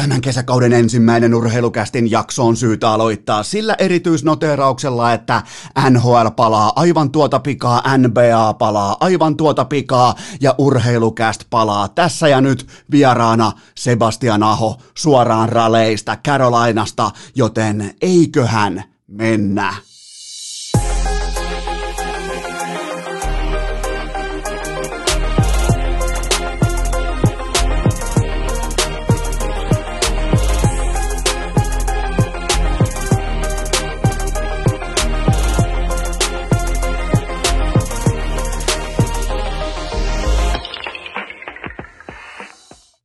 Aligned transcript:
Tämän 0.00 0.20
kesäkauden 0.20 0.72
ensimmäinen 0.72 1.34
urheilukästin 1.34 2.10
jakso 2.10 2.46
on 2.46 2.56
syytä 2.56 2.90
aloittaa 2.90 3.42
sillä 3.42 3.74
erityisnoteerauksella, 3.78 5.12
että 5.12 5.42
NHL 5.90 6.28
palaa 6.36 6.72
aivan 6.76 7.10
tuota 7.10 7.38
pikaa, 7.38 7.82
NBA 7.98 8.54
palaa 8.54 8.96
aivan 9.00 9.36
tuota 9.36 9.64
pikaa 9.64 10.14
ja 10.40 10.54
urheilukäst 10.58 11.44
palaa 11.50 11.88
tässä 11.88 12.28
ja 12.28 12.40
nyt 12.40 12.66
vieraana 12.90 13.52
Sebastian 13.74 14.42
Aho 14.42 14.76
suoraan 14.94 15.48
raleista 15.48 16.16
Carolinasta, 16.26 17.10
joten 17.34 17.94
eiköhän 18.00 18.84
mennä. 19.08 19.74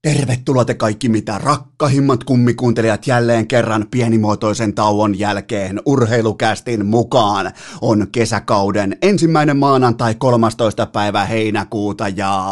Tervetuloa 0.04 0.66
te 0.66 0.74
kaikki 0.74 1.10
mitä 1.10 1.38
rakkahimmat 1.38 2.24
kummikuuntelijat 2.24 3.08
jälleen 3.08 3.48
kerran 3.48 3.86
pienimuotoisen 3.92 4.74
tauon 4.74 5.20
jälkeen 5.20 5.82
urheilukästin 5.86 6.86
mukaan. 6.86 7.52
On 7.82 8.08
kesäkauden 8.12 8.98
ensimmäinen 9.02 9.58
maanantai 9.58 10.16
13. 10.16 10.86
päivä 10.86 11.26
heinäkuuta 11.26 12.08
ja... 12.08 12.44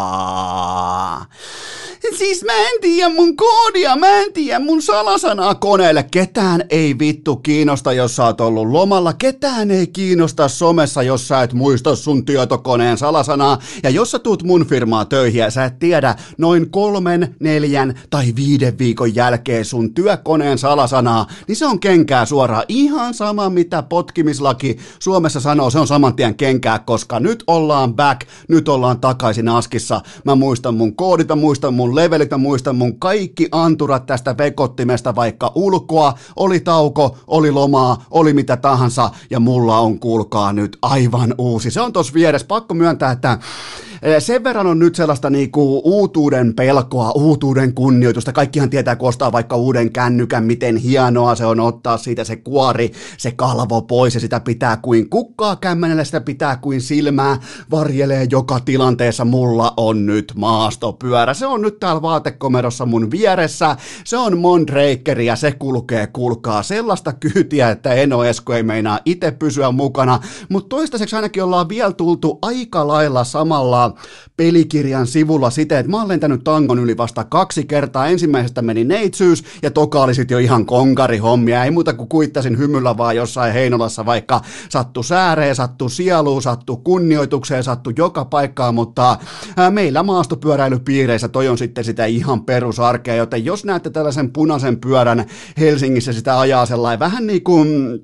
Siis 2.18 2.44
mä 2.44 2.54
en 2.54 2.82
tiedä 2.82 3.10
mun 3.10 3.36
koodia, 3.36 3.96
mä 3.96 4.08
en 4.08 4.34
tiedä 4.34 4.60
mun 4.60 4.82
salasanaa 4.82 5.56
koneelle. 5.56 6.06
Ketään 6.12 6.64
ei 6.70 7.00
vittu 7.00 7.36
kiinnosta, 7.36 7.94
jos 7.94 8.16
sä 8.16 8.26
oot 8.26 8.42
ollut 8.42 8.68
lomalla. 8.68 9.14
Ketään 9.14 9.72
ei 9.72 9.88
kiinnosta 9.88 10.48
somessa, 10.48 11.04
jos 11.04 11.28
sä 11.28 11.42
et 11.42 11.54
muista 11.54 11.96
sun 11.96 12.26
tietokoneen 12.26 12.98
salasanaa. 12.98 13.60
Ja 13.84 13.90
jos 13.90 14.12
sä 14.12 14.20
tuut 14.20 14.44
mun 14.44 14.66
firmaa 14.66 15.06
töihin 15.06 15.40
ja 15.40 15.52
sä 15.52 15.66
et 15.66 15.80
tiedä 15.80 16.16
noin 16.38 16.70
kolmen, 16.70 17.36
neljän 17.40 18.00
tai 18.10 18.34
viiden 18.36 18.78
viikon 18.78 19.16
jälkeen 19.16 19.66
sun 19.66 19.94
työkoneen 19.94 20.58
salasanaa, 20.58 21.28
niin 21.48 21.56
se 21.56 21.66
on 21.66 21.80
kenkää 21.80 22.26
suoraan. 22.26 22.64
Ihan 22.68 23.14
sama 23.14 23.50
mitä 23.50 23.84
potkimislaki 23.84 24.78
Suomessa 25.00 25.40
sanoo, 25.40 25.70
se 25.70 25.80
on 25.80 25.88
saman 25.88 26.16
tien 26.16 26.36
kenkää, 26.36 26.80
koska 26.80 27.20
nyt 27.20 27.44
ollaan 27.48 27.96
back, 27.96 28.22
nyt 28.48 28.70
ollaan 28.70 29.00
takaisin 29.00 29.50
askissa. 29.50 30.02
Mä 30.24 30.36
muistan 30.36 30.76
mun 30.76 30.96
koodit, 30.96 31.28
mä 31.28 31.36
muistan 31.36 31.74
mun 31.74 31.96
levelit, 31.96 32.32
mä 32.32 32.38
muistan 32.38 32.76
mun 32.76 33.00
kaikki 33.00 33.48
anturat 33.52 34.06
tästä 34.06 34.38
vekottimesta, 34.38 35.16
vaikka 35.16 35.52
ulkoa 35.56 36.14
oli 36.36 36.60
tauko, 36.60 37.18
oli 37.28 37.52
lomaa, 37.52 38.06
oli 38.12 38.34
mitä 38.34 38.58
tahansa, 38.58 39.10
ja 39.30 39.40
mulla 39.40 39.80
on, 39.80 40.00
kuulkaa 40.00 40.54
nyt, 40.54 40.78
aivan 40.82 41.36
uusi. 41.38 41.72
Se 41.72 41.82
on 41.82 41.94
tos 41.94 42.14
vieressä, 42.14 42.48
pakko 42.48 42.74
myöntää, 42.74 43.12
että 43.12 43.40
sen 44.20 44.44
verran 44.44 44.68
on 44.68 44.80
nyt 44.80 44.96
sellaista 44.96 45.30
niinku 45.30 45.82
uutuuden 45.84 46.56
pelkoa, 46.56 47.12
uutuuden 47.12 47.74
kunnioitusta. 47.74 48.34
Kaikkihan 48.34 48.70
tietää, 48.70 48.96
kun 48.96 49.10
ostaa 49.10 49.32
vaikka 49.32 49.56
uuden 49.56 49.92
kännykän, 49.92 50.44
miten 50.44 50.78
hienoa 50.78 51.36
se 51.36 51.46
on 51.46 51.60
ottaa 51.60 51.98
siitä 51.98 52.24
se 52.24 52.36
kuori, 52.36 52.92
se 53.18 53.32
kalvo 53.32 53.82
pois 53.82 54.14
ja 54.14 54.20
sitä 54.20 54.40
pitää 54.40 54.78
kuin 54.78 55.10
kukkaa 55.10 55.56
kämmenellä, 55.56 56.04
sitä 56.04 56.22
pitää 56.22 56.58
kuin 56.58 56.82
silmää 56.82 57.38
varjelee 57.72 58.28
joka 58.32 58.60
tilanteessa. 58.60 59.26
Mulla 59.26 59.74
on 59.78 60.06
nyt 60.06 60.34
maastopyörä. 60.36 61.34
Se 61.34 61.48
on 61.48 61.62
nyt 61.62 61.80
täällä 61.80 62.02
vaatekomerossa 62.02 62.86
mun 62.86 63.12
vieressä. 63.12 63.76
Se 64.04 64.18
on 64.18 64.38
Mondraker 64.38 65.22
ja 65.22 65.36
se 65.36 65.52
kulkee, 65.52 66.08
kulkaa 66.08 66.64
sellaista 66.64 67.14
kyytiä, 67.14 67.70
että 67.70 67.94
Eno 67.94 68.24
Esko 68.24 68.54
ei 68.54 68.64
meinaa 68.64 69.00
itse 69.06 69.32
pysyä 69.32 69.72
mukana. 69.72 70.20
Mutta 70.50 70.70
toistaiseksi 70.70 71.16
ainakin 71.16 71.44
ollaan 71.44 71.70
vielä 71.70 71.94
tultu 71.94 72.40
aika 72.42 72.88
lailla 72.88 73.24
samalla 73.24 73.89
pelikirjan 74.38 75.08
sivulla 75.08 75.50
siten, 75.50 75.78
että 75.78 75.90
mä 75.90 75.98
oon 75.98 76.08
lentänyt 76.08 76.44
tangon 76.44 76.80
yli 76.80 76.98
vasta 76.98 77.24
kaksi 77.24 77.66
kertaa. 77.66 78.08
Ensimmäisestä 78.08 78.62
meni 78.62 78.84
neitsyys 78.84 79.44
ja 79.62 79.72
toka 79.72 80.04
oli 80.04 80.16
sit 80.16 80.32
jo 80.32 80.38
ihan 80.38 80.66
konkarihommia. 80.66 81.64
Ei 81.64 81.72
muuta 81.72 81.94
kuin 81.94 82.10
kuittasin 82.10 82.58
hymyllä 82.58 82.98
vaan 82.98 83.16
jossain 83.16 83.54
Heinolassa, 83.54 84.06
vaikka 84.06 84.42
sattu 84.70 85.04
sääreen, 85.04 85.56
sattu 85.56 85.90
sieluun, 85.90 86.42
sattu 86.42 86.78
kunnioitukseen, 86.78 87.64
sattu 87.64 87.92
joka 87.98 88.26
paikkaan, 88.26 88.76
mutta 88.76 89.18
meillä 89.70 90.04
maastopyöräilypiireissä 90.04 91.28
toi 91.28 91.48
on 91.48 91.58
sitten 91.58 91.84
sitä 91.84 92.06
ihan 92.06 92.46
perusarkea, 92.46 93.16
joten 93.16 93.46
jos 93.46 93.66
näette 93.66 93.90
tällaisen 93.90 94.34
punaisen 94.34 94.80
pyörän 94.80 95.26
Helsingissä 95.60 96.14
sitä 96.14 96.40
ajaa 96.40 96.66
sellainen 96.66 97.00
vähän 97.00 97.28
niin 97.28 97.44
kuin 97.44 98.00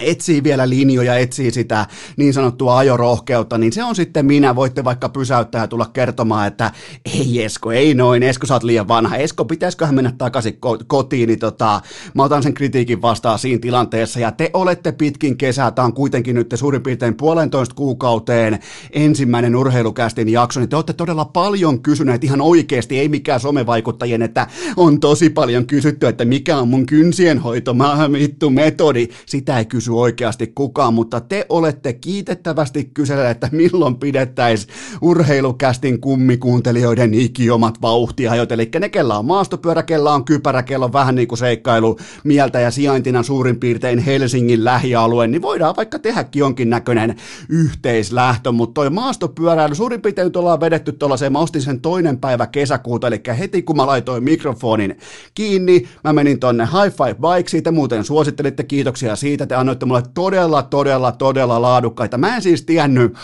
etsii 0.00 0.44
vielä 0.44 0.68
linjoja, 0.68 1.16
etsii 1.16 1.50
sitä 1.50 1.86
niin 2.16 2.34
sanottua 2.34 2.78
ajorohkeutta, 2.78 3.58
niin 3.58 3.72
se 3.72 3.84
on 3.84 3.94
sitten 3.94 4.26
minä. 4.26 4.56
Voitte 4.56 4.84
vaikka 4.84 5.08
pysäyttää 5.08 5.60
ja 5.60 5.68
tulla 5.68 5.90
kertomaan, 5.92 6.46
että 6.46 6.72
ei 7.04 7.44
Esko, 7.44 7.72
ei 7.72 7.94
noin, 7.94 8.22
Esko 8.22 8.46
sä 8.46 8.54
oot 8.54 8.62
liian 8.62 8.88
vanha. 8.88 9.16
Esko, 9.16 9.44
pitäisiköhän 9.44 9.94
mennä 9.94 10.12
takaisin 10.18 10.58
kotiin, 10.86 11.26
niin 11.26 11.38
tota, 11.38 11.80
mä 12.14 12.22
otan 12.22 12.42
sen 12.42 12.54
kritiikin 12.54 13.02
vastaan 13.02 13.38
siinä 13.38 13.60
tilanteessa. 13.60 14.20
Ja 14.20 14.32
te 14.32 14.50
olette 14.52 14.92
pitkin 14.92 15.36
kesää, 15.36 15.70
tämä 15.70 15.86
on 15.86 15.92
kuitenkin 15.92 16.34
nyt 16.34 16.54
suurin 16.54 16.82
piirtein 16.82 17.14
puolentoista 17.14 17.74
kuukauteen 17.74 18.58
ensimmäinen 18.92 19.56
urheilukästin 19.56 20.28
jakso, 20.28 20.60
niin 20.60 20.68
te 20.68 20.76
olette 20.76 20.92
todella 20.92 21.24
paljon 21.24 21.82
kysyneet 21.82 22.24
ihan 22.24 22.40
oikeasti, 22.40 22.98
ei 22.98 23.08
mikään 23.08 23.40
somevaikuttajien, 23.40 24.22
että 24.22 24.46
on 24.76 25.00
tosi 25.00 25.30
paljon 25.30 25.66
kysytty, 25.66 26.06
että 26.06 26.24
mikä 26.24 26.56
on 26.58 26.68
mun 26.68 26.86
kynsien 26.86 27.38
hoito, 27.38 27.74
mä 27.74 28.12
vittu 28.12 28.50
metodi, 28.50 29.08
sitä 29.26 29.58
ei 29.58 29.64
kysy 29.68 29.92
oikeasti 29.92 30.46
kukaan, 30.54 30.94
mutta 30.94 31.20
te 31.20 31.46
olette 31.48 31.92
kiitettävästi 31.92 32.90
kyselleet, 32.94 33.30
että 33.30 33.48
milloin 33.52 33.96
pidettäisiin 33.96 34.74
urheilukästin 35.00 36.00
kummikuuntelijoiden 36.00 37.14
ikiomat 37.14 37.82
vauhtiajot, 37.82 38.52
eli 38.52 38.70
ne, 38.80 38.88
kellä 38.88 39.18
on 39.18 39.24
maastopyörä, 39.24 39.82
kella 39.82 40.14
on 40.14 40.24
kypärä, 40.24 40.62
kella 40.62 40.84
on 40.84 40.92
vähän 40.92 41.14
niin 41.14 41.28
kuin 41.28 41.38
seikkailu 41.38 41.98
mieltä 42.24 42.60
ja 42.60 42.70
sijaintina 42.70 43.22
suurin 43.22 43.60
piirtein 43.60 43.98
Helsingin 43.98 44.64
lähialue, 44.64 45.26
niin 45.26 45.42
voidaan 45.42 45.76
vaikka 45.76 45.98
tehdäkin 45.98 46.40
jonkin 46.40 46.70
näköinen 46.70 47.16
yhteislähtö, 47.48 48.52
mutta 48.52 48.74
toi 48.74 48.90
maastopyöräily 48.90 49.74
suurin 49.74 50.02
piirtein 50.02 50.24
nyt 50.26 50.36
ollaan 50.36 50.60
vedetty 50.60 50.92
tuollaiseen, 50.92 51.32
mä 51.32 51.38
ostin 51.38 51.62
sen 51.62 51.80
toinen 51.80 52.18
päivä 52.18 52.46
kesäkuuta, 52.46 53.06
eli 53.06 53.20
heti 53.38 53.62
kun 53.62 53.76
mä 53.76 53.86
laitoin 53.86 54.24
mikrofonin 54.24 54.98
kiinni, 55.34 55.88
mä 56.04 56.12
menin 56.12 56.40
tonne 56.40 56.64
High 56.64 56.96
Five 56.96 57.14
Bike, 57.14 57.48
siitä 57.48 57.72
muuten 57.72 58.04
suosittelitte, 58.04 58.62
kiitoksia 58.62 59.16
siitä, 59.16 59.46
te 59.46 59.56
annoitte 59.60 59.86
mulle 59.86 60.02
todella, 60.14 60.62
todella, 60.62 61.12
todella 61.12 61.62
laadukkaita. 61.62 62.18
Mä 62.18 62.36
en 62.36 62.42
siis 62.42 62.62
tiennyt, 62.62 63.14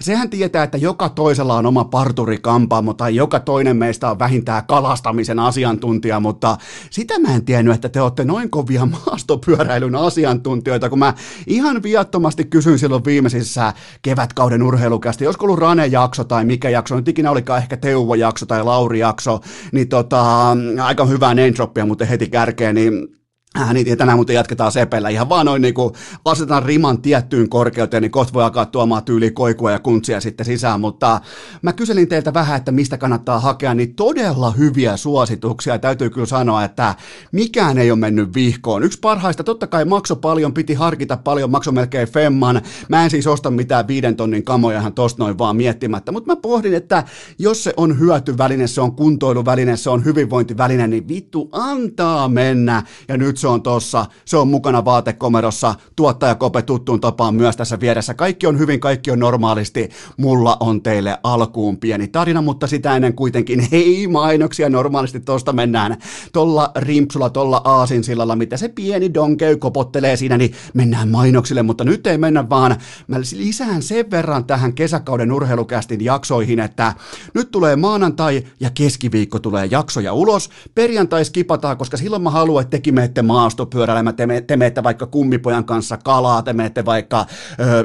sehän 0.00 0.30
tietää, 0.30 0.62
että 0.62 0.78
joka 0.78 1.08
toisella 1.08 1.56
on 1.56 1.66
oma 1.66 1.84
parturikampaamo 1.84 2.94
tai 2.94 3.16
joka 3.16 3.40
toinen 3.40 3.76
meistä 3.76 4.10
on 4.10 4.18
vähintään 4.18 4.66
kalastamisen 4.66 5.38
asiantuntija, 5.38 6.20
mutta 6.20 6.56
sitä 6.90 7.18
mä 7.18 7.34
en 7.34 7.44
tiennyt, 7.44 7.74
että 7.74 7.88
te 7.88 8.00
olette 8.00 8.24
noin 8.24 8.50
kovia 8.50 8.86
maastopyöräilyn 9.06 9.96
asiantuntijoita, 9.96 10.88
kun 10.88 10.98
mä 10.98 11.14
ihan 11.46 11.82
viattomasti 11.82 12.44
kysyin 12.44 12.78
silloin 12.78 13.04
viimeisissä 13.04 13.72
kevätkauden 14.02 14.62
urheilukästi, 14.62 15.26
olisiko 15.26 15.44
ollut 15.44 15.58
Rane-jakso 15.58 16.24
tai 16.24 16.44
mikä 16.44 16.70
jakso, 16.70 16.96
nyt 16.96 17.08
ikinä 17.08 17.30
olikaan 17.30 17.62
ehkä 17.62 17.76
Teuvo-jakso 17.76 18.46
tai 18.46 18.64
Lauri-jakso, 18.64 19.40
niin 19.72 19.88
tota, 19.88 20.56
aika 20.82 21.04
hyvää 21.04 21.34
name 21.34 21.86
mutta 21.86 22.04
heti 22.04 22.28
kärkeen, 22.28 22.74
niin 22.74 23.21
Äh, 23.60 23.74
niin, 23.74 23.98
tänään 23.98 24.18
muuten 24.18 24.34
jatketaan 24.34 24.72
sepellä. 24.72 25.08
Ihan 25.08 25.28
vaan 25.28 25.46
noin 25.46 25.62
niin 25.62 25.74
kuin 25.74 25.94
asetetaan 26.24 26.62
riman 26.62 27.02
tiettyyn 27.02 27.48
korkeuteen, 27.48 28.02
niin 28.02 28.10
kohta 28.10 28.32
voi 28.32 28.44
alkaa 28.44 28.66
tuomaan 28.66 29.04
tyyli 29.04 29.30
koikua 29.30 29.70
ja 29.70 29.78
kuntsia 29.78 30.20
sitten 30.20 30.46
sisään. 30.46 30.80
Mutta 30.80 31.20
mä 31.62 31.72
kyselin 31.72 32.08
teiltä 32.08 32.34
vähän, 32.34 32.56
että 32.56 32.72
mistä 32.72 32.98
kannattaa 32.98 33.40
hakea, 33.40 33.74
niin 33.74 33.94
todella 33.94 34.50
hyviä 34.50 34.96
suosituksia. 34.96 35.78
Täytyy 35.78 36.10
kyllä 36.10 36.26
sanoa, 36.26 36.64
että 36.64 36.94
mikään 37.32 37.78
ei 37.78 37.90
ole 37.90 37.98
mennyt 37.98 38.34
vihkoon. 38.34 38.82
Yksi 38.82 38.98
parhaista, 39.00 39.44
totta 39.44 39.66
kai 39.66 39.84
makso 39.84 40.16
paljon, 40.16 40.54
piti 40.54 40.74
harkita 40.74 41.16
paljon, 41.16 41.50
makso 41.50 41.72
melkein 41.72 42.08
femman. 42.08 42.62
Mä 42.88 43.04
en 43.04 43.10
siis 43.10 43.26
osta 43.26 43.50
mitään 43.50 43.88
viiden 43.88 44.16
tonnin 44.16 44.44
kamoja 44.44 44.78
ihan 44.78 44.92
tosta 44.92 45.22
noin 45.22 45.38
vaan 45.38 45.56
miettimättä. 45.56 46.12
Mutta 46.12 46.32
mä 46.32 46.36
pohdin, 46.36 46.74
että 46.74 47.04
jos 47.38 47.64
se 47.64 47.74
on 47.76 47.98
hyötyväline, 47.98 48.66
se 48.66 48.80
on 48.80 48.96
kuntoiluväline, 48.96 49.76
se 49.76 49.90
on 49.90 50.04
hyvinvointiväline, 50.04 50.86
niin 50.86 51.08
vittu 51.08 51.48
antaa 51.52 52.28
mennä. 52.28 52.82
Ja 53.08 53.16
nyt 53.16 53.41
se 53.42 53.48
on 53.48 53.62
tossa, 53.62 54.06
se 54.24 54.36
on 54.36 54.48
mukana 54.48 54.84
vaatekomerossa, 54.84 55.74
tuottaja 55.96 56.34
Kope 56.34 56.62
tuttuun 56.62 57.00
tapaan 57.00 57.34
myös 57.34 57.56
tässä 57.56 57.80
vieressä. 57.80 58.14
Kaikki 58.14 58.46
on 58.46 58.58
hyvin, 58.58 58.80
kaikki 58.80 59.10
on 59.10 59.18
normaalisti. 59.18 59.88
Mulla 60.16 60.56
on 60.60 60.82
teille 60.82 61.18
alkuun 61.22 61.76
pieni 61.76 62.08
tarina, 62.08 62.42
mutta 62.42 62.66
sitä 62.66 62.96
ennen 62.96 63.14
kuitenkin 63.14 63.60
hei 63.72 64.06
mainoksia. 64.06 64.68
Normaalisti 64.68 65.20
tosta 65.20 65.52
mennään 65.52 65.96
tolla 66.32 66.70
rimpsulla, 66.76 67.30
tolla 67.30 67.60
aasinsillalla, 67.64 68.36
mitä 68.36 68.56
se 68.56 68.68
pieni 68.68 69.14
donkey 69.14 69.56
kopottelee 69.56 70.16
siinä, 70.16 70.38
niin 70.38 70.52
mennään 70.74 71.08
mainoksille, 71.08 71.62
mutta 71.62 71.84
nyt 71.84 72.06
ei 72.06 72.18
mennä 72.18 72.48
vaan. 72.48 72.76
Mä 73.06 73.20
lisään 73.20 73.82
sen 73.82 74.10
verran 74.10 74.44
tähän 74.44 74.72
kesäkauden 74.72 75.32
urheilukästin 75.32 76.04
jaksoihin, 76.04 76.60
että 76.60 76.94
nyt 77.34 77.50
tulee 77.50 77.76
maanantai 77.76 78.42
ja 78.60 78.70
keskiviikko 78.74 79.38
tulee 79.38 79.68
jaksoja 79.70 80.12
ulos. 80.12 80.50
Perjantai 80.74 81.24
skipataan, 81.24 81.76
koska 81.76 81.96
silloin 81.96 82.22
mä 82.22 82.30
haluan, 82.30 82.62
että 82.62 82.70
tekin 82.70 82.94
menette 82.94 83.22
maastopyöräilemään, 83.32 84.16
te, 84.16 84.26
te 84.46 84.56
menette 84.56 84.82
vaikka 84.82 85.06
kummipojan 85.06 85.64
kanssa 85.64 85.96
kalaa, 85.96 86.42
te 86.42 86.52
menette 86.52 86.84
vaikka, 86.84 87.26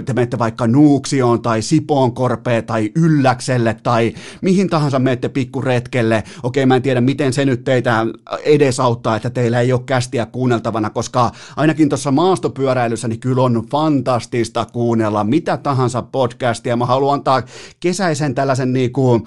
te 0.05 0.13
menette 0.13 0.39
vaikka 0.39 0.67
Nuuksioon 0.67 1.41
tai 1.41 1.61
Sipoonkorpeen 1.61 2.65
tai 2.65 2.91
Ylläkselle 2.95 3.77
tai 3.83 4.13
mihin 4.41 4.69
tahansa 4.69 4.99
menette 4.99 5.29
pikkuretkelle. 5.29 6.23
Okei, 6.43 6.65
mä 6.65 6.75
en 6.75 6.81
tiedä, 6.81 7.01
miten 7.01 7.33
se 7.33 7.45
nyt 7.45 7.63
teitä 7.63 8.05
edesauttaa, 8.43 9.15
että 9.15 9.29
teillä 9.29 9.61
ei 9.61 9.73
ole 9.73 9.81
kästiä 9.85 10.25
kuunneltavana, 10.25 10.89
koska 10.89 11.31
ainakin 11.55 11.89
tuossa 11.89 12.11
maastopyöräilyssä 12.11 13.07
niin 13.07 13.19
kyllä 13.19 13.41
on 13.41 13.65
fantastista 13.71 14.65
kuunnella 14.65 15.23
mitä 15.23 15.57
tahansa 15.57 16.01
podcastia. 16.01 16.75
Mä 16.75 16.85
haluan 16.85 17.13
antaa 17.13 17.43
kesäisen 17.79 18.35
tällaisen 18.35 18.73
niin 18.73 18.91
kuin, 18.91 19.23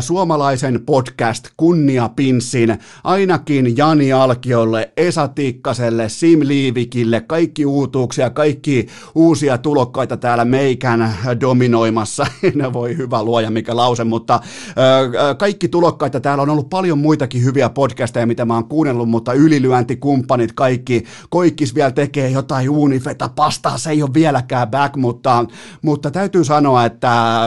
suomalaisen 0.00 0.82
podcast 0.86 1.48
kunniapinssin 1.56 2.78
ainakin 3.04 3.76
Jani 3.76 4.12
Alkiolle, 4.12 4.92
Esa 4.96 5.28
Tikkaselle, 5.46 6.08
Sim 6.08 6.40
Liivikille, 6.42 7.20
kaikki 7.20 7.66
uutuuksia, 7.66 8.30
kaikki 8.30 8.86
uusia 9.14 9.58
tulokkaita 9.58 10.16
täällä 10.16 10.44
meikän 10.44 11.14
dominoimassa. 11.40 12.26
Ne 12.54 12.72
voi 12.72 12.96
hyvä 12.96 13.22
luoja 13.22 13.50
mikä 13.50 13.76
lause, 13.76 14.04
mutta 14.04 14.34
äh, 14.34 15.36
kaikki 15.38 15.68
tulokkaita 15.68 16.20
täällä 16.20 16.42
on 16.42 16.50
ollut 16.50 16.70
paljon 16.70 16.98
muitakin 16.98 17.44
hyviä 17.44 17.68
podcasteja, 17.68 18.26
mitä 18.26 18.44
mä 18.44 18.54
oon 18.54 18.68
kuunnellut, 18.68 19.08
mutta 19.08 19.32
ylilyöntikumppanit 19.32 20.52
kaikki, 20.52 21.04
Koikkis 21.30 21.74
vielä 21.74 21.90
tekee 21.90 22.30
jotain 22.30 22.70
uunifeta 22.70 23.28
pastaa, 23.28 23.78
se 23.78 23.90
ei 23.90 24.02
ole 24.02 24.14
vieläkään 24.14 24.68
back, 24.68 24.96
mutta, 24.96 25.44
mutta 25.82 26.10
täytyy 26.10 26.44
sanoa, 26.44 26.84
että 26.84 27.40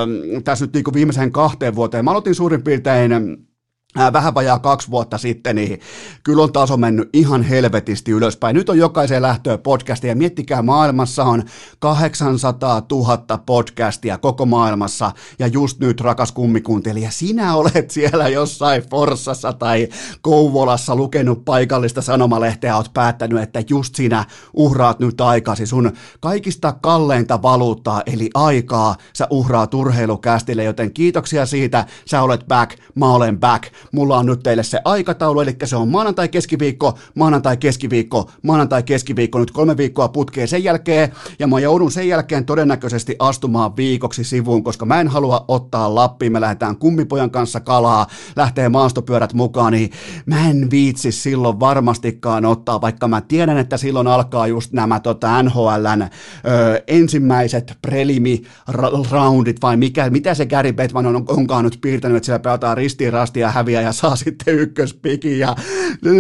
tässä 0.43 0.65
nyt 0.65 0.73
niin 0.73 0.93
viimeiseen 0.93 1.31
kahteen 1.31 1.75
vuoteen, 1.75 2.05
mä 2.05 2.11
aloitin 2.11 2.35
suurin 2.35 2.63
piirtein 2.63 3.48
vähän 3.95 4.33
vajaa 4.33 4.59
kaksi 4.59 4.91
vuotta 4.91 5.18
sitten, 5.18 5.56
niin 5.56 5.80
kyllä 6.24 6.44
on 6.44 6.53
taso 6.53 6.77
mennyt 6.77 7.09
ihan 7.13 7.44
helvetisti 7.44 8.12
ylöspäin. 8.12 8.53
Nyt 8.53 8.69
on 8.69 8.77
jokaiseen 8.77 9.21
lähtöön 9.21 9.59
podcastia. 9.59 10.15
Miettikää, 10.15 10.62
maailmassa 10.62 11.24
on 11.24 11.44
800 11.80 12.81
000 12.91 13.18
podcastia 13.45 14.18
koko 14.18 14.45
maailmassa, 14.45 15.12
ja 15.39 15.47
just 15.47 15.80
nyt, 15.80 16.01
rakas 16.01 16.31
kummikuuntelija, 16.31 17.12
sinä 17.12 17.56
olet 17.56 17.91
siellä 17.91 18.27
jossain 18.27 18.81
Forssassa 18.89 19.53
tai 19.53 19.88
Kouvolassa 20.21 20.95
lukenut 20.95 21.45
paikallista 21.45 22.01
sanomalehteä, 22.01 22.75
oot 22.77 22.94
päättänyt, 22.94 23.44
että 23.44 23.63
just 23.69 23.95
sinä 23.95 24.25
uhraat 24.53 25.00
nyt 25.00 25.21
aikasi. 25.21 25.65
Sun 25.65 25.92
kaikista 26.19 26.71
kalleinta 26.81 27.42
valuuttaa, 27.42 28.01
eli 28.06 28.30
aikaa, 28.33 28.95
sä 29.13 29.27
uhraat 29.30 29.74
urheilukästille, 29.74 30.63
joten 30.63 30.94
kiitoksia 30.94 31.45
siitä, 31.45 31.85
sä 32.06 32.21
olet 32.21 32.47
back, 32.47 32.80
mä 32.95 33.13
olen 33.13 33.39
back, 33.39 33.63
mulla 33.91 34.17
on 34.17 34.25
nyt 34.25 34.39
teille 34.43 34.63
se 34.63 34.79
aikataulu, 34.85 35.41
eli 35.41 35.55
se 35.63 35.75
on 35.75 35.89
maanantai, 35.89 36.29
keskiviikko, 36.29 36.97
maanantai, 37.15 37.57
keskiviikko, 37.57 38.29
maanantai, 38.41 38.83
keskiviikko, 38.83 39.39
nyt 39.39 39.51
kolme 39.51 39.77
viikkoa 39.77 40.07
putkeen 40.07 40.47
sen 40.47 40.63
jälkeen, 40.63 41.11
ja 41.39 41.47
mä 41.47 41.59
joudun 41.59 41.91
sen 41.91 42.07
jälkeen 42.07 42.45
todennäköisesti 42.45 43.15
astumaan 43.19 43.77
viikoksi 43.77 44.23
sivuun, 44.23 44.63
koska 44.63 44.85
mä 44.85 45.01
en 45.01 45.07
halua 45.07 45.45
ottaa 45.47 45.95
Lappiin, 45.95 46.31
me 46.31 46.41
lähdetään 46.41 46.77
kummipojan 46.77 47.31
kanssa 47.31 47.59
kalaa, 47.59 48.07
lähtee 48.35 48.69
maastopyörät 48.69 49.33
mukaan, 49.33 49.73
niin 49.73 49.91
mä 50.25 50.49
en 50.49 50.71
viitsi 50.71 51.11
silloin 51.11 51.59
varmastikaan 51.59 52.45
ottaa, 52.45 52.81
vaikka 52.81 53.07
mä 53.07 53.21
tiedän, 53.21 53.57
että 53.57 53.77
silloin 53.77 54.07
alkaa 54.07 54.47
just 54.47 54.73
nämä 54.73 54.99
tota, 54.99 55.43
NHLn 55.43 56.01
ö, 56.01 56.07
ensimmäiset 56.87 57.77
prelimi-roundit, 57.87 59.61
vai 59.61 59.77
mikä, 59.77 60.09
mitä 60.09 60.33
se 60.33 60.45
Gary 60.45 60.73
Bettman 60.73 61.05
on, 61.05 61.23
onkaan 61.27 61.63
nyt 61.63 61.77
piirtänyt, 61.81 62.17
että 62.17 62.25
siellä 62.25 62.39
pelataan 62.39 62.77
ristiin 62.77 63.13
rastia 63.13 63.47
ja 63.47 63.51
häviää 63.69 63.81
ja 63.81 63.94
saa 63.94 64.16
sitten 64.16 64.56
ykköspikin 64.56 65.39
ja 65.39 65.56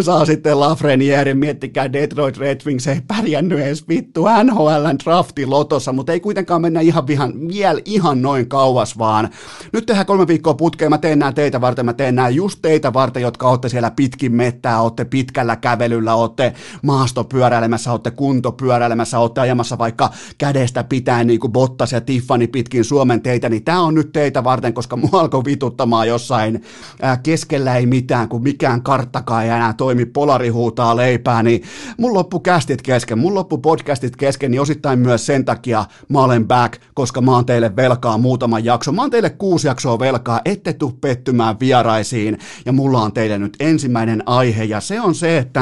saa 0.01 0.25
sitten 0.25 0.59
Lafrenierin, 0.59 1.37
miettikää 1.37 1.93
Detroit 1.93 2.37
Red 2.37 2.61
Wings 2.65 2.87
ei 2.87 3.01
pärjännyt 3.07 3.59
edes 3.59 3.87
vittu 3.87 4.25
NHLn 4.43 4.97
draftilotossa, 5.03 5.93
mutta 5.93 6.11
ei 6.11 6.19
kuitenkaan 6.19 6.61
mennä 6.61 6.81
ihan 6.81 7.07
vihan, 7.07 7.33
vielä 7.47 7.81
ihan 7.85 8.21
noin 8.21 8.49
kauas, 8.49 8.97
vaan. 8.97 9.29
Nyt 9.73 9.85
tehdään 9.85 10.05
kolme 10.05 10.27
viikkoa 10.27 10.53
putkeen, 10.53 10.91
mä 10.91 10.97
teen 10.97 11.19
nämä 11.19 11.31
teitä 11.31 11.61
varten, 11.61 11.85
mä 11.85 11.93
teen 11.93 12.15
nämä 12.15 12.29
just 12.29 12.59
teitä 12.61 12.93
varten, 12.93 13.21
jotka 13.21 13.49
olette 13.49 13.69
siellä 13.69 13.91
pitkin 13.91 14.31
mettää, 14.35 14.81
olette 14.81 15.05
pitkällä 15.05 15.55
kävelyllä, 15.55 16.15
olette 16.15 16.53
maastopyöräilemässä, 16.83 17.91
olette 17.91 18.11
kuntopyöräilemässä, 18.11 19.19
olette 19.19 19.41
ajamassa 19.41 19.77
vaikka 19.77 20.09
kädestä 20.37 20.83
pitää 20.83 21.23
niin 21.23 21.39
kuin 21.39 21.51
Bottas 21.51 21.91
ja 21.91 22.01
Tiffany 22.01 22.47
pitkin 22.47 22.85
Suomen 22.85 23.21
teitä, 23.21 23.49
niin 23.49 23.63
tämä 23.63 23.81
on 23.81 23.95
nyt 23.95 24.11
teitä 24.11 24.43
varten, 24.43 24.73
koska 24.73 24.95
mua 24.95 25.19
alkoi 25.19 25.45
vituttamaan 25.45 26.07
jossain 26.07 26.63
äh, 27.03 27.19
keskellä 27.39 27.75
ei 27.75 27.85
mitään, 27.85 28.29
kun 28.29 28.43
mikään 28.43 28.83
karttakaan 28.83 29.43
ei 29.43 29.49
enää 29.49 29.73
toimi, 29.73 30.05
polari 30.05 30.49
huutaa 30.49 30.95
leipää, 30.95 31.43
niin 31.43 31.63
mun 31.97 32.13
loppu 32.13 32.39
kästit 32.39 32.81
kesken, 32.81 33.19
mun 33.19 33.35
loppu 33.35 33.57
podcastit 33.57 34.15
kesken, 34.15 34.51
niin 34.51 34.61
osittain 34.61 34.99
myös 34.99 35.25
sen 35.25 35.45
takia 35.45 35.85
mä 36.09 36.23
olen 36.23 36.47
back, 36.47 36.81
koska 36.93 37.21
mä 37.21 37.31
oon 37.31 37.45
teille 37.45 37.75
velkaa 37.75 38.17
muutaman 38.17 38.65
jakson. 38.65 38.95
Mä 38.95 39.01
oon 39.01 39.11
teille 39.11 39.29
kuusi 39.29 39.67
jaksoa 39.67 39.99
velkaa, 39.99 40.41
ette 40.45 40.73
tuu 40.73 40.91
pettymään 41.01 41.59
vieraisiin, 41.59 42.37
ja 42.65 42.71
mulla 42.71 43.01
on 43.01 43.13
teille 43.13 43.39
nyt 43.39 43.57
ensimmäinen 43.59 44.23
aihe, 44.25 44.63
ja 44.63 44.81
se 44.81 45.01
on 45.01 45.15
se, 45.15 45.37
että 45.37 45.61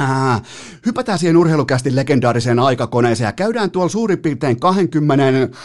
Äh, 0.00 0.42
hypätään 0.86 1.18
siihen 1.18 1.36
urheilukästi 1.36 1.96
legendaariseen 1.96 2.58
aikakoneeseen 2.58 3.28
ja 3.28 3.32
käydään 3.32 3.70
tuolla 3.70 3.88
suurin 3.88 4.18
piirtein 4.18 4.60
20 4.60 5.58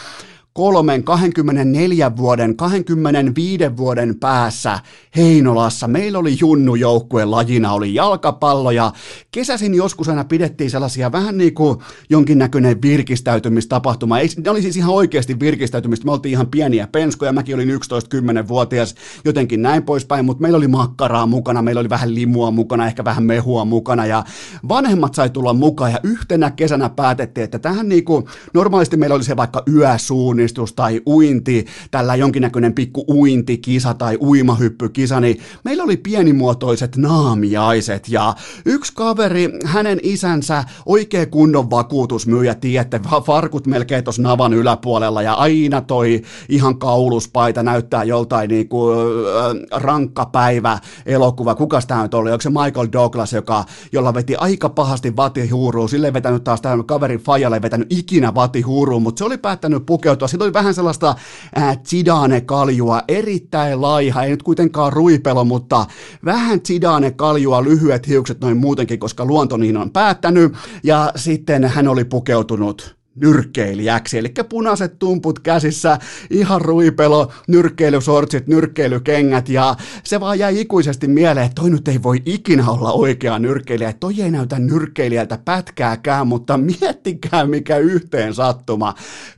kolmen, 0.54 1.04
24 1.04 2.16
vuoden, 2.16 2.56
25 2.56 3.76
vuoden 3.76 4.18
päässä 4.20 4.78
Heinolassa. 5.16 5.88
Meillä 5.88 6.18
oli 6.18 6.36
junnujoukkue 6.40 7.24
lajina, 7.24 7.72
oli 7.72 7.94
jalkapallo 7.94 8.70
ja 8.70 8.92
kesäsin 9.30 9.74
joskus 9.74 10.08
aina 10.08 10.24
pidettiin 10.24 10.70
sellaisia 10.70 11.12
vähän 11.12 11.38
niin 11.38 11.54
kuin 11.54 11.78
jonkinnäköinen 12.10 12.82
virkistäytymistapahtuma. 12.82 14.18
Ei, 14.18 14.28
ne 14.44 14.50
oli 14.50 14.62
siis 14.62 14.76
ihan 14.76 14.94
oikeasti 14.94 15.40
virkistäytymistä. 15.40 16.04
Me 16.04 16.12
oltiin 16.12 16.32
ihan 16.32 16.46
pieniä 16.46 16.86
penskoja, 16.86 17.32
mäkin 17.32 17.54
olin 17.54 17.70
11-10-vuotias, 17.70 18.94
jotenkin 19.24 19.62
näin 19.62 19.82
poispäin, 19.82 20.24
mutta 20.24 20.42
meillä 20.42 20.56
oli 20.56 20.68
makkaraa 20.68 21.26
mukana, 21.26 21.62
meillä 21.62 21.80
oli 21.80 21.90
vähän 21.90 22.14
limua 22.14 22.50
mukana, 22.50 22.86
ehkä 22.86 23.04
vähän 23.04 23.24
mehua 23.24 23.64
mukana 23.64 24.06
ja 24.06 24.24
vanhemmat 24.68 25.14
sai 25.14 25.30
tulla 25.30 25.52
mukaan 25.52 25.92
ja 25.92 26.00
yhtenä 26.02 26.50
kesänä 26.50 26.88
päätettiin, 26.88 27.44
että 27.44 27.58
tähän 27.58 27.88
niin 27.88 28.04
kuin, 28.04 28.24
normaalisti 28.54 28.96
meillä 28.96 29.16
oli 29.16 29.24
se 29.24 29.36
vaikka 29.36 29.62
yösuuni, 29.72 30.43
ponnistus 30.44 30.72
tai 30.72 31.00
uinti, 31.06 31.66
tällä 31.90 32.14
jonkinnäköinen 32.14 32.74
pikku 32.74 33.04
uintikisa 33.08 33.94
tai 33.94 34.18
uimahyppykisa, 34.20 35.20
niin 35.20 35.40
meillä 35.64 35.84
oli 35.84 35.96
pienimuotoiset 35.96 36.96
naamiaiset 36.96 38.08
ja 38.08 38.34
yksi 38.64 38.92
kaveri, 38.94 39.50
hänen 39.64 40.00
isänsä, 40.02 40.64
oikea 40.86 41.26
kunnon 41.26 41.70
vakuutusmyyjä, 41.70 42.54
tiedätte, 42.54 43.00
farkut 43.26 43.66
melkein 43.66 44.04
tuossa 44.04 44.22
navan 44.22 44.52
yläpuolella 44.52 45.22
ja 45.22 45.34
aina 45.34 45.80
toi 45.80 46.22
ihan 46.48 46.78
kauluspaita 46.78 47.62
näyttää 47.62 48.04
joltain 48.04 48.48
niin 48.48 48.68
kuin, 48.68 48.98
äh, 48.98 49.82
rankka 49.82 50.26
päivä 50.26 50.78
elokuva. 51.06 51.54
Kuka 51.54 51.80
tämä 51.86 52.02
nyt 52.02 52.14
oli? 52.14 52.32
Onko 52.32 52.42
se 52.42 52.50
Michael 52.50 52.88
Douglas, 52.92 53.32
joka, 53.32 53.64
jolla 53.92 54.14
veti 54.14 54.36
aika 54.36 54.68
pahasti 54.68 55.16
vatihuuruun, 55.16 55.88
sille 55.88 56.06
ei 56.06 56.12
vetänyt 56.12 56.44
taas 56.44 56.60
tämä 56.60 56.82
kaveri 56.82 57.18
Fajalle 57.18 57.56
ei 57.56 57.62
vetänyt 57.62 57.92
ikinä 57.92 58.34
vatihuuruun, 58.34 59.02
mutta 59.02 59.18
se 59.18 59.24
oli 59.24 59.38
päättänyt 59.38 59.86
pukeutua 59.86 60.28
siitä 60.34 60.44
oli 60.44 60.52
vähän 60.52 60.74
sellaista 60.74 61.14
äh, 61.58 61.78
Zidane-kaljua, 61.82 63.02
erittäin 63.08 63.82
laiha, 63.82 64.22
ei 64.24 64.30
nyt 64.30 64.42
kuitenkaan 64.42 64.92
ruipelo, 64.92 65.44
mutta 65.44 65.86
vähän 66.24 66.60
Zidane-kaljua, 66.60 67.64
lyhyet 67.64 68.08
hiukset 68.08 68.40
noin 68.40 68.56
muutenkin, 68.56 68.98
koska 68.98 69.24
luonto 69.24 69.56
niin 69.56 69.76
on 69.76 69.90
päättänyt, 69.90 70.52
ja 70.82 71.12
sitten 71.16 71.64
hän 71.64 71.88
oli 71.88 72.04
pukeutunut 72.04 72.96
nyrkkeilijäksi, 73.14 74.18
eli 74.18 74.32
punaiset 74.48 74.98
tumput 74.98 75.38
käsissä, 75.38 75.98
ihan 76.30 76.60
ruipelo, 76.60 77.32
nyrkkeilysortsit, 77.48 78.46
nyrkkeilykengät, 78.46 79.48
ja 79.48 79.76
se 80.04 80.20
vaan 80.20 80.38
jäi 80.38 80.60
ikuisesti 80.60 81.08
mieleen, 81.08 81.46
että 81.46 81.60
toi 81.60 81.70
nyt 81.70 81.88
ei 81.88 82.02
voi 82.02 82.22
ikinä 82.26 82.70
olla 82.70 82.92
oikea 82.92 83.38
nyrkkeilijä, 83.38 83.92
toi 83.92 84.20
ei 84.20 84.30
näytä 84.30 84.58
nyrkkeilijältä 84.58 85.38
pätkääkään, 85.44 86.26
mutta 86.26 86.58
miettikää 86.58 87.46
mikä 87.46 87.76
yhteen 87.76 88.34
sattuma. 88.34 88.94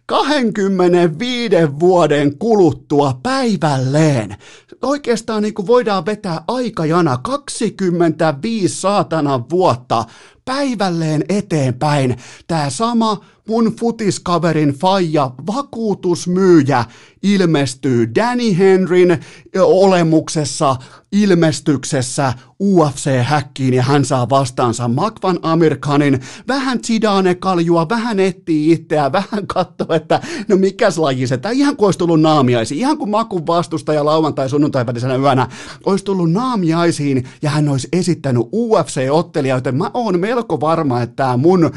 25 0.06 1.56
vuoden 1.80 2.38
kuluttua 2.38 3.20
päivälleen. 3.22 4.36
Oikeastaan 4.82 5.42
niin 5.42 5.54
kuin 5.54 5.66
voidaan 5.66 6.06
vetää 6.06 6.40
aikajana 6.48 7.16
25 7.16 8.80
saatana 8.80 9.40
vuotta 9.50 10.04
päivälleen 10.44 11.24
eteenpäin. 11.28 12.16
Tämä 12.46 12.70
sama 12.70 13.24
mun 13.48 13.76
futiskaverin 13.80 14.70
faija, 14.70 15.30
vakuutusmyyjä, 15.46 16.84
ilmestyy 17.22 18.14
Danny 18.14 18.58
Henryn 18.58 19.24
olemuksessa, 19.62 20.76
ilmestyksessä 21.12 22.32
UFC-häkkiin 22.62 23.74
ja 23.74 23.82
hän 23.82 24.04
saa 24.04 24.28
vastaansa 24.28 24.88
Makvan 24.88 25.38
Amerikanin, 25.42 26.20
vähän 26.48 26.78
Zidane 26.82 27.34
kaljua, 27.34 27.88
vähän 27.88 28.20
etsii 28.20 28.72
itseä, 28.72 29.12
vähän 29.12 29.46
katsoo, 29.46 29.94
että 29.94 30.20
no 30.48 30.56
mikäs 30.56 30.98
laji 30.98 31.26
se, 31.26 31.36
tämä 31.36 31.52
ihan 31.52 31.76
kuin 31.76 31.86
olisi 31.86 31.98
tullut 31.98 32.20
naamiaisiin, 32.20 32.78
ihan 32.78 32.98
kuin 32.98 33.10
Makun 33.10 33.46
vastustaja 33.46 34.04
lauantai 34.04 34.48
sunnuntai 34.48 34.86
välisenä 34.86 35.16
yönä 35.16 35.48
olisi 35.86 36.04
tullut 36.04 36.32
naamiaisiin 36.32 37.24
ja 37.42 37.50
hän 37.50 37.68
olisi 37.68 37.88
esittänyt 37.92 38.42
UFC-ottelija, 38.42 39.54
joten 39.54 39.76
mä 39.76 39.90
oon 39.94 40.20
melko 40.20 40.60
varma, 40.60 41.02
että 41.02 41.16
tämä 41.16 41.36
mun 41.36 41.64
äh, 41.64 41.72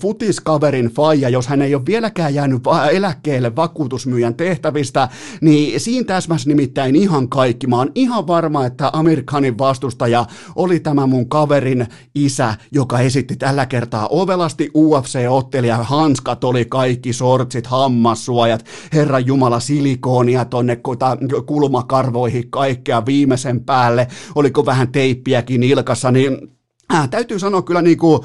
futiskaverin 0.00 0.86
faija, 0.86 1.28
jos 1.28 1.46
hän 1.46 1.62
ei 1.62 1.74
ole 1.74 1.86
vieläkään 1.86 2.34
jäänyt 2.34 2.62
eläkkeelle 2.92 3.56
vakuutusmyyjän 3.56 4.34
tehtävistä, 4.34 5.08
niin 5.40 5.80
siinä 5.80 6.04
täsmässä 6.04 6.48
nimittäin 6.48 6.96
ihan 6.96 7.09
kaikki. 7.28 7.66
Mä 7.66 7.76
oon 7.76 7.92
ihan 7.94 8.26
varma, 8.26 8.66
että 8.66 8.90
Amerikanin 8.92 9.58
vastustaja 9.58 10.26
oli 10.56 10.80
tämä 10.80 11.06
mun 11.06 11.28
kaverin 11.28 11.86
isä, 12.14 12.54
joka 12.72 12.98
esitti 12.98 13.36
tällä 13.36 13.66
kertaa 13.66 14.08
ovelasti 14.10 14.70
UFC-ottelija, 14.76 15.76
hanskat 15.76 16.44
oli 16.44 16.64
kaikki, 16.64 17.12
sortsit, 17.12 17.66
hammassuojat, 17.66 18.64
herran 18.92 19.26
jumala 19.26 19.60
silikoonia 19.60 20.44
tonne 20.44 20.78
kulmakarvoihin, 21.46 22.50
kaikkea 22.50 23.06
viimeisen 23.06 23.64
päälle, 23.64 24.06
oliko 24.34 24.66
vähän 24.66 24.92
teippiäkin 24.92 25.62
ilkassa, 25.62 26.10
niin 26.10 26.38
äh, 26.94 27.08
täytyy 27.08 27.38
sanoa 27.38 27.62
kyllä 27.62 27.82
niin 27.82 27.98
kuin, 27.98 28.20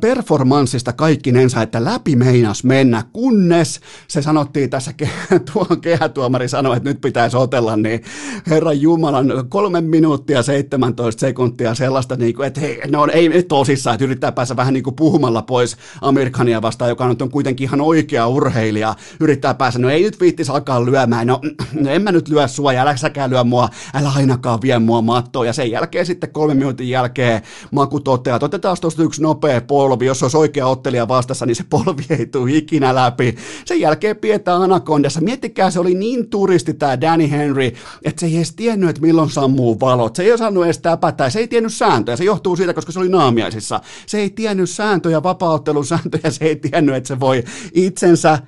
performanssista 0.00 0.92
kaikkinensa, 0.92 1.62
että 1.62 1.84
läpi 1.84 2.16
meinas 2.16 2.64
mennä, 2.64 3.04
kunnes 3.12 3.80
se 4.08 4.22
sanottiin 4.22 4.70
tässä, 4.70 4.94
tuon 5.52 5.80
kehätuomari 5.80 6.48
sanoi, 6.48 6.76
että 6.76 6.88
nyt 6.88 7.00
pitäisi 7.00 7.36
otella, 7.36 7.76
niin 7.76 8.02
herran 8.46 8.80
Jumalan 8.80 9.32
kolme 9.48 9.80
minuuttia 9.80 10.42
17 10.42 11.20
sekuntia 11.20 11.74
sellaista, 11.74 12.16
niin 12.16 12.34
kuin, 12.34 12.46
että 12.46 12.60
hei, 12.60 12.80
no 12.90 13.06
ei 13.12 13.42
tosissaan, 13.42 13.94
että 13.94 14.04
yrittää 14.04 14.32
päästä 14.32 14.56
vähän 14.56 14.74
niin 14.74 14.84
kuin 14.84 14.96
puhumalla 14.96 15.42
pois 15.42 15.76
Amerikania 16.00 16.62
vastaan, 16.62 16.88
joka 16.88 17.08
nyt 17.08 17.22
on 17.22 17.30
kuitenkin 17.30 17.64
ihan 17.64 17.80
oikea 17.80 18.28
urheilija, 18.28 18.94
yrittää 19.20 19.54
päästä, 19.54 19.78
no 19.78 19.90
ei 19.90 20.02
nyt 20.02 20.20
viittis 20.20 20.50
alkaa 20.50 20.84
lyömään, 20.84 21.26
no, 21.26 21.40
no 21.72 21.90
en 21.90 22.02
mä 22.02 22.12
nyt 22.12 22.28
lyö 22.28 22.48
sua 22.48 22.72
ja 22.72 22.82
älä 22.82 22.96
säkään 22.96 23.30
lyö 23.30 23.44
mua, 23.44 23.68
älä 23.94 24.12
ainakaan 24.16 24.62
vie 24.62 24.78
mua 24.78 25.02
mattoon, 25.02 25.46
ja 25.46 25.52
sen 25.52 25.70
jälkeen 25.70 26.06
sitten 26.06 26.30
kolme 26.30 26.54
minuutin 26.54 26.88
jälkeen 26.88 27.42
Maku 27.70 28.00
toteaa, 28.00 28.36
että 28.36 28.46
otetaan 28.46 28.76
tuosta 28.80 29.02
yksi 29.02 29.22
nopea 29.22 29.63
polvi, 29.64 30.06
jos 30.06 30.22
olisi 30.22 30.36
oikea 30.36 30.66
ottelija 30.66 31.08
vastassa, 31.08 31.46
niin 31.46 31.56
se 31.56 31.64
polvi 31.70 32.04
ei 32.18 32.26
tule 32.26 32.52
ikinä 32.52 32.94
läpi. 32.94 33.36
Sen 33.64 33.80
jälkeen 33.80 34.16
pidetään 34.16 34.62
Anacondassa. 34.62 35.20
Miettikää, 35.20 35.70
se 35.70 35.80
oli 35.80 35.94
niin 35.94 36.30
turisti 36.30 36.74
tämä 36.74 37.00
Danny 37.00 37.30
Henry, 37.30 37.72
että 38.04 38.20
se 38.20 38.26
ei 38.26 38.36
edes 38.36 38.52
tiennyt, 38.54 38.90
että 38.90 39.02
milloin 39.02 39.30
sammuu 39.30 39.80
valot. 39.80 40.16
Se 40.16 40.22
ei 40.22 40.32
osannut 40.32 40.64
edes 40.64 40.78
täpätä, 40.78 41.30
se 41.30 41.38
ei 41.38 41.48
tiennyt 41.48 41.74
sääntöjä. 41.74 42.16
Se 42.16 42.24
johtuu 42.24 42.56
siitä, 42.56 42.74
koska 42.74 42.92
se 42.92 42.98
oli 42.98 43.08
naamiaisissa. 43.08 43.80
Se 44.06 44.18
ei 44.18 44.30
tiennyt 44.30 44.70
sääntöjä, 44.70 45.22
vapaaottelun 45.22 45.86
sääntöjä, 45.86 46.30
se 46.30 46.44
ei 46.44 46.56
tiennyt, 46.56 46.94
että 46.94 47.08
se 47.08 47.20
voi 47.20 47.44
itsensä 47.74 48.38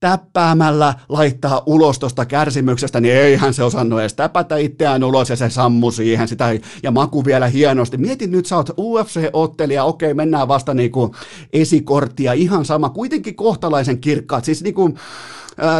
täppäämällä 0.00 0.94
laittaa 1.08 1.62
ulos 1.66 1.98
tuosta 1.98 2.26
kärsimyksestä, 2.26 3.00
niin 3.00 3.14
eihän 3.14 3.54
se 3.54 3.62
osannut 3.62 4.00
edes 4.00 4.14
täpätä 4.14 4.56
itseään 4.56 5.04
ulos 5.04 5.30
ja 5.30 5.36
se 5.36 5.50
sammu 5.50 5.90
siihen 5.90 6.28
sitä 6.28 6.48
ja 6.82 6.90
maku 6.90 7.24
vielä 7.24 7.46
hienosti. 7.46 7.96
Mietin 7.96 8.30
nyt, 8.30 8.46
sä 8.46 8.56
oot 8.56 8.70
UFC-ottelija, 8.70 9.82
okei, 9.82 10.14
mennään 10.14 10.48
vasta 10.48 10.74
niinku 10.74 11.14
esikorttia, 11.52 12.32
ihan 12.32 12.64
sama, 12.64 12.90
kuitenkin 12.90 13.34
kohtalaisen 13.34 13.98
kirkkaat, 13.98 14.44
siis 14.44 14.62
niinku, 14.62 14.94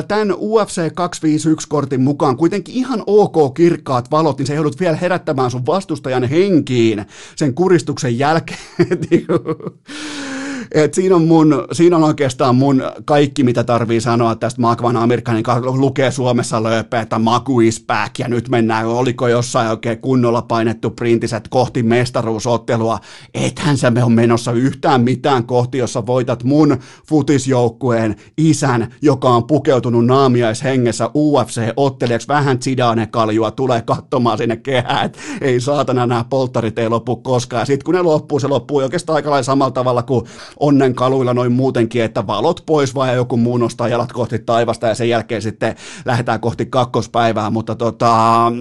tämän 0.09 0.35
UFC 0.39 0.93
251-kortin 0.93 2.01
mukaan 2.01 2.37
kuitenkin 2.37 2.75
ihan 2.75 3.03
ok 3.07 3.55
kirkkaat 3.55 4.11
valot, 4.11 4.39
niin 4.39 4.47
se 4.47 4.55
joudut 4.55 4.81
vielä 4.81 4.97
herättämään 4.97 5.51
sun 5.51 5.67
vastustajan 5.67 6.25
henkiin 6.25 7.07
sen 7.37 7.55
kuristuksen 7.55 8.19
jälkeen. 8.19 8.59
Et 10.73 10.95
siinä, 10.95 11.17
on 11.17 11.25
mun, 11.25 11.65
siinä 11.73 11.97
on 11.97 12.05
oikeastaan 12.05 12.57
mun 12.57 12.83
kaikki, 13.05 13.45
mitä 13.45 13.65
tarvii 13.65 14.01
sanoa 14.01 14.35
tästä 14.35 14.61
Makvan 14.61 14.97
Amerikanin 14.97 15.43
kanssa. 15.43 15.71
Lukee 15.71 16.11
Suomessa 16.11 16.63
lööpeä, 16.63 17.01
että 17.01 17.19
Maku 17.19 17.61
is 17.61 17.85
back, 17.87 18.19
ja 18.19 18.29
nyt 18.29 18.49
mennään, 18.49 18.87
oliko 18.87 19.29
jossain 19.29 19.71
oikein 19.71 19.99
kunnolla 19.99 20.43
painettu 20.43 20.91
printiset 20.91 21.49
kohti 21.49 21.83
mestaruusottelua. 21.83 22.99
Ethän 23.35 23.77
se 23.77 23.91
me 23.91 24.05
on 24.05 24.13
menossa 24.13 24.53
yhtään 24.53 25.01
mitään 25.01 25.45
kohti, 25.45 25.79
jossa 25.79 26.07
voitat 26.07 26.45
mun 26.45 26.77
futisjoukkueen 27.09 28.17
isän, 28.39 28.95
joka 29.03 29.29
on 29.29 29.45
pukeutunut 29.45 30.07
naamiaishengessä 30.07 31.07
UFC-ottelijaksi. 31.07 32.29
Vähän 32.29 32.59
Zidane-kaljua 32.63 33.51
tulee 33.51 33.83
katsomaan 33.83 34.39
sinne 34.39 34.57
kehään, 34.57 35.07
että 35.07 35.19
ei 35.41 35.61
saatana 35.61 36.07
nämä 36.07 36.25
polttarit 36.31 36.79
ei 36.79 36.89
lopu 36.89 37.17
koskaan. 37.17 37.67
Sitten 37.67 37.85
kun 37.85 37.95
ne 37.95 38.03
loppuu, 38.03 38.41
se 38.41 38.49
loppuu 38.49 38.79
oikeastaan 38.79 39.15
aika 39.15 39.31
lailla 39.31 39.43
samalla 39.43 39.71
tavalla 39.71 40.03
kuin 40.03 40.25
onnenkaluilla 40.61 41.35
noin 41.35 41.53
muutenkin, 41.53 42.03
että 42.03 42.27
valot 42.27 42.63
pois 42.67 42.95
vai 42.95 43.15
joku 43.15 43.37
muu 43.37 43.57
nostaa 43.57 43.89
jalat 43.89 44.13
kohti 44.13 44.39
taivasta 44.39 44.87
ja 44.87 44.95
sen 44.95 45.09
jälkeen 45.09 45.43
sitten 45.43 45.75
lähdetään 46.05 46.41
kohti 46.41 46.67
kakkospäivää, 46.67 47.51
mutta 47.51 47.75
tota, 47.75 48.53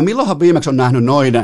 milloinhan 0.00 0.40
viimeksi 0.40 0.70
on 0.70 0.76
nähnyt 0.76 1.04
noin 1.04 1.34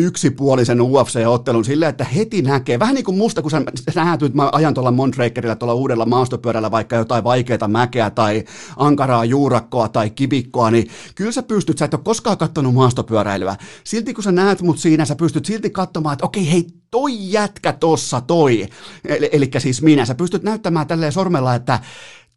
yksipuolisen 0.00 0.80
UFC-ottelun 0.80 1.64
silleen, 1.64 1.88
että 1.88 2.04
heti 2.04 2.42
näkee, 2.42 2.78
vähän 2.78 2.94
niin 2.94 3.04
kuin 3.04 3.18
musta, 3.18 3.42
kun 3.42 3.50
sä 3.50 3.60
näet, 3.94 4.22
että 4.22 4.36
mä 4.36 4.50
ajan 4.52 4.74
tuolla 4.74 4.90
Montrakerilla 4.90 5.56
tuolla 5.56 5.74
uudella 5.74 6.06
maastopyörällä 6.06 6.70
vaikka 6.70 6.96
jotain 6.96 7.24
vaikeita 7.24 7.68
mäkeä 7.68 8.10
tai 8.10 8.44
ankaraa 8.76 9.24
juurakkoa 9.24 9.88
tai 9.88 10.10
kivikkoa, 10.10 10.70
niin 10.70 10.88
kyllä 11.14 11.32
sä 11.32 11.42
pystyt, 11.42 11.78
sä 11.78 11.84
et 11.84 11.94
ole 11.94 12.02
koskaan 12.04 12.38
katsonut 12.38 12.74
maastopyöräilyä. 12.74 13.56
Silti 13.84 14.14
kun 14.14 14.24
sä 14.24 14.32
näet 14.32 14.62
mut 14.62 14.78
siinä, 14.78 15.04
sä 15.04 15.16
pystyt 15.16 15.44
silti 15.44 15.70
katsomaan, 15.70 16.12
että 16.12 16.26
okei, 16.26 16.52
hei, 16.52 16.66
toi 16.90 17.12
jätkä 17.32 17.72
tossa 17.72 18.20
toi. 18.20 18.66
Eli, 19.04 19.28
eli 19.32 19.50
siis 19.58 19.82
minä, 19.82 20.04
sä 20.04 20.14
pystyt 20.14 20.42
näyttämään 20.42 20.86
tälleen 20.86 21.12
sormella, 21.12 21.54
että 21.54 21.78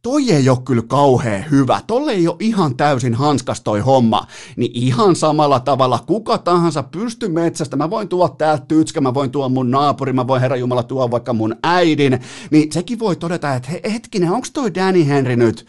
toi 0.03 0.31
ei 0.31 0.50
ole 0.50 0.57
kyllä 0.65 0.83
kauhean 0.88 1.45
hyvä, 1.51 1.81
tolle 1.88 2.12
ei 2.12 2.27
ole 2.27 2.36
ihan 2.39 2.77
täysin 2.77 3.13
hanskas 3.13 3.62
toi 3.62 3.79
homma, 3.79 4.27
niin 4.55 4.72
ihan 4.74 5.15
samalla 5.15 5.60
tavalla 5.60 6.00
kuka 6.07 6.38
tahansa 6.38 6.83
pysty 6.83 7.27
metsästä, 7.27 7.75
mä 7.75 7.89
voin 7.89 8.07
tuoda 8.07 8.33
täältä 8.38 8.65
tytskä, 8.67 9.01
mä 9.01 9.13
voin 9.13 9.31
tuoda 9.31 9.50
mun 9.50 9.72
naapuri, 9.72 10.13
mä 10.13 10.27
voin 10.27 10.41
herra 10.41 10.57
Jumala 10.57 10.83
tuoda 10.83 11.12
vaikka 11.12 11.33
mun 11.33 11.55
äidin, 11.63 12.19
niin 12.51 12.72
sekin 12.72 13.00
voi 13.00 13.15
todeta, 13.15 13.53
että 13.53 13.69
hetkinen, 13.91 14.31
onko 14.31 14.48
toi 14.53 14.75
Danny 14.75 15.07
Henry 15.07 15.36
nyt 15.36 15.65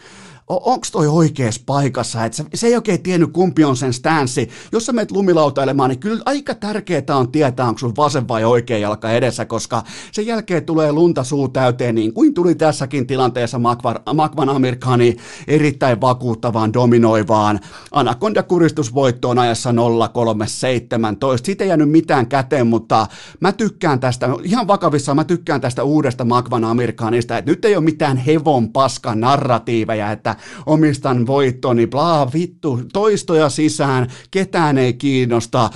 onko 0.47 0.87
toi 0.91 1.07
oikeassa 1.07 1.61
paikassa, 1.65 2.25
että 2.25 2.35
se, 2.37 2.43
se 2.53 2.67
ei 2.67 2.75
oikein 2.75 3.03
tiennyt 3.03 3.31
kumpi 3.33 3.63
on 3.63 3.77
sen 3.77 3.93
stanssi. 3.93 4.49
Jos 4.71 4.85
sä 4.85 4.93
menet 4.93 5.11
lumilautailemaan, 5.11 5.89
niin 5.89 5.99
kyllä 5.99 6.21
aika 6.25 6.55
tärkeää 6.55 7.03
on 7.15 7.31
tietää, 7.31 7.67
onko 7.67 7.79
sun 7.79 7.95
vasen 7.97 8.27
vai 8.27 8.43
oikea 8.43 8.77
jalka 8.77 9.11
edessä, 9.11 9.45
koska 9.45 9.83
sen 10.11 10.25
jälkeen 10.25 10.65
tulee 10.65 10.91
lunta 10.91 11.23
suu 11.23 11.47
täyteen, 11.47 11.95
niin 11.95 12.13
kuin 12.13 12.33
tuli 12.33 12.55
tässäkin 12.55 13.07
tilanteessa 13.07 13.59
Makvan, 13.59 13.99
Makvan 14.13 14.49
Amerikani 14.49 15.15
erittäin 15.47 16.01
vakuuttavaan, 16.01 16.73
dominoivaan 16.73 17.59
Anaconda-kuristusvoittoon 17.91 19.39
ajassa 19.39 19.73
0317. 20.13 21.45
Siitä 21.45 21.63
ei 21.63 21.67
jäänyt 21.67 21.91
mitään 21.91 22.27
käteen, 22.27 22.67
mutta 22.67 23.07
mä 23.39 23.51
tykkään 23.51 23.99
tästä, 23.99 24.29
ihan 24.43 24.67
vakavissa 24.67 25.15
mä 25.15 25.23
tykkään 25.23 25.61
tästä 25.61 25.83
uudesta 25.83 26.25
Makvan 26.25 26.63
Amerikanista, 26.63 27.37
että 27.37 27.51
nyt 27.51 27.65
ei 27.65 27.75
ole 27.75 27.83
mitään 27.83 28.17
hevon 28.17 28.69
paska 28.69 29.15
narratiiveja, 29.15 30.11
että 30.11 30.34
omistan 30.65 31.27
voittoni, 31.27 31.87
bla 31.87 32.33
vittu, 32.33 32.79
toistoja 32.93 33.49
sisään, 33.49 34.07
ketään 34.31 34.77
ei 34.77 34.93
kiinnosta, 34.93 35.69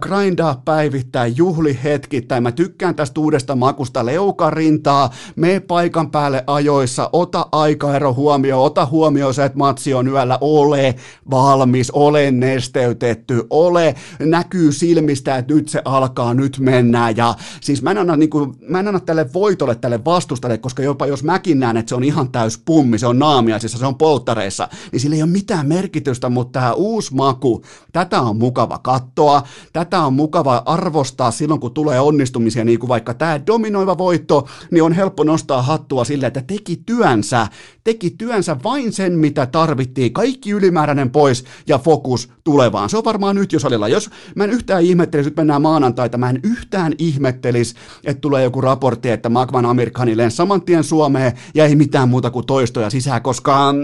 grindaa 0.00 0.62
päivittää, 0.64 1.26
juhli 1.26 1.78
hetkittäin, 1.84 2.42
mä 2.42 2.52
tykkään 2.52 2.94
tästä 2.94 3.20
uudesta 3.20 3.56
makusta, 3.56 4.06
leukarintaa, 4.06 5.10
me 5.36 5.60
paikan 5.60 6.10
päälle 6.10 6.44
ajoissa, 6.46 7.10
ota 7.12 7.46
aikaero 7.52 8.14
huomioon, 8.14 8.64
ota 8.64 8.86
huomioon 8.86 9.34
se, 9.34 9.44
että 9.44 9.58
matsi 9.58 9.94
on 9.94 10.08
yöllä, 10.08 10.38
ole 10.40 10.94
valmis, 11.30 11.90
ole 11.90 12.30
nesteytetty, 12.30 13.46
ole, 13.50 13.94
näkyy 14.20 14.72
silmistä, 14.72 15.36
että 15.36 15.54
nyt 15.54 15.68
se 15.68 15.82
alkaa, 15.84 16.34
nyt 16.34 16.58
mennään, 16.58 17.16
ja 17.16 17.34
siis 17.60 17.82
mä 17.82 17.90
en 17.90 17.98
anna, 17.98 18.16
niin 18.16 18.30
kuin, 18.30 18.54
mä 18.68 18.80
en 18.80 18.88
anna 18.88 19.00
tälle 19.00 19.32
voitolle, 19.34 19.74
tälle 19.74 20.04
vastustalle, 20.04 20.58
koska 20.58 20.82
jopa 20.82 21.06
jos 21.06 21.24
mäkin 21.24 21.60
näen, 21.60 21.76
että 21.76 21.88
se 21.88 21.94
on 21.94 22.04
ihan 22.04 22.32
täys 22.32 22.58
pummi, 22.64 22.98
se 22.98 23.06
on 23.06 23.18
naamia, 23.18 23.58
siis 23.58 23.72
se 23.72 23.86
on 23.86 23.97
polttareissa, 23.98 24.68
niin 24.92 25.00
sillä 25.00 25.16
ei 25.16 25.22
ole 25.22 25.30
mitään 25.30 25.68
merkitystä, 25.68 26.28
mutta 26.28 26.60
tämä 26.60 26.72
uusi 26.72 27.14
maku, 27.14 27.62
tätä 27.92 28.20
on 28.20 28.36
mukava 28.36 28.78
katsoa, 28.78 29.42
tätä 29.72 30.02
on 30.02 30.12
mukava 30.12 30.62
arvostaa 30.66 31.30
silloin, 31.30 31.60
kun 31.60 31.74
tulee 31.74 32.00
onnistumisia, 32.00 32.64
niin 32.64 32.78
kuin 32.78 32.88
vaikka 32.88 33.14
tämä 33.14 33.46
dominoiva 33.46 33.98
voitto, 33.98 34.48
niin 34.70 34.82
on 34.82 34.92
helppo 34.92 35.24
nostaa 35.24 35.62
hattua 35.62 36.04
sille, 36.04 36.26
että 36.26 36.42
teki 36.46 36.82
työnsä, 36.86 37.46
teki 37.84 38.10
työnsä 38.10 38.56
vain 38.64 38.92
sen, 38.92 39.12
mitä 39.18 39.46
tarvittiin, 39.46 40.12
kaikki 40.12 40.50
ylimääräinen 40.50 41.10
pois 41.10 41.44
ja 41.66 41.78
fokus 41.78 42.28
tulevaan. 42.44 42.90
Se 42.90 42.96
on 42.96 43.04
varmaan 43.04 43.36
nyt 43.36 43.52
jo 43.52 43.58
salilla. 43.58 43.88
Jos 43.88 44.10
mä 44.34 44.44
en 44.44 44.50
yhtään 44.50 44.82
ihmettelisi, 44.82 45.30
nyt 45.30 45.36
mennään 45.36 45.62
maanantaita, 45.62 46.18
mä 46.18 46.30
en 46.30 46.40
yhtään 46.42 46.92
ihmettelisi, 46.98 47.74
että 48.04 48.20
tulee 48.20 48.44
joku 48.44 48.60
raportti, 48.60 49.10
että 49.10 49.28
Magvan 49.28 49.66
Amerikani 49.66 50.16
saman 50.28 50.62
tien 50.62 50.84
Suomeen 50.84 51.32
ja 51.54 51.64
ei 51.64 51.76
mitään 51.76 52.08
muuta 52.08 52.30
kuin 52.30 52.46
toistoja 52.46 52.90
sisään, 52.90 53.22
koska 53.22 53.74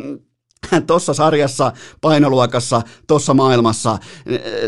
tuossa 0.87 1.15
sarjassa, 1.15 1.73
painoluokassa, 2.01 2.83
tuossa 3.07 3.35
maailmassa, 3.35 3.99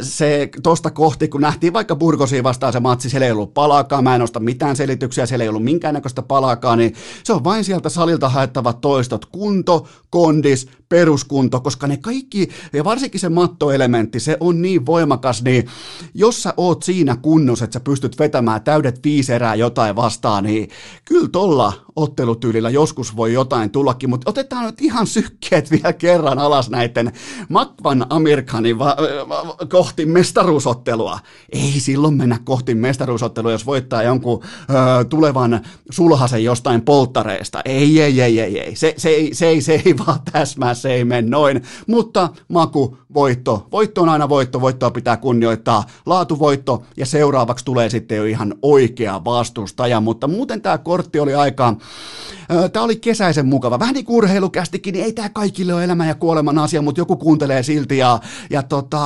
se 0.03 0.49
tosta 0.63 0.91
kohti, 0.91 1.29
kun 1.29 1.41
nähtiin 1.41 1.73
vaikka 1.73 1.97
Burgosiin 1.97 2.45
vastaan 2.45 2.73
se 2.73 2.81
matsi, 2.81 3.11
siellä 3.11 3.27
ei 3.27 3.33
ollut 3.33 3.55
palaakaan, 3.55 4.05
mä 4.05 4.15
en 4.15 4.23
osta 4.23 4.41
mitään 4.41 4.77
selityksiä, 4.77 5.27
siellä 5.27 5.43
ei 5.43 5.49
ollut 5.49 5.65
minkäännäköistä 5.65 6.23
palaakaan, 6.23 6.79
niin 6.79 6.95
se 7.25 7.33
on 7.33 7.45
vain 7.45 7.65
sieltä 7.65 7.89
salilta 7.89 8.29
haettavat 8.29 8.81
toistot, 8.81 9.25
kunto, 9.25 9.89
kondis, 10.11 10.69
peruskunto, 10.89 11.61
koska 11.61 11.87
ne 11.87 11.97
kaikki, 11.97 12.49
ja 12.73 12.85
varsinkin 12.85 13.21
se 13.21 13.29
mattoelementti, 13.29 14.21
se 14.21 14.37
on 14.41 14.63
niin 14.63 14.87
voimakas, 14.87 15.43
niin 15.43 15.69
jos 16.15 16.43
sä 16.43 16.55
oot 16.57 16.83
siinä 16.83 17.17
kunnossa, 17.17 17.65
että 17.65 17.75
sä 17.79 17.81
pystyt 17.81 18.19
vetämään 18.19 18.63
täydet 18.63 19.01
viisi 19.05 19.33
erää 19.33 19.55
jotain 19.55 19.97
vastaan, 19.97 20.45
niin 20.45 20.69
kyllä 21.05 21.29
tolla 21.29 21.86
ottelutyylillä 21.97 22.71
joskus 22.71 23.17
voi 23.17 23.33
jotain 23.33 23.71
tullakin, 23.71 24.11
mutta 24.11 24.31
otetaan 24.31 24.67
nyt 24.67 24.81
ihan 24.81 25.07
sykkeet 25.07 25.71
vielä 25.71 25.93
kerran 25.93 26.39
alas 26.39 26.71
näiden 26.71 27.13
Makvan 27.49 28.07
Amerikanin 28.11 28.79
va- 28.79 28.97
va- 29.29 29.57
kohti 29.69 30.07
mestaruusottelua. 30.07 31.19
Ei 31.53 31.81
silloin 31.81 32.15
mennä 32.15 32.39
kohti 32.45 32.75
mestaruusottelua, 32.75 33.53
jos 33.53 33.67
voittaa 33.67 34.03
jonkun 34.03 34.43
ö, 34.45 35.05
tulevan 35.05 35.61
sulhasen 35.91 36.45
jostain 36.45 36.83
polttareista. 36.83 37.61
Ei, 37.65 38.01
ei, 38.01 38.21
ei, 38.21 38.41
ei, 38.41 38.61
ei. 38.61 38.77
Se, 38.77 38.95
se, 38.97 39.09
ei, 39.09 39.35
se, 39.35 39.47
ei, 39.47 39.61
se 39.61 39.83
ei 39.85 39.95
vaan 40.07 40.21
täsmää, 40.33 40.75
se 40.75 40.93
ei 40.93 41.05
mene 41.05 41.29
noin. 41.29 41.63
Mutta 41.87 42.29
maku, 42.49 42.99
voitto. 43.17 43.67
Voitto 43.73 44.03
on 44.03 44.09
aina 44.09 44.29
voitto, 44.29 44.61
voittoa 44.61 44.91
pitää 44.91 45.17
kunnioittaa. 45.17 45.85
Laatuvoitto 46.07 46.83
ja 46.97 47.07
seuraavaksi 47.07 47.65
tulee 47.65 47.91
sitten 47.91 48.17
jo 48.17 48.25
ihan 48.25 48.55
oikea 48.63 49.25
vastustaja, 49.25 50.01
mutta 50.01 50.29
muuten 50.29 50.63
tämä 50.63 50.79
kortti 50.79 51.21
oli 51.21 51.35
aika 51.35 51.77
Tämä 52.73 52.85
oli 52.85 52.97
kesäisen 52.97 53.47
mukava. 53.47 53.79
Vähän 53.79 53.95
niin 53.95 54.05
kuin 54.05 54.17
urheilukästikin, 54.17 54.93
niin 54.93 55.05
ei 55.05 55.13
tämä 55.13 55.29
kaikille 55.29 55.75
ole 55.75 55.85
elämän 55.85 56.09
ja 56.09 56.15
kuoleman 56.15 56.59
asia, 56.59 56.83
mutta 56.83 57.01
joku 57.01 57.17
kuuntelee 57.17 57.63
silti. 57.63 57.99
Ja, 57.99 58.21
ja 58.51 58.63
tota, 58.63 58.99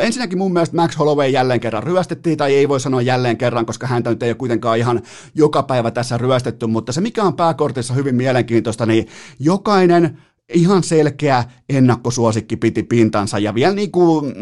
ensinnäkin 0.00 0.38
mun 0.38 0.52
mielestä 0.52 0.76
Max 0.76 0.98
Holloway 0.98 1.28
jälleen 1.28 1.60
kerran 1.60 1.82
ryöstettiin, 1.82 2.36
tai 2.36 2.54
ei 2.54 2.68
voi 2.68 2.80
sanoa 2.80 3.02
jälleen 3.02 3.36
kerran, 3.36 3.66
koska 3.66 3.86
häntä 3.86 4.10
nyt 4.10 4.22
ei 4.22 4.30
ole 4.30 4.34
kuitenkaan 4.34 4.78
ihan 4.78 5.02
joka 5.34 5.62
päivä 5.62 5.90
tässä 5.90 6.18
ryöstetty, 6.18 6.66
mutta 6.66 6.92
se 6.92 7.00
mikä 7.00 7.24
on 7.24 7.36
pääkortissa 7.36 7.94
hyvin 7.94 8.14
mielenkiintoista, 8.14 8.86
niin 8.86 9.06
jokainen 9.38 10.18
ihan 10.54 10.82
selkeä 10.82 11.44
ennakkosuosikki 11.68 12.56
piti 12.56 12.82
pintansa 12.82 13.38
ja 13.38 13.54
vielä 13.54 13.74
niin 13.74 13.92
kuin 13.92 14.34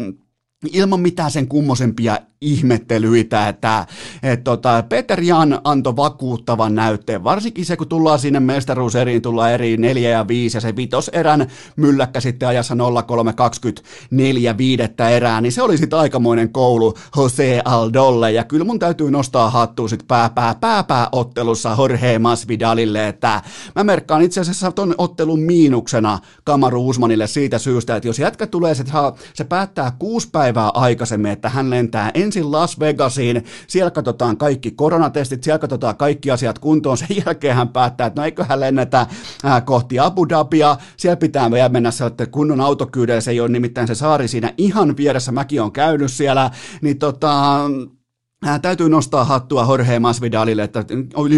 ilman 0.71 0.99
mitään 0.99 1.31
sen 1.31 1.47
kummosempia 1.47 2.19
ihmettelyitä, 2.45 3.49
että 3.49 3.85
et 4.23 4.43
tota, 4.43 4.83
Peter 4.89 5.21
Jan 5.21 5.59
antoi 5.63 5.95
vakuuttavan 5.95 6.75
näytteen, 6.75 7.23
varsinkin 7.23 7.65
se, 7.65 7.77
kun 7.77 7.87
tullaan 7.87 8.19
sinne 8.19 8.39
mestaruuseriin, 8.39 9.21
tullaan 9.21 9.51
eri 9.51 9.77
4 9.77 10.09
ja 10.09 10.27
5 10.27 10.57
ja 10.57 10.61
se 10.61 10.75
vitoserän 10.75 11.47
mylläkkä 11.75 12.19
sitten 12.19 12.47
ajassa 12.47 12.75
0324 13.07 14.57
viidettä 14.57 15.09
erää, 15.09 15.41
niin 15.41 15.51
se 15.51 15.61
oli 15.61 15.77
sitten 15.77 15.99
aikamoinen 15.99 16.49
koulu 16.49 16.93
Jose 17.17 17.61
Aldolle, 17.65 18.31
ja 18.31 18.43
kyllä 18.43 18.65
mun 18.65 18.79
täytyy 18.79 19.11
nostaa 19.11 19.49
hattua 19.49 19.87
sitten 19.87 20.07
pääpää 20.07 20.55
pääpää 20.55 21.09
ottelussa 21.11 21.75
Jorge 21.77 22.19
Masvidalille, 22.19 23.07
että 23.07 23.41
mä 23.75 23.83
merkkaan 23.83 24.21
itse 24.21 24.41
asiassa 24.41 24.71
ton 24.71 24.95
ottelun 24.97 25.39
miinuksena 25.39 26.19
Kamaru 26.43 26.89
Usmanille 26.89 27.27
siitä 27.27 27.59
syystä, 27.59 27.95
että 27.95 28.07
jos 28.07 28.19
jätkä 28.19 28.47
tulee, 28.47 28.75
se, 28.75 28.83
se 29.33 29.43
päättää 29.43 29.91
kuusi 29.99 30.29
päivää 30.31 30.69
aikaisemmin, 30.69 31.31
että 31.31 31.49
hän 31.49 31.69
lentää 31.69 32.11
ensin 32.35 32.51
Las 32.51 32.79
Vegasiin, 32.79 33.45
siellä 33.67 33.91
katsotaan 33.91 34.37
kaikki 34.37 34.71
koronatestit, 34.71 35.43
siellä 35.43 35.59
katsotaan 35.59 35.97
kaikki 35.97 36.31
asiat 36.31 36.59
kuntoon, 36.59 36.97
sen 36.97 37.07
jälkeen 37.25 37.55
hän 37.55 37.69
päättää, 37.69 38.07
että 38.07 38.21
no 38.21 38.25
eiköhän 38.25 38.59
lennetä 38.59 39.07
kohti 39.65 39.99
Abu 39.99 40.29
Dhabia, 40.29 40.77
siellä 40.97 41.17
pitää 41.17 41.51
vielä 41.51 41.69
mennä 41.69 41.91
sieltä 41.91 42.25
kunnon 42.25 42.61
autokyydellä, 42.61 43.21
se 43.21 43.31
ei 43.31 43.39
ole 43.39 43.49
nimittäin 43.49 43.87
se 43.87 43.95
saari 43.95 44.27
siinä 44.27 44.53
ihan 44.57 44.97
vieressä, 44.97 45.31
mäkin 45.31 45.61
on 45.61 45.71
käynyt 45.71 46.11
siellä, 46.11 46.51
niin 46.81 46.99
tota, 46.99 47.59
Ää, 48.45 48.59
täytyy 48.59 48.89
nostaa 48.89 49.23
hattua 49.23 49.65
Jorge 49.69 49.99
Masvidalille, 49.99 50.63
että 50.63 50.85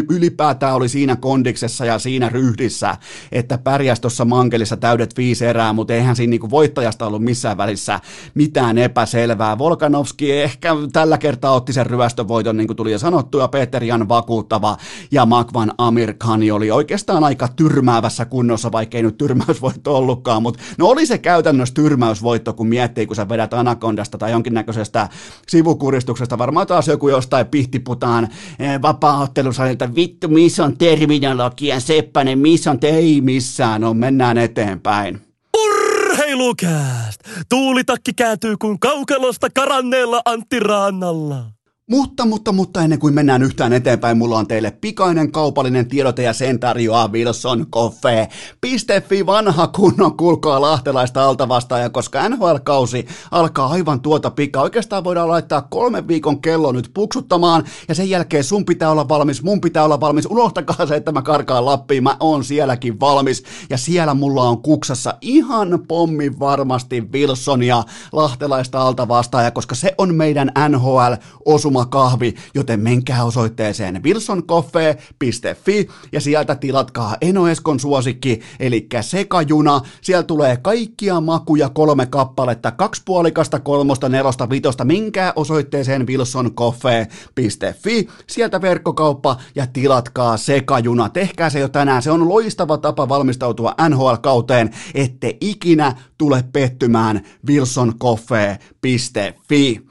ylipäätään 0.09 0.75
oli 0.75 0.89
siinä 0.89 1.15
kondiksessa 1.15 1.85
ja 1.85 1.99
siinä 1.99 2.29
ryhdissä, 2.29 2.97
että 3.31 3.57
pärjäs 3.57 3.99
tuossa 3.99 4.25
mankelissa 4.25 4.77
täydet 4.77 5.17
viisi 5.17 5.45
erää, 5.45 5.73
mutta 5.73 5.93
eihän 5.93 6.15
siinä 6.15 6.29
niinku 6.29 6.49
voittajasta 6.49 7.05
ollut 7.05 7.23
missään 7.23 7.57
välissä 7.57 7.99
mitään 8.33 8.77
epäselvää. 8.77 9.57
Volkanovski 9.57 10.31
ehkä 10.31 10.75
tällä 10.93 11.17
kertaa 11.17 11.51
otti 11.51 11.73
sen 11.73 11.85
ryöstövoiton, 11.85 12.57
niin 12.57 12.67
kuin 12.67 12.77
tuli 12.77 12.91
jo 12.91 12.99
sanottu, 12.99 13.39
ja 13.39 13.47
Peter 13.47 13.83
Jan 13.83 14.09
vakuuttava, 14.09 14.77
ja 15.11 15.25
Makvan 15.25 15.71
Amir 15.77 16.13
Khani 16.13 16.51
oli 16.51 16.71
oikeastaan 16.71 17.23
aika 17.23 17.47
tyrmäävässä 17.47 18.25
kunnossa, 18.25 18.71
vaikkei 18.71 19.03
nyt 19.03 19.17
tyrmäysvoitto 19.17 19.97
ollutkaan, 19.97 20.41
mutta 20.41 20.63
no 20.77 20.87
oli 20.87 21.05
se 21.05 21.17
käytännössä 21.17 21.73
tyrmäysvoitto, 21.73 22.53
kun 22.53 22.67
miettii, 22.67 23.07
kun 23.07 23.15
sä 23.15 23.29
vedät 23.29 23.53
Anakondasta 23.53 24.17
tai 24.17 24.31
jonkinnäköisestä 24.31 25.09
sivukuristuksesta, 25.47 26.37
varmaan 26.37 26.67
taas 26.67 26.87
joku 26.97 27.09
jostain 27.09 27.47
pihtiputaan 27.47 28.27
eh, 28.59 28.81
vapaaottelusalilta, 28.81 29.95
vittu, 29.95 30.27
missä 30.27 30.65
on 30.65 30.77
terminologia, 30.77 31.79
Seppänen, 31.79 32.39
missä 32.39 32.71
on, 32.71 32.79
ei 32.81 33.21
missään, 33.21 33.83
on, 33.83 33.97
mennään 33.97 34.37
eteenpäin. 34.37 35.21
Urheilukääst! 35.57 37.21
Tuulitakki 37.49 38.13
kääntyy 38.13 38.57
kuin 38.57 38.79
kaukelosta 38.79 39.47
karanneella 39.55 40.21
Antti 40.25 40.59
Raannalla. 40.59 41.56
Mutta, 41.89 42.25
mutta, 42.25 42.51
mutta 42.51 42.81
ennen 42.81 42.99
kuin 42.99 43.13
mennään 43.13 43.43
yhtään 43.43 43.73
eteenpäin, 43.73 44.17
mulla 44.17 44.37
on 44.37 44.47
teille 44.47 44.71
pikainen 44.71 45.31
kaupallinen 45.31 45.87
tiedote 45.87 46.23
ja 46.23 46.33
sen 46.33 46.59
tarjoaa 46.59 47.11
Wilson 47.11 47.65
Coffee. 47.71 48.27
Pistefi 48.61 49.25
vanha 49.25 49.67
kunnon 49.67 50.17
kulkaa 50.17 50.61
lahtelaista 50.61 51.25
altavastaaja, 51.25 51.89
koska 51.89 52.29
NHL-kausi 52.29 53.07
alkaa 53.31 53.67
aivan 53.67 54.01
tuota 54.01 54.31
pika. 54.31 54.61
Oikeastaan 54.61 55.03
voidaan 55.03 55.27
laittaa 55.29 55.61
kolmen 55.61 56.07
viikon 56.07 56.41
kello 56.41 56.71
nyt 56.71 56.91
puksuttamaan 56.93 57.63
ja 57.87 57.95
sen 57.95 58.09
jälkeen 58.09 58.43
sun 58.43 58.65
pitää 58.65 58.91
olla 58.91 59.09
valmis, 59.09 59.43
mun 59.43 59.61
pitää 59.61 59.83
olla 59.83 59.99
valmis. 59.99 60.25
Unohtakaa 60.25 60.85
se, 60.85 60.95
että 60.95 61.11
mä 61.11 61.21
karkaan 61.21 61.65
Lappiin, 61.65 62.03
mä 62.03 62.17
oon 62.19 62.43
sielläkin 62.43 62.99
valmis 62.99 63.43
ja 63.69 63.77
siellä 63.77 64.13
mulla 64.13 64.43
on 64.43 64.61
kuksassa 64.61 65.13
ihan 65.21 65.79
pommi 65.87 66.39
varmasti 66.39 67.01
Wilsonia 67.13 67.83
lahtelaista 68.11 68.81
altavastaaja, 68.81 69.51
koska 69.51 69.75
se 69.75 69.95
on 69.97 70.15
meidän 70.15 70.51
NHL-osuma 70.69 71.76
kahvi, 71.85 72.35
joten 72.55 72.79
menkää 72.79 73.23
osoitteeseen 73.23 74.03
wilsoncoffee.fi 74.03 75.87
ja 76.11 76.21
sieltä 76.21 76.55
tilatkaa 76.55 77.17
Eno 77.21 77.47
Eskon 77.47 77.79
suosikki, 77.79 78.41
eli 78.59 78.87
sekajuna. 79.01 79.81
Siellä 80.01 80.23
tulee 80.23 80.57
kaikkia 80.57 81.21
makuja 81.21 81.69
kolme 81.69 82.05
kappaletta, 82.05 82.71
kaksi 82.71 83.01
puolikasta, 83.05 83.59
kolmosta, 83.59 84.09
nelosta, 84.09 84.49
vitosta. 84.49 84.85
Menkää 84.85 85.33
osoitteeseen 85.35 86.07
wilsoncoffee.fi, 86.07 88.07
sieltä 88.27 88.61
verkkokauppa 88.61 89.37
ja 89.55 89.67
tilatkaa 89.67 90.37
sekajuna. 90.37 91.09
Tehkää 91.09 91.49
se 91.49 91.59
jo 91.59 91.67
tänään, 91.67 92.01
se 92.01 92.11
on 92.11 92.29
loistava 92.29 92.77
tapa 92.77 93.09
valmistautua 93.09 93.75
NHL-kauteen, 93.89 94.69
ette 94.93 95.37
ikinä 95.41 95.95
tule 96.17 96.43
pettymään 96.53 97.21
wilsoncoffee.fi. 97.47 99.81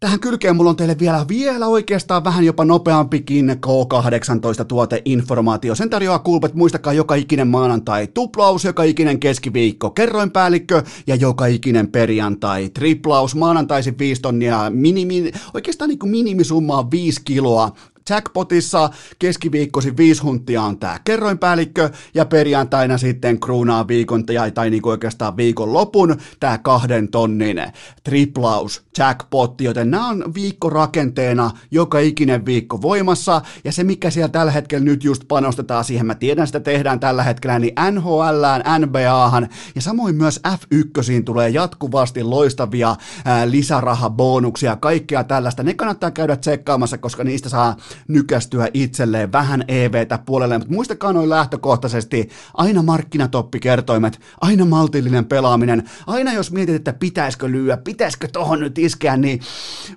Tähän 0.00 0.20
kylkeen 0.20 0.56
mulla 0.56 0.70
on 0.70 0.76
teille 0.76 0.98
vielä, 0.98 1.26
vielä 1.28 1.66
oikeastaan 1.66 2.24
vähän 2.24 2.44
jopa 2.44 2.64
nopeampikin 2.64 3.50
K18-tuoteinformaatio. 3.50 5.74
Sen 5.74 5.90
tarjoaa 5.90 6.18
Kulpet, 6.18 6.54
muistakaa 6.54 6.92
joka 6.92 7.14
ikinen 7.14 7.48
maanantai 7.48 8.06
tuplaus, 8.06 8.64
joka 8.64 8.82
ikinen 8.82 9.20
keskiviikko 9.20 9.90
kerroinpäällikkö 9.90 10.82
ja 11.06 11.14
joka 11.14 11.46
ikinen 11.46 11.88
perjantai 11.88 12.68
triplaus. 12.68 13.34
Maanantaisin 13.34 13.98
5 13.98 14.22
tonnia, 14.22 14.70
minimi, 14.70 15.30
oikeastaan 15.54 15.88
niin 15.88 15.98
kuin 15.98 16.10
minimisumma 16.10 16.78
on 16.78 16.90
5 16.90 17.20
kiloa 17.24 17.72
jackpotissa. 18.10 18.90
Keskiviikkosi 19.18 19.96
viisi 19.96 20.22
huntia 20.22 20.62
on 20.62 20.78
tämä 20.78 20.98
kerroinpäällikkö 21.04 21.90
ja 22.14 22.24
perjantaina 22.24 22.98
sitten 22.98 23.40
kruunaa 23.40 23.88
viikon 23.88 24.26
tai, 24.26 24.50
tai 24.50 24.70
niin 24.70 24.88
oikeastaan 24.88 25.36
viikon 25.36 25.72
lopun 25.72 26.16
tämä 26.40 26.58
kahden 26.58 27.08
tonnin 27.08 27.62
triplaus 28.04 28.82
jackpotti, 28.98 29.64
joten 29.64 29.90
nämä 29.90 30.08
on 30.08 30.34
viikkorakenteena 30.34 31.50
joka 31.70 31.98
ikinen 31.98 32.46
viikko 32.46 32.82
voimassa. 32.82 33.42
Ja 33.64 33.72
se 33.72 33.84
mikä 33.84 34.10
siellä 34.10 34.28
tällä 34.28 34.52
hetkellä 34.52 34.84
nyt 34.84 35.04
just 35.04 35.22
panostetaan 35.28 35.84
siihen, 35.84 36.06
mä 36.06 36.14
tiedän 36.14 36.46
sitä 36.46 36.60
tehdään 36.60 37.00
tällä 37.00 37.22
hetkellä, 37.22 37.58
niin 37.58 37.74
NHL, 37.90 38.44
NBAhan 38.78 39.48
ja 39.74 39.82
samoin 39.82 40.14
myös 40.14 40.40
F1 40.48 41.24
tulee 41.24 41.48
jatkuvasti 41.48 42.22
loistavia 42.22 42.96
ää, 43.24 43.50
lisärahabonuksia, 43.50 44.76
kaikkea 44.76 45.24
tällaista. 45.24 45.62
Ne 45.62 45.74
kannattaa 45.74 46.10
käydä 46.10 46.36
tsekkaamassa, 46.36 46.98
koska 46.98 47.24
niistä 47.24 47.48
saa 47.48 47.76
nykästyä 48.08 48.68
itselleen 48.74 49.32
vähän 49.32 49.64
EVtä 49.68 50.18
puolelle, 50.18 50.58
mutta 50.58 50.74
muistakaa 50.74 51.12
noin 51.12 51.30
lähtökohtaisesti 51.30 52.28
aina 52.54 52.82
markkinatoppikertoimet, 52.82 54.20
aina 54.40 54.64
maltillinen 54.64 55.26
pelaaminen, 55.26 55.90
aina 56.06 56.32
jos 56.32 56.52
mietit, 56.52 56.74
että 56.74 56.92
pitäisikö 56.92 57.50
lyödä, 57.50 57.76
pitäisikö 57.76 58.28
tohon 58.32 58.60
nyt 58.60 58.78
iskeä, 58.78 59.16
niin 59.16 59.40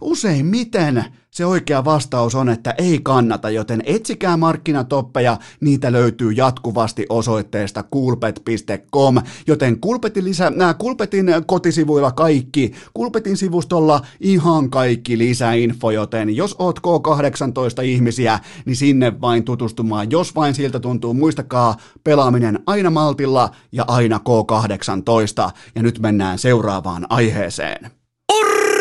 useimmiten 0.02 1.06
se 1.34 1.46
oikea 1.46 1.86
vastaus 1.86 2.36
on, 2.36 2.50
että 2.50 2.76
ei 2.78 3.00
kannata, 3.04 3.50
joten 3.50 3.84
etsikää 3.86 4.38
markkinatoppeja, 4.38 5.38
niitä 5.60 5.92
löytyy 5.92 6.32
jatkuvasti 6.32 7.06
osoitteesta 7.10 7.84
kulpet.com, 7.84 9.16
joten 9.48 9.80
Kulpetin, 9.80 10.24
lisä, 10.24 10.50
nää 10.56 10.74
Kulpetin 10.74 11.26
kotisivuilla 11.46 12.12
kaikki, 12.12 12.72
Kulpetin 12.94 13.38
sivustolla 13.38 14.02
ihan 14.20 14.70
kaikki 14.70 15.18
lisäinfo, 15.18 15.92
joten 15.92 16.36
jos 16.36 16.56
oot 16.60 16.80
K18 16.80 17.84
ihmisiä, 17.84 18.40
niin 18.66 18.76
sinne 18.76 19.22
vain 19.22 19.44
tutustumaan, 19.44 20.12
jos 20.12 20.36
vain 20.36 20.56
siltä 20.56 20.80
tuntuu, 20.80 21.14
muistakaa 21.14 21.78
pelaaminen 22.04 22.60
aina 22.66 22.90
maltilla 22.90 23.52
ja 23.72 23.86
aina 23.88 24.20
K18, 24.30 25.52
ja 25.76 25.84
nyt 25.84 26.00
mennään 26.00 26.40
seuraavaan 26.40 27.06
aiheeseen. 27.10 27.92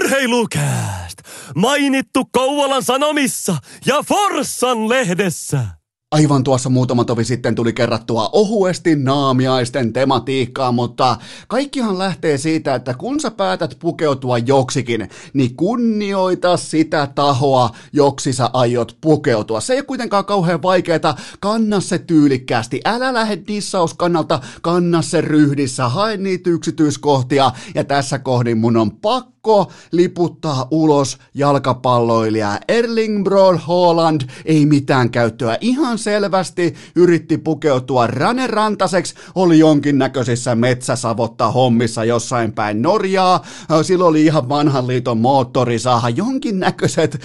Urheilukääst! 0.02 1.18
Mainittu 1.54 2.24
Kouvolan 2.32 2.82
Sanomissa 2.82 3.56
ja 3.86 4.02
Forssan 4.08 4.88
lehdessä. 4.88 5.81
Aivan 6.12 6.44
tuossa 6.44 6.70
muutama 6.70 7.04
tovi 7.04 7.24
sitten 7.24 7.54
tuli 7.54 7.72
kerrattua 7.72 8.30
ohuesti 8.32 8.96
naamiaisten 8.96 9.92
tematiikkaa, 9.92 10.72
mutta 10.72 11.16
kaikkihan 11.48 11.98
lähtee 11.98 12.38
siitä, 12.38 12.74
että 12.74 12.94
kun 12.94 13.20
sä 13.20 13.30
päätät 13.30 13.76
pukeutua 13.78 14.38
joksikin, 14.38 15.08
niin 15.32 15.56
kunnioita 15.56 16.56
sitä 16.56 17.08
tahoa, 17.14 17.70
joksi 17.92 18.32
sä 18.32 18.50
aiot 18.52 18.96
pukeutua. 19.00 19.60
Se 19.60 19.72
ei 19.72 19.78
ole 19.78 19.84
kuitenkaan 19.84 20.24
kauhean 20.24 20.62
vaikeeta, 20.62 21.14
kanna 21.40 21.80
se 21.80 21.98
tyylikkäästi, 21.98 22.80
älä 22.84 23.14
lähde 23.14 23.42
dissauskannalta, 23.46 24.40
kanna 24.62 25.02
se 25.02 25.20
ryhdissä, 25.20 25.88
hae 25.88 26.16
niitä 26.16 26.50
yksityiskohtia, 26.50 27.50
ja 27.74 27.84
tässä 27.84 28.18
kohdin 28.18 28.58
mun 28.58 28.76
on 28.76 28.90
pakko 28.90 29.72
liputtaa 29.92 30.68
ulos 30.70 31.18
jalkapalloilija 31.34 32.58
Erling 32.68 33.24
Braun 33.24 33.58
Haaland, 33.58 34.20
ei 34.44 34.66
mitään 34.66 35.10
käyttöä. 35.10 35.58
Ihan 35.60 35.98
selvästi 36.02 36.74
yritti 36.96 37.38
pukeutua 37.38 38.06
Rane 38.06 38.46
Rantaseksi, 38.46 39.14
oli 39.34 39.58
jonkinnäköisissä 39.58 40.54
metsäsavotta 40.54 41.50
hommissa 41.50 42.04
jossain 42.04 42.52
päin 42.52 42.82
Norjaa. 42.82 43.44
Silloin 43.82 44.08
oli 44.08 44.24
ihan 44.24 44.48
vanhan 44.48 44.86
liiton 44.86 45.18
moottorisaha, 45.18 46.10
jonkinnäköiset 46.10 47.20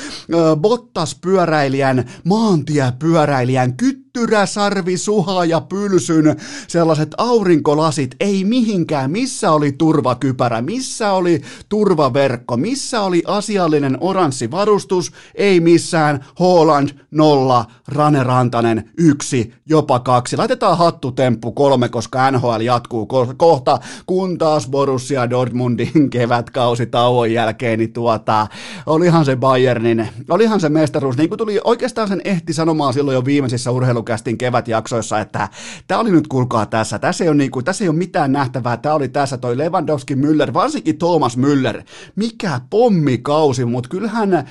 Bottas-pyöräilijän, 0.62 2.10
maantiepyöräilijän 2.24 3.78
kyt 3.78 4.07
Sarvi, 4.46 4.98
Suha 4.98 5.46
ja 5.46 5.62
Pylsyn 5.62 6.36
sellaiset 6.68 7.10
aurinkolasit, 7.18 8.16
ei 8.20 8.44
mihinkään, 8.44 9.12
missä 9.12 9.52
oli 9.52 9.72
turvakypärä, 9.72 10.62
missä 10.62 11.12
oli 11.12 11.42
turvaverkko, 11.70 12.58
missä 12.58 13.02
oli 13.02 13.24
asiallinen 13.28 13.98
oranssi 14.02 14.52
varustus, 14.52 15.12
ei 15.36 15.60
missään, 15.60 16.26
Holland 16.40 16.90
nolla, 17.12 17.66
Rane 17.88 18.24
Rantanen 18.24 18.90
yksi, 18.98 19.54
jopa 19.66 20.00
kaksi. 20.00 20.38
Laitetaan 20.38 20.78
hattutemppu 20.78 21.52
kolme, 21.52 21.90
koska 21.90 22.32
NHL 22.32 22.62
jatkuu 22.62 23.08
ko- 23.14 23.34
kohta, 23.38 23.80
kun 24.06 24.38
taas 24.38 24.70
Borussia 24.70 25.30
Dortmundin 25.30 26.10
kevätkausi 26.10 26.86
tauon 26.86 27.34
jälkeen, 27.34 27.80
niin 27.80 27.94
tuota, 27.94 28.48
olihan 28.86 29.26
se 29.26 29.36
Bayernin, 29.36 30.08
olihan 30.30 30.60
se 30.60 30.70
mestaruus, 30.70 31.18
niin 31.18 31.30
kuin 31.30 31.38
tuli 31.38 31.60
oikeastaan 31.64 32.08
sen 32.08 32.22
ehti 32.26 32.54
sanomaan 32.54 32.94
silloin 32.94 33.16
jo 33.16 33.26
viimeisissä 33.26 33.72
urheilu 33.72 34.04
Urheilukästin 34.08 34.38
kevätjaksoissa, 34.38 35.20
että 35.20 35.50
tämä 35.88 36.02
oli 36.02 36.12
nyt 36.12 36.28
kuulkaa 36.28 36.66
tässä, 36.66 37.00
tässä 37.00 37.24
ei 37.24 37.30
ole, 37.30 37.38
niin 37.38 37.52
kuin, 37.52 37.66
tässä 37.66 37.84
ei 37.84 37.90
ole 37.90 37.98
mitään 37.98 38.32
nähtävää, 38.32 38.78
tämä 38.78 38.96
oli 38.96 39.10
tässä 39.10 39.38
toi 39.38 39.58
Lewandowski 39.58 40.16
Müller, 40.16 40.54
varsinkin 40.54 40.98
Thomas 40.98 41.38
Müller, 41.38 41.84
mikä 42.16 42.62
pommikausi, 42.70 43.66
mutta 43.66 43.90
kyllähän 43.90 44.34
äh, 44.34 44.46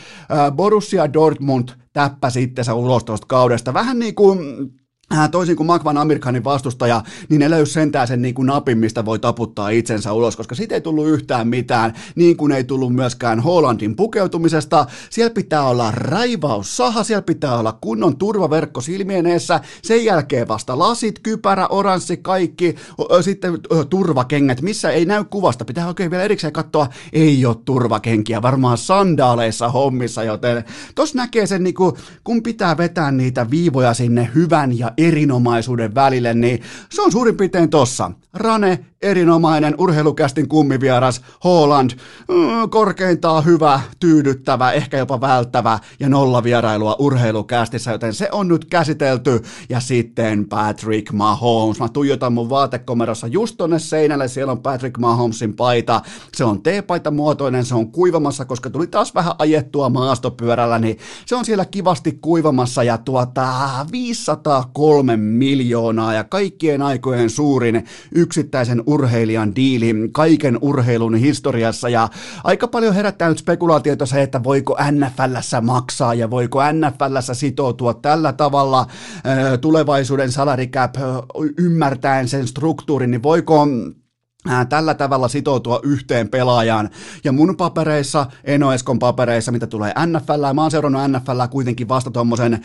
Borussia 0.56 1.12
Dortmund 1.12 1.68
täppäsi 1.92 2.42
itsensä 2.42 2.74
ulos 2.74 3.04
tuosta 3.04 3.26
kaudesta, 3.26 3.74
vähän 3.74 3.98
niin 3.98 4.14
kuin 4.14 4.38
toisin 5.30 5.56
kuin 5.56 5.66
Magvan 5.66 5.98
Amerikanin 5.98 6.44
vastustaja, 6.44 7.02
niin 7.28 7.38
ne 7.38 7.50
löysi 7.50 7.72
sentään 7.72 8.08
sen 8.08 8.22
niin 8.22 8.34
kuin 8.34 8.46
napin, 8.46 8.78
mistä 8.78 9.04
voi 9.04 9.18
taputtaa 9.18 9.68
itsensä 9.68 10.12
ulos, 10.12 10.36
koska 10.36 10.54
siitä 10.54 10.74
ei 10.74 10.80
tullut 10.80 11.08
yhtään 11.08 11.48
mitään, 11.48 11.92
niin 12.14 12.36
kuin 12.36 12.52
ei 12.52 12.64
tullut 12.64 12.94
myöskään 12.94 13.40
Hollandin 13.40 13.96
pukeutumisesta. 13.96 14.86
Siellä 15.10 15.34
pitää 15.34 15.62
olla 15.62 15.90
raivaus 15.90 16.76
saha, 16.76 17.04
siellä 17.04 17.22
pitää 17.22 17.58
olla 17.58 17.78
kunnon 17.80 18.16
turvaverkko 18.16 18.80
silmien 18.80 19.26
eessä, 19.26 19.60
sen 19.82 20.04
jälkeen 20.04 20.48
vasta 20.48 20.78
lasit, 20.78 21.18
kypärä, 21.18 21.66
oranssi, 21.66 22.16
kaikki, 22.16 22.74
sitten 23.20 23.58
turvakengät, 23.90 24.62
missä 24.62 24.90
ei 24.90 25.04
näy 25.04 25.24
kuvasta, 25.24 25.64
pitää 25.64 25.86
oikein 25.86 26.10
vielä 26.10 26.24
erikseen 26.24 26.52
katsoa, 26.52 26.88
ei 27.12 27.46
ole 27.46 27.56
turvakenkiä, 27.64 28.42
varmaan 28.42 28.78
sandaaleissa 28.78 29.68
hommissa, 29.68 30.24
joten 30.24 30.64
tos 30.94 31.14
näkee 31.14 31.46
sen, 31.46 31.64
niin 31.64 31.74
kuin, 31.74 31.92
kun 32.24 32.42
pitää 32.42 32.76
vetää 32.76 33.10
niitä 33.10 33.50
viivoja 33.50 33.94
sinne 33.94 34.30
hyvän 34.34 34.78
ja 34.78 34.92
erinomaisuuden 34.98 35.94
välille, 35.94 36.34
niin 36.34 36.62
se 36.90 37.02
on 37.02 37.12
suurin 37.12 37.36
piirtein 37.36 37.70
tossa. 37.70 38.10
Rane, 38.34 38.86
erinomainen 39.02 39.74
urheilukästin 39.78 40.48
kummivieras, 40.48 41.20
Holland, 41.44 41.90
mm, 42.28 42.70
korkeintaan 42.70 43.44
hyvä, 43.44 43.80
tyydyttävä, 44.00 44.72
ehkä 44.72 44.98
jopa 44.98 45.20
välttävä 45.20 45.78
ja 46.00 46.08
nolla 46.08 46.42
vierailua 46.42 46.96
urheilukästissä, 46.98 47.90
joten 47.90 48.14
se 48.14 48.28
on 48.32 48.48
nyt 48.48 48.64
käsitelty. 48.64 49.42
Ja 49.68 49.80
sitten 49.80 50.48
Patrick 50.48 51.12
Mahomes. 51.12 51.80
Mä 51.80 51.88
tuijotan 51.88 52.32
mun 52.32 52.50
vaatekomerossa 52.50 53.26
just 53.26 53.56
tonne 53.56 53.78
seinälle, 53.78 54.28
siellä 54.28 54.52
on 54.52 54.62
Patrick 54.62 54.98
Mahomesin 54.98 55.56
paita. 55.56 56.02
Se 56.34 56.44
on 56.44 56.62
T-paita 56.62 57.10
muotoinen, 57.10 57.64
se 57.64 57.74
on 57.74 57.92
kuivamassa, 57.92 58.44
koska 58.44 58.70
tuli 58.70 58.86
taas 58.86 59.14
vähän 59.14 59.34
ajettua 59.38 59.88
maastopyörällä, 59.88 60.78
niin 60.78 60.98
se 61.26 61.36
on 61.36 61.44
siellä 61.44 61.64
kivasti 61.64 62.18
kuivamassa 62.20 62.82
ja 62.82 62.98
tuota 62.98 63.46
503 63.92 65.16
miljoonaa 65.16 66.14
ja 66.14 66.24
kaikkien 66.24 66.82
aikojen 66.82 67.30
suurin 67.30 67.84
yksittäisen 68.14 68.82
urheilijan 68.86 69.56
diili 69.56 69.94
kaiken 70.12 70.58
urheilun 70.60 71.14
historiassa. 71.14 71.88
Ja 71.88 72.08
aika 72.44 72.68
paljon 72.68 72.94
herättää 72.94 73.28
nyt 73.28 73.38
spekulaatiota 73.38 74.06
se, 74.06 74.22
että 74.22 74.44
voiko 74.44 74.76
NFLssä 74.90 75.60
maksaa 75.60 76.14
ja 76.14 76.30
voiko 76.30 76.60
NFLssä 76.72 77.34
sitoutua 77.34 77.94
tällä 77.94 78.32
tavalla 78.32 78.86
tulevaisuuden 79.60 80.32
salary 80.32 80.66
cap 80.66 80.94
ymmärtäen 81.58 82.28
sen 82.28 82.46
struktuurin, 82.46 83.10
niin 83.10 83.22
voiko 83.22 83.66
tällä 84.68 84.94
tavalla 84.94 85.28
sitoutua 85.28 85.80
yhteen 85.82 86.28
pelaajaan. 86.28 86.90
Ja 87.24 87.32
mun 87.32 87.56
papereissa, 87.56 88.26
Enoeskon 88.44 88.98
papereissa, 88.98 89.52
mitä 89.52 89.66
tulee 89.66 89.92
NFL, 90.06 90.52
mä 90.54 90.62
oon 90.62 90.70
seurannut 90.70 91.02
NFL 91.10 91.40
kuitenkin 91.50 91.88
vasta 91.88 92.10
tuommoisen 92.10 92.64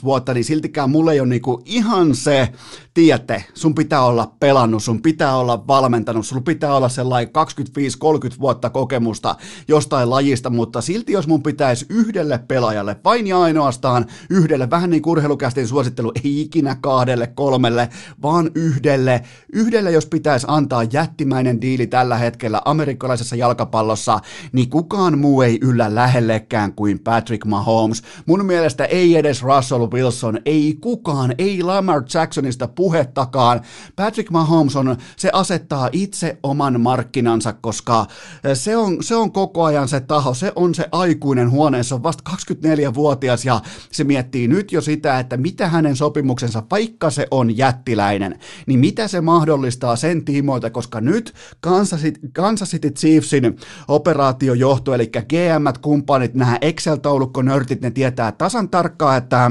16-17 0.00 0.04
vuotta, 0.04 0.34
niin 0.34 0.44
siltikään 0.44 0.90
mulle 0.90 1.12
ei 1.12 1.20
ole 1.20 1.28
niinku 1.28 1.62
ihan 1.64 2.14
se, 2.14 2.52
tiedätte, 2.94 3.44
sun 3.54 3.74
pitää 3.74 4.04
olla 4.04 4.32
pelannut, 4.40 4.82
sun 4.82 5.02
pitää 5.02 5.36
olla 5.36 5.66
valmentanut, 5.66 6.26
sun 6.26 6.44
pitää 6.44 6.74
olla 6.74 6.88
sellainen 6.88 7.32
25-30 8.34 8.40
vuotta 8.40 8.70
kokemusta 8.70 9.36
jostain 9.68 10.10
lajista, 10.10 10.50
mutta 10.50 10.80
silti 10.80 11.12
jos 11.12 11.26
mun 11.26 11.42
pitäisi 11.42 11.86
yhdelle 11.88 12.38
pelaajalle, 12.48 12.96
vain 13.04 13.26
ja 13.26 13.40
ainoastaan 13.40 14.06
yhdelle, 14.30 14.70
vähän 14.70 14.90
niin 14.90 15.02
kuin 15.02 15.22
suosittelu, 15.66 16.12
ei 16.24 16.40
ikinä 16.40 16.76
kahdelle, 16.80 17.26
kolmelle, 17.26 17.88
vaan 18.22 18.50
yhdelle, 18.54 19.22
yhdelle 19.52 19.90
jos 19.90 20.05
jos 20.06 20.10
pitäisi 20.10 20.46
antaa 20.48 20.82
jättimäinen 20.82 21.60
diili 21.60 21.86
tällä 21.86 22.16
hetkellä 22.16 22.62
amerikkalaisessa 22.64 23.36
jalkapallossa, 23.36 24.18
niin 24.52 24.70
kukaan 24.70 25.18
muu 25.18 25.42
ei 25.42 25.58
yllä 25.62 25.94
lähellekään 25.94 26.72
kuin 26.72 26.98
Patrick 26.98 27.44
Mahomes. 27.44 28.02
Mun 28.26 28.44
mielestä 28.44 28.84
ei 28.84 29.16
edes 29.16 29.42
Russell 29.42 29.90
Wilson, 29.90 30.38
ei 30.44 30.78
kukaan, 30.80 31.34
ei 31.38 31.62
Lamar 31.62 32.02
Jacksonista 32.14 32.68
puhettakaan. 32.68 33.60
Patrick 33.96 34.30
Mahomes 34.30 34.76
on, 34.76 34.96
se 35.16 35.30
asettaa 35.32 35.88
itse 35.92 36.38
oman 36.42 36.80
markkinansa, 36.80 37.52
koska 37.52 38.06
se 38.54 38.76
on, 38.76 39.02
se 39.02 39.14
on 39.16 39.32
koko 39.32 39.64
ajan 39.64 39.88
se 39.88 40.00
taho, 40.00 40.34
se 40.34 40.52
on 40.56 40.74
se 40.74 40.88
aikuinen 40.92 41.50
huoneessa, 41.50 41.94
on 41.94 42.02
vasta 42.02 42.30
24-vuotias 42.30 43.44
ja 43.44 43.60
se 43.92 44.04
miettii 44.04 44.48
nyt 44.48 44.72
jo 44.72 44.80
sitä, 44.80 45.18
että 45.18 45.36
mitä 45.36 45.68
hänen 45.68 45.96
sopimuksensa, 45.96 46.62
vaikka 46.70 47.10
se 47.10 47.26
on 47.30 47.56
jättiläinen, 47.56 48.38
niin 48.66 48.80
mitä 48.80 49.08
se 49.08 49.20
mahdollistaa 49.20 49.95
sen 49.96 50.24
tiimoilta, 50.24 50.70
koska 50.70 51.00
nyt 51.00 51.32
Kansas 51.60 52.00
City, 52.00 52.20
Kansas 52.32 52.70
City 52.70 52.90
Chiefsin 52.90 53.56
operaatiojohto, 53.88 54.94
eli 54.94 55.06
GM, 55.06 55.80
kumppanit, 55.80 56.34
nämä 56.34 56.58
Excel-taulukkonörtit, 56.60 57.80
ne 57.80 57.90
tietää 57.90 58.32
tasan 58.32 58.68
tarkkaan, 58.68 59.18
että 59.18 59.50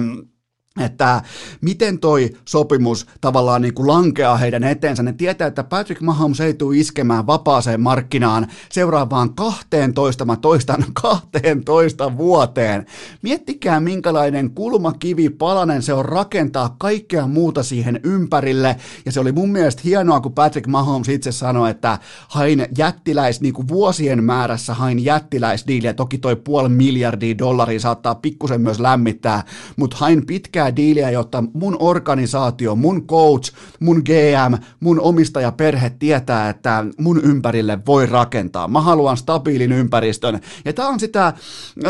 että 0.79 1.21
miten 1.61 1.99
toi 1.99 2.29
sopimus 2.45 3.07
tavallaan 3.21 3.61
niin 3.61 3.73
kuin 3.73 3.88
lankeaa 3.88 4.38
heidän 4.38 4.63
eteensä. 4.63 5.03
Ne 5.03 5.13
tietää, 5.13 5.47
että 5.47 5.63
Patrick 5.63 6.01
Mahomes 6.01 6.39
ei 6.39 6.53
tule 6.53 6.77
iskemään 6.77 7.27
vapaaseen 7.27 7.81
markkinaan 7.81 8.47
seuraavaan 8.71 9.33
12, 9.33 10.25
mä 10.25 10.35
toistan 10.35 10.85
12 11.01 12.17
vuoteen. 12.17 12.85
Miettikää 13.21 13.79
minkälainen 13.79 14.51
kulmakivi 14.51 15.29
palanen 15.29 15.81
se 15.81 15.93
on 15.93 16.05
rakentaa 16.05 16.75
kaikkea 16.79 17.27
muuta 17.27 17.63
siihen 17.63 17.99
ympärille. 18.03 18.75
Ja 19.05 19.11
se 19.11 19.19
oli 19.19 19.31
mun 19.31 19.51
mielestä 19.51 19.81
hienoa, 19.85 20.21
kun 20.21 20.33
Patrick 20.33 20.67
Mahomes 20.67 21.09
itse 21.09 21.31
sanoi, 21.31 21.71
että 21.71 21.99
hain 22.27 22.65
jättiläis, 22.77 23.41
niin 23.41 23.53
kuin 23.53 23.67
vuosien 23.67 24.23
määrässä 24.23 24.73
hain 24.73 25.05
jättiläisdiiliä. 25.05 25.93
Toki 25.93 26.17
toi 26.17 26.35
puoli 26.35 26.69
miljardia 26.69 27.38
dollaria 27.38 27.79
saattaa 27.79 28.15
pikkusen 28.15 28.61
myös 28.61 28.79
lämmittää, 28.79 29.43
mutta 29.77 29.97
hain 29.99 30.25
pitkään 30.25 30.64
pitkää 30.65 30.75
diiliä, 30.75 31.12
jotta 31.12 31.43
mun 31.54 31.78
organisaatio, 31.80 32.75
mun 32.75 33.08
coach, 33.08 33.54
mun 33.80 34.01
GM, 34.06 34.58
mun 34.80 34.99
omistajaperhe 34.99 35.89
tietää, 35.89 36.49
että 36.49 36.86
mun 36.97 37.21
ympärille 37.23 37.80
voi 37.88 38.06
rakentaa. 38.06 38.67
Mä 38.67 38.82
haluan 38.82 39.17
stabiilin 39.17 39.71
ympäristön. 39.71 40.39
Ja 40.65 40.73
tää 40.73 40.88
on 40.88 40.99
sitä, 40.99 41.34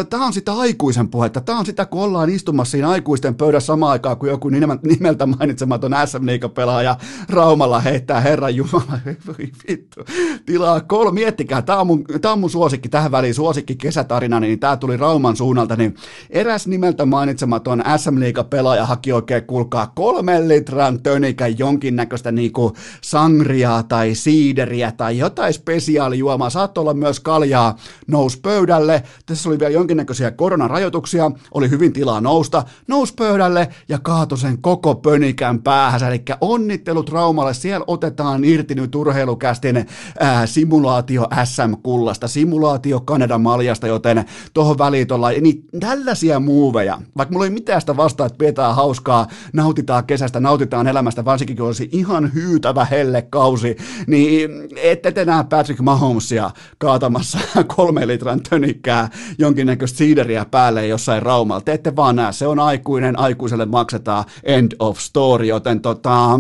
tää 0.10 0.20
on 0.20 0.34
sitä 0.34 0.54
aikuisen 0.54 1.10
puhetta. 1.10 1.42
Tää 1.42 1.58
on 1.58 1.66
sitä, 1.66 1.86
kun 1.86 2.02
ollaan 2.02 2.30
istumassa 2.30 2.72
siinä 2.72 2.90
aikuisten 2.90 3.36
pöydässä 3.36 3.68
samaan 3.68 3.92
aikaan, 3.92 4.18
kun 4.18 4.30
joku 4.30 4.50
nimeltä 4.50 5.26
mainitsematon 5.26 5.92
SM 6.06 6.26
pelaaja 6.54 6.98
Raumalla 7.30 7.80
heittää 7.80 8.22
Herran 8.22 8.56
Jumala, 8.56 9.00
vittu, 9.70 10.02
tilaa 10.46 10.82
kolme, 10.82 11.12
miettikää, 11.12 11.62
tää 11.62 11.80
on, 11.80 11.88
mun, 11.88 12.04
tää 12.22 12.32
on 12.32 12.40
mun 12.40 12.50
suosikki 12.50 12.90
tähän 12.90 13.12
väliin, 13.12 13.34
suosikki 13.34 13.76
kesätarina, 13.76 14.40
niin 14.40 14.60
tää 14.60 14.78
tuli 14.78 14.98
Rauman 14.98 15.36
suunnalta, 15.36 15.76
niin 15.76 15.96
eräs 16.30 16.68
nimeltä 16.68 17.06
mainitsematon 17.06 17.84
SM 17.98 18.16
pelaaja 18.50 18.65
pelaaja 18.66 18.86
haki 18.86 19.14
oikein, 19.14 19.44
kuulkaa, 19.44 19.92
kolmen 19.96 20.48
litran 20.48 21.04
tönikän 21.04 21.60
jonkinnäköistä 21.60 22.32
niinku 22.32 22.74
sangriaa 23.02 23.84
tai 23.84 24.16
siideriä 24.16 24.92
tai 24.92 25.18
jotain 25.18 25.54
spesiaalijuomaa. 25.54 26.50
Saattoi 26.50 26.82
olla 26.82 26.94
myös 26.94 27.20
kaljaa, 27.20 27.76
nousi 28.08 28.40
pöydälle. 28.42 29.04
Tässä 29.26 29.50
oli 29.50 29.60
vielä 29.60 29.72
jonkinnäköisiä 29.72 30.32
koronarajoituksia, 30.32 31.32
oli 31.54 31.70
hyvin 31.70 31.94
tilaa 31.94 32.22
nousta, 32.22 32.64
nousi 32.88 33.14
pöydälle 33.14 33.68
ja 33.90 34.00
kaatoi 34.00 34.38
sen 34.38 34.62
koko 34.62 34.96
pönikän 34.96 35.62
päähän. 35.62 36.04
Eli 36.04 36.24
onnittelut 36.42 37.10
Raumalle, 37.10 37.54
siellä 37.54 37.84
otetaan 37.88 38.44
irti 38.44 38.76
nyt 38.76 38.96
urheilukästin 38.96 39.86
ää, 40.20 40.46
simulaatio 40.46 41.28
SM-kullasta, 41.44 42.28
simulaatio 42.28 43.00
Kanadan 43.00 43.42
maljasta, 43.42 43.88
joten 43.88 44.26
tuohon 44.54 44.78
väliin 44.78 45.08
tuolla, 45.08 45.30
niin 45.30 45.66
tällaisia 45.80 46.40
muuveja, 46.40 47.02
vaikka 47.18 47.34
mulla 47.34 47.46
ei 47.46 47.52
mitään 47.52 47.82
sitä 47.82 47.98
vastaa, 47.98 48.28
että 48.28 48.38
pidetään 48.56 48.76
hauskaa, 48.76 49.28
nautitaan 49.54 50.06
kesästä, 50.06 50.40
nautitaan 50.40 50.88
elämästä, 50.88 51.26
varsinkin 51.26 51.58
kun 51.58 51.66
olisi 51.66 51.90
ihan 51.92 52.34
hyytävä 52.34 52.88
kausi, 53.30 53.78
niin 54.08 54.50
ette 54.76 55.12
te 55.12 55.26
näe 55.26 55.44
Patrick 55.44 55.82
Mahomesia 55.82 56.52
kaatamassa 56.78 57.40
kolme 57.76 58.08
litran 58.08 58.42
tönikkää 58.50 59.10
jonkinnäköistä 59.38 59.98
siideriä 59.98 60.46
päälle 60.46 60.88
jossain 60.88 61.24
raumalla. 61.24 61.62
Te 61.62 61.74
ette 61.74 61.96
vaan 61.96 62.16
näe, 62.16 62.32
se 62.32 62.48
on 62.48 62.60
aikuinen, 62.60 63.20
aikuiselle 63.20 63.66
maksetaan 63.66 64.26
end 64.44 64.72
of 64.80 65.00
story, 65.00 65.46
joten 65.46 65.82
tota, 65.82 66.40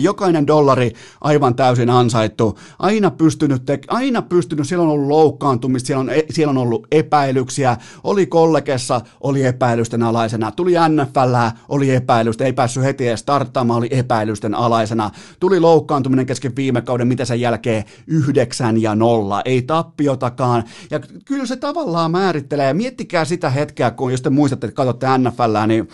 Jokainen 0.00 0.46
dollari 0.46 0.92
aivan 1.20 1.54
täysin 1.54 1.90
ansaittu, 1.90 2.58
aina 2.78 3.10
pystynyt, 3.10 3.64
te- 3.64 3.80
aina 3.88 4.22
pystynyt, 4.22 4.68
siellä 4.68 4.82
on 4.82 4.88
ollut 4.88 5.08
loukkaantumista, 5.08 5.86
siellä 5.86 6.00
on, 6.00 6.10
e- 6.10 6.26
siellä 6.30 6.50
on 6.50 6.58
ollut 6.58 6.86
epäilyksiä, 6.92 7.76
oli 8.04 8.26
kollegessa, 8.26 9.00
oli 9.20 9.44
epäilysten 9.44 10.02
alaisena, 10.02 10.52
tuli 10.52 10.72
NFL, 10.72 11.34
oli 11.68 11.94
epäilystä, 11.94 12.44
ei 12.44 12.52
päässyt 12.52 12.82
heti 12.82 13.08
edes 13.08 13.20
starttaamaan, 13.20 13.78
oli 13.78 13.88
epäilysten 13.90 14.54
alaisena, 14.54 15.10
tuli 15.40 15.60
loukkaantuminen 15.60 16.26
kesken 16.26 16.56
viime 16.56 16.82
kauden, 16.82 17.08
mitä 17.08 17.24
sen 17.24 17.40
jälkeen, 17.40 17.84
yhdeksän 18.06 18.82
ja 18.82 18.94
nolla, 18.94 19.42
ei 19.44 19.62
tappiotakaan, 19.62 20.64
ja 20.90 21.00
kyllä 21.24 21.46
se 21.46 21.56
tavallaan 21.56 22.10
määrittelee, 22.10 22.74
miettikää 22.74 23.24
sitä 23.24 23.50
hetkeä, 23.50 23.90
kun 23.90 24.10
jos 24.10 24.22
te 24.22 24.30
muistatte, 24.30 24.66
että 24.66 24.76
katsotte 24.76 25.06
NFL, 25.18 25.66
niin 25.66 25.88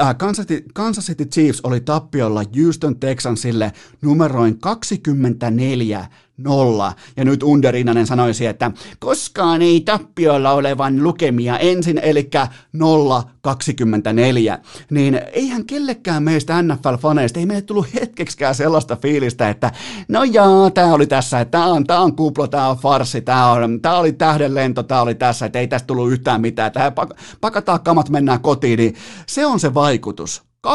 äh, 0.00 0.16
Kansas, 0.16 0.46
City, 0.46 0.64
Kansas 0.74 1.06
City 1.06 1.24
Chiefs 1.24 1.60
oli 1.60 1.80
tappiolla 1.80 2.42
Houston 2.62 2.95
Texansille 3.00 3.72
numeroin 4.02 4.58
24 4.58 6.06
nolla. 6.36 6.92
Ja 7.16 7.24
nyt 7.24 7.42
Underinanen 7.42 8.06
sanoisi, 8.06 8.46
että 8.46 8.70
koskaan 8.98 9.62
ei 9.62 9.80
tappiolla 9.80 10.52
olevan 10.52 11.02
lukemia 11.02 11.58
ensin, 11.58 11.98
eli 11.98 12.30
0,24. 12.76 14.58
Niin 14.90 15.20
eihän 15.32 15.64
kellekään 15.64 16.22
meistä 16.22 16.62
NFL-faneista, 16.62 17.38
ei 17.38 17.46
meille 17.46 17.62
tullut 17.62 17.94
hetkeksikään 17.94 18.54
sellaista 18.54 18.96
fiilistä, 18.96 19.50
että 19.50 19.72
no 20.08 20.24
jaa, 20.24 20.70
tämä 20.70 20.94
oli 20.94 21.06
tässä, 21.06 21.44
tämä 21.44 21.66
on, 21.66 21.84
tää 21.84 22.00
on 22.00 22.16
kuplo, 22.16 22.46
tämä 22.48 22.68
on 22.68 22.76
farsi, 22.76 23.20
tämä 23.20 23.50
on, 23.50 23.80
tää 23.82 23.98
oli 23.98 24.12
tähdenlento, 24.12 24.82
tämä 24.82 25.00
oli 25.00 25.14
tässä, 25.14 25.46
että 25.46 25.58
ei 25.58 25.68
tästä 25.68 25.86
tullut 25.86 26.12
yhtään 26.12 26.40
mitään, 26.40 26.66
että 26.66 26.92
pakataan 27.40 27.80
kamat, 27.80 28.08
mennään 28.08 28.40
kotiin, 28.40 28.78
niin 28.78 28.94
se 29.26 29.46
on 29.46 29.60
se 29.60 29.74
vaikutus. 29.74 30.46
24-0 30.66 30.70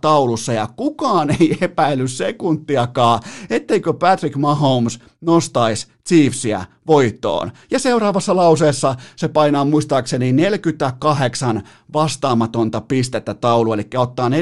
taulussa 0.00 0.52
ja 0.52 0.68
kukaan 0.76 1.30
ei 1.30 1.58
epäily 1.60 2.08
sekuntiakaan, 2.08 3.20
etteikö 3.50 3.92
Patrick 3.92 4.36
Mahomes 4.36 4.98
nostaisi 5.20 5.86
Chiefsia 6.08 6.64
voittoon. 6.86 7.50
Ja 7.70 7.78
seuraavassa 7.78 8.36
lauseessa 8.36 8.94
se 9.16 9.28
painaa 9.28 9.64
muistaakseni 9.64 10.32
48 10.32 11.62
vastaamatonta 11.92 12.80
pistettä 12.80 13.34
taulu, 13.34 13.72
eli 13.72 13.88
ottaa 13.96 14.28
48-0 14.28 14.32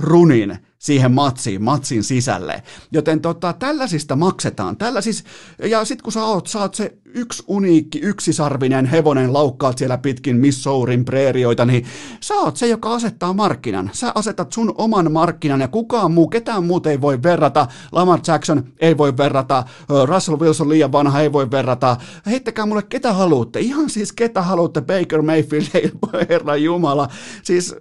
runin 0.00 0.58
siihen 0.80 1.12
matsiin, 1.12 1.62
matsin 1.62 2.04
sisälle. 2.04 2.62
Joten 2.92 3.20
tota, 3.20 3.52
tällaisista 3.52 4.16
maksetaan. 4.16 4.76
Tällaisis, 4.76 5.24
ja 5.64 5.84
sitten 5.84 6.02
kun 6.04 6.12
sä 6.12 6.24
oot, 6.24 6.46
sä 6.46 6.58
oot 6.58 6.74
se 6.74 6.98
yksi 7.04 7.42
uniikki, 7.46 7.98
yksisarvinen 7.98 8.86
hevonen 8.86 9.32
laukkaat 9.32 9.78
siellä 9.78 9.98
pitkin 9.98 10.36
Missourin 10.36 11.04
preerioita, 11.04 11.64
niin 11.64 11.86
sä 12.20 12.34
oot 12.34 12.56
se, 12.56 12.66
joka 12.66 12.94
asettaa 12.94 13.32
markkinan. 13.32 13.90
Sä 13.92 14.12
asetat 14.14 14.52
sun 14.52 14.74
oman 14.78 15.12
markkinan 15.12 15.60
ja 15.60 15.68
kukaan 15.68 16.12
muu, 16.12 16.28
ketään 16.28 16.64
muut 16.64 16.86
ei 16.86 17.00
voi 17.00 17.22
verrata. 17.22 17.66
Lamar 17.92 18.20
Jackson 18.26 18.64
ei 18.80 18.98
voi 18.98 19.16
verrata, 19.16 19.64
Russell 20.06 20.40
Wilson 20.40 20.68
liian 20.68 20.92
vanha 20.92 21.20
ei 21.20 21.32
voi 21.32 21.50
verrata. 21.50 21.96
Heittäkää 22.26 22.66
mulle 22.66 22.82
ketä 22.82 23.12
haluatte, 23.12 23.60
ihan 23.60 23.90
siis 23.90 24.12
ketä 24.12 24.42
haluatte, 24.42 24.80
Baker 24.80 25.22
Mayfield, 25.22 25.90
herra 26.30 26.56
Jumala. 26.56 27.08
Siis 27.42 27.74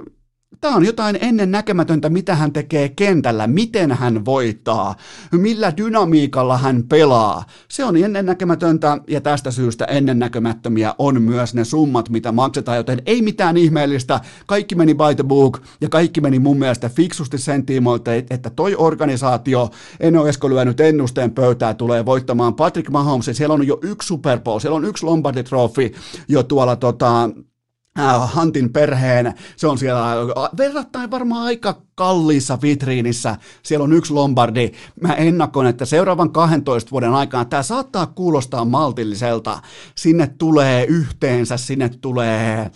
Tämä 0.61 0.75
on 0.75 0.85
jotain 0.85 1.17
ennen 1.21 1.51
näkemätöntä, 1.51 2.09
mitä 2.09 2.35
hän 2.35 2.53
tekee 2.53 2.89
kentällä, 2.89 3.47
miten 3.47 3.91
hän 3.91 4.25
voittaa, 4.25 4.95
millä 5.31 5.73
dynamiikalla 5.77 6.57
hän 6.57 6.83
pelaa. 6.83 7.43
Se 7.67 7.85
on 7.85 7.97
ennen 7.97 8.25
näkemätöntä 8.25 8.97
ja 9.07 9.21
tästä 9.21 9.51
syystä 9.51 9.85
ennen 9.85 10.19
näkemättömiä 10.19 10.95
on 10.97 11.21
myös 11.21 11.53
ne 11.53 11.63
summat, 11.63 12.09
mitä 12.09 12.31
maksetaan, 12.31 12.77
joten 12.77 13.01
ei 13.05 13.21
mitään 13.21 13.57
ihmeellistä. 13.57 14.19
Kaikki 14.47 14.75
meni 14.75 14.93
by 14.93 15.15
the 15.15 15.23
book 15.23 15.61
ja 15.81 15.89
kaikki 15.89 16.21
meni 16.21 16.39
mun 16.39 16.59
mielestä 16.59 16.89
fiksusti 16.89 17.37
sen 17.37 17.65
tiimoilta, 17.65 18.13
että 18.13 18.49
toi 18.49 18.75
organisaatio, 18.75 19.69
en 19.99 20.17
ole 20.17 20.29
esko 20.29 20.49
lyönyt 20.49 20.79
ennusteen 20.79 21.31
pöytää, 21.31 21.73
tulee 21.73 22.05
voittamaan 22.05 22.55
Patrick 22.55 22.89
Mahomes. 22.89 23.29
Siellä 23.33 23.53
on 23.53 23.67
jo 23.67 23.79
yksi 23.81 24.07
Super 24.07 24.39
Bowl, 24.39 24.59
siellä 24.59 24.75
on 24.75 24.85
yksi 24.85 25.05
Lombardi 25.05 25.43
Trophy 25.43 25.91
jo 26.27 26.43
tuolla 26.43 26.75
tota, 26.75 27.29
Hantin 28.25 28.73
perheen, 28.73 29.33
se 29.55 29.67
on 29.67 29.77
siellä 29.77 30.03
verrattain 30.57 31.11
varmaan 31.11 31.43
aika 31.43 31.81
kalliissa 31.95 32.57
vitriinissä, 32.61 33.35
siellä 33.63 33.83
on 33.83 33.93
yksi 33.93 34.13
Lombardi. 34.13 34.71
Mä 35.01 35.13
ennakon, 35.13 35.67
että 35.67 35.85
seuraavan 35.85 36.31
12 36.31 36.91
vuoden 36.91 37.13
aikana 37.13 37.45
tämä 37.45 37.63
saattaa 37.63 38.07
kuulostaa 38.07 38.65
maltilliselta. 38.65 39.61
Sinne 39.95 40.27
tulee 40.37 40.85
yhteensä, 40.85 41.57
sinne 41.57 41.89
tulee 42.01 42.71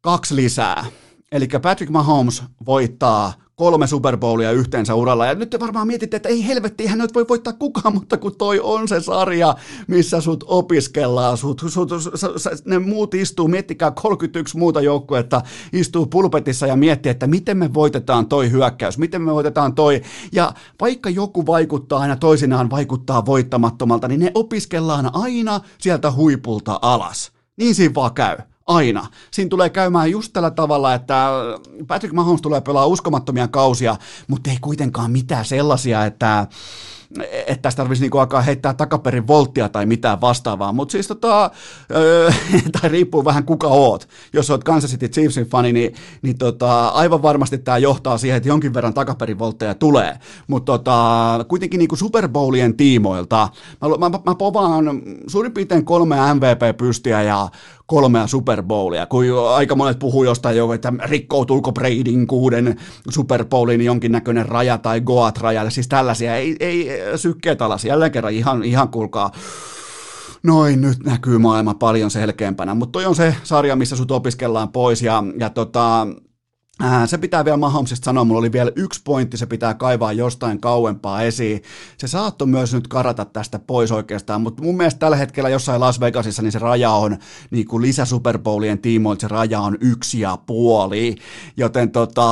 kaksi 0.00 0.36
lisää. 0.36 0.84
Eli 1.32 1.48
Patrick 1.62 1.92
Mahomes 1.92 2.42
voittaa 2.66 3.32
kolme 3.56 3.86
Super 3.86 4.16
Bowlia 4.16 4.52
yhteensä 4.52 4.94
uralla. 4.94 5.26
Ja 5.26 5.34
nyt 5.34 5.50
te 5.50 5.60
varmaan 5.60 5.86
mietitte, 5.86 6.16
että 6.16 6.28
ei 6.28 6.46
helvetti, 6.46 6.84
eihän 6.84 6.98
nyt 6.98 7.14
voi 7.14 7.26
voittaa 7.28 7.52
kukaan, 7.52 7.94
mutta 7.94 8.16
kun 8.16 8.36
toi 8.38 8.60
on 8.60 8.88
se 8.88 9.00
sarja, 9.00 9.54
missä 9.86 10.20
sut 10.20 10.44
opiskellaan, 10.46 11.36
sut, 11.36 11.62
sut, 11.68 11.88
sut, 12.14 12.42
ne 12.64 12.78
muut 12.78 13.14
istuu, 13.14 13.48
miettikää 13.48 13.90
31 13.90 14.58
muuta 14.58 14.80
joukkuetta, 14.80 15.42
istuu 15.72 16.06
pulpetissa 16.06 16.66
ja 16.66 16.76
miettii, 16.76 17.10
että 17.10 17.26
miten 17.26 17.56
me 17.56 17.74
voitetaan 17.74 18.28
toi 18.28 18.50
hyökkäys, 18.50 18.98
miten 18.98 19.22
me 19.22 19.34
voitetaan 19.34 19.74
toi. 19.74 20.02
Ja 20.32 20.52
vaikka 20.80 21.10
joku 21.10 21.46
vaikuttaa 21.46 22.00
aina 22.00 22.16
toisinaan 22.16 22.70
vaikuttaa 22.70 23.26
voittamattomalta, 23.26 24.08
niin 24.08 24.20
ne 24.20 24.30
opiskellaan 24.34 25.10
aina 25.12 25.60
sieltä 25.78 26.12
huipulta 26.12 26.78
alas. 26.82 27.32
Niin 27.56 27.74
siinä 27.74 27.94
vaan 27.94 28.14
käy. 28.14 28.36
Aina. 28.66 29.06
Siinä 29.30 29.48
tulee 29.48 29.70
käymään 29.70 30.10
just 30.10 30.32
tällä 30.32 30.50
tavalla, 30.50 30.94
että 30.94 31.28
Patrick 31.86 32.14
Mahomes 32.14 32.42
tulee 32.42 32.60
pelaa 32.60 32.86
uskomattomia 32.86 33.48
kausia, 33.48 33.96
mutta 34.28 34.50
ei 34.50 34.56
kuitenkaan 34.60 35.10
mitään 35.10 35.44
sellaisia, 35.44 36.04
että 36.04 36.46
että 37.46 37.62
tästä 37.62 37.76
tarvitsisi 37.76 38.04
niinku 38.04 38.18
alkaa 38.18 38.40
heittää 38.40 38.74
takaperin 38.74 39.26
volttia 39.26 39.68
tai 39.68 39.86
mitään 39.86 40.20
vastaavaa, 40.20 40.72
mutta 40.72 40.92
siis 40.92 41.06
tota, 41.06 41.50
öö, 41.90 42.30
tai 42.80 42.90
riippuu 42.90 43.24
vähän 43.24 43.44
kuka 43.44 43.66
oot. 43.66 44.08
Jos 44.32 44.50
oot 44.50 44.64
Kansas 44.64 44.90
City 44.90 45.08
Chiefsin 45.08 45.46
fani, 45.46 45.72
niin, 45.72 45.94
niin 46.22 46.38
tota, 46.38 46.88
aivan 46.88 47.22
varmasti 47.22 47.58
tämä 47.58 47.78
johtaa 47.78 48.18
siihen, 48.18 48.36
että 48.36 48.48
jonkin 48.48 48.74
verran 48.74 48.94
takaperin 48.94 49.38
voltteja 49.38 49.74
tulee, 49.74 50.18
mutta 50.46 50.72
tota, 50.72 51.44
kuitenkin 51.48 51.78
niinku 51.78 51.96
Super 51.96 52.28
Bowlien 52.28 52.76
tiimoilta, 52.76 53.48
mä, 53.80 54.08
mä, 54.08 54.18
mä 54.26 54.34
povaan 54.34 55.02
suurin 55.26 55.52
piirtein 55.52 55.84
kolme 55.84 56.16
MVP-pystiä 56.34 57.22
ja 57.22 57.48
kolmea 57.86 58.26
Super 58.26 58.62
Bowlia, 58.62 59.06
kun 59.06 59.24
aika 59.54 59.74
monet 59.74 59.98
puhuu 59.98 60.24
jostain 60.24 60.56
jo, 60.56 60.72
että 60.72 60.92
rikkoutuuko 61.04 61.72
Bradyn 61.72 62.26
kuuden 62.26 62.76
Super 63.10 63.44
Bowlin 63.44 63.82
jonkinnäköinen 63.82 64.46
raja 64.46 64.78
tai 64.78 65.00
Goat-raja, 65.00 65.70
siis 65.70 65.88
tällaisia, 65.88 66.36
ei, 66.36 66.56
ei 66.60 66.88
sykkeet 67.16 67.62
alas, 67.62 67.84
jälleen 67.84 68.12
kerran 68.12 68.32
ihan, 68.32 68.64
ihan 68.64 68.88
kuulkaa, 68.88 69.32
noin 70.42 70.80
nyt 70.80 71.04
näkyy 71.04 71.38
maailma 71.38 71.74
paljon 71.74 72.10
selkeämpänä, 72.10 72.74
mutta 72.74 72.92
toi 72.92 73.06
on 73.06 73.14
se 73.14 73.36
sarja, 73.42 73.76
missä 73.76 73.96
sut 73.96 74.10
opiskellaan 74.10 74.68
pois 74.68 75.02
ja, 75.02 75.24
ja 75.38 75.50
tota, 75.50 76.06
se 77.06 77.18
pitää 77.18 77.44
vielä 77.44 77.56
Mahomesista 77.56 78.04
sanoa, 78.04 78.24
mulla 78.24 78.38
oli 78.38 78.52
vielä 78.52 78.72
yksi 78.76 79.00
pointti, 79.04 79.36
se 79.36 79.46
pitää 79.46 79.74
kaivaa 79.74 80.12
jostain 80.12 80.60
kauempaa 80.60 81.22
esiin. 81.22 81.62
Se 81.98 82.08
saattoi 82.08 82.48
myös 82.48 82.74
nyt 82.74 82.88
karata 82.88 83.24
tästä 83.24 83.58
pois 83.58 83.92
oikeastaan, 83.92 84.40
mutta 84.40 84.62
mun 84.62 84.76
mielestä 84.76 84.98
tällä 84.98 85.16
hetkellä 85.16 85.48
jossain 85.48 85.80
Las 85.80 86.00
Vegasissa 86.00 86.42
niin 86.42 86.52
se 86.52 86.58
raja 86.58 86.90
on, 86.90 87.16
niin 87.50 87.66
kuin 87.66 87.82
lisä 87.82 88.04
Super 88.04 88.38
Bowlien 88.38 88.78
tiimoilta 88.78 89.20
se 89.20 89.28
raja 89.28 89.60
on 89.60 89.78
yksi 89.80 90.20
ja 90.20 90.38
puoli, 90.46 91.16
joten 91.56 91.90
tota, 91.90 92.30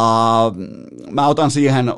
mä 1.11 1.27
otan 1.27 1.51
siihen 1.51 1.93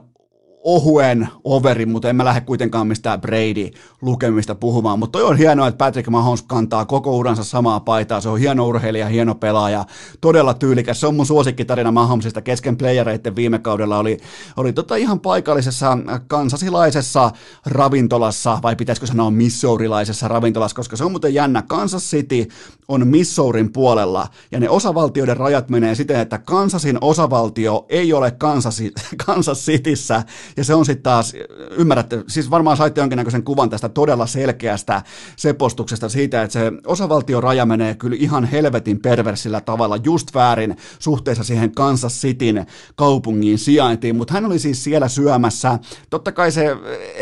ohuen 0.66 1.28
overin, 1.44 1.88
mutta 1.88 2.08
en 2.08 2.16
mä 2.16 2.24
lähde 2.24 2.40
kuitenkaan 2.40 2.86
mistään 2.86 3.20
Brady 3.20 3.70
lukemista 4.06 4.54
puhumaan, 4.54 4.98
mutta 4.98 5.18
toi 5.18 5.28
on 5.28 5.38
hienoa, 5.38 5.68
että 5.68 5.78
Patrick 5.78 6.08
Mahomes 6.08 6.42
kantaa 6.42 6.84
koko 6.84 7.16
uransa 7.16 7.44
samaa 7.44 7.80
paitaa, 7.80 8.20
se 8.20 8.28
on 8.28 8.38
hieno 8.38 8.66
urheilija, 8.66 9.08
hieno 9.08 9.34
pelaaja, 9.34 9.84
todella 10.20 10.54
tyylikäs, 10.54 11.00
se 11.00 11.06
on 11.06 11.14
mun 11.14 11.26
suosikkitarina 11.26 11.92
Mahomesista 11.92 12.42
kesken 12.42 12.76
playereiden 12.76 13.36
viime 13.36 13.58
kaudella. 13.58 13.98
Oli, 13.98 14.18
oli 14.56 14.72
tota 14.72 14.96
ihan 14.96 15.20
paikallisessa 15.20 15.98
kansasilaisessa 16.26 17.30
ravintolassa, 17.66 18.58
vai 18.62 18.76
pitäisikö 18.76 19.06
sanoa 19.06 19.30
missourilaisessa 19.30 20.28
ravintolassa, 20.28 20.76
koska 20.76 20.96
se 20.96 21.04
on 21.04 21.10
muuten 21.10 21.34
jännä, 21.34 21.62
Kansas 21.62 22.02
City 22.02 22.48
on 22.88 23.08
Missourin 23.08 23.72
puolella, 23.72 24.26
ja 24.52 24.60
ne 24.60 24.68
osavaltioiden 24.68 25.36
rajat 25.36 25.68
menee 25.68 25.94
siten, 25.94 26.20
että 26.20 26.38
Kansasin 26.38 26.98
osavaltio 27.00 27.86
ei 27.88 28.12
ole 28.12 28.30
Kansas, 28.30 28.82
Kansas 29.26 29.58
Cityssä, 29.58 30.22
ja 30.56 30.64
se 30.64 30.74
on 30.74 30.86
sitten 30.86 31.02
taas, 31.02 31.32
ymmärrätte, 31.70 32.24
siis 32.28 32.50
varmaan 32.50 32.76
saitte 32.76 33.00
jonkinnäköisen 33.00 33.42
kuvan 33.42 33.70
tästä 33.70 33.88
todella 33.96 34.26
selkeästä 34.26 35.02
sepostuksesta 35.36 36.08
siitä, 36.08 36.42
että 36.42 36.52
se 36.52 36.72
osavaltioraja 36.86 37.66
menee 37.66 37.94
kyllä 37.94 38.16
ihan 38.18 38.44
helvetin 38.44 39.00
perversillä 39.00 39.60
tavalla 39.60 39.96
just 39.96 40.34
väärin 40.34 40.76
suhteessa 40.98 41.44
siihen 41.44 41.74
Kansas 41.74 42.20
Cityn 42.20 42.66
kaupungin 42.96 43.58
sijaintiin, 43.58 44.16
mutta 44.16 44.34
hän 44.34 44.44
oli 44.44 44.58
siis 44.58 44.84
siellä 44.84 45.08
syömässä. 45.08 45.78
Totta 46.10 46.32
kai 46.32 46.52
se 46.52 46.76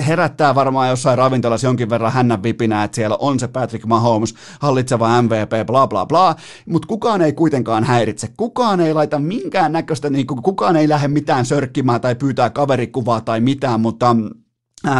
herättää 0.06 0.54
varmaan 0.54 0.88
jossain 0.88 1.18
ravintolassa 1.18 1.66
jonkin 1.66 1.90
verran 1.90 2.12
hännän 2.12 2.42
vipinä, 2.42 2.84
että 2.84 2.94
siellä 2.94 3.16
on 3.16 3.40
se 3.40 3.48
Patrick 3.48 3.86
Mahomes, 3.86 4.34
hallitseva 4.60 5.22
MVP, 5.22 5.66
bla 5.66 5.86
bla 5.86 6.06
bla, 6.06 6.36
mutta 6.66 6.88
kukaan 6.88 7.22
ei 7.22 7.32
kuitenkaan 7.32 7.84
häiritse, 7.84 8.28
kukaan 8.36 8.80
ei 8.80 8.94
laita 8.94 9.18
minkään 9.18 9.72
näköistä, 9.72 10.10
niin 10.10 10.26
kukaan 10.26 10.76
ei 10.76 10.88
lähde 10.88 11.08
mitään 11.08 11.46
sörkkimään 11.46 12.00
tai 12.00 12.14
pyytää 12.14 12.50
kaverikuvaa 12.50 13.20
tai 13.20 13.40
mitään, 13.40 13.80
mutta 13.80 14.16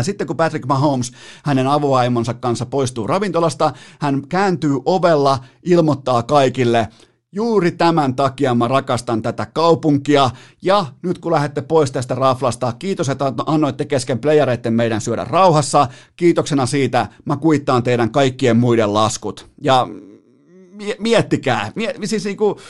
sitten 0.02 0.26
kun 0.26 0.36
Patrick 0.36 0.66
Mahomes 0.66 1.12
hänen 1.44 1.66
avovaimonsa 1.66 2.34
kanssa 2.34 2.66
poistuu 2.66 3.06
ravintolasta, 3.06 3.72
hän 4.00 4.22
kääntyy 4.28 4.80
ovella, 4.84 5.38
ilmoittaa 5.62 6.22
kaikille, 6.22 6.88
Juuri 7.36 7.70
tämän 7.72 8.16
takia 8.16 8.54
mä 8.54 8.68
rakastan 8.68 9.22
tätä 9.22 9.46
kaupunkia. 9.46 10.30
Ja 10.62 10.86
nyt 11.02 11.18
kun 11.18 11.32
lähdette 11.32 11.62
pois 11.62 11.92
tästä 11.92 12.14
raflasta, 12.14 12.72
kiitos, 12.78 13.08
että 13.08 13.32
annoitte 13.46 13.84
kesken 13.84 14.18
playereiden 14.18 14.72
meidän 14.72 15.00
syödä 15.00 15.24
rauhassa. 15.24 15.88
Kiitoksena 16.16 16.66
siitä 16.66 17.06
mä 17.24 17.36
kuittaan 17.36 17.82
teidän 17.82 18.10
kaikkien 18.10 18.56
muiden 18.56 18.94
laskut. 18.94 19.50
Ja 19.62 19.88
miettikää, 20.98 21.72
miet, 21.74 21.96
siis 22.04 22.24
niinku, 22.24 22.60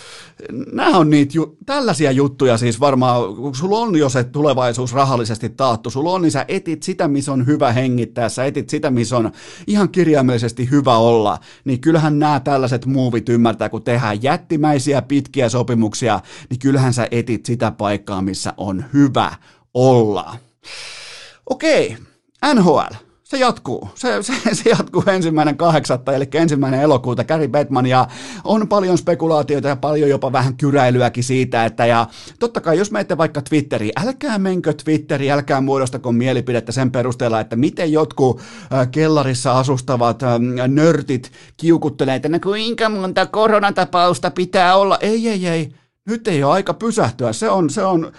nämä 0.72 0.98
on 0.98 1.10
niitä, 1.10 1.32
ju, 1.34 1.56
tällaisia 1.66 2.10
juttuja 2.10 2.58
siis 2.58 2.80
varmaan, 2.80 3.36
kun 3.36 3.54
sulla 3.54 3.78
on 3.78 3.96
jo 3.96 4.08
se 4.08 4.24
tulevaisuus 4.24 4.92
rahallisesti 4.92 5.48
taattu, 5.48 5.90
sulla 5.90 6.10
on, 6.10 6.22
niin 6.22 6.32
sä 6.32 6.44
etit 6.48 6.82
sitä, 6.82 7.08
missä 7.08 7.32
on 7.32 7.46
hyvä 7.46 7.72
hengittää, 7.72 8.28
sä 8.28 8.44
etit 8.44 8.70
sitä, 8.70 8.90
missä 8.90 9.16
on 9.16 9.32
ihan 9.66 9.88
kirjaimellisesti 9.88 10.70
hyvä 10.70 10.96
olla, 10.96 11.38
niin 11.64 11.80
kyllähän 11.80 12.18
nämä 12.18 12.40
tällaiset 12.40 12.86
muuvit 12.86 13.28
ymmärtää, 13.28 13.68
kun 13.68 13.82
tehdään 13.82 14.22
jättimäisiä 14.22 15.02
pitkiä 15.02 15.48
sopimuksia, 15.48 16.20
niin 16.50 16.58
kyllähän 16.58 16.92
sä 16.92 17.08
etit 17.10 17.46
sitä 17.46 17.70
paikkaa, 17.70 18.22
missä 18.22 18.54
on 18.56 18.84
hyvä 18.92 19.32
olla. 19.74 20.36
Okei, 21.50 21.96
NHL 22.54 22.94
se 23.24 23.38
jatkuu. 23.38 23.88
Se, 23.94 24.22
se, 24.22 24.54
se 24.54 24.70
jatkuu 24.70 25.04
ensimmäinen 25.06 25.56
kahdeksatta, 25.56 26.12
eli 26.12 26.28
ensimmäinen 26.34 26.80
elokuuta. 26.80 27.24
Gary 27.24 27.48
Bettman 27.48 27.87
ja 27.87 28.08
on 28.44 28.68
paljon 28.68 28.98
spekulaatioita 28.98 29.68
ja 29.68 29.76
paljon 29.76 30.08
jopa 30.08 30.32
vähän 30.32 30.56
kyräilyäkin 30.56 31.24
siitä, 31.24 31.64
että 31.64 31.87
ja 31.87 32.06
totta 32.38 32.60
kai 32.60 32.78
jos 32.78 32.90
menette 32.90 33.18
vaikka 33.18 33.42
Twitteriin, 33.42 33.92
älkää 34.06 34.38
menkö 34.38 34.72
Twitteriin, 34.72 35.32
älkää 35.32 35.60
muodostako 35.60 36.12
mielipidettä 36.12 36.72
sen 36.72 36.90
perusteella, 36.90 37.40
että 37.40 37.56
miten 37.56 37.92
jotkut 37.92 38.40
äh, 38.72 38.90
kellarissa 38.90 39.58
asustavat 39.58 40.22
äh, 40.22 40.38
nörtit 40.68 41.32
kiukuttelee, 41.56 42.14
että 42.14 42.28
no 42.28 42.38
kuinka 42.40 42.88
monta 42.88 43.26
koronatapausta 43.26 44.30
pitää 44.30 44.76
olla. 44.76 44.98
Ei, 45.00 45.28
ei, 45.28 45.46
ei. 45.46 45.74
Nyt 46.06 46.28
ei 46.28 46.44
ole 46.44 46.52
aika 46.52 46.74
pysähtyä. 46.74 47.32
Se 47.32 47.50
on, 47.50 47.70
se 47.70 47.84
on 47.84 48.12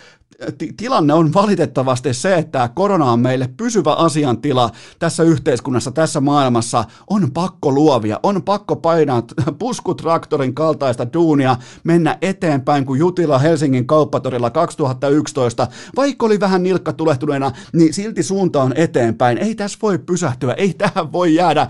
tilanne 0.77 1.13
on 1.13 1.33
valitettavasti 1.33 2.13
se, 2.13 2.35
että 2.35 2.69
korona 2.75 3.11
on 3.11 3.19
meille 3.19 3.49
pysyvä 3.57 3.93
asiantila 3.93 4.71
tässä 4.99 5.23
yhteiskunnassa, 5.23 5.91
tässä 5.91 6.21
maailmassa. 6.21 6.85
On 7.09 7.31
pakko 7.31 7.71
luovia, 7.71 8.19
on 8.23 8.43
pakko 8.43 8.75
painaa 8.75 9.23
puskutraktorin 9.59 10.55
kaltaista 10.55 11.13
duunia, 11.13 11.57
mennä 11.83 12.17
eteenpäin 12.21 12.85
kuin 12.85 12.99
Jutila 12.99 13.39
Helsingin 13.39 13.87
kauppatorilla 13.87 14.49
2011. 14.49 15.67
Vaikka 15.95 16.25
oli 16.25 16.39
vähän 16.39 16.63
nilkka 16.63 16.93
tulehtuneena, 16.93 17.51
niin 17.73 17.93
silti 17.93 18.23
suunta 18.23 18.63
on 18.63 18.73
eteenpäin. 18.75 19.37
Ei 19.37 19.55
tässä 19.55 19.79
voi 19.81 19.97
pysähtyä, 19.97 20.53
ei 20.53 20.73
tähän 20.73 21.11
voi 21.11 21.35
jäädä 21.35 21.67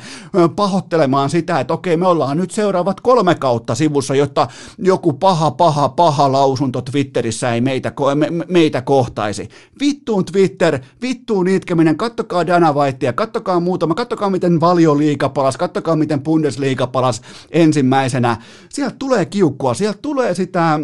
pahoittelemaan 0.56 1.30
sitä, 1.30 1.60
että 1.60 1.74
okei, 1.74 1.98
me 1.98 2.08
ollaan 2.08 2.38
nyt 2.38 2.52
seuraavat 2.52 3.02
kolme 3.02 3.36
kautta 3.36 3.76
sivussa, 3.76 4.16
jotta 4.16 4.48
joku 4.78 5.14
paha, 5.14 5.52
paha, 5.52 5.90
paha 5.90 6.32
lausunto 6.32 6.82
Twitterissä 6.82 7.54
ei 7.54 7.62
meitä, 7.62 7.92
me, 8.16 8.55
meitä 8.56 8.82
kohtaisi. 8.82 9.50
Vittuun 9.80 10.26
Twitter, 10.26 10.80
vittuun 11.02 11.48
itkeminen, 11.48 11.98
kattokaa 11.98 12.48
Dana 12.48 12.74
Whitea, 12.74 13.14
kattokaa 13.14 13.60
muutama, 13.60 13.96
kattokaa 13.96 14.30
miten 14.30 14.60
liiga 14.98 15.30
palas, 15.30 15.58
kattokaa 15.58 15.96
miten 15.96 16.24
Bundesliga 16.24 16.88
palas 16.88 17.22
ensimmäisenä. 17.52 18.38
Sieltä 18.70 18.96
tulee 19.00 19.26
kiukkua, 19.26 19.74
sieltä 19.74 20.00
tulee 20.02 20.34
sitä 20.34 20.80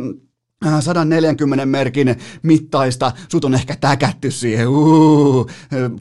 140 0.79 1.65
merkin 1.65 2.15
mittaista, 2.43 3.11
sut 3.31 3.45
on 3.45 3.53
ehkä 3.53 3.75
täkätty 3.75 4.31
siihen, 4.31 4.67
uu, 4.67 5.49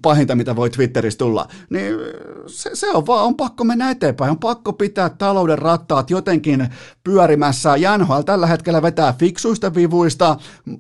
pahinta 0.03 0.35
mitä 0.35 0.57
voi 0.57 0.71
Twitterissä 0.71 1.19
tulla, 1.19 1.49
niin 1.71 1.95
se, 2.47 2.71
se 2.75 2.91
on 2.91 3.07
vaan, 3.07 3.25
on 3.25 3.35
pakko 3.35 3.65
mennä 3.65 3.91
eteenpäin, 3.91 4.31
on 4.31 4.39
pakko 4.39 4.73
pitää 4.73 5.09
talouden 5.09 5.59
rattaat 5.59 6.11
jotenkin 6.11 6.69
pyörimässä. 7.05 7.77
Janhoal 7.77 8.23
tällä 8.23 8.47
hetkellä 8.47 8.83
vetää 8.83 9.15
fiksuista 9.19 9.75
vivuista, 9.75 10.37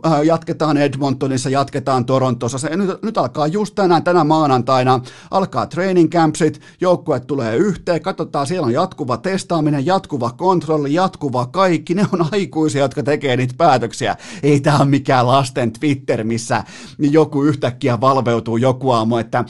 äh, 0.07 0.23
jatketaan 0.23 0.77
Edmontonissa, 0.77 1.51
jatketaan 1.51 2.05
Torontossa, 2.05 2.59
se, 2.59 2.77
nyt, 2.77 3.03
nyt 3.03 3.19
alkaa 3.19 3.47
just 3.47 3.75
tänään, 3.75 4.03
tänä 4.03 4.25
maanantaina, 4.25 5.01
alkaa 5.31 5.67
training 5.67 6.11
campsit, 6.11 6.61
joukkueet 6.81 7.27
tulee 7.27 7.57
yhteen, 7.57 8.03
katsotaan, 8.03 8.47
siellä 8.47 8.67
on 8.67 8.73
jatkuva 8.73 9.17
testaaminen, 9.17 9.87
jatkuva 9.87 10.31
kontrolli, 10.31 10.95
jatkuva 10.95 11.47
kaikki, 11.47 11.95
ne 11.95 12.07
on 12.13 12.29
aikuisia, 12.33 12.83
jotka 12.83 13.03
tekee 13.03 13.37
niitä 13.37 13.55
päätöksiä. 13.57 13.70
Ei 14.43 14.61
tämä 14.61 14.79
ole 14.79 14.85
mikään 14.89 15.27
lasten 15.27 15.73
Twitter, 15.73 16.25
missä 16.25 16.65
joku 16.99 17.43
yhtäkkiä 17.43 18.01
valveutuu 18.01 18.57
joku 18.57 18.91
aamu, 18.91 19.17
että 19.17 19.45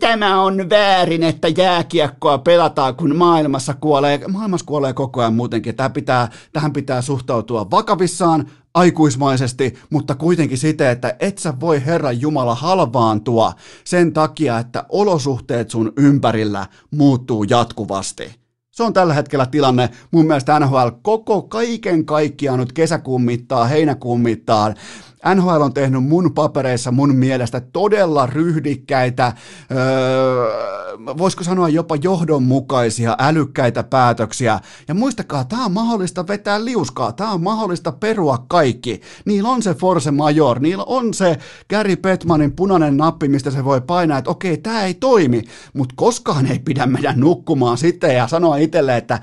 tämä 0.00 0.42
on 0.42 0.70
väärin, 0.70 1.22
että 1.22 1.48
jääkiekkoa 1.48 2.38
pelataan, 2.38 2.94
kun 2.94 3.16
maailmassa 3.16 3.74
kuolee, 3.74 4.20
maailmassa 4.28 4.66
kuolee 4.66 4.92
koko 4.92 5.20
ajan 5.20 5.34
muutenkin. 5.34 5.76
Tähän 5.76 5.92
pitää, 5.92 6.28
tähän 6.52 6.72
pitää 6.72 7.02
suhtautua 7.02 7.70
vakavissaan, 7.70 8.50
aikuismaisesti, 8.74 9.74
mutta 9.90 10.14
kuitenkin 10.14 10.58
siten, 10.58 10.90
että 10.90 11.16
et 11.20 11.38
sä 11.38 11.54
voi 11.60 11.86
Herran 11.86 12.20
Jumala 12.20 12.54
halvaantua 12.54 13.52
sen 13.84 14.12
takia, 14.12 14.58
että 14.58 14.84
olosuhteet 14.88 15.70
sun 15.70 15.92
ympärillä 15.96 16.66
muuttuu 16.90 17.44
jatkuvasti. 17.44 18.45
Se 18.76 18.82
on 18.82 18.92
tällä 18.92 19.14
hetkellä 19.14 19.46
tilanne. 19.46 19.90
Mun 20.10 20.26
mielestä 20.26 20.60
NHL 20.60 20.88
koko 21.02 21.42
kaiken 21.42 22.06
kaikkiaan 22.06 22.58
nyt 22.60 22.72
kesäkuun 22.72 23.22
mittaan, 23.22 23.68
heinäkuun 23.68 24.20
mittaan 24.20 24.74
NHL 25.34 25.60
on 25.62 25.74
tehnyt 25.74 26.04
mun 26.04 26.34
papereissa 26.34 26.92
mun 26.92 27.14
mielestä 27.14 27.60
todella 27.60 28.26
ryhdikkäitä, 28.26 29.32
öö, 29.70 30.76
voisiko 31.18 31.44
sanoa 31.44 31.68
jopa 31.68 31.96
johdonmukaisia, 31.96 33.16
älykkäitä 33.18 33.82
päätöksiä. 33.82 34.60
Ja 34.88 34.94
muistakaa, 34.94 35.44
tämä 35.44 35.64
on 35.64 35.72
mahdollista 35.72 36.28
vetää 36.28 36.64
liuskaa, 36.64 37.12
tämä 37.12 37.32
on 37.32 37.42
mahdollista 37.42 37.92
perua 37.92 38.44
kaikki. 38.48 39.00
Niillä 39.24 39.48
on 39.48 39.62
se 39.62 39.74
force 39.74 40.10
major, 40.10 40.60
niillä 40.60 40.84
on 40.86 41.14
se 41.14 41.38
Gary 41.70 41.96
Petmanin 41.96 42.52
punainen 42.52 42.96
nappi, 42.96 43.28
mistä 43.28 43.50
se 43.50 43.64
voi 43.64 43.80
painaa, 43.80 44.18
että 44.18 44.30
okei, 44.30 44.58
tämä 44.58 44.84
ei 44.84 44.94
toimi, 44.94 45.42
mutta 45.72 45.94
koskaan 45.96 46.46
ei 46.46 46.58
pidä 46.58 46.86
meidän 46.86 47.20
nukkumaan 47.20 47.78
sitten 47.78 48.14
ja 48.14 48.28
sanoa 48.28 48.56
itselle, 48.56 48.96
että 48.96 49.20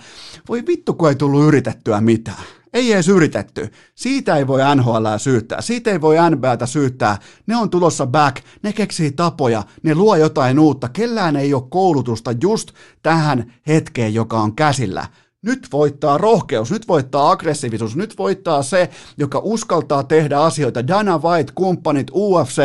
voi 0.49 0.64
vittu, 0.68 0.93
kun 0.93 1.10
ei 1.10 1.16
tullut 1.16 1.43
yritettyä 1.43 2.01
mitään. 2.01 2.43
Ei 2.74 2.94
edes 2.94 3.08
yritetty. 3.08 3.70
Siitä 3.96 4.38
ei 4.38 4.48
voi 4.48 4.62
NHL 4.76 5.06
syyttää. 5.18 5.62
Siitä 5.62 5.92
ei 5.92 6.02
voi 6.02 6.16
NBAtä 6.30 6.66
syyttää. 6.66 7.18
Ne 7.48 7.58
on 7.58 7.70
tulossa 7.70 8.08
back. 8.08 8.44
Ne 8.64 8.74
keksii 8.74 9.12
tapoja. 9.12 9.64
Ne 9.84 9.96
luo 9.96 10.16
jotain 10.16 10.60
uutta. 10.60 10.90
Kellään 10.90 11.36
ei 11.36 11.54
ole 11.54 11.64
koulutusta 11.70 12.34
just 12.42 12.72
tähän 13.04 13.54
hetkeen, 13.68 14.14
joka 14.14 14.42
on 14.42 14.56
käsillä. 14.56 15.06
Nyt 15.42 15.68
voittaa 15.72 16.18
rohkeus, 16.18 16.72
nyt 16.72 16.88
voittaa 16.88 17.32
aggressiivisuus, 17.32 17.96
nyt 17.96 18.18
voittaa 18.18 18.64
se, 18.64 18.90
joka 19.18 19.42
uskaltaa 19.44 20.04
tehdä 20.04 20.40
asioita. 20.40 20.88
Dana 20.88 21.18
White, 21.18 21.52
kumppanit, 21.56 22.12
UFC, 22.14 22.62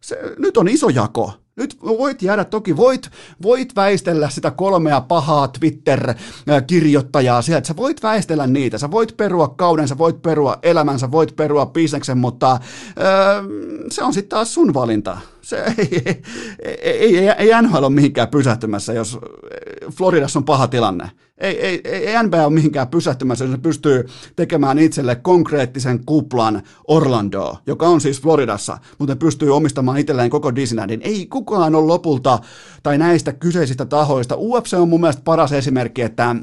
se, 0.00 0.18
nyt 0.38 0.56
on 0.56 0.68
iso 0.68 0.88
jako. 0.88 1.32
Nyt 1.56 1.76
voit 1.82 2.22
jäädä, 2.22 2.44
toki 2.44 2.76
voit, 2.76 3.10
voit 3.42 3.76
väistellä 3.76 4.30
sitä 4.30 4.50
kolmea 4.50 5.00
pahaa 5.00 5.48
Twitter-kirjoittajaa 5.48 7.42
sieltä, 7.42 7.68
sä 7.68 7.76
voit 7.76 8.02
väistellä 8.02 8.46
niitä, 8.46 8.78
sä 8.78 8.90
voit 8.90 9.16
perua 9.16 9.48
kauden, 9.48 9.88
sä 9.88 9.98
voit 9.98 10.22
perua 10.22 10.58
elämänsä, 10.62 11.10
voit 11.10 11.36
perua 11.36 11.66
bisneksen, 11.66 12.18
mutta 12.18 12.60
öö, 12.98 13.42
se 13.90 14.04
on 14.04 14.14
sitten 14.14 14.28
taas 14.28 14.54
sun 14.54 14.74
valinta. 14.74 15.18
Se 15.40 15.64
ei, 15.78 16.02
ei, 16.82 17.18
ei, 17.18 17.28
ei 17.28 17.62
NHL 17.62 17.84
ole 17.84 17.90
mihinkään 17.90 18.28
pysähtymässä, 18.28 18.92
jos 18.92 19.18
Floridassa 19.90 20.38
on 20.38 20.44
paha 20.44 20.68
tilanne. 20.68 21.10
Ei, 21.44 21.60
ei, 21.60 21.80
ei 21.84 22.22
NBA 22.22 22.44
ole 22.46 22.54
mihinkään 22.54 22.88
pysähtymässä, 22.88 23.50
se 23.50 23.58
pystyy 23.58 24.06
tekemään 24.36 24.78
itselle 24.78 25.16
konkreettisen 25.16 26.04
kuplan 26.06 26.62
Orlandoa, 26.88 27.58
joka 27.66 27.88
on 27.88 28.00
siis 28.00 28.22
Floridassa, 28.22 28.78
mutta 28.98 29.16
pystyy 29.16 29.56
omistamaan 29.56 29.98
itselleen 29.98 30.30
koko 30.30 30.54
Disneylandin. 30.54 31.02
Ei 31.02 31.26
kukaan 31.26 31.74
ole 31.74 31.86
lopulta, 31.86 32.38
tai 32.82 32.98
näistä 32.98 33.32
kyseisistä 33.32 33.84
tahoista. 33.84 34.36
UFC 34.36 34.74
on 34.74 34.88
mun 34.88 35.00
mielestä 35.00 35.22
paras 35.24 35.52
esimerkki, 35.52 36.02
että 36.02 36.36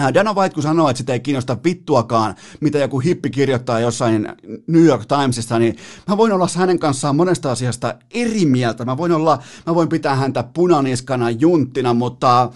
Äh, 0.00 0.14
Dana 0.14 0.34
White, 0.34 0.54
kun 0.54 0.62
sanoo, 0.62 0.90
että 0.90 0.98
sitä 0.98 1.12
ei 1.12 1.20
kiinnosta 1.20 1.56
vittuakaan, 1.64 2.34
mitä 2.60 2.78
joku 2.78 3.00
hippi 3.00 3.30
kirjoittaa 3.30 3.80
jossain 3.80 4.28
New 4.66 4.84
York 4.84 5.02
Timesissa, 5.06 5.58
niin 5.58 5.76
mä 6.08 6.16
voin 6.16 6.32
olla 6.32 6.46
hänen 6.56 6.78
kanssaan 6.78 7.16
monesta 7.16 7.52
asiasta 7.52 7.94
eri 8.14 8.46
mieltä. 8.46 8.84
Mä 8.84 8.96
voin, 8.96 9.12
olla, 9.12 9.38
mä 9.66 9.74
voin 9.74 9.88
pitää 9.88 10.14
häntä 10.14 10.42
punaniskana 10.42 11.30
junttina, 11.30 11.94
mutta 11.94 12.50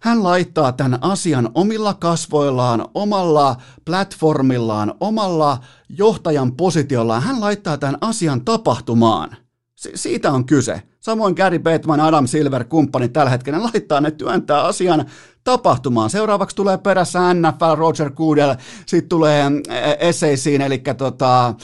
hän 0.00 0.22
laittaa 0.22 0.72
tämän 0.72 0.98
asian 1.02 1.50
omilla 1.54 1.94
kasvoillaan, 1.94 2.88
omalla 2.94 3.56
platformillaan, 3.84 4.94
omalla 5.00 5.58
johtajan 5.88 6.52
positiollaan. 6.52 7.22
Hän 7.22 7.40
laittaa 7.40 7.78
tämän 7.78 7.98
asian 8.00 8.44
tapahtumaan. 8.44 9.36
Si- 9.74 9.92
siitä 9.94 10.32
on 10.32 10.44
kyse. 10.44 10.82
Samoin 11.06 11.34
Gary 11.36 11.58
Bateman, 11.58 12.00
Adam 12.00 12.26
Silver, 12.26 12.64
kumppani 12.64 13.08
tällä 13.08 13.30
hetkellä 13.30 13.62
laittaa 13.62 14.00
ne 14.00 14.10
työntää 14.10 14.64
asian 14.64 15.06
tapahtumaan. 15.46 16.10
Seuraavaksi 16.10 16.56
tulee 16.56 16.78
perässä 16.78 17.34
NFL, 17.34 17.74
Roger 17.76 18.10
Goodell, 18.10 18.54
sitten 18.86 19.08
tulee 19.08 19.44
eh, 19.68 20.14
SACin, 20.14 20.60
eli 20.60 20.82
tota, 20.96 21.54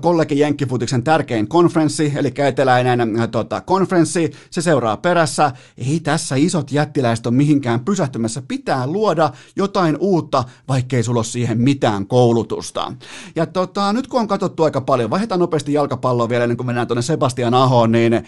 kollegi 0.00 0.38
Jenkkifutiksen 0.38 1.04
tärkein 1.04 1.48
konferenssi, 1.48 2.12
eli 2.16 2.32
eteläinen 2.36 3.28
tota, 3.30 3.60
konferenssi, 3.60 4.32
se 4.50 4.62
seuraa 4.62 4.96
perässä. 4.96 5.52
Ei 5.78 6.00
tässä 6.00 6.36
isot 6.36 6.72
jättiläiset 6.72 7.26
ole 7.26 7.34
mihinkään 7.34 7.84
pysähtymässä, 7.84 8.42
pitää 8.48 8.86
luoda 8.86 9.30
jotain 9.56 9.96
uutta, 10.00 10.44
vaikkei 10.68 11.02
sulla 11.02 11.18
ole 11.18 11.24
siihen 11.24 11.60
mitään 11.60 12.06
koulutusta. 12.06 12.92
Ja 13.36 13.46
tota, 13.46 13.92
nyt 13.92 14.06
kun 14.06 14.20
on 14.20 14.28
katsottu 14.28 14.64
aika 14.64 14.80
paljon, 14.80 15.10
vaihdetaan 15.10 15.40
nopeasti 15.40 15.72
jalkapalloa 15.72 16.28
vielä 16.28 16.44
ennen 16.44 16.56
kuin 16.56 16.66
mennään 16.66 16.86
tuonne 16.86 17.02
Sebastian 17.02 17.54
Ahoon, 17.54 17.92
niin 17.92 18.24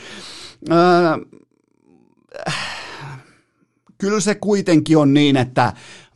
öö, 0.70 1.18
kyllä 3.98 4.20
se 4.20 4.34
kuitenkin 4.34 4.98
on 4.98 5.14
niin, 5.14 5.36
että 5.36 5.72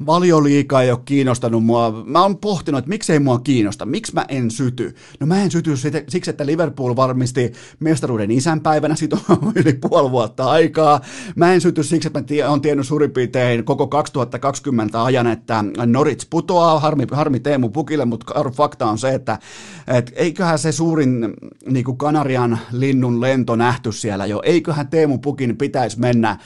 valioliika 0.06 0.82
ei 0.82 0.90
ole 0.90 1.00
kiinnostanut 1.04 1.64
mua. 1.64 2.04
Mä 2.06 2.22
oon 2.22 2.38
pohtinut, 2.38 2.78
että 2.78 2.88
miksei 2.88 3.18
mua 3.18 3.38
kiinnosta, 3.38 3.86
miksi 3.86 4.14
mä 4.14 4.24
en 4.28 4.50
syty. 4.50 4.94
No 5.20 5.26
mä 5.26 5.42
en 5.42 5.50
syty 5.50 5.70
siksi, 6.08 6.30
että 6.30 6.46
Liverpool 6.46 6.96
varmisti 6.96 7.52
mestaruuden 7.80 8.30
isänpäivänä, 8.30 8.96
siitä 8.96 9.16
on 9.28 9.52
yli 9.64 9.72
puoli 9.72 10.10
vuotta 10.10 10.44
aikaa. 10.44 11.00
Mä 11.36 11.54
en 11.54 11.60
syty 11.60 11.82
siksi, 11.82 12.08
että 12.08 12.20
mä 12.42 12.48
oon 12.48 12.60
tiennyt 12.60 12.86
suurin 12.86 13.10
piirtein 13.10 13.64
koko 13.64 13.86
2020 13.86 15.04
ajan, 15.04 15.26
että 15.26 15.64
Norits 15.86 16.26
putoaa, 16.26 16.80
harmi, 16.80 17.06
harmi 17.12 17.40
Teemu 17.40 17.68
Pukille, 17.68 18.04
mutta 18.04 18.34
fakta 18.52 18.86
on 18.86 18.98
se, 18.98 19.14
että 19.14 19.38
et 19.86 20.12
eiköhän 20.14 20.58
se 20.58 20.72
suurin 20.72 21.34
niin 21.70 21.84
kuin 21.84 21.98
Kanarian 21.98 22.58
linnun 22.72 23.20
lento 23.20 23.56
nähty 23.56 23.92
siellä 23.92 24.26
jo, 24.26 24.42
eiköhän 24.44 24.88
Teemu 24.88 25.18
Pukin 25.18 25.56
pitäisi 25.56 26.00
mennä, 26.00 26.38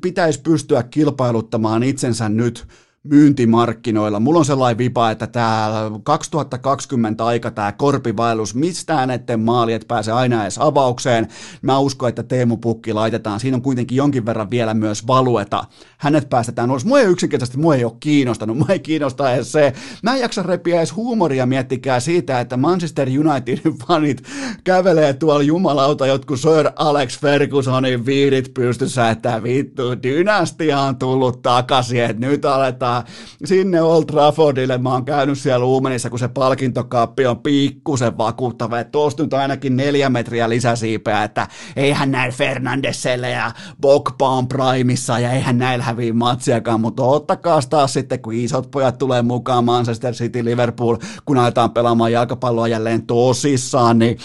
pitäisi 0.00 0.40
pystyä 0.40 0.82
kilpailuttamaan 0.82 1.82
itsensä 1.82 2.28
nyt 2.28 2.66
myyntimarkkinoilla. 3.08 4.20
Mulla 4.20 4.38
on 4.38 4.44
sellainen 4.44 4.78
vipa, 4.78 5.10
että 5.10 5.26
tämä 5.26 5.90
2020 6.02 7.24
aika, 7.24 7.50
tämä 7.50 7.72
korpivaellus, 7.72 8.54
mistään 8.54 9.10
etten 9.10 9.40
maali, 9.40 9.72
että 9.72 9.88
pääse 9.88 10.12
aina 10.12 10.42
edes 10.42 10.58
avaukseen. 10.58 11.28
Mä 11.62 11.78
uskon, 11.78 12.08
että 12.08 12.22
Teemu 12.22 12.56
Pukki 12.56 12.92
laitetaan. 12.92 13.40
Siinä 13.40 13.56
on 13.56 13.62
kuitenkin 13.62 13.96
jonkin 13.96 14.26
verran 14.26 14.50
vielä 14.50 14.74
myös 14.74 15.06
valueta. 15.06 15.64
Hänet 15.98 16.28
päästetään 16.28 16.70
ulos. 16.70 16.84
Mua 16.84 17.00
ei 17.00 17.06
yksinkertaisesti, 17.06 17.58
mua 17.58 17.74
ei 17.74 17.84
ole 17.84 17.92
kiinnostanut. 18.00 18.58
Mua 18.58 18.66
ei 18.68 18.78
kiinnosta 18.78 19.34
edes 19.34 19.52
se. 19.52 19.72
Mä 20.02 20.14
en 20.14 20.20
jaksa 20.20 20.42
repiä 20.42 20.76
edes 20.76 20.96
huumoria 20.96 21.46
miettikää 21.46 22.00
siitä, 22.00 22.40
että 22.40 22.56
Manchester 22.56 23.08
Unitedin 23.08 23.78
fanit 23.88 24.22
kävelee 24.64 25.12
tuolla 25.12 25.42
jumalauta 25.42 26.06
jotkut 26.06 26.40
Sir 26.40 26.70
Alex 26.76 27.20
Fergusonin 27.20 28.06
viirit 28.06 28.54
pystyssä, 28.54 29.10
että 29.10 29.42
vittu, 29.42 30.02
dynastia 30.02 30.80
on 30.80 30.96
tullut 30.96 31.42
takaisin, 31.42 32.02
että 32.02 32.26
nyt 32.26 32.44
aletaan 32.44 32.95
sinne 33.44 33.82
Old 33.82 34.04
Traffordille. 34.04 34.78
Mä 34.78 34.92
oon 34.92 35.04
käynyt 35.04 35.38
siellä 35.38 35.66
Uumenissa, 35.66 36.10
kun 36.10 36.18
se 36.18 36.28
palkintokaappi 36.28 37.26
on 37.26 37.38
pikkusen 37.38 38.18
vakuuttava, 38.18 38.80
että 38.80 38.90
tuosta 38.90 39.22
nyt 39.22 39.34
ainakin 39.34 39.76
neljä 39.76 40.10
metriä 40.10 40.48
lisäsiipeä, 40.48 41.24
että 41.24 41.48
eihän 41.76 42.10
näin 42.10 42.32
Fernandeselle 42.32 43.30
ja 43.30 43.52
Bogba 43.80 44.28
on 44.28 44.48
Primeissa 44.48 45.18
ja 45.18 45.32
eihän 45.32 45.58
näillä 45.58 45.84
häviä 45.84 46.12
matsiakaan, 46.12 46.80
mutta 46.80 47.02
ottakaa 47.02 47.60
taas 47.70 47.92
sitten, 47.92 48.22
kun 48.22 48.34
isot 48.34 48.70
pojat 48.70 48.98
tulee 48.98 49.22
mukaan 49.22 49.64
Manchester 49.64 50.14
City, 50.14 50.44
Liverpool, 50.44 50.96
kun 51.24 51.38
aletaan 51.38 51.70
pelaamaan 51.70 52.12
jalkapalloa 52.12 52.68
jälleen 52.68 53.06
tosissaan, 53.06 53.98
niin 53.98 54.18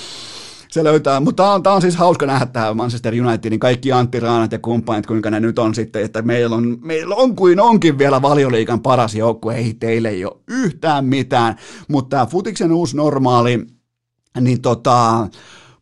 se 0.72 0.84
löytää, 0.84 1.20
mutta 1.20 1.44
tämä 1.44 1.54
on, 1.54 1.64
tämä 1.64 1.76
on 1.76 1.82
siis 1.82 1.96
hauska 1.96 2.26
nähdä 2.26 2.46
tämä 2.46 2.74
Manchester 2.74 3.14
Unitedin 3.26 3.60
kaikki 3.60 3.92
Antti 3.92 4.20
Raanat 4.20 4.52
ja 4.52 4.60
kumppanit, 4.60 5.06
kuinka 5.06 5.30
ne 5.30 5.40
nyt 5.40 5.60
on 5.60 5.76
sitten, 5.76 6.04
että 6.04 6.22
meillä 6.22 6.56
on, 6.56 6.78
meillä 6.82 7.16
on 7.16 7.36
kuin 7.36 7.60
onkin 7.60 7.98
vielä 7.98 8.22
valioliikan 8.22 8.82
paras 8.82 9.16
joukkue, 9.16 9.56
ei 9.56 9.74
teille 9.74 10.10
ei 10.10 10.26
ole 10.26 10.38
yhtään 10.48 11.06
mitään, 11.06 11.56
mutta 11.88 12.10
tämä 12.10 12.26
futiksen 12.26 12.72
uusi 12.72 12.98
normaali, 12.98 13.68
niin 14.40 14.62
tota, 14.62 15.28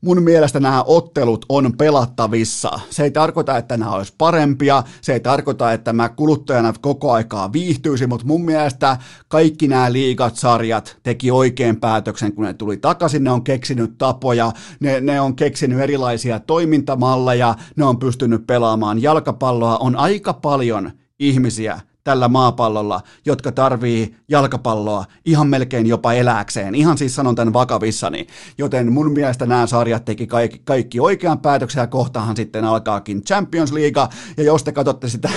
mun 0.02 0.24
mielestä 0.24 0.60
nämä 0.60 0.84
ottelut 0.88 1.46
on 1.50 1.74
pelattavissa. 1.78 2.80
Se 2.90 3.04
ei 3.04 3.12
tarkoita, 3.12 3.58
että 3.58 3.78
nämä 3.78 3.92
olisi 3.92 4.14
parempia, 4.18 4.84
se 5.02 5.14
ei 5.14 5.20
tarkoita, 5.20 5.74
että 5.74 5.94
mä 5.94 6.10
kuluttajana 6.10 6.74
koko 6.82 7.12
aikaa 7.12 7.54
viihtyisin, 7.54 8.10
mutta 8.10 8.28
mun 8.28 8.46
mielestä 8.46 8.98
kaikki 9.28 9.68
nämä 9.68 9.92
liigat, 9.92 10.36
sarjat 10.36 10.98
teki 11.04 11.32
oikein 11.32 11.80
päätöksen, 11.80 12.34
kun 12.34 12.46
ne 12.46 12.54
tuli 12.54 12.78
takaisin, 12.78 13.24
ne 13.24 13.32
on 13.32 13.44
keksinyt 13.44 13.98
tapoja, 13.98 14.52
ne, 14.80 15.02
ne 15.02 15.22
on 15.22 15.36
keksinyt 15.36 15.80
erilaisia 15.80 16.40
toimintamalleja, 16.40 17.56
ne 17.76 17.86
on 17.86 18.00
pystynyt 18.00 18.48
pelaamaan 18.48 19.02
jalkapalloa, 19.02 19.78
on 19.78 19.96
aika 19.96 20.34
paljon 20.34 20.92
ihmisiä, 21.20 21.80
tällä 22.10 22.28
maapallolla, 22.28 23.02
jotka 23.26 23.52
tarvii 23.52 24.16
jalkapalloa 24.30 25.06
ihan 25.26 25.48
melkein 25.48 25.88
jopa 25.88 26.14
elääkseen. 26.14 26.76
Ihan 26.76 26.98
siis 26.98 27.16
sanon 27.16 27.36
tämän 27.36 27.54
vakavissani. 27.54 28.28
Joten 28.58 28.92
mun 28.92 29.12
mielestä 29.12 29.46
nämä 29.46 29.68
sarjat 29.68 30.06
teki 30.06 30.28
kaikki, 30.28 30.62
kaikki 30.64 31.00
oikean 31.00 31.40
päätöksen 31.40 31.82
ja 31.82 31.88
kohtahan 31.88 32.36
sitten 32.36 32.66
alkaakin 32.66 33.24
Champions 33.24 33.72
League. 33.72 34.08
Ja 34.38 34.44
jos 34.44 34.64
te 34.64 34.72
katsotte 34.72 35.10
sitä, 35.10 35.30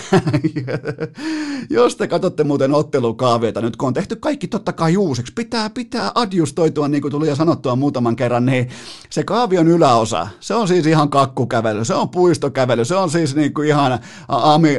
jos 1.70 1.96
te 1.96 2.08
katsotte 2.08 2.44
muuten 2.44 2.74
ottelukaaviota 2.74 3.60
nyt, 3.60 3.76
kun 3.76 3.86
on 3.86 3.94
tehty 3.94 4.16
kaikki 4.16 4.48
totta 4.48 4.72
kai 4.72 4.96
uusiksi, 4.96 5.32
pitää, 5.32 5.70
pitää 5.70 6.12
adjustoitua, 6.14 6.88
niin 6.88 7.02
kuin 7.02 7.12
tuli 7.12 7.28
jo 7.28 7.36
sanottua 7.36 7.76
muutaman 7.76 8.16
kerran, 8.16 8.46
niin 8.46 8.68
se 9.10 9.24
kaavion 9.24 9.68
yläosa, 9.68 10.28
se 10.40 10.54
on 10.54 10.68
siis 10.68 10.86
ihan 10.86 11.10
kakkukävely, 11.10 11.84
se 11.84 11.94
on 11.94 12.08
puistokävely, 12.08 12.84
se 12.84 12.94
on 12.94 13.10
siis 13.10 13.36
niin 13.36 13.54
kuin 13.54 13.68
ihan 13.68 13.98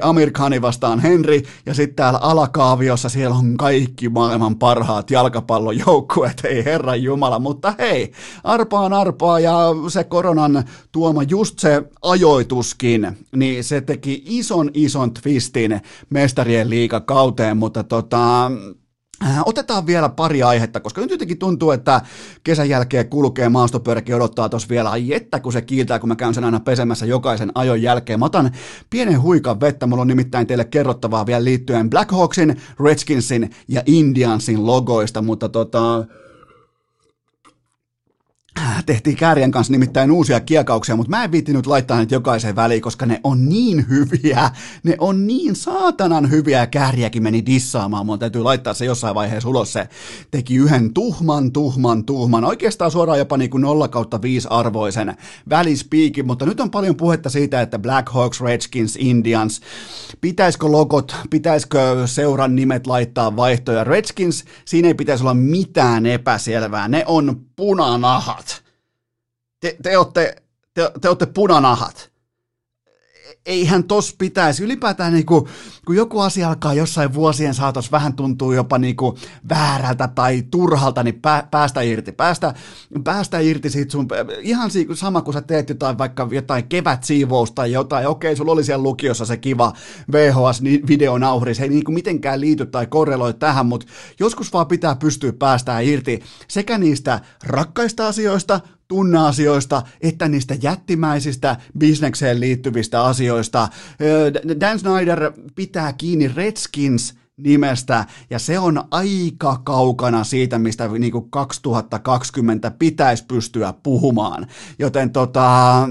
Amir 0.01 0.31
Khani 0.31 0.61
vastaan 0.61 0.99
Henry, 0.99 1.41
ja 1.65 1.73
sitten 1.73 1.82
täällä 1.87 2.19
alakaaviossa 2.19 3.09
siellä 3.09 3.35
on 3.35 3.57
kaikki 3.57 4.09
maailman 4.09 4.55
parhaat 4.55 5.11
jalkapallojoukkueet, 5.11 6.41
ei 6.45 6.65
herran 6.65 7.03
jumala, 7.03 7.39
mutta 7.39 7.73
hei, 7.79 8.11
arpaa 8.43 8.81
on 8.81 8.93
arpaa, 8.93 9.39
ja 9.39 9.67
se 9.89 10.03
koronan 10.03 10.63
tuoma 10.91 11.23
just 11.23 11.59
se 11.59 11.83
ajoituskin, 12.01 13.17
niin 13.35 13.63
se 13.63 13.81
teki 13.81 14.23
ison 14.25 14.69
ison 14.73 15.13
twistin 15.13 15.81
mestarien 16.09 16.69
liikakauteen, 16.69 17.57
mutta 17.57 17.83
tota, 17.83 18.51
otetaan 19.45 19.85
vielä 19.85 20.09
pari 20.09 20.43
aihetta, 20.43 20.79
koska 20.79 21.01
nyt 21.01 21.11
jotenkin 21.11 21.37
tuntuu, 21.37 21.71
että 21.71 22.01
kesän 22.43 22.69
jälkeen 22.69 23.09
kulkee 23.09 23.49
maastopyöräkin 23.49 24.15
odottaa 24.15 24.49
tuossa 24.49 24.69
vielä, 24.69 24.89
ai 24.91 25.13
että 25.13 25.39
kun 25.39 25.53
se 25.53 25.61
kiiltää, 25.61 25.99
kun 25.99 26.09
mä 26.09 26.15
käyn 26.15 26.33
sen 26.33 26.43
aina 26.43 26.59
pesemässä 26.59 27.05
jokaisen 27.05 27.51
ajon 27.55 27.81
jälkeen. 27.81 28.19
Mä 28.19 28.25
otan 28.25 28.51
pienen 28.89 29.21
huikan 29.21 29.59
vettä, 29.59 29.87
mulla 29.87 30.01
on 30.01 30.07
nimittäin 30.07 30.47
teille 30.47 30.65
kerrottavaa 30.65 31.25
vielä 31.25 31.43
liittyen 31.43 31.89
Blackhawksin, 31.89 32.61
Redskinsin 32.79 33.49
ja 33.67 33.83
Indiansin 33.85 34.65
logoista, 34.65 35.21
mutta 35.21 35.49
tota, 35.49 36.05
tehtiin 38.85 39.15
Kärjen 39.15 39.51
kanssa 39.51 39.71
nimittäin 39.71 40.11
uusia 40.11 40.39
kiekauksia, 40.39 40.95
mutta 40.95 41.09
mä 41.09 41.23
en 41.23 41.31
viittinyt 41.31 41.67
laittaa 41.67 41.99
nyt 41.99 42.11
jokaiseen 42.11 42.55
väliin, 42.55 42.81
koska 42.81 43.05
ne 43.05 43.19
on 43.23 43.49
niin 43.49 43.89
hyviä, 43.89 44.51
ne 44.83 44.95
on 44.99 45.27
niin 45.27 45.55
saatanan 45.55 46.31
hyviä. 46.31 46.67
Kärjäkin 46.67 47.23
meni 47.23 47.45
dissaamaan, 47.45 48.05
mun 48.05 48.19
täytyy 48.19 48.43
laittaa 48.43 48.73
se 48.73 48.85
jossain 48.85 49.15
vaiheessa 49.15 49.49
ulos, 49.49 49.73
se 49.73 49.89
teki 50.31 50.55
yhden 50.55 50.93
tuhman, 50.93 51.51
tuhman, 51.51 52.05
tuhman, 52.05 52.43
oikeastaan 52.43 52.91
suoraan 52.91 53.19
jopa 53.19 53.37
niin 53.37 53.49
kuin 53.49 53.61
0 53.61 53.87
kautta 53.87 54.21
5 54.21 54.47
arvoisen 54.51 55.17
välispiikin, 55.49 56.27
mutta 56.27 56.45
nyt 56.45 56.59
on 56.59 56.71
paljon 56.71 56.95
puhetta 56.95 57.29
siitä, 57.29 57.61
että 57.61 57.79
Black 57.79 58.09
Hawks, 58.09 58.41
Redskins, 58.41 58.95
Indians, 58.95 59.61
pitäisikö 60.21 60.67
logot, 60.67 61.15
pitäisikö 61.29 62.03
seuran 62.05 62.55
nimet 62.55 62.87
laittaa 62.87 63.35
vaihtoja, 63.35 63.83
Redskins, 63.83 64.45
siinä 64.65 64.87
ei 64.87 64.93
pitäisi 64.93 65.23
olla 65.23 65.33
mitään 65.33 66.05
epäselvää, 66.05 66.87
ne 66.87 67.03
on 67.07 67.41
punanahat. 67.55 68.61
Te, 69.59 69.77
te, 69.81 69.97
olette, 69.97 70.43
te, 70.73 70.91
te 70.99 71.07
olette 71.07 71.27
punanahat. 71.27 72.09
Eihän 73.45 73.83
tos 73.83 74.15
pitäisi. 74.17 74.63
Ylipäätään 74.63 75.13
niin 75.13 75.25
kuin, 75.25 75.45
kun 75.85 75.95
joku 75.95 76.19
asia 76.19 76.47
alkaa 76.47 76.73
jossain 76.73 77.13
vuosien 77.13 77.53
saatossa 77.53 77.91
vähän 77.91 78.13
tuntuu 78.13 78.51
jopa 78.51 78.77
niin 78.77 78.95
kuin 78.95 79.17
väärältä 79.49 80.07
tai 80.07 80.43
turhalta, 80.51 81.03
niin 81.03 81.21
pää, 81.21 81.47
päästä 81.51 81.81
irti. 81.81 82.11
Päästä, 82.11 82.53
päästä 83.03 83.39
irti 83.39 83.69
siitä 83.69 83.91
sun, 83.91 84.07
ihan 84.41 84.69
sama 84.93 85.21
kuin 85.21 85.33
sä 85.33 85.41
teet 85.41 85.69
jotain 85.69 85.97
vaikka 85.97 86.27
jotain 86.31 86.67
kevätsiivousta 86.67 87.55
tai 87.55 87.71
jotain. 87.71 88.07
Okei, 88.07 88.35
sulla 88.35 88.51
oli 88.51 88.63
siellä 88.63 88.83
lukiossa 88.83 89.25
se 89.25 89.37
kiva 89.37 89.73
VHS-videonauhri. 90.11 91.55
Se 91.55 91.63
ei 91.63 91.69
niin 91.69 91.83
kuin 91.83 91.95
mitenkään 91.95 92.41
liity 92.41 92.65
tai 92.65 92.87
korreloi 92.87 93.33
tähän, 93.33 93.65
mutta 93.65 93.87
joskus 94.19 94.53
vaan 94.53 94.67
pitää 94.67 94.95
pystyä 94.95 95.33
päästään 95.33 95.83
irti 95.83 96.21
sekä 96.47 96.77
niistä 96.77 97.19
rakkaista 97.43 98.07
asioista, 98.07 98.59
tunneasioista, 98.93 99.81
että 100.01 100.27
niistä 100.27 100.55
jättimäisistä 100.61 101.55
bisnekseen 101.77 102.39
liittyvistä 102.39 103.03
asioista. 103.03 103.67
Dan 104.59 104.79
Snyder 104.79 105.31
pitää 105.55 105.93
kiinni 105.93 106.27
Redskins 106.27 107.13
nimestä, 107.37 108.05
ja 108.29 108.39
se 108.39 108.59
on 108.59 108.83
aika 108.91 109.61
kaukana 109.63 110.23
siitä, 110.23 110.59
mistä 110.59 110.87
niin 110.87 111.11
kuin 111.11 111.31
2020 111.31 112.71
pitäisi 112.71 113.25
pystyä 113.25 113.73
puhumaan. 113.83 114.47
Joten 114.79 115.09
tota, 115.09 115.89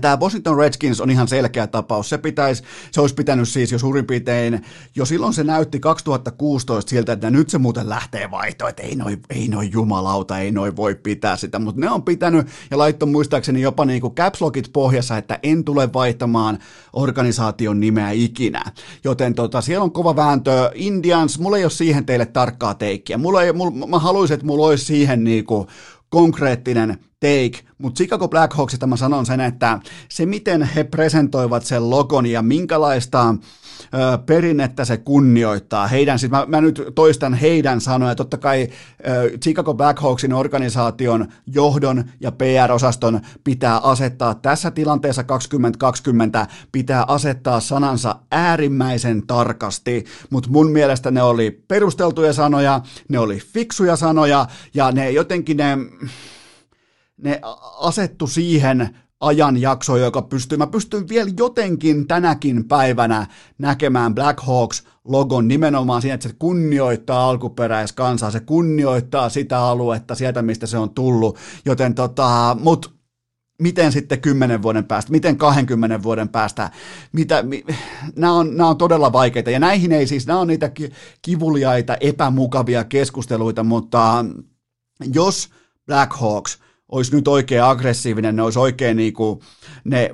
Tämä 0.00 0.18
Washington 0.20 0.58
Redskins 0.58 1.00
on 1.00 1.10
ihan 1.10 1.28
selkeä 1.28 1.66
tapaus. 1.66 2.08
Se, 2.08 2.18
pitäisi, 2.18 2.62
se 2.90 3.00
olisi 3.00 3.14
pitänyt 3.14 3.48
siis 3.48 3.72
jo 3.72 3.78
suurin 3.78 4.06
piirtein, 4.06 4.64
jo 4.96 5.04
silloin 5.04 5.32
se 5.34 5.44
näytti 5.44 5.80
2016 5.80 6.90
siltä, 6.90 7.12
että 7.12 7.30
nyt 7.30 7.50
se 7.50 7.58
muuten 7.58 7.88
lähtee 7.88 8.30
vaihtoon, 8.30 8.70
että 8.70 8.82
ei 8.82 8.96
noin 8.96 9.20
ei 9.30 9.48
noi 9.48 9.70
jumalauta, 9.72 10.38
ei 10.38 10.50
noin 10.50 10.76
voi 10.76 10.94
pitää 10.94 11.36
sitä, 11.36 11.58
mutta 11.58 11.80
ne 11.80 11.90
on 11.90 12.02
pitänyt 12.02 12.46
ja 12.70 12.78
laitto 12.78 13.06
muistaakseni 13.06 13.60
jopa 13.60 13.84
niin 13.84 14.00
kuin 14.00 14.14
caps 14.14 14.40
pohjassa, 14.72 15.16
että 15.16 15.38
en 15.42 15.64
tule 15.64 15.92
vaihtamaan 15.92 16.58
organisaation 16.92 17.80
nimeä 17.80 18.10
ikinä. 18.10 18.64
Joten 19.04 19.34
tota, 19.34 19.60
siellä 19.60 19.84
on 19.84 19.92
kova 19.92 20.16
vääntö. 20.16 20.70
Indians, 20.74 21.38
mulla 21.38 21.58
ei 21.58 21.64
ole 21.64 21.70
siihen 21.70 22.06
teille 22.06 22.26
tarkkaa 22.26 22.74
teikkiä. 22.74 23.18
Mulla 23.18 23.42
ei, 23.42 23.52
mulla, 23.52 23.86
mä 23.86 23.98
haluaisin, 23.98 24.34
että 24.34 24.46
mulla 24.46 24.66
olisi 24.66 24.84
siihen 24.84 25.24
niin 25.24 25.44
kuin 25.44 25.66
konkreettinen 26.14 26.98
take, 27.20 27.64
mutta 27.78 27.98
Chicago 27.98 28.28
Blackhawksista 28.28 28.86
mä 28.86 28.96
sanon 28.96 29.26
sen, 29.26 29.40
että 29.40 29.80
se 30.08 30.26
miten 30.26 30.62
he 30.62 30.84
presentoivat 30.84 31.64
sen 31.64 31.90
logon 31.90 32.26
ja 32.26 32.42
minkälaista 32.42 33.34
perinnettä 34.26 34.84
se 34.84 34.96
kunnioittaa. 34.96 35.86
Heidän, 35.86 36.18
siis 36.18 36.32
mä, 36.32 36.44
mä 36.48 36.60
nyt 36.60 36.82
toistan 36.94 37.34
heidän 37.34 37.80
sanoja, 37.80 38.14
totta 38.14 38.38
kai 38.38 38.68
Chicago 39.42 39.74
Blackhawksin 39.74 40.32
organisaation 40.32 41.26
johdon 41.46 42.04
ja 42.20 42.32
PR-osaston 42.32 43.20
pitää 43.44 43.78
asettaa 43.78 44.34
tässä 44.34 44.70
tilanteessa 44.70 45.24
2020, 45.24 46.46
pitää 46.72 47.04
asettaa 47.08 47.60
sanansa 47.60 48.16
äärimmäisen 48.30 49.26
tarkasti, 49.26 50.04
mutta 50.30 50.50
mun 50.50 50.72
mielestä 50.72 51.10
ne 51.10 51.22
oli 51.22 51.50
perusteltuja 51.68 52.32
sanoja, 52.32 52.80
ne 53.08 53.18
oli 53.18 53.38
fiksuja 53.38 53.96
sanoja 53.96 54.46
ja 54.74 54.92
ne 54.92 55.10
jotenkin 55.10 55.56
ne 55.56 55.78
ne 57.18 57.40
asettu 57.78 58.26
siihen 58.26 58.96
ajanjaksoon, 59.26 60.00
joka 60.00 60.22
pystyy, 60.22 60.58
mä 60.58 60.66
pystyn 60.66 61.08
vielä 61.08 61.30
jotenkin 61.38 62.06
tänäkin 62.06 62.68
päivänä 62.68 63.26
näkemään 63.58 64.14
Black 64.14 64.40
Hawks 64.40 64.84
logon 65.04 65.48
nimenomaan 65.48 66.02
siinä, 66.02 66.14
että 66.14 66.28
se 66.28 66.34
kunnioittaa 66.38 67.28
alkuperäiskansaa, 67.30 68.30
se 68.30 68.40
kunnioittaa 68.40 69.28
sitä 69.28 69.60
aluetta 69.60 70.14
sieltä, 70.14 70.42
mistä 70.42 70.66
se 70.66 70.78
on 70.78 70.90
tullut, 70.90 71.38
joten 71.64 71.94
tota, 71.94 72.56
mut 72.60 72.94
miten 73.62 73.92
sitten 73.92 74.20
kymmenen 74.20 74.62
vuoden 74.62 74.84
päästä, 74.84 75.12
miten 75.12 75.36
20 75.36 76.02
vuoden 76.02 76.28
päästä, 76.28 76.70
mitä, 77.12 77.42
mi, 77.42 77.64
nämä, 78.16 78.32
on, 78.32 78.56
nämä 78.56 78.68
on 78.68 78.78
todella 78.78 79.12
vaikeita, 79.12 79.50
ja 79.50 79.58
näihin 79.58 79.92
ei 79.92 80.06
siis, 80.06 80.26
nämä 80.26 80.40
on 80.40 80.46
niitä 80.46 80.70
kivuliaita, 81.22 81.96
epämukavia 82.00 82.84
keskusteluita, 82.84 83.64
mutta 83.64 84.24
jos 85.12 85.48
Black 85.86 86.12
Hawks 86.12 86.58
olisi 86.94 87.16
nyt 87.16 87.28
oikein 87.28 87.62
aggressiivinen, 87.62 88.36
ne 88.36 88.42
olisi 88.42 88.58
oikein 88.58 88.96
niin 88.96 89.12
kuin, 89.12 89.40
ne 89.84 90.10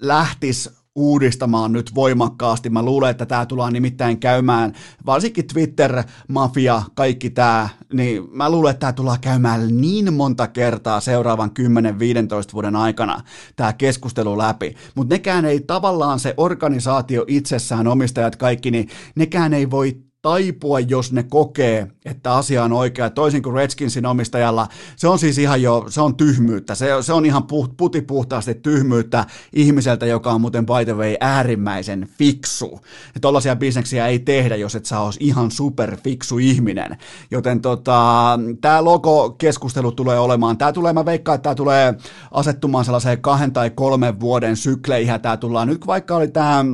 lähtis 0.00 0.70
uudistamaan 0.94 1.72
nyt 1.72 1.94
voimakkaasti. 1.94 2.70
Mä 2.70 2.82
luulen, 2.82 3.10
että 3.10 3.26
tämä 3.26 3.46
tullaan 3.46 3.72
nimittäin 3.72 4.20
käymään, 4.20 4.72
varsinkin 5.06 5.46
Twitter, 5.46 6.02
mafia, 6.28 6.82
kaikki 6.94 7.30
tämä, 7.30 7.68
niin 7.92 8.22
mä 8.30 8.50
luulen, 8.50 8.70
että 8.70 8.80
tämä 8.80 8.92
tullaan 8.92 9.20
käymään 9.20 9.80
niin 9.80 10.12
monta 10.14 10.48
kertaa 10.48 11.00
seuraavan 11.00 11.50
10-15 11.50 12.52
vuoden 12.52 12.76
aikana 12.76 13.22
tämä 13.56 13.72
keskustelu 13.72 14.38
läpi. 14.38 14.74
Mutta 14.94 15.14
nekään 15.14 15.44
ei 15.44 15.60
tavallaan 15.60 16.20
se 16.20 16.34
organisaatio 16.36 17.24
itsessään, 17.28 17.86
omistajat 17.86 18.36
kaikki, 18.36 18.70
niin 18.70 18.88
nekään 19.14 19.54
ei 19.54 19.70
voi 19.70 20.07
taipua, 20.22 20.80
jos 20.80 21.12
ne 21.12 21.22
kokee, 21.22 21.86
että 22.04 22.34
asia 22.34 22.64
on 22.64 22.72
oikea. 22.72 23.10
Toisin 23.10 23.42
kuin 23.42 23.54
Redskinsin 23.54 24.06
omistajalla, 24.06 24.68
se 24.96 25.08
on 25.08 25.18
siis 25.18 25.38
ihan 25.38 25.62
jo, 25.62 25.84
se 25.88 26.00
on 26.00 26.16
tyhmyyttä. 26.16 26.74
Se, 26.74 26.88
se 27.00 27.12
on 27.12 27.26
ihan 27.26 27.46
puht, 27.46 27.72
putipuhtaasti 27.76 28.54
tyhmyyttä 28.54 29.26
ihmiseltä, 29.52 30.06
joka 30.06 30.32
on 30.32 30.40
muuten 30.40 30.66
by 30.66 30.84
the 30.84 30.96
way 30.96 31.14
äärimmäisen 31.20 32.08
fiksu. 32.18 32.80
Ja 33.14 33.20
tollaisia 33.20 33.56
bisneksiä 33.56 34.06
ei 34.06 34.18
tehdä, 34.18 34.56
jos 34.56 34.74
et 34.74 34.86
sä 34.86 35.00
olisi 35.00 35.18
ihan 35.22 35.50
super 35.50 35.96
fiksu 35.96 36.38
ihminen. 36.38 36.98
Joten 37.30 37.60
tota, 37.60 38.38
tämä 38.60 38.84
logo-keskustelu 38.84 39.92
tulee 39.92 40.18
olemaan, 40.18 40.58
tämä 40.58 40.72
tulee, 40.72 40.92
mä 40.92 41.04
veikkaan, 41.04 41.34
että 41.34 41.42
tämä 41.42 41.54
tulee 41.54 41.94
asettumaan 42.30 42.84
sellaiseen 42.84 43.22
kahden 43.22 43.52
tai 43.52 43.70
kolmen 43.70 44.20
vuoden 44.20 44.56
sykleihin. 44.56 45.20
Tämä 45.22 45.36
tullaan 45.36 45.68
nyt 45.68 45.86
vaikka 45.86 46.16
oli 46.16 46.28
tämä 46.28 46.64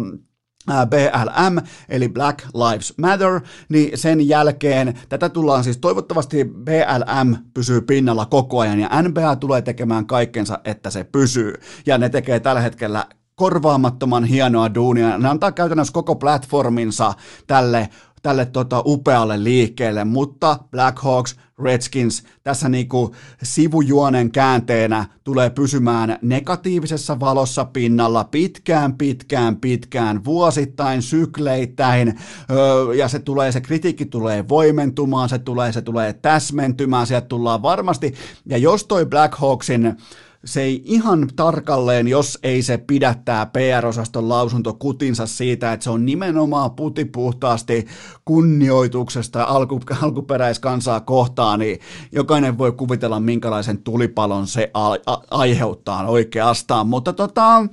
BLM, 0.66 1.66
eli 1.88 2.08
Black 2.08 2.46
Lives 2.54 2.94
Matter, 2.98 3.40
niin 3.68 3.98
sen 3.98 4.28
jälkeen 4.28 4.98
tätä 5.08 5.28
tullaan 5.28 5.64
siis 5.64 5.78
toivottavasti 5.78 6.44
BLM 6.44 7.36
pysyy 7.54 7.80
pinnalla 7.80 8.26
koko 8.26 8.60
ajan 8.60 8.80
ja 8.80 9.02
NBA 9.02 9.36
tulee 9.36 9.62
tekemään 9.62 10.06
kaikkensa, 10.06 10.58
että 10.64 10.90
se 10.90 11.04
pysyy. 11.04 11.54
Ja 11.86 11.98
ne 11.98 12.08
tekee 12.08 12.40
tällä 12.40 12.60
hetkellä 12.60 13.06
korvaamattoman 13.34 14.24
hienoa 14.24 14.74
duunia. 14.74 15.18
Ne 15.18 15.28
antaa 15.28 15.52
käytännössä 15.52 15.92
koko 15.92 16.14
platforminsa 16.14 17.12
tälle 17.46 17.88
tälle 18.24 18.46
tota, 18.46 18.82
upealle 18.86 19.44
liikkeelle, 19.44 20.04
mutta 20.04 20.58
Black 20.70 20.98
Hawks, 20.98 21.36
Redskins 21.62 22.22
tässä 22.42 22.68
niinku 22.68 23.14
sivujuonen 23.42 24.30
käänteenä 24.30 25.04
tulee 25.24 25.50
pysymään 25.50 26.18
negatiivisessa 26.22 27.20
valossa 27.20 27.64
pinnalla 27.64 28.24
pitkään, 28.24 28.94
pitkään, 28.94 29.56
pitkään, 29.56 30.24
vuosittain, 30.24 31.02
sykleittäin, 31.02 32.18
öö, 32.50 32.94
ja 32.94 33.08
se 33.08 33.18
tulee, 33.18 33.52
se 33.52 33.60
kritiikki 33.60 34.06
tulee 34.06 34.48
voimentumaan, 34.48 35.28
se 35.28 35.38
tulee, 35.38 35.72
se 35.72 35.82
tulee 35.82 36.12
täsmentymään, 36.12 37.06
sieltä 37.06 37.26
tullaan 37.26 37.62
varmasti, 37.62 38.14
ja 38.46 38.58
jos 38.58 38.84
toi 38.84 39.06
Black 39.06 39.34
Hawksin 39.34 39.96
se 40.44 40.62
ei 40.62 40.82
ihan 40.84 41.28
tarkalleen, 41.36 42.08
jos 42.08 42.38
ei 42.42 42.62
se 42.62 42.78
pidättää 42.78 43.46
PR-osaston 43.46 44.28
lausunto 44.28 44.74
kutinsa 44.74 45.26
siitä, 45.26 45.72
että 45.72 45.84
se 45.84 45.90
on 45.90 46.06
nimenomaan 46.06 46.70
putipuhtaasti 46.70 47.86
kunnioituksesta 48.24 49.44
alku, 49.44 49.80
alkuperäiskansaa 50.02 51.00
kohtaan, 51.00 51.58
niin 51.58 51.80
jokainen 52.12 52.58
voi 52.58 52.72
kuvitella, 52.72 53.20
minkälaisen 53.20 53.78
tulipalon 53.78 54.46
se 54.46 54.70
a- 54.74 55.12
a- 55.12 55.22
aiheuttaa 55.30 56.06
oikeastaan. 56.06 56.86
Mutta 56.86 57.12
tota, 57.12 57.66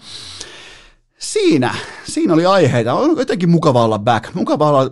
Siinä, 1.21 1.75
siinä 2.03 2.33
oli 2.33 2.45
aiheita. 2.45 2.93
On 2.93 3.17
jotenkin 3.17 3.49
mukava 3.49 3.83
olla 3.83 3.99
back. 3.99 4.33
Mukava 4.33 4.69
olla, 4.69 4.91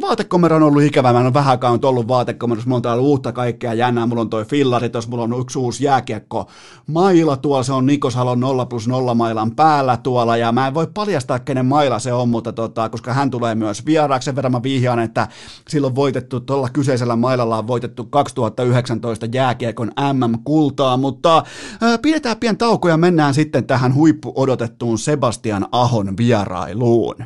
vaatekomero 0.00 0.56
on 0.56 0.62
ollut 0.62 0.82
ikävä. 0.82 1.12
Mä 1.12 1.20
en 1.20 1.26
ole 1.26 1.34
vähän 1.34 1.50
aikaa 1.50 1.78
ollut 1.82 2.08
vaatekomerossa. 2.08 2.68
Mulla 2.68 2.76
on 2.76 2.82
täällä 2.82 3.02
uutta 3.02 3.32
kaikkea 3.32 3.74
jännää. 3.74 4.06
Mulla 4.06 4.20
on 4.20 4.30
toi 4.30 4.44
fillari, 4.44 4.88
tuossa 4.88 5.10
mulla 5.10 5.22
on 5.22 5.40
yksi 5.40 5.58
uusi 5.58 5.84
jääkiekko. 5.84 6.46
Maila 6.86 7.36
tuolla, 7.36 7.62
se 7.62 7.72
on 7.72 7.86
Nikos 7.86 8.14
Halon 8.14 8.40
0 8.40 8.66
plus 8.66 8.88
0 8.88 9.14
mailan 9.14 9.50
päällä 9.56 9.96
tuolla. 9.96 10.36
Ja 10.36 10.52
mä 10.52 10.66
en 10.66 10.74
voi 10.74 10.86
paljastaa, 10.94 11.38
kenen 11.38 11.66
maila 11.66 11.98
se 11.98 12.12
on, 12.12 12.28
mutta 12.28 12.52
tota, 12.52 12.88
koska 12.88 13.12
hän 13.12 13.30
tulee 13.30 13.54
myös 13.54 13.86
vieraaksi. 13.86 14.24
Sen 14.24 14.36
verran 14.36 14.52
mä 14.52 14.62
vihjaan, 14.62 14.98
että 14.98 15.28
silloin 15.68 15.94
voitettu, 15.94 16.40
tuolla 16.40 16.68
kyseisellä 16.68 17.16
mailalla 17.16 17.58
on 17.58 17.66
voitettu 17.66 18.04
2019 18.04 19.26
jääkiekon 19.32 19.92
MM-kultaa. 20.12 20.96
Mutta 20.96 21.36
äh, 21.82 21.98
pidetään 22.02 22.36
pien 22.36 22.56
tauko 22.56 22.88
ja 22.88 22.96
mennään 22.96 23.34
sitten 23.34 23.66
tähän 23.66 23.94
huippu 23.94 24.32
odotettuun 24.36 24.98
Sebastian 24.98 25.57
Sebastian 25.58 25.68
Ahon 25.72 26.16
vierailuun. 26.16 27.16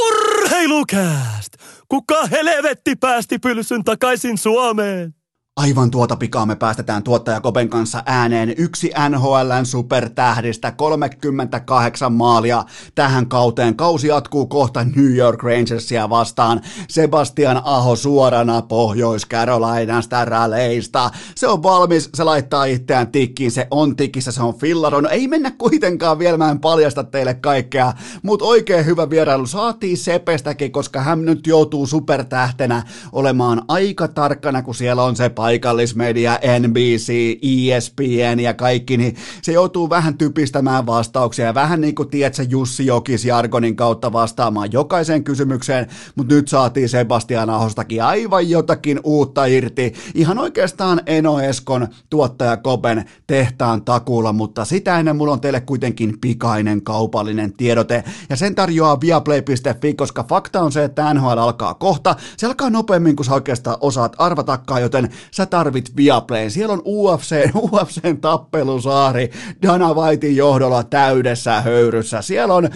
Urheilukääst! 0.00 1.52
Kuka 1.88 2.26
helvetti 2.26 2.96
päästi 2.96 3.38
pylsyn 3.38 3.84
takaisin 3.84 4.38
Suomeen? 4.38 5.14
Aivan 5.58 5.90
tuota 5.90 6.16
pikaa 6.16 6.46
me 6.46 6.56
päästetään 6.56 7.02
tuottaja 7.02 7.40
Kopen 7.40 7.68
kanssa 7.68 8.02
ääneen 8.06 8.54
yksi 8.56 8.90
NHLn 9.08 9.66
supertähdistä, 9.66 10.70
38 10.70 12.12
maalia 12.12 12.64
tähän 12.94 13.28
kauteen. 13.28 13.76
Kausi 13.76 14.08
jatkuu 14.08 14.46
kohta 14.46 14.84
New 14.84 15.16
York 15.16 15.42
Rangersia 15.42 16.10
vastaan. 16.10 16.60
Sebastian 16.88 17.60
Aho 17.64 17.96
suorana 17.96 18.62
Pohjois-Carolinasta 18.62 20.24
räleistä. 20.24 21.10
Se 21.34 21.46
on 21.46 21.62
valmis, 21.62 22.10
se 22.14 22.24
laittaa 22.24 22.64
itseään 22.64 23.12
tikkiin, 23.12 23.50
se 23.50 23.66
on 23.70 23.96
tikissä, 23.96 24.32
se 24.32 24.42
on 24.42 24.54
fillaron. 24.54 25.06
Ei 25.10 25.28
mennä 25.28 25.50
kuitenkaan 25.50 26.18
vielä, 26.18 26.38
mä 26.38 26.50
en 26.50 26.60
paljasta 26.60 27.04
teille 27.04 27.34
kaikkea, 27.34 27.92
mutta 28.22 28.44
oikein 28.44 28.86
hyvä 28.86 29.10
vierailu 29.10 29.46
saatiin 29.46 29.96
Sepestäkin, 29.96 30.72
koska 30.72 31.00
hän 31.00 31.24
nyt 31.24 31.46
joutuu 31.46 31.86
supertähtenä 31.86 32.82
olemaan 33.12 33.62
aika 33.68 34.08
tarkkana, 34.08 34.62
kun 34.62 34.74
siellä 34.74 35.04
on 35.04 35.16
se 35.16 35.28
paikka 35.28 35.47
paikallismedia, 35.48 36.38
NBC, 36.58 37.38
ESPN 37.42 38.40
ja 38.40 38.54
kaikki, 38.54 38.96
niin 38.96 39.16
se 39.42 39.52
joutuu 39.52 39.90
vähän 39.90 40.18
typistämään 40.18 40.86
vastauksia 40.86 41.46
ja 41.46 41.54
vähän 41.54 41.80
niin 41.80 41.94
kuin 41.94 42.10
tiedätkö, 42.10 42.42
Jussi 42.48 42.86
Jokis 42.86 43.24
Jargonin 43.24 43.76
kautta 43.76 44.12
vastaamaan 44.12 44.72
jokaiseen 44.72 45.24
kysymykseen, 45.24 45.86
mutta 46.14 46.34
nyt 46.34 46.48
saatiin 46.48 46.88
Sebastian 46.88 47.50
Ahostakin 47.50 48.02
aivan 48.02 48.50
jotakin 48.50 49.00
uutta 49.04 49.44
irti. 49.44 49.94
Ihan 50.14 50.38
oikeastaan 50.38 51.00
Eno 51.06 51.40
Eskon 51.40 51.88
tuottaja 52.10 52.56
Kopen 52.56 53.04
tehtaan 53.26 53.82
takuulla, 53.82 54.32
mutta 54.32 54.64
sitä 54.64 54.98
ennen 54.98 55.16
mulla 55.16 55.32
on 55.32 55.40
teille 55.40 55.60
kuitenkin 55.60 56.20
pikainen 56.20 56.82
kaupallinen 56.82 57.52
tiedote 57.52 58.04
ja 58.30 58.36
sen 58.36 58.54
tarjoaa 58.54 59.00
viaplay.fi, 59.00 59.94
koska 59.94 60.24
fakta 60.28 60.60
on 60.60 60.72
se, 60.72 60.84
että 60.84 61.14
NHL 61.14 61.38
alkaa 61.38 61.74
kohta. 61.74 62.16
Se 62.36 62.46
alkaa 62.46 62.70
nopeammin 62.70 63.16
kuin 63.16 63.26
sä 63.26 63.34
oikeastaan 63.34 63.76
osaat 63.80 64.16
arvatakaan, 64.18 64.82
joten 64.82 65.08
sä 65.38 65.46
tarvit 65.46 65.96
Viaplayn. 65.96 66.50
Siellä 66.50 66.72
on 66.72 66.82
UFC, 66.86 67.50
UFCn 67.54 68.20
tappelusaari 68.20 69.30
Dana 69.62 69.94
Whitein 69.94 70.36
johdolla 70.36 70.82
täydessä 70.82 71.60
höyryssä. 71.60 72.22
Siellä 72.22 72.54
on 72.54 72.68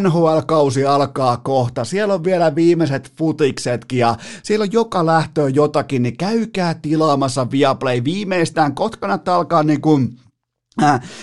NHL-kausi 0.00 0.84
alkaa 0.84 1.36
kohta. 1.36 1.84
Siellä 1.84 2.14
on 2.14 2.24
vielä 2.24 2.54
viimeiset 2.54 3.12
futiksetkin 3.18 3.98
ja 3.98 4.16
siellä 4.42 4.62
on 4.62 4.72
joka 4.72 5.06
lähtöön 5.06 5.54
jotakin, 5.54 6.02
niin 6.02 6.16
käykää 6.16 6.74
tilaamassa 6.74 7.50
Viaplay. 7.50 8.04
Viimeistään 8.04 8.74
kohta 8.74 8.96
kannattaa 8.96 9.36
alkaa 9.36 9.62
niin 9.62 9.80
kuin 9.80 10.16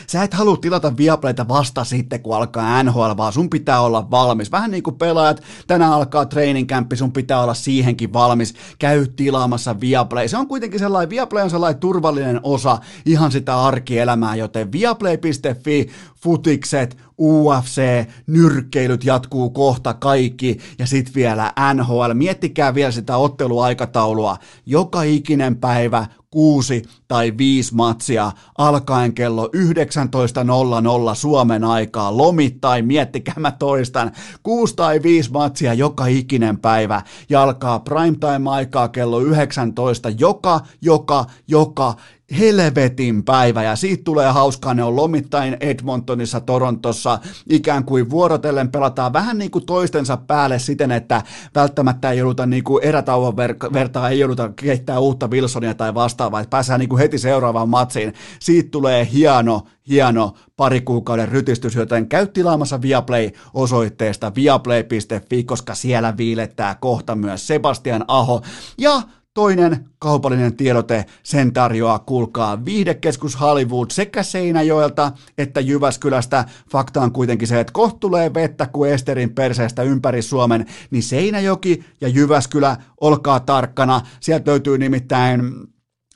Sä 0.08 0.24
et 0.24 0.34
halua 0.34 0.58
tilata 0.58 0.98
Viaplayta 0.98 1.48
vasta 1.48 1.84
sitten, 1.84 2.22
kun 2.22 2.36
alkaa 2.36 2.84
NHL, 2.84 3.12
vaan 3.18 3.34
sun 3.34 3.50
pitää 3.50 3.82
olla 3.82 4.12
valmis. 4.12 4.52
Vähän 4.52 4.72
niin 4.72 4.84
kuin 4.84 4.96
pelaajat, 4.96 5.44
tänään 5.68 5.92
alkaa 5.92 6.26
training 6.26 6.70
camp, 6.70 6.92
sun 6.96 7.12
pitää 7.12 7.44
olla 7.44 7.54
siihenkin 7.54 8.14
valmis. 8.14 8.54
Käy 8.80 9.08
tilaamassa 9.08 9.80
Viaplay. 9.80 10.28
Se 10.28 10.38
on 10.38 10.48
kuitenkin 10.48 10.80
sellainen, 10.80 11.10
Viaplay 11.10 11.44
on 11.44 11.50
sellainen 11.50 11.80
turvallinen 11.80 12.40
osa 12.44 12.78
ihan 13.06 13.32
sitä 13.32 13.62
arkielämää, 13.62 14.36
joten 14.36 14.72
viaplay.fi, 14.72 15.90
futikset, 16.16 16.98
UFC, 17.20 17.82
nyrkkeilyt 18.28 19.04
jatkuu 19.04 19.50
kohta 19.50 19.94
kaikki 19.94 20.58
ja 20.80 20.86
sitten 20.88 21.14
vielä 21.14 21.54
NHL. 21.74 22.14
Miettikää 22.14 22.76
vielä 22.76 22.92
sitä 22.92 23.18
otteluaikataulua. 23.18 24.38
Joka 24.66 25.04
ikinen 25.04 25.56
päivä 25.56 26.06
kuusi 26.32 26.84
tai 27.08 27.38
viisi 27.38 27.76
matsia 27.76 28.32
alkaen 28.58 29.14
kello 29.14 29.50
19.00 31.12 31.16
Suomen 31.16 31.64
aikaa. 31.64 32.18
Lomittain, 32.18 32.86
miettikää 32.86 33.36
mä 33.38 33.52
toistan, 33.52 34.12
kuusi 34.44 34.76
tai 34.76 35.04
viisi 35.04 35.32
matsia 35.32 35.74
joka 35.74 36.06
ikinen 36.06 36.58
päivä 36.58 37.02
ja 37.30 37.44
alkaa 37.44 37.80
primetime-aikaa 37.80 38.88
kello 38.90 39.20
19 39.20 40.10
joka, 40.10 40.60
joka, 40.82 41.26
joka 41.48 41.96
helvetin 42.40 43.24
päivä. 43.24 43.64
Ja 43.64 43.76
siitä 43.76 44.04
tulee 44.04 44.32
hauskaa, 44.32 44.74
ne 44.74 44.84
on 44.84 44.96
lomittain 44.96 45.58
Edmontonissa, 45.60 46.40
Torontossa, 46.40 47.20
ikään 47.50 47.86
kuin 47.86 48.10
vuorotellen 48.10 48.72
pelataan 48.72 49.14
vähän 49.14 49.38
niin 49.38 49.52
kuin 49.52 49.66
toistensa 49.66 50.18
päälle 50.18 50.60
siten, 50.60 50.92
että 50.92 51.22
välttämättä 51.56 52.12
ei 52.12 52.18
jouduta 52.18 52.46
niin 52.46 52.64
kuin 52.64 52.84
erätauon 52.84 53.34
ver- 53.34 53.74
vertaa, 53.74 54.10
ei 54.10 54.20
jouduta 54.20 54.50
kehittää 54.56 55.00
uutta 55.00 55.28
Wilsonia 55.28 55.74
tai 55.74 55.94
vastaavaa, 55.94 56.40
että 56.40 56.50
pääsään 56.50 56.80
niin 56.80 56.90
kuin 56.90 57.00
heti 57.00 57.18
seuraavaan 57.18 57.70
matsiin. 57.70 58.14
Siitä 58.40 58.70
tulee 58.72 59.08
hieno, 59.14 59.62
hieno 59.90 60.34
pari 60.58 60.82
kuukauden 60.82 61.30
rytistys, 61.30 61.76
joten 61.76 62.08
käy 62.08 62.28
tilaamassa 62.28 62.82
Viaplay 62.82 63.32
osoitteesta 63.54 64.36
viaplay.fi, 64.36 65.44
koska 65.44 65.76
siellä 65.76 66.18
viilettää 66.18 66.76
kohta 66.76 67.16
myös 67.16 67.48
Sebastian 67.48 68.06
Aho. 68.08 68.42
Ja 68.78 69.02
Toinen 69.34 69.86
kaupallinen 70.00 70.58
tiedote, 70.58 71.06
sen 71.24 71.54
tarjoaa 71.54 72.00
kuulkaa 72.00 72.66
viihdekeskus 72.66 73.40
Hollywood 73.40 73.90
sekä 73.92 74.24
Seinäjoelta 74.24 75.12
että 75.38 75.60
Jyväskylästä. 75.60 76.46
Fakta 76.72 77.02
on 77.02 77.12
kuitenkin 77.12 77.48
se, 77.48 77.60
että 77.60 77.74
kohta 77.74 78.00
tulee 78.00 78.34
vettä 78.34 78.68
kuin 78.68 78.92
Esterin 78.92 79.36
perseestä 79.36 79.84
ympäri 79.84 80.22
Suomen, 80.22 80.66
niin 80.92 81.04
Seinäjoki 81.04 81.84
ja 82.02 82.08
Jyväskylä, 82.08 82.78
olkaa 83.02 83.40
tarkkana. 83.40 84.02
Sieltä 84.20 84.52
löytyy 84.52 84.78
nimittäin 84.78 85.42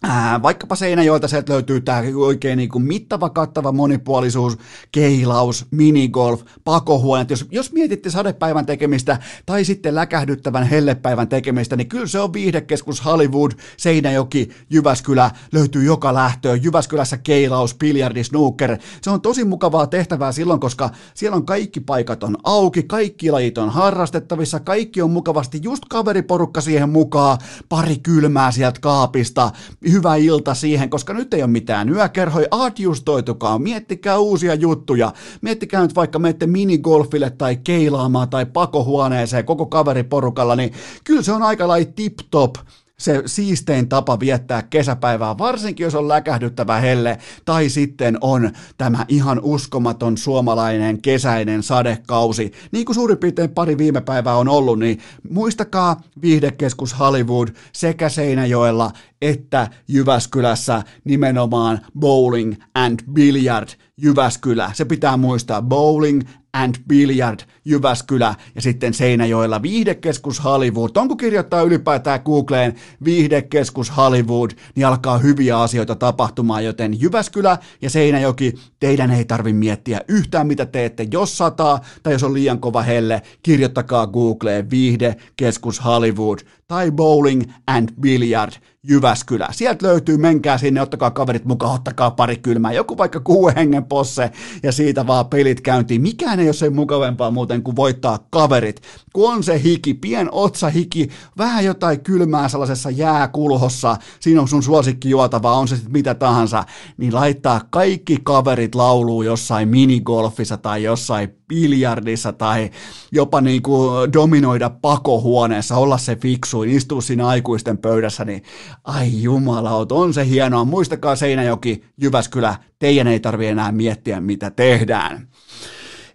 Ää, 0.08 0.42
vaikkapa 0.42 0.76
Seinäjoelta 0.76 1.28
sieltä 1.28 1.54
löytyy 1.54 1.82
tämä 1.82 2.04
oikein 2.16 2.58
niin 2.58 2.70
kuin 2.70 2.84
mittava, 2.84 3.30
kattava 3.30 3.72
monipuolisuus, 3.72 4.58
keilaus, 4.92 5.66
minigolf, 5.72 6.42
pakohuoneet. 6.64 7.30
Jos, 7.30 7.46
jos 7.52 7.72
mietitte 7.72 8.10
sadepäivän 8.10 8.66
tekemistä 8.66 9.18
tai 9.46 9.66
sitten 9.66 9.96
läkähdyttävän 9.96 10.64
hellepäivän 10.64 11.28
tekemistä, 11.28 11.76
niin 11.76 11.88
kyllä 11.88 12.08
se 12.08 12.20
on 12.20 12.34
viihdekeskus 12.34 13.06
Hollywood, 13.06 13.52
Seinäjoki, 13.78 14.50
Jyväskylä, 14.70 15.32
löytyy 15.52 15.84
joka 15.84 16.14
lähtöön. 16.14 16.64
Jyväskylässä 16.64 17.18
keilaus, 17.18 17.76
biljardi, 17.76 18.24
snooker. 18.24 18.78
Se 19.02 19.10
on 19.10 19.22
tosi 19.22 19.44
mukavaa 19.44 19.88
tehtävää 19.88 20.32
silloin, 20.32 20.60
koska 20.60 20.90
siellä 21.14 21.36
on 21.36 21.46
kaikki 21.46 21.80
paikat 21.80 22.24
on 22.24 22.38
auki, 22.44 22.84
kaikki 22.84 23.32
lajit 23.32 23.58
on 23.58 23.70
harrastettavissa, 23.70 24.60
kaikki 24.60 25.02
on 25.02 25.12
mukavasti, 25.12 25.60
just 25.64 25.84
kaveriporukka 25.90 26.62
siihen 26.62 26.90
mukaan, 26.90 27.38
pari 27.70 27.98
kylmää 27.98 28.52
sieltä 28.52 28.80
kaapista, 28.80 29.52
hyvä 29.96 30.16
ilta 30.16 30.54
siihen, 30.54 30.90
koska 30.90 31.14
nyt 31.14 31.34
ei 31.34 31.44
ole 31.44 31.52
mitään 31.52 31.90
yökerhoja, 31.90 32.48
adjustoitukaa, 32.52 33.60
miettikää 33.60 34.18
uusia 34.18 34.54
juttuja, 34.54 35.14
miettikää 35.42 35.82
nyt 35.82 35.96
vaikka 35.96 36.20
menette 36.20 36.48
minigolfille 36.48 37.30
tai 37.30 37.56
keilaamaan 37.56 38.30
tai 38.30 38.46
pakohuoneeseen 38.46 39.46
koko 39.46 39.66
kaveriporukalla, 39.66 40.56
niin 40.56 40.74
kyllä 41.04 41.22
se 41.22 41.32
on 41.32 41.44
aika 41.44 41.68
lai 41.68 41.86
tip-top 41.86 42.56
se 43.00 43.24
siistein 43.26 43.90
tapa 43.90 44.20
viettää 44.20 44.62
kesäpäivää, 44.62 45.38
varsinkin 45.38 45.84
jos 45.84 45.96
on 45.96 46.08
läkähdyttävä 46.08 46.80
helle, 46.80 47.18
tai 47.46 47.70
sitten 47.70 48.18
on 48.22 48.52
tämä 48.78 49.06
ihan 49.08 49.40
uskomaton 49.44 50.18
suomalainen 50.18 51.02
kesäinen 51.02 51.64
sadekausi. 51.64 52.52
Niin 52.72 52.86
kuin 52.86 52.96
suurin 52.96 53.18
piirtein 53.18 53.50
pari 53.50 53.78
viime 53.78 54.02
päivää 54.02 54.36
on 54.36 54.50
ollut, 54.50 54.80
niin 54.80 55.00
muistakaa 55.30 56.02
viihdekeskus 56.22 57.00
Hollywood 57.00 57.48
sekä 57.74 58.10
Seinäjoella 58.10 58.92
että 59.22 59.68
Jyväskylässä 59.88 60.84
nimenomaan 61.04 61.80
bowling 62.00 62.54
and 62.76 63.00
billiard 63.14 63.70
Jyväskylä. 63.98 64.72
Se 64.74 64.86
pitää 64.86 65.18
muistaa, 65.18 65.62
bowling 65.62 66.22
and 66.56 66.76
Billiard 66.88 67.40
Jyväskylä 67.66 68.36
ja 68.56 68.62
sitten 68.62 68.94
Seinäjoella 68.94 69.62
viihdekeskus 69.62 70.44
Hollywood. 70.44 70.90
Onko 70.96 71.16
kirjoittaa 71.16 71.62
ylipäätään 71.62 72.20
Googleen 72.26 72.76
viihdekeskus 73.06 73.98
Hollywood, 73.98 74.52
niin 74.76 74.88
alkaa 74.88 75.18
hyviä 75.18 75.60
asioita 75.60 75.96
tapahtumaan, 75.96 76.66
joten 76.66 77.02
Jyväskylä 77.02 77.58
ja 77.82 77.90
Seinäjoki, 77.90 78.54
teidän 78.80 79.12
ei 79.12 79.26
tarvi 79.26 79.54
miettiä 79.54 80.02
yhtään 80.08 80.48
mitä 80.48 80.66
teette, 80.66 81.08
jos 81.12 81.38
sataa 81.38 81.80
tai 82.04 82.14
jos 82.14 82.24
on 82.24 82.34
liian 82.34 82.60
kova 82.60 82.82
helle, 82.82 83.22
kirjoittakaa 83.44 84.08
Googleen 84.08 84.70
viihdekeskus 84.70 85.86
Hollywood 85.86 86.40
tai 86.68 86.92
Bowling 86.92 87.44
and 87.68 87.90
Billiard 88.02 88.52
Jyväskylä. 88.84 89.48
Sieltä 89.52 89.88
löytyy, 89.88 90.18
menkää 90.18 90.58
sinne, 90.58 90.82
ottakaa 90.82 91.12
kaverit 91.12 91.46
mukaan, 91.46 91.76
ottakaa 91.76 92.12
pari 92.12 92.38
kylmää, 92.38 92.72
joku 92.72 92.98
vaikka 92.98 93.20
kuuden 93.20 93.56
hengen 93.56 93.86
posse 93.86 94.32
ja 94.64 94.72
siitä 94.72 95.08
vaan 95.08 95.26
pelit 95.26 95.62
käyntiin. 95.62 96.02
Mikään 96.02 96.40
ei 96.40 96.48
ole 96.48 96.54
sen 96.54 96.76
mukavempaa 96.76 97.32
muuten 97.32 97.64
kuin 97.64 97.76
voittaa 97.76 98.20
kaverit. 98.30 98.82
Kun 99.14 99.34
on 99.34 99.44
se 99.44 99.64
hiki, 99.64 99.94
pien 99.94 100.30
hiki, 100.74 101.10
vähän 101.38 101.66
jotain 101.66 102.02
kylmää 102.02 102.48
sellaisessa 102.48 102.90
jääkulhossa, 102.90 103.98
siinä 104.20 104.42
on 104.42 104.48
sun 104.48 104.64
suosikki 104.64 105.10
juotava, 105.10 105.58
on 105.58 105.68
se 105.68 105.76
sitten 105.76 105.92
mitä 105.92 106.16
tahansa, 106.16 106.64
niin 106.98 107.14
laittaa 107.14 107.62
kaikki 107.70 108.18
kaverit 108.24 108.76
lauluun 108.76 109.26
jossain 109.26 109.70
minigolfissa 109.70 110.58
tai 110.58 110.84
jossain 110.84 111.30
biljardissa 111.48 112.34
tai 112.34 112.70
jopa 113.12 113.42
niin 113.42 113.62
kuin 113.62 114.14
dominoida 114.14 114.70
pakohuoneessa, 114.70 115.76
olla 115.76 115.98
se 115.98 116.16
fiksuin, 116.16 116.70
istua 116.70 117.02
siinä 117.02 117.28
aikuisten 117.28 117.78
pöydässä, 117.78 118.26
niin 118.26 118.44
ai 118.84 119.22
jumala, 119.22 119.86
on 119.92 120.14
se 120.14 120.28
hienoa. 120.28 120.66
Muistakaa 120.66 121.16
Seinäjoki, 121.16 121.84
Jyväskylä, 122.02 122.56
teidän 122.80 123.08
ei 123.08 123.20
tarvi 123.20 123.48
enää 123.48 123.72
miettiä, 123.72 124.22
mitä 124.22 124.52
tehdään. 124.52 125.28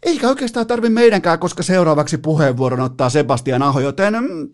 Eikä 0.03 0.29
oikeastaan 0.29 0.67
tarvi 0.67 0.89
meidänkään, 0.89 1.39
koska 1.39 1.63
seuraavaksi 1.63 2.19
puheenvuoron 2.19 2.81
ottaa 2.81 3.11
Sebastian 3.11 3.63
Aho, 3.63 3.81
joten 3.81 4.15
mm, 4.15 4.49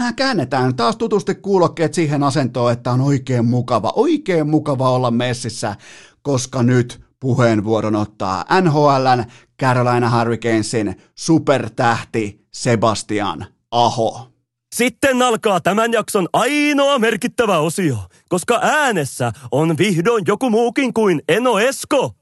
äh, 0.00 0.14
käännetään 0.16 0.76
taas 0.76 0.96
tutusti 0.96 1.34
kuulokkeet 1.34 1.94
siihen 1.94 2.22
asentoon, 2.22 2.72
että 2.72 2.90
on 2.90 3.00
oikein 3.00 3.44
mukava, 3.44 3.92
oikein 3.96 4.48
mukava 4.48 4.90
olla 4.90 5.10
messissä, 5.10 5.76
koska 6.22 6.62
nyt 6.62 7.07
puheenvuoron 7.20 7.96
ottaa 7.96 8.44
NHLn 8.60 9.24
Carolina 9.60 10.18
Hurricanesin 10.18 11.02
supertähti 11.14 12.46
Sebastian 12.54 13.46
Aho. 13.70 14.28
Sitten 14.74 15.22
alkaa 15.22 15.60
tämän 15.60 15.92
jakson 15.92 16.28
ainoa 16.32 16.98
merkittävä 16.98 17.58
osio, 17.58 17.96
koska 18.28 18.58
äänessä 18.62 19.32
on 19.50 19.78
vihdoin 19.78 20.24
joku 20.26 20.50
muukin 20.50 20.94
kuin 20.94 21.22
Eno 21.28 21.58
Esko. 21.58 22.17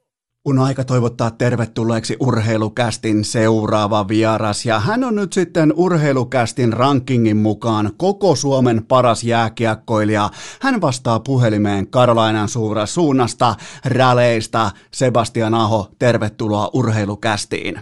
On 0.48 0.58
aika 0.58 0.84
toivottaa 0.84 1.30
tervetulleeksi 1.30 2.16
Urheilukästin 2.20 3.24
seuraava 3.24 4.08
vieras 4.08 4.66
ja 4.66 4.80
hän 4.80 5.04
on 5.04 5.14
nyt 5.14 5.32
sitten 5.32 5.72
Urheilukästin 5.76 6.72
rankingin 6.72 7.36
mukaan 7.36 7.90
koko 7.96 8.34
Suomen 8.34 8.84
paras 8.88 9.24
jääkiekkoilija. 9.24 10.30
Hän 10.60 10.80
vastaa 10.80 11.20
puhelimeen 11.20 11.86
Karolainan 11.90 12.48
suura 12.48 12.86
suunnasta, 12.86 13.54
räleistä. 13.84 14.70
Sebastian 14.90 15.54
Aho, 15.54 15.90
tervetuloa 15.98 16.70
Urheilukästiin. 16.72 17.80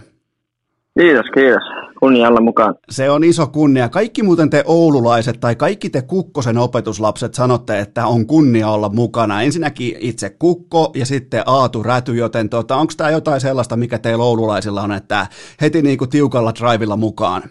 Kiitos, 0.99 1.25
kiitos 1.33 1.84
kunnialla 1.99 2.41
mukaan. 2.41 2.75
Se 2.89 3.09
on 3.09 3.23
iso 3.23 3.47
kunnia. 3.47 3.89
Kaikki 3.89 4.23
muuten 4.23 4.49
te 4.49 4.63
oululaiset 4.67 5.39
tai 5.39 5.55
kaikki 5.55 5.89
te 5.89 6.01
Kukkosen 6.01 6.57
opetuslapset 6.57 7.33
sanotte, 7.33 7.79
että 7.79 8.07
on 8.07 8.27
kunnia 8.27 8.69
olla 8.69 8.89
mukana. 8.89 9.41
Ensinnäkin 9.41 9.95
itse 9.99 10.29
Kukko 10.29 10.91
ja 10.95 11.05
sitten 11.05 11.43
Aatu 11.45 11.83
Räty, 11.83 12.15
joten 12.15 12.49
tota, 12.49 12.75
onko 12.75 12.93
tämä 12.97 13.09
jotain 13.09 13.41
sellaista, 13.41 13.77
mikä 13.77 13.97
teillä 13.97 14.23
oululaisilla 14.23 14.81
on, 14.81 14.91
että 14.91 15.27
heti 15.61 15.81
niin 15.81 15.97
kuin 15.97 16.09
tiukalla 16.09 16.53
drivilla 16.59 16.97
mukaan? 16.97 17.41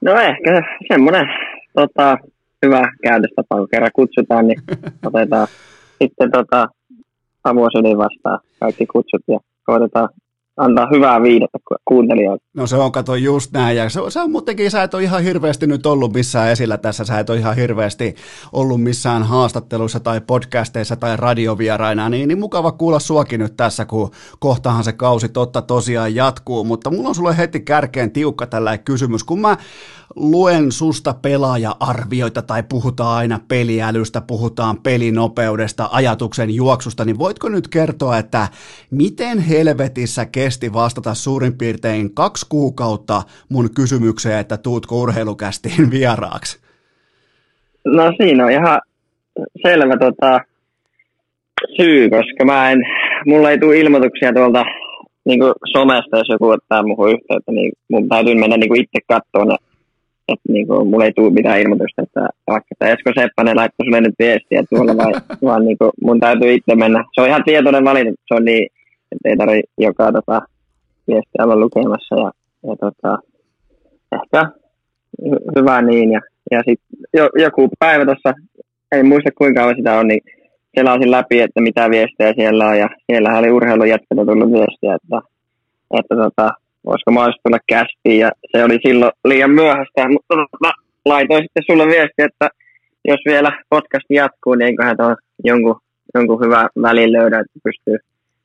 No 0.00 0.12
ehkä 0.12 0.62
semmoinen 0.88 1.26
tota, 1.74 2.18
hyvä 2.66 2.82
käytöstapa, 3.02 3.56
kun 3.56 3.68
kerran 3.70 3.90
kutsutaan, 3.94 4.46
niin 4.48 4.62
otetaan 5.06 5.46
sitten 6.02 6.30
tota, 6.30 6.68
avosuuden 7.44 7.98
vastaan 7.98 8.40
kaikki 8.60 8.86
kutsut 8.86 9.22
ja 9.28 9.38
koitetaan 9.66 10.08
antaa 10.58 10.88
hyvää 10.94 11.22
viidettä 11.22 11.58
kuuntelijoille. 11.84 12.42
No 12.56 12.66
se 12.66 12.76
on, 12.76 12.92
kato 12.92 13.14
just 13.14 13.52
näin. 13.52 13.76
Ja 13.76 13.88
se, 13.88 14.00
se 14.08 14.20
on 14.20 14.30
muutenkin, 14.30 14.70
sä 14.70 14.82
et 14.82 14.94
ole 14.94 15.02
ihan 15.02 15.22
hirveästi 15.22 15.66
nyt 15.66 15.86
ollut 15.86 16.12
missään 16.12 16.50
esillä 16.50 16.78
tässä. 16.78 17.04
Sä 17.04 17.18
et 17.18 17.30
ole 17.30 17.38
ihan 17.38 17.56
hirveästi 17.56 18.14
ollut 18.52 18.82
missään 18.82 19.22
haastatteluissa 19.22 20.00
tai 20.00 20.20
podcasteissa 20.20 20.96
tai 20.96 21.16
radiovieraina. 21.16 22.08
Niin, 22.08 22.28
niin 22.28 22.38
mukava 22.38 22.72
kuulla 22.72 22.98
suakin 22.98 23.40
nyt 23.40 23.56
tässä, 23.56 23.84
kun 23.84 24.10
kohtahan 24.38 24.84
se 24.84 24.92
kausi 24.92 25.28
totta 25.28 25.62
tosiaan 25.62 26.14
jatkuu. 26.14 26.64
Mutta 26.64 26.90
mulla 26.90 27.08
on 27.08 27.14
sulle 27.14 27.36
heti 27.36 27.60
kärkeen 27.60 28.10
tiukka 28.10 28.46
tällä 28.46 28.78
kysymys. 28.78 29.24
Kun 29.24 29.40
mä 29.40 29.56
luen 30.18 30.72
susta 30.72 31.14
pelaaja-arvioita 31.22 32.42
tai 32.42 32.62
puhutaan 32.68 33.16
aina 33.16 33.40
peliälystä, 33.48 34.20
puhutaan 34.20 34.76
pelinopeudesta, 34.82 35.88
ajatuksen 35.92 36.54
juoksusta, 36.54 37.04
niin 37.04 37.18
voitko 37.18 37.48
nyt 37.48 37.68
kertoa, 37.68 38.18
että 38.18 38.48
miten 38.90 39.38
helvetissä 39.38 40.26
kesti 40.26 40.72
vastata 40.72 41.14
suurin 41.14 41.58
piirtein 41.58 42.14
kaksi 42.14 42.46
kuukautta 42.48 43.22
mun 43.48 43.68
kysymykseen, 43.76 44.38
että 44.38 44.56
tuutko 44.56 45.00
urheilukästiin 45.00 45.90
vieraaksi? 45.96 46.60
No 47.86 48.12
siinä 48.16 48.44
on 48.44 48.50
ihan 48.50 48.80
selvä 49.62 49.96
tota, 49.96 50.40
syy, 51.76 52.10
koska 52.10 52.44
mä 52.44 52.70
en, 52.70 52.78
mulla 53.26 53.50
ei 53.50 53.58
tule 53.58 53.78
ilmoituksia 53.78 54.32
tuolta 54.32 54.64
niin 55.24 55.40
somesta, 55.72 56.18
jos 56.18 56.28
joku 56.28 56.48
ottaa 56.48 56.82
muuhun 56.82 57.10
yhteyttä, 57.10 57.52
niin 57.52 57.72
mun 57.88 58.08
täytyy 58.08 58.34
mennä 58.34 58.56
niin 58.56 58.80
itse 58.80 58.98
katsoa 59.08 59.44
ne 59.44 59.67
että 60.32 60.52
niinku, 60.52 60.84
mulla 60.84 61.04
ei 61.04 61.12
tule 61.12 61.30
mitään 61.30 61.60
ilmoitusta, 61.60 62.02
että 62.02 62.20
vaikka 62.46 62.68
että 62.70 62.88
Esko 62.88 63.10
Seppänen 63.20 63.56
laittoi 63.56 63.86
sulle 63.86 64.00
nyt 64.00 64.14
viestiä 64.18 64.62
tuolla, 64.70 64.96
vai, 64.96 65.12
vaan 65.48 65.64
niinku, 65.64 65.90
mun 66.02 66.20
täytyy 66.20 66.54
itse 66.54 66.74
mennä. 66.74 67.04
Se 67.14 67.20
on 67.20 67.28
ihan 67.28 67.44
tietoinen 67.44 67.84
valinta, 67.84 68.22
se 68.26 68.34
on 68.34 68.44
niin, 68.44 68.66
että 69.12 69.28
ei 69.28 69.36
tarvitse 69.36 69.70
joka 69.78 70.12
tota, 70.12 70.42
viestiä 71.08 71.44
olla 71.44 71.56
lukemassa. 71.56 72.14
Ja, 72.14 72.30
ja 72.66 72.76
tota, 72.76 73.18
ehkä 74.12 74.42
hy- 75.22 75.44
hyvä 75.56 75.82
niin. 75.82 76.12
Ja, 76.12 76.20
ja 76.50 76.58
sitten 76.66 76.98
jo, 77.14 77.28
joku 77.34 77.68
päivä 77.78 78.04
tuossa, 78.04 78.34
ei 78.92 79.02
muista 79.02 79.30
kuinka 79.38 79.60
kauan 79.60 79.76
sitä 79.76 79.98
on, 79.98 80.08
niin 80.08 80.20
selasin 80.78 81.10
läpi, 81.10 81.40
että 81.40 81.60
mitä 81.60 81.90
viestejä 81.90 82.32
siellä 82.36 82.66
on. 82.66 82.78
Ja 82.78 82.88
siellä 83.06 83.38
oli 83.38 83.50
urheilujätkältä 83.50 84.24
tullut 84.26 84.52
viestiä, 84.52 84.94
että, 84.94 85.20
että 85.98 86.14
tota, 86.16 86.50
voisiko 86.88 87.10
mahdollisesti 87.10 87.42
tulla 87.44 87.58
kästiin, 87.68 88.18
ja 88.18 88.30
se 88.50 88.64
oli 88.64 88.78
silloin 88.86 89.12
liian 89.24 89.50
myöhäistä, 89.50 90.08
mutta 90.08 90.34
mä 90.60 90.72
laitoin 91.04 91.42
sitten 91.42 91.62
sulle 91.70 91.86
viesti, 91.86 92.22
että 92.28 92.48
jos 93.04 93.20
vielä 93.26 93.50
podcast 93.70 94.06
jatkuu, 94.10 94.54
niin 94.54 94.66
eiköhän 94.66 94.96
tuon 94.96 95.16
jonkun, 95.44 95.80
jonkun 96.14 96.40
hyvä 96.44 96.68
välin 96.82 97.12
löydä, 97.12 97.38
että 97.40 97.58
pystyy 97.64 97.96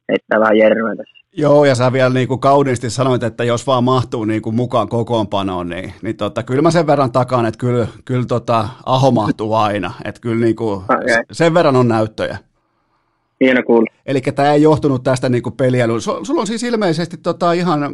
heittämään 0.10 0.42
vähän 0.42 0.58
järveä 0.58 0.96
tässä. 0.98 1.24
Joo, 1.38 1.66
ja 1.66 1.76
sä 1.76 1.94
vielä 1.94 2.10
niin 2.10 2.28
kuin 2.28 2.40
kauniisti 2.40 2.90
sanoit, 2.90 3.24
että 3.24 3.44
jos 3.44 3.68
vaan 3.68 3.84
mahtuu 3.84 4.26
niin 4.26 4.42
kuin 4.42 4.56
mukaan 4.56 4.90
kokoonpanoon, 4.90 5.70
niin, 5.70 5.94
niin 6.02 6.18
tota, 6.18 6.44
kyllä 6.44 6.62
mä 6.62 6.72
sen 6.72 6.88
verran 6.88 7.12
takaan, 7.12 7.46
että 7.46 7.58
kyllä, 7.58 7.88
kyllä 8.06 8.26
tota, 8.26 8.68
Aho 8.86 9.12
mahtuu 9.12 9.54
aina. 9.54 9.92
Että 10.06 10.22
kyllä 10.22 10.46
niin 10.46 10.56
kuin, 10.56 10.84
okay. 10.84 11.24
sen 11.32 11.54
verran 11.54 11.76
on 11.76 11.88
näyttöjä. 11.88 12.38
Hieno 13.40 13.64
kuulla. 13.64 13.94
Eli 14.06 14.22
tämä 14.22 14.54
ei 14.54 14.62
johtunut 14.62 15.04
tästä 15.04 15.30
niinku 15.30 15.52
peliälyä. 15.52 16.00
Sulla 16.00 16.42
on 16.42 16.48
siis 16.48 16.64
ilmeisesti 16.64 17.18
tota 17.18 17.54
ihan 17.54 17.84
äh, 17.84 17.90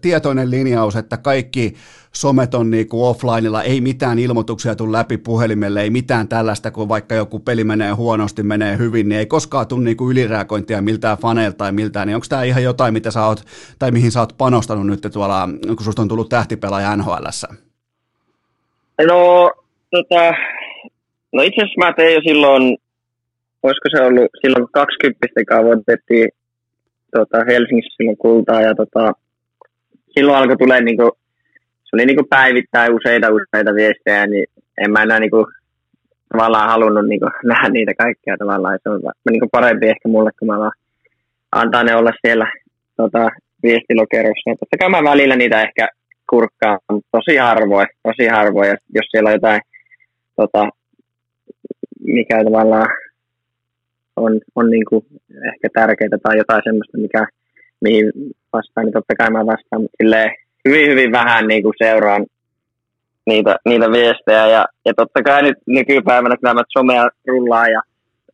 tietoinen 0.00 0.50
linjaus, 0.50 0.96
että 0.96 1.16
kaikki 1.16 1.74
somet 2.12 2.54
on 2.54 2.70
niinku 2.70 3.06
offlineilla, 3.06 3.62
ei 3.62 3.80
mitään 3.80 4.18
ilmoituksia 4.18 4.74
tule 4.74 4.92
läpi 4.92 5.18
puhelimelle, 5.18 5.82
ei 5.82 5.90
mitään 5.90 6.28
tällaista, 6.28 6.70
kun 6.70 6.88
vaikka 6.88 7.14
joku 7.14 7.38
peli 7.38 7.64
menee 7.64 7.92
huonosti, 7.92 8.42
menee 8.42 8.78
hyvin, 8.78 9.08
niin 9.08 9.18
ei 9.18 9.26
koskaan 9.26 9.68
tule 9.68 9.84
niinku 9.84 10.10
ylireagointia 10.10 10.82
miltään 10.82 11.18
faneilta 11.18 11.56
tai 11.56 11.72
miltään, 11.72 12.06
niin 12.06 12.14
onko 12.14 12.26
tämä 12.28 12.42
ihan 12.42 12.62
jotain, 12.62 12.94
mitä 12.94 13.10
sä 13.10 13.26
oot, 13.26 13.44
tai 13.78 13.90
mihin 13.90 14.12
sä 14.12 14.20
oot 14.20 14.34
panostanut 14.38 14.86
nyt 14.86 15.06
tuolla, 15.12 15.48
kun 15.66 15.84
susta 15.84 16.02
on 16.02 16.08
tullut 16.08 16.28
tähtipelaaja 16.28 16.96
NHLssä? 16.96 17.48
No, 19.06 19.52
tota, 19.90 20.34
no 21.32 21.42
itse 21.42 21.62
asiassa 21.62 21.78
mä 21.78 21.92
tein 21.92 22.14
jo 22.14 22.20
silloin 22.20 22.78
olisiko 23.62 23.88
se 23.90 24.02
ollut 24.02 24.30
silloin, 24.40 24.62
kun 24.62 24.72
20 24.72 25.26
voitettiin 25.64 26.28
tota, 27.16 27.38
Helsingissä 27.48 27.96
silloin 27.96 28.16
kultaa 28.16 28.62
ja 28.62 28.74
tota, 28.74 29.12
silloin 30.10 30.38
alkoi 30.38 30.56
tulee 30.56 30.80
niinku, 30.80 31.10
se 31.84 31.90
oli 31.96 32.06
niinku 32.06 32.26
päivittäin 32.30 32.94
useita 32.94 33.28
useita 33.28 33.74
viestejä, 33.74 34.26
niin 34.26 34.46
en 34.84 34.90
mä 34.90 35.02
enää 35.02 35.20
niinku 35.20 35.46
tavallaan 36.28 36.68
halunnut 36.68 37.06
kuin, 37.06 37.32
nähdä 37.50 37.68
niitä 37.68 37.92
kaikkea 37.98 38.36
tavallaan. 38.38 38.78
Se 38.82 38.88
on 38.90 39.00
kuin 39.22 39.50
parempi 39.52 39.86
ehkä 39.86 40.08
mulle, 40.08 40.30
kun 40.38 40.48
mä 40.48 40.58
vaan 40.58 40.72
antaa 41.52 41.82
ne 41.84 41.94
olla 41.96 42.10
siellä 42.26 42.52
tota, 42.96 43.28
viestilokerossa. 43.62 44.50
Totta 44.58 44.78
kai 44.80 44.90
mä 44.90 45.10
välillä 45.10 45.36
niitä 45.36 45.62
ehkä 45.62 45.88
kurkkaan, 46.30 46.78
mutta 46.92 47.08
tosi 47.12 47.36
harvoin, 47.36 47.86
tosi 48.02 48.28
harvoin. 48.28 48.68
Ja 48.68 48.76
jos 48.94 49.06
siellä 49.10 49.28
on 49.28 49.34
jotain, 49.34 49.60
tota, 50.36 50.68
mikä 52.04 52.44
tavallaan 52.44 52.86
on, 54.18 54.40
on 54.54 54.70
niin 54.70 54.84
kuin 54.84 55.04
ehkä 55.46 55.68
tärkeää 55.74 56.18
tai 56.22 56.38
jotain 56.38 56.62
semmoista, 56.64 56.98
mikä, 56.98 57.26
mihin 57.80 58.12
vastaan, 58.52 58.84
niin 58.84 58.92
totta 58.92 59.14
kai 59.16 59.30
mä 59.30 59.46
vastaan, 59.46 59.82
mutta 59.82 59.96
silleen 60.02 60.30
hyvin, 60.68 60.90
hyvin 60.90 61.12
vähän 61.12 61.48
niin 61.48 61.62
kuin 61.62 61.74
seuraan 61.78 62.26
niitä, 63.26 63.56
niitä 63.64 63.90
viestejä. 63.92 64.46
Ja, 64.46 64.66
ja 64.84 64.92
totta 64.96 65.22
kai 65.22 65.42
nyt 65.42 65.58
nykypäivänä, 65.66 66.36
kun 66.36 66.48
nämä 66.48 66.62
somea 66.68 67.08
rullaa 67.28 67.68
ja 67.68 67.80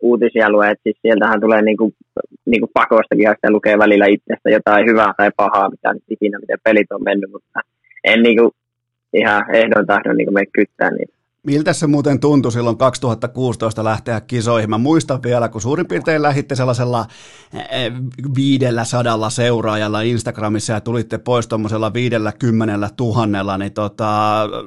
uutisia 0.00 0.50
lue, 0.50 0.70
että 0.70 0.82
siis 0.82 0.98
sieltähän 1.02 1.40
tulee 1.40 1.62
niin 1.62 1.76
kuin, 1.76 1.94
niin 2.46 2.60
kuin 2.60 2.70
pakostakin, 2.74 3.24
ja 3.42 3.50
lukee 3.50 3.78
välillä 3.78 4.06
itsestä 4.06 4.50
jotain 4.50 4.86
hyvää 4.86 5.12
tai 5.16 5.30
pahaa, 5.36 5.70
mitä 5.70 5.94
nyt 5.94 6.02
ikinä, 6.10 6.38
miten 6.38 6.58
pelit 6.64 6.92
on 6.92 7.02
mennyt, 7.04 7.30
mutta 7.30 7.60
en 8.04 8.22
niin 8.22 8.38
kuin, 8.38 8.50
ihan 9.12 9.54
ehdon 9.54 9.86
tahdon 9.86 10.16
niin 10.16 10.34
mene 10.34 10.46
kyttää 10.52 10.90
niitä. 10.90 11.14
Miltä 11.46 11.72
se 11.72 11.86
muuten 11.86 12.20
tuntui 12.20 12.52
silloin 12.52 12.76
2016 12.76 13.84
lähteä 13.84 14.20
kisoihin? 14.20 14.70
Mä 14.70 14.78
muistan 14.78 15.22
vielä, 15.22 15.48
kun 15.48 15.60
suurin 15.60 15.88
piirtein 15.88 16.22
lähditte 16.22 16.54
sellaisella 16.54 17.06
eh, 17.54 17.92
viidellä 18.36 18.84
sadalla 18.84 19.30
seuraajalla 19.30 20.00
Instagramissa 20.00 20.72
ja 20.72 20.80
tulitte 20.80 21.18
pois 21.18 21.48
tuommoisella 21.48 21.92
viidellä 21.94 22.32
kymmenellä 22.38 22.88
tuhannella, 22.96 23.58
niin 23.58 23.72
tota, 23.72 24.04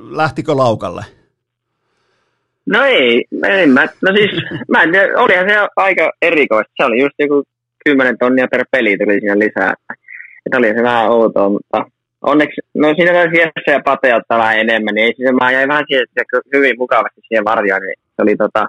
lähtikö 0.09 0.57
laukalle? 0.57 1.05
No 2.65 2.83
ei, 2.83 3.25
en 3.47 3.69
mä, 3.69 3.87
no 4.01 4.11
siis, 4.17 4.31
mä 4.69 4.83
en 4.83 4.89
olihan 5.17 5.49
se 5.49 5.67
aika 5.75 6.11
erikoista. 6.21 6.73
Se 6.77 6.85
oli 6.85 7.01
just 7.01 7.15
joku 7.19 7.43
10 7.85 8.17
tonnia 8.17 8.47
per 8.51 8.65
peli 8.71 8.97
tuli 8.97 9.19
siinä 9.19 9.39
lisää. 9.39 9.73
Että 10.45 10.57
oli 10.57 10.67
se 10.67 10.83
vähän 10.83 11.09
outoa, 11.09 11.49
mutta 11.49 11.85
onneksi, 12.21 12.61
no 12.73 12.87
siinä 12.95 13.13
taisi 13.13 13.37
Jesse 13.37 13.71
ja 13.71 13.81
Pate 13.85 14.15
ottaa 14.15 14.37
vähän 14.37 14.59
enemmän, 14.59 14.95
niin 14.95 15.05
ei 15.05 15.13
siis, 15.15 15.29
mä 15.39 15.51
jäin 15.51 15.69
vähän 15.69 15.85
siihen, 15.87 16.05
hyvin 16.55 16.75
mukavasti 16.77 17.21
siihen 17.27 17.45
varjoon, 17.45 17.81
niin 17.81 17.99
se 18.15 18.21
oli 18.21 18.35
tota, 18.35 18.67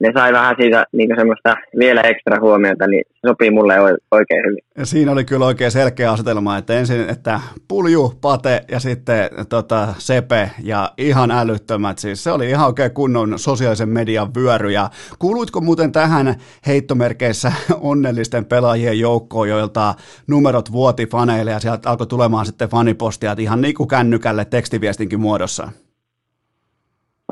ne 0.00 0.12
sai 0.14 0.32
vähän 0.32 0.56
siitä 0.60 0.86
niin 0.92 1.10
semmoista 1.16 1.56
vielä 1.78 2.00
ekstra 2.00 2.40
huomiota, 2.40 2.86
niin 2.86 3.04
se 3.12 3.28
sopii 3.28 3.50
mulle 3.50 3.74
oikein 4.10 4.42
hyvin. 4.46 4.58
Ja 4.78 4.86
siinä 4.86 5.12
oli 5.12 5.24
kyllä 5.24 5.46
oikein 5.46 5.70
selkeä 5.70 6.12
asetelma, 6.12 6.56
että 6.58 6.78
ensin, 6.78 7.08
että 7.08 7.40
Pulju, 7.68 8.14
Pate 8.20 8.60
ja 8.70 8.80
sitten 8.80 9.30
tota, 9.48 9.88
Sepe 9.98 10.50
ja 10.62 10.92
ihan 10.98 11.30
älyttömät, 11.30 11.98
siis 11.98 12.24
se 12.24 12.32
oli 12.32 12.48
ihan 12.50 12.66
oikein 12.66 12.90
kunnon 12.90 13.38
sosiaalisen 13.38 13.88
median 13.88 14.34
vyöry 14.34 14.70
ja 14.70 14.90
kuuluitko 15.18 15.60
muuten 15.60 15.92
tähän 15.92 16.34
heittomerkeissä 16.66 17.52
onnellisten 17.80 18.44
pelaajien 18.44 19.00
joukkoon, 19.00 19.48
joilta 19.48 19.94
numerot 20.26 20.72
vuoti 20.72 21.06
faneille 21.06 21.50
ja 21.50 21.60
sieltä 21.60 21.90
alkoi 21.90 22.06
tulemaan 22.06 22.46
sitten 22.46 22.68
fanipostia, 22.68 23.36
ihan 23.38 23.60
niin 23.60 23.74
kuin 23.74 23.88
kännykälle 23.88 24.44
tekstiviestinkin 24.44 25.20
muodossa? 25.20 25.68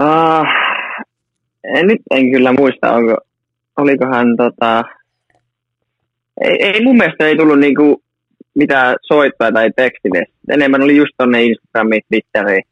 En, 0.01 0.64
nyt 1.65 2.01
en 2.11 2.31
kyllä 2.31 2.53
muista, 2.53 2.93
onko, 2.93 3.17
olikohan 3.77 4.37
tota, 4.37 4.85
ei, 6.41 6.57
ei 6.61 6.85
mun 6.85 6.97
mielestä 6.97 7.27
ei 7.27 7.37
tullut 7.37 7.59
niinku 7.59 8.03
mitään 8.55 8.97
soittaa 9.03 9.53
tai 9.53 9.71
tekstiviestiä. 9.77 10.37
Enemmän 10.51 10.83
oli 10.83 10.97
just 10.97 11.13
tonne 11.17 11.45
Instagramiin, 11.45 12.03
Twitteriin, 12.09 12.63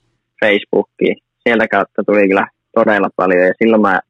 Facebookiin. 0.40 1.16
Sieltä 1.42 1.68
kautta 1.68 2.02
tuli 2.06 2.28
kyllä 2.28 2.46
todella 2.74 3.08
paljon 3.16 3.46
ja 3.46 3.52
silloin 3.58 3.82
mä 3.82 4.00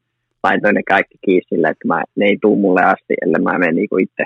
laitoin 0.43 0.75
ne 0.75 0.81
kaikki 0.87 1.17
kiinni 1.25 1.41
sillä, 1.49 1.69
että 1.69 1.87
mä, 1.87 2.03
ne 2.15 2.25
ei 2.25 2.37
tuu 2.41 2.55
mulle 2.55 2.81
asti, 2.81 3.13
ellei 3.21 3.41
mä 3.41 3.57
menen 3.57 3.75
niinku 3.75 3.97
itse, 3.97 4.25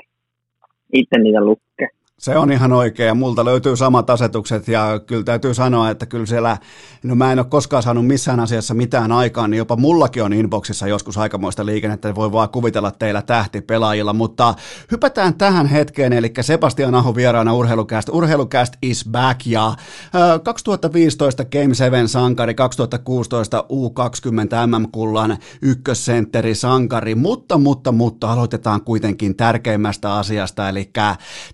itse 0.94 1.18
niitä 1.18 1.42
lukke. 1.42 1.88
Se 2.18 2.38
on 2.38 2.52
ihan 2.52 2.74
oikein 2.74 3.08
ja 3.08 3.16
multa 3.16 3.46
löytyy 3.46 3.76
samat 3.78 4.10
asetukset 4.10 4.68
ja 4.68 5.00
kyllä 5.08 5.24
täytyy 5.24 5.54
sanoa, 5.54 5.90
että 5.90 6.06
kyllä 6.06 6.26
siellä, 6.26 6.58
no 7.04 7.16
mä 7.16 7.32
en 7.32 7.40
ole 7.40 7.48
koskaan 7.50 7.84
saanut 7.84 8.08
missään 8.08 8.40
asiassa 8.40 8.74
mitään 8.74 9.12
aikaan, 9.12 9.50
niin 9.50 9.58
jopa 9.58 9.76
mullakin 9.76 10.24
on 10.24 10.34
inboxissa 10.34 10.88
joskus 10.88 11.18
aikamoista 11.18 11.66
liikennettä, 11.66 12.16
voi 12.16 12.32
vaan 12.32 12.50
kuvitella 12.50 12.92
teillä 12.92 13.22
tähtipelaajilla, 13.22 14.14
mutta 14.14 14.54
hypätään 14.92 15.34
tähän 15.34 15.66
hetkeen, 15.66 16.14
eli 16.14 16.34
Sebastian 16.42 16.96
Aho 16.96 17.16
vieraana 17.16 17.54
Urheilucast, 17.54 18.10
Urheilucast 18.10 18.74
is 18.82 19.06
back 19.12 19.46
ja 19.46 19.76
2015 20.44 21.46
Game 21.46 21.74
7 21.74 22.08
sankari, 22.08 22.56
2016 22.56 23.64
U20 23.70 24.68
MM-kullan 24.68 25.38
ykkössentteri 25.62 26.56
sankari, 26.56 27.16
mutta, 27.16 27.58
mutta, 27.58 27.92
mutta 27.92 28.32
aloitetaan 28.32 28.82
kuitenkin 28.82 29.36
tärkeimmästä 29.36 30.14
asiasta, 30.14 30.70
eli 30.70 30.92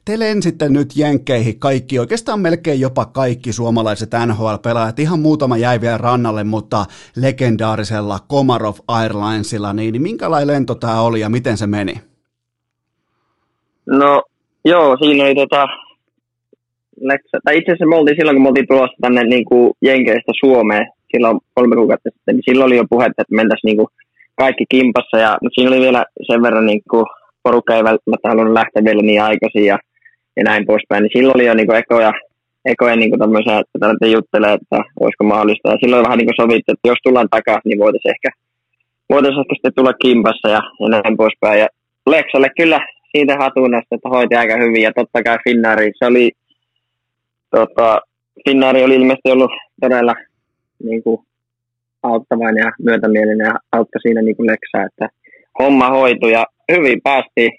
te 0.06 0.20
lensit 0.20 0.53
sitten 0.54 0.74
nyt 0.74 0.90
Jenkkeihin 0.96 1.60
kaikki, 1.60 2.00
oikeastaan 2.00 2.40
melkein 2.40 2.80
jopa 2.80 3.06
kaikki 3.06 3.54
suomalaiset 3.54 4.10
NHL-pelaajat, 4.28 5.00
ihan 5.00 5.20
muutama 5.20 5.58
jäi 5.58 5.82
vielä 5.82 5.98
rannalle, 5.98 6.44
mutta 6.44 6.86
legendaarisella 7.16 8.18
Komarov 8.28 8.76
Airlinesilla, 8.88 9.74
niin, 9.74 9.92
niin 9.92 10.02
minkälainen 10.02 10.48
lento 10.48 10.76
tämä 10.76 11.02
oli 11.02 11.20
ja 11.20 11.30
miten 11.30 11.58
se 11.58 11.68
meni? 11.68 11.94
No 13.86 14.24
joo, 14.66 14.98
siinä 14.98 15.24
oli 15.24 15.36
tota, 15.36 15.68
tai 17.44 17.58
itse 17.58 17.72
asiassa 17.72 17.86
me 17.86 17.96
oltiin 17.96 18.18
silloin, 18.18 18.36
kun 18.36 18.44
me 18.44 18.50
oltiin 18.50 18.68
tulossa 18.68 18.98
tänne 19.02 19.24
niin 19.24 19.46
kuin 19.46 19.74
Jenkeistä 19.82 20.32
Suomeen, 20.40 20.86
silloin 21.12 21.40
kolme 21.54 21.76
kuukautta 21.76 22.10
sitten, 22.10 22.36
niin 22.36 22.44
silloin 22.50 22.68
oli 22.68 22.78
jo 22.78 22.86
puhetta, 22.90 23.22
että 23.22 23.36
mentäisiin 23.36 23.70
niin 23.70 23.78
kuin 23.78 23.88
kaikki 24.36 24.66
kimpassa, 24.70 25.18
ja, 25.18 25.38
mutta 25.42 25.56
siinä 25.56 25.72
oli 25.72 25.80
vielä 25.80 26.06
sen 26.28 26.42
verran 26.42 26.66
niin 26.66 26.82
kuin, 26.90 27.06
porukka 27.44 27.76
ei 27.76 27.84
välttämättä 27.84 28.30
halunnut 28.30 28.54
lähteä 28.54 28.84
vielä 28.84 29.02
niin 29.02 29.22
aikaisin, 29.22 29.66
ja 29.66 29.80
ja 30.38 30.44
näin 30.44 30.66
poispäin. 30.66 31.02
Niin 31.04 31.12
silloin 31.14 31.38
oli 31.38 31.46
jo 31.46 31.54
niin 31.54 31.76
ekoja, 31.76 32.12
ekoja 32.66 32.96
niin 32.96 33.20
tämmöisiä, 33.20 33.60
että 33.60 34.08
juttelee, 34.08 34.54
että 34.54 34.78
olisiko 35.00 35.24
mahdollista. 35.24 35.72
Ja 35.72 35.78
silloin 35.82 36.04
vähän 36.04 36.18
niin 36.18 36.42
sovittu, 36.42 36.72
että 36.72 36.88
jos 36.92 36.98
tullaan 37.04 37.30
takaisin, 37.30 37.70
niin 37.70 37.80
voitaisiin 37.80 38.16
ehkä, 38.16 38.30
voitaisiin 39.10 39.42
ehkä 39.42 39.56
sitten 39.56 39.76
tulla 39.76 39.94
kimpassa 39.94 40.48
ja, 40.50 40.62
ja 40.80 40.88
näin 40.90 41.18
poispäin. 41.18 41.60
Ja 41.60 41.68
Lexalle 42.08 42.50
kyllä 42.58 42.80
siitä 43.12 43.34
hatunasta, 43.40 43.96
että 43.96 44.10
hoiti 44.10 44.36
aika 44.36 44.58
hyvin. 44.58 44.82
Ja 44.82 44.92
totta 44.96 45.24
kai 45.24 45.38
Finnaari, 45.44 45.92
se 46.00 46.06
oli, 46.06 46.32
tota, 47.56 48.02
Finnaari 48.46 48.84
oli 48.84 48.96
ilmeisesti 48.96 49.32
ollut 49.32 49.52
todella 49.82 50.16
niin 50.84 51.04
kuin, 51.04 51.20
auttavainen 52.04 52.62
ja 52.66 52.72
myötämielinen 52.82 53.46
ja 53.46 53.54
auttoi 53.72 54.02
siinä 54.02 54.22
niin 54.22 54.36
kuin 54.36 54.48
Lexaa, 54.48 54.86
että 54.86 55.10
homma 55.60 55.90
hoitui 55.90 56.32
ja 56.32 56.46
hyvin 56.72 57.02
päästiin 57.04 57.52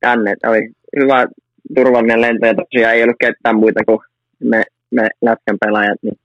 tänne. 0.00 0.34
Oli 0.46 0.70
hyvä 1.00 1.26
turvallinen 1.74 2.20
lento 2.20 2.46
ja 2.46 2.54
tosiaan 2.54 2.94
ei 2.94 3.02
ollut 3.02 3.16
ketään 3.20 3.56
muita 3.56 3.80
kuin 3.86 3.98
me, 4.44 4.62
me 4.90 5.08
lätkän 5.22 5.56
pelaajat, 5.60 5.98
niin 6.02 6.18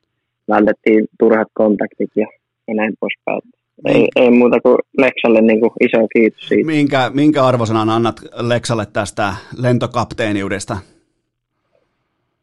vältettiin 0.49 1.07
turhat 1.19 1.47
kontaktit 1.53 2.09
ja, 2.15 2.27
ja 2.67 2.73
näin 2.73 2.93
poispäin. 2.99 3.41
Ei, 3.85 3.93
niin. 3.93 4.07
ei 4.15 4.31
muuta 4.31 4.59
kuin 4.59 4.77
Leksalle 4.97 5.41
niin 5.41 5.59
kuin 5.59 5.71
iso 5.81 6.07
kiitos 6.13 6.47
siitä. 6.47 6.65
Minkä, 6.65 7.11
minkä 7.13 7.45
arvosanan 7.45 7.89
annat 7.89 8.21
Leksalle 8.41 8.85
tästä 8.93 9.33
lentokapteeniudesta? 9.57 10.77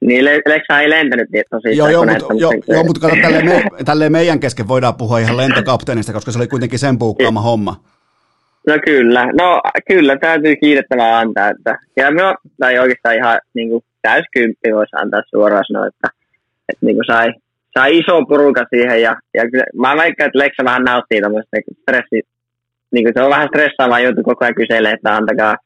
Niin, 0.01 0.25
Leksa 0.25 0.81
ei 0.81 0.91
lentänyt 0.91 1.29
tosiaan. 1.51 1.77
Joo, 1.77 1.89
joo, 1.89 2.05
mutta, 2.05 2.35
jo, 2.35 2.51
joo, 2.69 2.85
mutta 2.85 3.01
kato, 3.01 3.17
tälleen, 3.23 3.45
me, 3.45 3.63
tälleen 3.85 4.13
meidän 4.13 4.41
kesken 4.41 4.69
voidaan 4.69 4.95
puhua 4.95 5.19
ihan 5.19 5.37
lentokapteenista, 5.37 6.13
koska 6.13 6.33
se 6.33 6.39
oli 6.39 6.49
kuitenkin 6.49 6.79
sen 6.79 6.99
puukkaama 6.99 7.41
homma. 7.41 7.85
No 8.67 8.75
kyllä, 8.85 9.27
no 9.27 9.61
kyllä 9.89 10.17
täytyy 10.17 10.57
kiitettävää 10.57 11.19
antaa, 11.19 11.49
että 11.49 11.79
ja 11.97 12.11
me 12.11 12.23
tai 12.61 12.79
oikeastaan 12.79 13.17
ihan 13.17 13.41
niin 13.55 13.69
kuin 13.69 13.85
täyskymppi 14.03 14.75
voisi 14.75 14.97
antaa 14.97 15.23
suoraan 15.31 15.65
sanoa, 15.67 15.87
että, 15.87 16.09
että 16.69 16.87
niin 16.87 16.97
kuin 16.97 17.05
sai, 17.05 17.33
sai 17.79 17.99
iso 17.99 18.25
poruka 18.29 18.65
siihen 18.71 19.03
ja, 19.03 19.17
ja 19.35 19.51
kyllä, 19.51 19.65
mä 19.77 19.97
väikkaan, 19.97 20.27
että 20.27 20.39
Leksa 20.39 20.65
vähän 20.65 20.85
nauttii 20.85 21.21
tämmöistä 21.21 21.57
stressi, 21.83 22.21
niin 22.93 23.05
kuin 23.05 23.15
se 23.15 23.23
on 23.23 23.31
vähän 23.31 23.49
stressaavaa 23.49 24.01
joutu 24.01 24.23
koko 24.23 24.45
ajan 24.45 24.55
kyselemään, 24.55 24.95
että 24.95 25.17
antakaa 25.17 25.57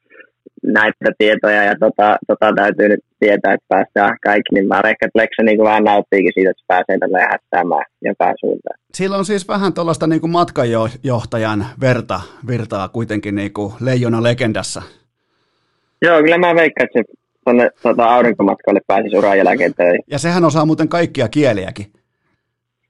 näitä 0.66 1.10
tietoja 1.18 1.64
ja 1.64 1.74
tota, 1.80 2.16
tota 2.26 2.52
täytyy 2.56 2.88
nyt 2.88 3.00
tietää, 3.20 3.54
että 3.54 3.66
päästään 3.68 4.16
kaikki, 4.24 4.54
niin 4.54 4.68
mä 4.68 4.80
ehkä, 4.84 5.08
Lexa 5.14 5.42
niin 5.42 5.58
vähän 5.58 5.84
nauttiikin 5.84 6.32
siitä, 6.34 6.50
että 6.50 6.60
se 6.60 6.66
pääsee 6.66 6.98
tälle 6.98 7.18
hässäämään 7.20 7.84
joka 8.02 8.34
suuntaan. 8.40 8.78
Sillä 8.94 9.16
on 9.16 9.24
siis 9.24 9.48
vähän 9.48 9.72
tuollaista 9.72 10.06
niin 10.06 10.30
matkanjohtajan 10.30 11.66
verta 11.80 12.20
virtaa 12.48 12.88
kuitenkin 12.88 13.34
niin 13.34 13.52
kuin 13.52 13.72
leijona 13.80 14.22
legendassa. 14.22 14.82
Joo, 16.02 16.22
kyllä 16.22 16.38
mä 16.38 16.54
veikkaan, 16.54 16.84
että 16.84 16.98
se 16.98 17.18
tuonne 17.44 17.70
tuota, 17.82 18.04
aurinkomatkalle 18.04 18.80
pääsisi 18.86 19.16
uran 19.16 19.38
jälkeen 19.38 19.74
töihin. 19.74 20.04
Ja 20.10 20.18
sehän 20.18 20.44
osaa 20.44 20.66
muuten 20.66 20.88
kaikkia 20.88 21.28
kieliäkin. 21.28 21.86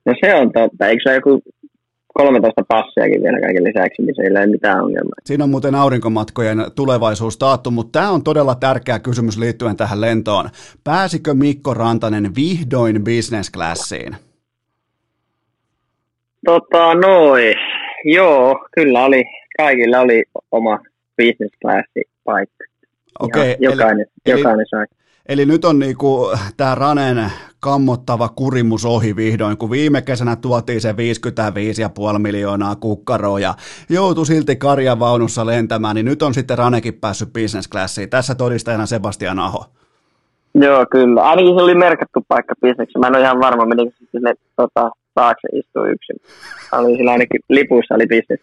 No 0.06 0.14
se 0.20 0.34
on 0.34 0.52
totta. 0.52 0.86
Eikö 0.86 1.02
se 1.04 1.14
joku 1.14 1.42
13 2.16 2.62
passiakin 2.68 3.22
vielä 3.22 3.40
kaiken 3.40 3.64
lisäksi, 3.64 4.02
niin 4.02 4.14
se 4.16 4.22
ei 4.22 4.30
ole 4.30 4.46
mitään 4.46 4.84
ongelmaa. 4.84 5.14
Siinä 5.24 5.44
on 5.44 5.50
muuten 5.50 5.74
aurinkomatkojen 5.74 6.58
tulevaisuus 6.74 7.38
taattu, 7.38 7.70
mutta 7.70 7.98
tämä 7.98 8.10
on 8.10 8.24
todella 8.24 8.54
tärkeä 8.54 8.98
kysymys 8.98 9.38
liittyen 9.38 9.76
tähän 9.76 10.00
lentoon. 10.00 10.48
Pääsikö 10.84 11.34
Mikko 11.34 11.74
Rantanen 11.74 12.34
vihdoin 12.36 13.04
business 13.04 13.50
classiin? 13.52 14.16
Tota, 16.44 16.94
noin. 16.94 17.54
joo, 18.04 18.66
kyllä 18.74 19.04
oli. 19.04 19.24
Kaikilla 19.56 20.00
oli 20.00 20.24
oma 20.52 20.78
business 21.16 21.54
classi 21.62 22.02
paikka. 22.24 22.64
Okei, 23.20 23.52
okay, 23.52 23.56
jokainen, 23.60 24.06
eli, 24.26 24.36
jokainen 24.38 24.66
sai. 24.70 24.86
Eli 25.28 25.46
nyt 25.46 25.64
on 25.64 25.78
niinku 25.78 26.30
tämä 26.56 26.74
Ranen 26.74 27.32
kammottava 27.60 28.28
kurimus 28.28 28.84
ohi 28.84 29.16
vihdoin, 29.16 29.56
kun 29.56 29.70
viime 29.70 30.02
kesänä 30.02 30.36
tuotiin 30.36 30.80
se 30.80 30.92
55,5 30.92 32.18
miljoonaa 32.18 32.76
kukkaroa 32.76 33.40
ja 33.40 33.54
joutui 33.88 34.26
silti 34.26 34.56
karjavaunussa 34.56 35.46
lentämään, 35.46 35.94
niin 35.94 36.06
nyt 36.06 36.22
on 36.22 36.34
sitten 36.34 36.58
Ranekin 36.58 36.94
päässyt 36.94 37.32
business 37.32 37.68
classiin. 37.68 38.10
Tässä 38.10 38.34
todistajana 38.34 38.86
Sebastian 38.86 39.38
Aho. 39.38 39.64
Joo, 40.54 40.86
kyllä. 40.90 41.22
Ainakin 41.22 41.54
se 41.54 41.62
oli 41.62 41.74
merkattu 41.74 42.24
paikka 42.28 42.54
bisneksessä. 42.62 42.98
Mä 42.98 43.06
en 43.06 43.16
ole 43.16 43.24
ihan 43.24 43.40
varma, 43.40 43.66
menikö 43.66 43.96
sinne 44.12 44.34
tota, 44.56 44.90
taakse 45.16 45.48
istuu 45.52 45.84
yksin. 45.84 46.16
Oli 46.72 46.96
sillä 46.96 47.12
ainakin 47.12 47.40
lipussa 47.48 47.94
oli 47.94 48.06
business, 48.06 48.42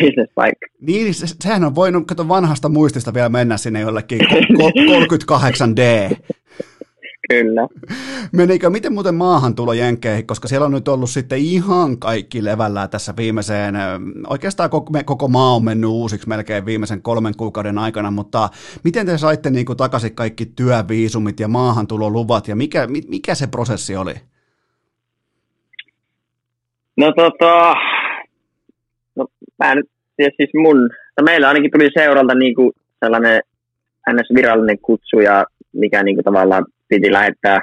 business 0.00 0.32
paikka. 0.34 0.66
Niin, 0.80 1.14
se, 1.14 1.26
sehän 1.40 1.64
on 1.64 1.74
voinut 1.74 2.06
kato 2.06 2.28
vanhasta 2.28 2.68
muistista 2.68 3.14
vielä 3.14 3.28
mennä 3.28 3.56
sinne 3.56 3.80
jollekin 3.80 4.20
38D. 4.20 6.16
Kyllä. 7.30 7.68
Menikö, 8.32 8.70
miten 8.70 8.92
muuten 8.92 9.14
maahan 9.14 9.54
tulo 9.54 9.72
Jenkkeihin, 9.72 10.26
koska 10.26 10.48
siellä 10.48 10.64
on 10.64 10.72
nyt 10.72 10.88
ollut 10.88 11.10
sitten 11.10 11.38
ihan 11.38 11.98
kaikki 11.98 12.44
levällään 12.44 12.90
tässä 12.90 13.14
viimeiseen, 13.16 13.74
oikeastaan 14.28 14.70
koko, 14.70 14.92
koko 15.04 15.28
maa 15.28 15.54
on 15.54 15.64
mennyt 15.64 15.90
uusiksi 15.90 16.28
melkein 16.28 16.66
viimeisen 16.66 17.02
kolmen 17.02 17.36
kuukauden 17.36 17.78
aikana, 17.78 18.10
mutta 18.10 18.48
miten 18.84 19.06
te 19.06 19.18
saitte 19.18 19.50
niin 19.50 19.66
kuin 19.66 19.76
takaisin 19.76 20.14
kaikki 20.14 20.46
työviisumit 20.46 21.40
ja 21.40 21.48
maahantuloluvat 21.48 22.48
ja 22.48 22.56
mikä, 22.56 22.88
mikä 23.08 23.34
se 23.34 23.46
prosessi 23.46 23.96
oli? 23.96 24.14
No 26.96 27.12
tota, 27.16 27.74
no 29.16 29.26
mä 29.58 29.74
nyt 29.74 29.86
tiedä 30.16 30.34
siis 30.36 30.50
mun, 30.54 30.90
no 31.16 31.24
meillä 31.24 31.48
ainakin 31.48 31.70
tuli 31.70 31.88
seuralta 31.98 32.34
niinku 32.34 32.72
sellainen 33.04 33.40
ns. 34.12 34.34
virallinen 34.34 34.78
kutsu 34.78 35.20
ja 35.20 35.44
mikä 35.72 36.02
niinku 36.02 36.22
tavallaan 36.22 36.66
piti 36.88 37.12
lähettää 37.12 37.60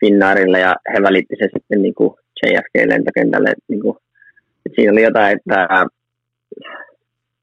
Finnaarille 0.00 0.60
ja 0.60 0.76
he 0.94 1.02
välitti 1.02 1.34
se 1.38 1.48
sitten 1.52 1.82
niinku 1.82 2.18
JFK-lentokentälle. 2.42 3.52
Niinku, 3.68 3.98
siinä 4.74 4.92
oli 4.92 5.02
jotain, 5.02 5.36
että 5.36 5.86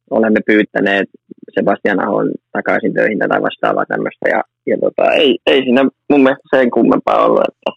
olemme 0.10 0.40
pyytäneet 0.46 1.10
Sebastian 1.56 2.00
Ahon 2.00 2.32
takaisin 2.52 2.94
töihin 2.94 3.20
tai 3.20 3.42
vastaavaa 3.42 3.86
tämmöistä. 3.86 4.30
Ja, 4.30 4.44
ja 4.66 4.78
tota, 4.78 5.12
ei, 5.12 5.38
ei 5.46 5.62
siinä 5.64 5.84
mun 6.10 6.24
mielestä 6.24 6.58
sen 6.58 6.72
kummempaa 6.72 7.26
ollut, 7.26 7.44
että, 7.48 7.72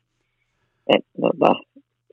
että 0.96 1.10
tota, 1.20 1.54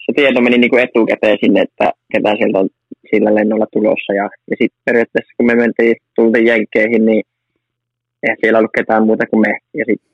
se 0.05 0.11
tieto 0.15 0.41
meni 0.41 0.57
niin 0.57 0.69
kuin 0.69 0.83
etukäteen 0.83 1.37
sinne, 1.43 1.61
että 1.61 1.91
ketä 2.11 2.35
sieltä 2.37 2.59
on 2.59 2.69
sillä 3.11 3.35
lennolla 3.35 3.67
tulossa. 3.73 4.13
Ja, 4.13 4.23
ja 4.49 4.55
sitten 4.61 4.81
periaatteessa 4.85 5.33
kun 5.37 5.45
me 5.45 5.55
mentiin, 5.55 5.95
tultiin 6.15 6.47
Jenkkeihin, 6.47 7.05
niin 7.05 7.23
ei 8.23 8.35
siellä 8.39 8.59
ollut 8.59 8.77
ketään 8.77 9.05
muuta 9.05 9.25
kuin 9.29 9.41
me. 9.41 9.57
Ja 9.73 9.85
sitten 9.87 10.11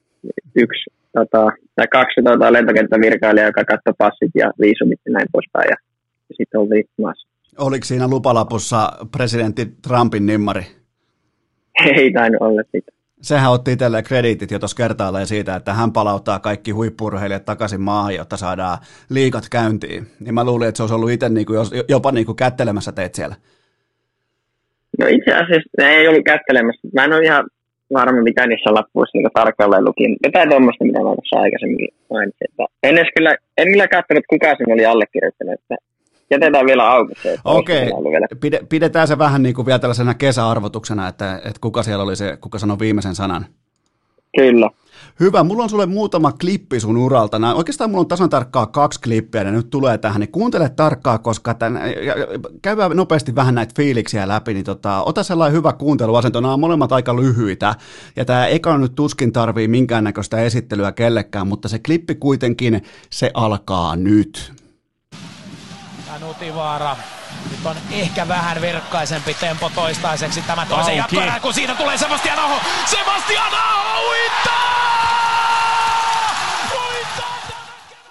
yksi 0.55 0.85
tota, 1.13 1.51
tai 1.75 1.87
kaksi 1.91 2.21
tota, 2.23 2.53
lentokenttävirkailijaa, 2.53 3.47
joka 3.47 3.63
katsoi 3.63 3.93
passit 3.97 4.31
ja 4.35 4.51
viisumit 4.61 4.99
ja 5.05 5.11
näin 5.11 5.27
poispäin. 5.31 5.67
Ja, 5.69 5.77
ja 6.29 6.35
sitten 6.37 6.59
oltiin 6.61 6.85
maassa. 7.01 7.27
Oliko 7.57 7.85
siinä 7.85 8.07
lupalapussa 8.07 8.91
presidentti 9.17 9.65
Trumpin 9.87 10.25
nimmari? 10.25 10.63
Ei 11.95 12.11
tainnut 12.13 12.41
olla 12.41 12.61
sitä 12.71 12.91
sehän 13.21 13.51
otti 13.51 13.71
itselleen 13.71 14.03
krediitit 14.03 14.51
jo 14.51 14.59
tuossa 14.59 14.77
kertaalleen 14.77 15.27
siitä, 15.27 15.55
että 15.55 15.73
hän 15.73 15.91
palauttaa 15.91 16.39
kaikki 16.39 16.71
huippurheilijat 16.71 17.45
takaisin 17.45 17.81
maahan, 17.81 18.15
jotta 18.15 18.37
saadaan 18.37 18.77
liikat 19.09 19.43
käyntiin. 19.51 20.07
Niin 20.19 20.33
mä 20.33 20.43
luulin, 20.43 20.67
että 20.67 20.77
se 20.77 20.83
olisi 20.83 20.95
ollut 20.95 21.11
itse 21.11 21.29
niin 21.29 21.45
kuin, 21.45 21.59
jopa 21.89 22.11
niin 22.11 22.25
kuin 22.25 22.35
kättelemässä 22.35 22.91
teet 22.91 23.15
siellä. 23.15 23.35
No 24.99 25.07
itse 25.07 25.33
asiassa 25.33 25.69
ei 25.77 26.07
ollut 26.07 26.25
kättelemässä. 26.25 26.87
Mä 26.93 27.03
en 27.03 27.13
ole 27.13 27.25
ihan 27.25 27.45
varma, 27.93 28.21
mitä 28.21 28.47
niissä 28.47 28.73
lappuissa 28.73 29.17
niin 29.17 29.27
tarkalleen 29.33 29.85
lukin. 29.85 30.17
Jotain 30.23 30.49
tuommoista, 30.49 30.85
mitä 30.85 30.99
mä 30.99 31.15
tuossa 31.15 31.39
aikaisemmin 31.39 31.87
mainitsin. 32.09 32.47
En 32.83 32.97
edes 32.97 33.11
kyllä, 33.17 33.35
en 33.57 33.71
kyllä 33.71 33.87
katsonut, 33.87 34.29
kuka 34.29 34.55
sen 34.55 34.73
oli 34.73 34.85
allekirjoittanut. 34.85 35.53
Että 35.53 35.75
jätetään 36.29 36.65
vielä 36.65 36.91
auki 36.91 37.13
se. 37.23 37.37
Okei, 37.43 37.89
okay. 37.91 38.59
pidetään 38.69 39.07
se 39.07 39.17
vähän 39.17 39.43
niin 39.43 39.55
kuin 39.55 39.65
vielä 39.65 39.79
tällaisena 39.79 40.13
kesäarvotuksena, 40.13 41.07
että, 41.07 41.35
että 41.35 41.61
kuka 41.61 41.83
siellä 41.83 42.03
oli 42.03 42.15
se, 42.15 42.37
kuka 42.41 42.59
sanoi 42.59 42.79
viimeisen 42.79 43.15
sanan. 43.15 43.45
Kyllä. 44.35 44.69
Hyvä, 45.19 45.43
mulla 45.43 45.63
on 45.63 45.69
sulle 45.69 45.85
muutama 45.85 46.31
klippi 46.31 46.79
sun 46.79 46.97
uralta. 46.97 47.39
Nämä, 47.39 47.53
oikeastaan 47.53 47.89
mulla 47.89 48.01
on 48.01 48.07
tasan 48.07 48.29
tarkkaa 48.29 48.65
kaksi 48.65 49.01
klippiä, 49.01 49.41
ja 49.41 49.51
nyt 49.51 49.69
tulee 49.69 49.97
tähän, 49.97 50.19
niin 50.19 50.31
kuuntele 50.31 50.69
tarkkaa, 50.69 51.17
koska 51.17 51.53
tämän, 51.53 51.81
käydään 52.61 52.95
nopeasti 52.95 53.35
vähän 53.35 53.55
näitä 53.55 53.73
fiiliksiä 53.77 54.27
läpi, 54.27 54.53
niin 54.53 54.65
tota, 54.65 55.03
ota 55.03 55.23
sellainen 55.23 55.57
hyvä 55.57 55.73
kuunteluasento, 55.73 56.41
nämä 56.41 56.53
on 56.53 56.59
molemmat 56.59 56.91
aika 56.91 57.15
lyhyitä, 57.15 57.75
ja 58.15 58.25
tämä 58.25 58.47
eka 58.47 58.77
nyt 58.77 58.95
tuskin 58.95 59.33
tarvii 59.33 59.67
minkäännäköistä 59.67 60.41
esittelyä 60.41 60.91
kellekään, 60.91 61.47
mutta 61.47 61.67
se 61.67 61.79
klippi 61.79 62.15
kuitenkin, 62.15 62.81
se 63.09 63.31
alkaa 63.33 63.95
nyt. 63.95 64.53
Nutivaara. 66.17 66.97
Nyt 67.51 67.65
on 67.65 67.75
ehkä 67.91 68.27
vähän 68.27 68.61
verkkaisempi 68.61 69.33
tempo 69.33 69.71
toistaiseksi 69.75 70.41
tämä 70.41 70.65
toisen 70.65 70.97
jatkoerä, 70.97 71.39
kun 71.39 71.53
siitä 71.53 71.75
tulee 71.75 71.97
Sebastian 71.97 72.39
Aho. 72.39 72.55
Sebastian 72.85 73.53
Aho 73.53 74.09
uittaa! 74.09 74.79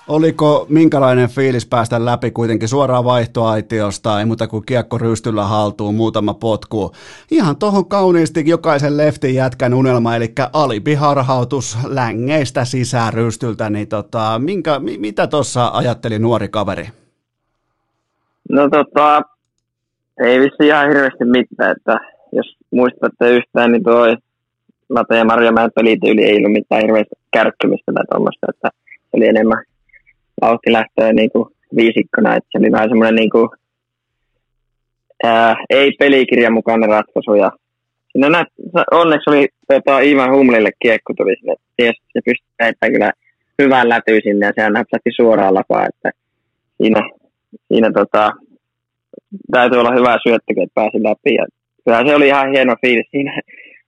Oliko 0.09 0.66
minkälainen 0.68 1.28
fiilis 1.28 1.66
päästä 1.66 2.05
läpi 2.05 2.30
kuitenkin 2.30 2.68
suoraan 2.68 3.05
vaihtoaitiosta, 3.05 4.18
ei 4.18 4.24
muuta 4.24 4.49
kuin 4.49 4.66
kiekko 4.66 4.99
rystyllä 4.99 5.44
haltuun, 5.44 5.94
muutama 5.94 6.34
potku. 6.34 6.92
Ihan 7.30 7.57
tohon 7.57 7.88
kauniisti 7.88 8.42
jokaisen 8.46 8.96
leftin 8.96 9.34
jätkän 9.34 9.74
unelma, 9.74 10.16
eli 10.16 10.32
alibiharhautus 10.53 11.78
längeistä 11.86 12.64
sisään 12.64 13.12
rystyltä, 13.12 13.70
niin 13.70 13.88
tota, 13.88 14.38
minkä, 14.38 14.80
mitä 14.99 15.26
tuossa 15.26 15.70
ajatteli 15.74 16.18
nuori 16.18 16.49
kaveri? 16.49 16.88
No 18.49 18.68
tota, 18.68 19.22
ei 20.24 20.40
vissi 20.40 20.66
ihan 20.66 20.88
hirveästi 20.88 21.24
mitään, 21.24 21.76
että 21.76 21.99
jos 22.32 22.57
muistatte 22.70 23.30
yhtään, 23.30 23.72
niin 23.72 23.82
tuo 23.82 24.16
Lata 24.88 25.16
ja 25.16 25.24
Marjamäen 25.24 25.70
pelityyli 25.74 26.24
ei 26.24 26.36
ollut 26.36 26.53
mitään 26.53 26.82
hirveästi 26.82 27.14
kärkkymistä 27.30 27.92
tai 27.92 28.05
tuommoista, 28.11 28.46
että 28.51 28.68
oli 29.12 29.26
enemmän 29.26 29.64
vauhtilähtöä 30.40 31.12
niin 31.12 31.30
kuin 31.30 31.49
viisikkona, 31.76 32.36
että 32.36 32.49
se 32.53 32.59
oli 32.59 32.72
vähän 32.72 32.88
semmoinen 32.88 33.14
niin 33.14 33.30
kuin, 33.30 33.49
ää, 35.24 35.57
ei 35.70 35.92
pelikirjan 35.99 36.53
mukainen 36.53 36.88
ratkaisu 36.88 37.34
ja 37.34 37.51
siinä 38.12 38.28
näet, 38.28 38.49
onneksi 38.90 39.30
oli 39.30 39.49
tota, 39.68 40.01
Ivan 40.01 40.32
Humlille 40.32 40.70
kiekko 40.82 41.12
tuli 41.16 41.36
sinne, 41.36 41.55
ties, 41.76 41.96
se 42.12 42.20
pystyi 42.24 42.90
kyllä 42.92 43.12
hyvän 43.62 43.88
läty 43.88 44.20
sinne 44.22 44.46
ja 44.46 44.53
sehän 44.55 44.72
näpsähti 44.72 45.11
suoraan 45.16 45.55
lapaa, 45.55 45.86
että 45.86 46.11
siinä 46.76 47.01
siinä 47.68 47.90
tota, 47.94 48.32
täytyy 49.53 49.78
olla 49.78 49.94
hyvä 49.99 50.18
syöttökin, 50.22 50.62
että 50.62 50.74
pääsi 50.74 51.03
läpi. 51.03 51.34
Ja 51.34 51.46
kyllä 51.84 52.07
se 52.07 52.14
oli 52.14 52.26
ihan 52.26 52.51
hieno 52.51 52.74
fiilis 52.80 53.07
siinä 53.11 53.40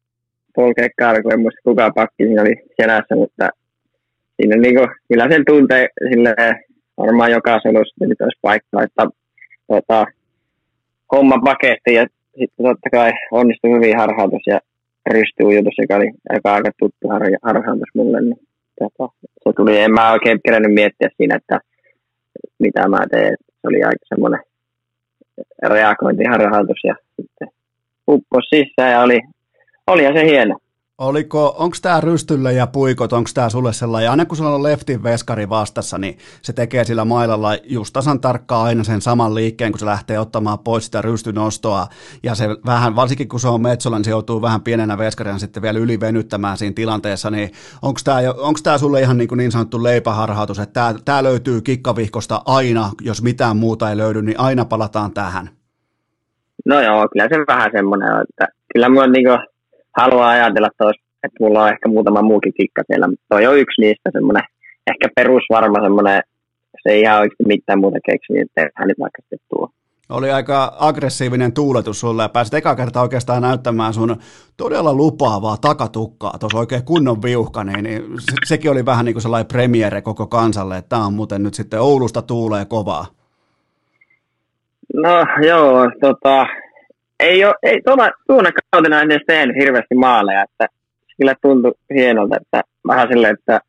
polkea 0.56 0.88
karkuun. 0.98 1.32
En 1.32 1.40
muista 1.40 1.60
kuka 1.64 1.90
pakki 1.94 2.24
siinä 2.24 2.42
oli 2.42 2.54
selässä, 2.80 3.14
mutta 3.16 3.48
siinä 4.36 4.56
niinku, 4.56 4.86
kyllä 5.08 5.26
sen 5.30 5.44
tuntee 5.46 5.88
sille 6.08 6.34
varmaan 6.96 7.30
joka 7.30 7.60
selussa 7.62 8.06
nyt 8.06 8.20
olisi 8.20 8.38
paikka, 8.42 8.82
että 8.82 9.02
tota, 9.66 10.04
homma 11.12 11.38
paketti 11.44 11.94
ja 11.94 12.06
sitten 12.38 12.66
totta 12.66 12.90
kai 12.90 13.12
onnistui 13.30 13.70
hyvin 13.70 13.98
harhautus 13.98 14.42
ja 14.46 14.60
rystyujutus, 15.10 15.74
joka 15.78 15.96
oli 15.96 16.10
aika, 16.28 16.54
aika 16.54 16.70
tuttu 16.78 17.08
har, 17.08 17.22
harhautus 17.42 17.88
mulle. 17.94 18.20
Niin, 18.20 18.40
tota, 18.78 19.12
se 19.44 19.52
tuli, 19.56 19.78
en 19.78 19.92
mä 19.92 20.12
oikein 20.12 20.40
kerännyt 20.44 20.74
miettiä 20.74 21.08
siinä, 21.16 21.36
että 21.36 21.60
mitä 22.58 22.88
mä 22.88 22.98
teen 23.10 23.36
se 23.60 23.68
oli 23.68 23.82
aika 23.82 24.06
semmoinen 24.08 24.40
reagointiharjoitus 25.62 26.84
ja 26.84 26.94
sitten 27.16 27.48
uppos 28.08 28.44
sisään 28.50 28.92
ja 28.92 29.00
oli, 29.00 29.20
olihan 29.86 30.14
se 30.14 30.24
hieno. 30.24 30.58
Oliko, 31.00 31.54
onko 31.58 31.76
tämä 31.82 32.00
rystyllä 32.00 32.50
ja 32.50 32.66
puikot, 32.66 33.12
onko 33.12 33.30
tämä 33.34 33.48
sulle 33.48 33.72
sellainen, 33.72 34.10
aina 34.10 34.24
kun 34.24 34.36
sulla 34.36 34.54
on 34.54 34.62
leftin 34.62 35.02
veskari 35.02 35.48
vastassa, 35.48 35.98
niin 35.98 36.18
se 36.42 36.52
tekee 36.52 36.84
sillä 36.84 37.04
mailalla 37.04 37.50
just 37.64 37.92
tasan 37.92 38.20
tarkkaan 38.20 38.66
aina 38.66 38.84
sen 38.84 39.00
saman 39.00 39.34
liikkeen, 39.34 39.72
kun 39.72 39.78
se 39.78 39.86
lähtee 39.86 40.18
ottamaan 40.18 40.58
pois 40.58 40.84
sitä 40.84 41.02
rystynostoa, 41.02 41.86
ja 42.22 42.34
se 42.34 42.48
vähän, 42.66 42.96
varsinkin 42.96 43.28
kun 43.28 43.40
se 43.40 43.48
on 43.48 43.62
Metsola, 43.62 43.96
niin 43.96 44.04
se 44.04 44.10
joutuu 44.10 44.42
vähän 44.42 44.62
pienenä 44.62 44.98
veskarina 44.98 45.38
sitten 45.38 45.62
vielä 45.62 45.78
ylivenyttämään 45.78 46.56
siinä 46.56 46.74
tilanteessa, 46.74 47.30
niin 47.30 47.50
onko 47.82 48.00
tämä, 48.04 48.18
onko 48.38 48.60
tämä 48.62 48.78
sulle 48.78 49.00
ihan 49.00 49.18
niin, 49.18 49.28
kuin 49.28 49.36
niin 49.36 49.52
sanottu 49.52 49.82
leipäharhautus, 49.82 50.58
että 50.58 50.72
tämä, 50.72 50.94
tämä 51.04 51.22
löytyy 51.22 51.60
kikkavihkosta 51.60 52.42
aina, 52.46 52.90
jos 53.00 53.22
mitään 53.22 53.56
muuta 53.56 53.90
ei 53.90 53.96
löydy, 53.96 54.22
niin 54.22 54.40
aina 54.40 54.64
palataan 54.64 55.12
tähän? 55.12 55.50
No 56.66 56.80
joo, 56.80 57.08
kyllä 57.12 57.28
se 57.28 57.44
vähän 57.48 57.70
semmoinen 57.72 58.08
että 58.08 58.46
kyllä 58.72 58.88
mulla 58.88 59.06
niin 59.06 59.24
kuin 59.24 59.49
haluaa 59.96 60.28
ajatella, 60.28 60.68
että, 60.68 60.84
olisi, 60.84 61.00
että 61.24 61.36
mulla 61.40 61.62
on 61.62 61.68
ehkä 61.68 61.88
muutama 61.88 62.22
muukin 62.22 62.52
kikka 62.56 62.82
siellä, 62.86 63.08
mutta 63.08 63.24
toi 63.28 63.46
on 63.46 63.58
yksi 63.58 63.80
niistä 63.80 64.10
semmoinen 64.12 64.42
ehkä 64.90 65.08
perusvarma 65.16 65.82
semmoinen, 65.82 66.22
se 66.82 66.88
ei 66.90 67.00
ihan 67.00 67.20
oikeasti 67.20 67.44
mitään 67.46 67.80
muuta 67.80 67.98
keksi, 68.06 68.32
niin 68.32 68.46
tehdään 68.54 68.88
nyt 68.88 68.98
vaikka 69.00 69.22
sitten 69.22 69.38
tuo. 69.48 69.68
Oli 70.10 70.30
aika 70.30 70.76
aggressiivinen 70.78 71.52
tuuletus 71.52 72.00
sulle 72.00 72.22
ja 72.22 72.28
pääsit 72.28 72.54
eka 72.54 72.76
kertaa 72.76 73.02
oikeastaan 73.02 73.42
näyttämään 73.42 73.94
sun 73.94 74.16
todella 74.56 74.94
lupaavaa 74.94 75.56
takatukkaa, 75.56 76.38
tuossa 76.40 76.58
oikein 76.58 76.84
kunnon 76.84 77.22
viuhka, 77.22 77.64
niin, 77.64 77.84
niin 77.84 78.02
se, 78.18 78.32
sekin 78.44 78.70
oli 78.70 78.86
vähän 78.86 79.04
niin 79.04 79.14
kuin 79.14 79.22
sellainen 79.22 79.46
premiere 79.46 80.02
koko 80.02 80.26
kansalle, 80.26 80.78
että 80.78 80.88
tämä 80.88 81.06
on 81.06 81.14
muuten 81.14 81.42
nyt 81.42 81.54
sitten 81.54 81.80
Oulusta 81.80 82.22
tuulee 82.22 82.64
kovaa. 82.64 83.06
No 84.94 85.26
joo, 85.46 85.90
tota, 86.00 86.46
ei, 87.20 87.44
ole, 87.44 87.54
ei 87.62 87.80
tuona, 87.84 88.10
tuona 88.26 88.50
kautena 88.70 89.02
en 89.02 89.10
edes 89.10 89.26
tehnyt 89.26 89.56
hirveästi 89.56 89.94
maaleja, 89.94 90.42
että 90.42 90.66
kyllä 91.16 91.34
tuntui 91.42 91.72
hienolta, 91.94 92.36
että 92.40 92.62
vähän 92.88 93.08
silleen, 93.08 93.34
että, 93.38 93.60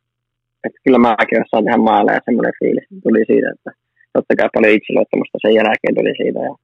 että 0.63 0.79
kyllä 0.83 0.97
mäkin 0.97 1.41
osaan 1.41 1.63
tehdä 1.63 1.77
maaleja, 1.77 2.25
semmoinen 2.25 2.53
fiilis 2.59 2.87
tuli 3.03 3.25
siitä, 3.27 3.49
että 3.55 3.71
totta 4.13 4.35
kai 4.35 4.49
paljon 4.53 4.73
itseluottamusta 4.73 5.37
sen 5.41 5.53
jälkeen 5.53 5.95
tuli 5.95 6.13
siitä. 6.21 6.39
Ja, 6.39 6.55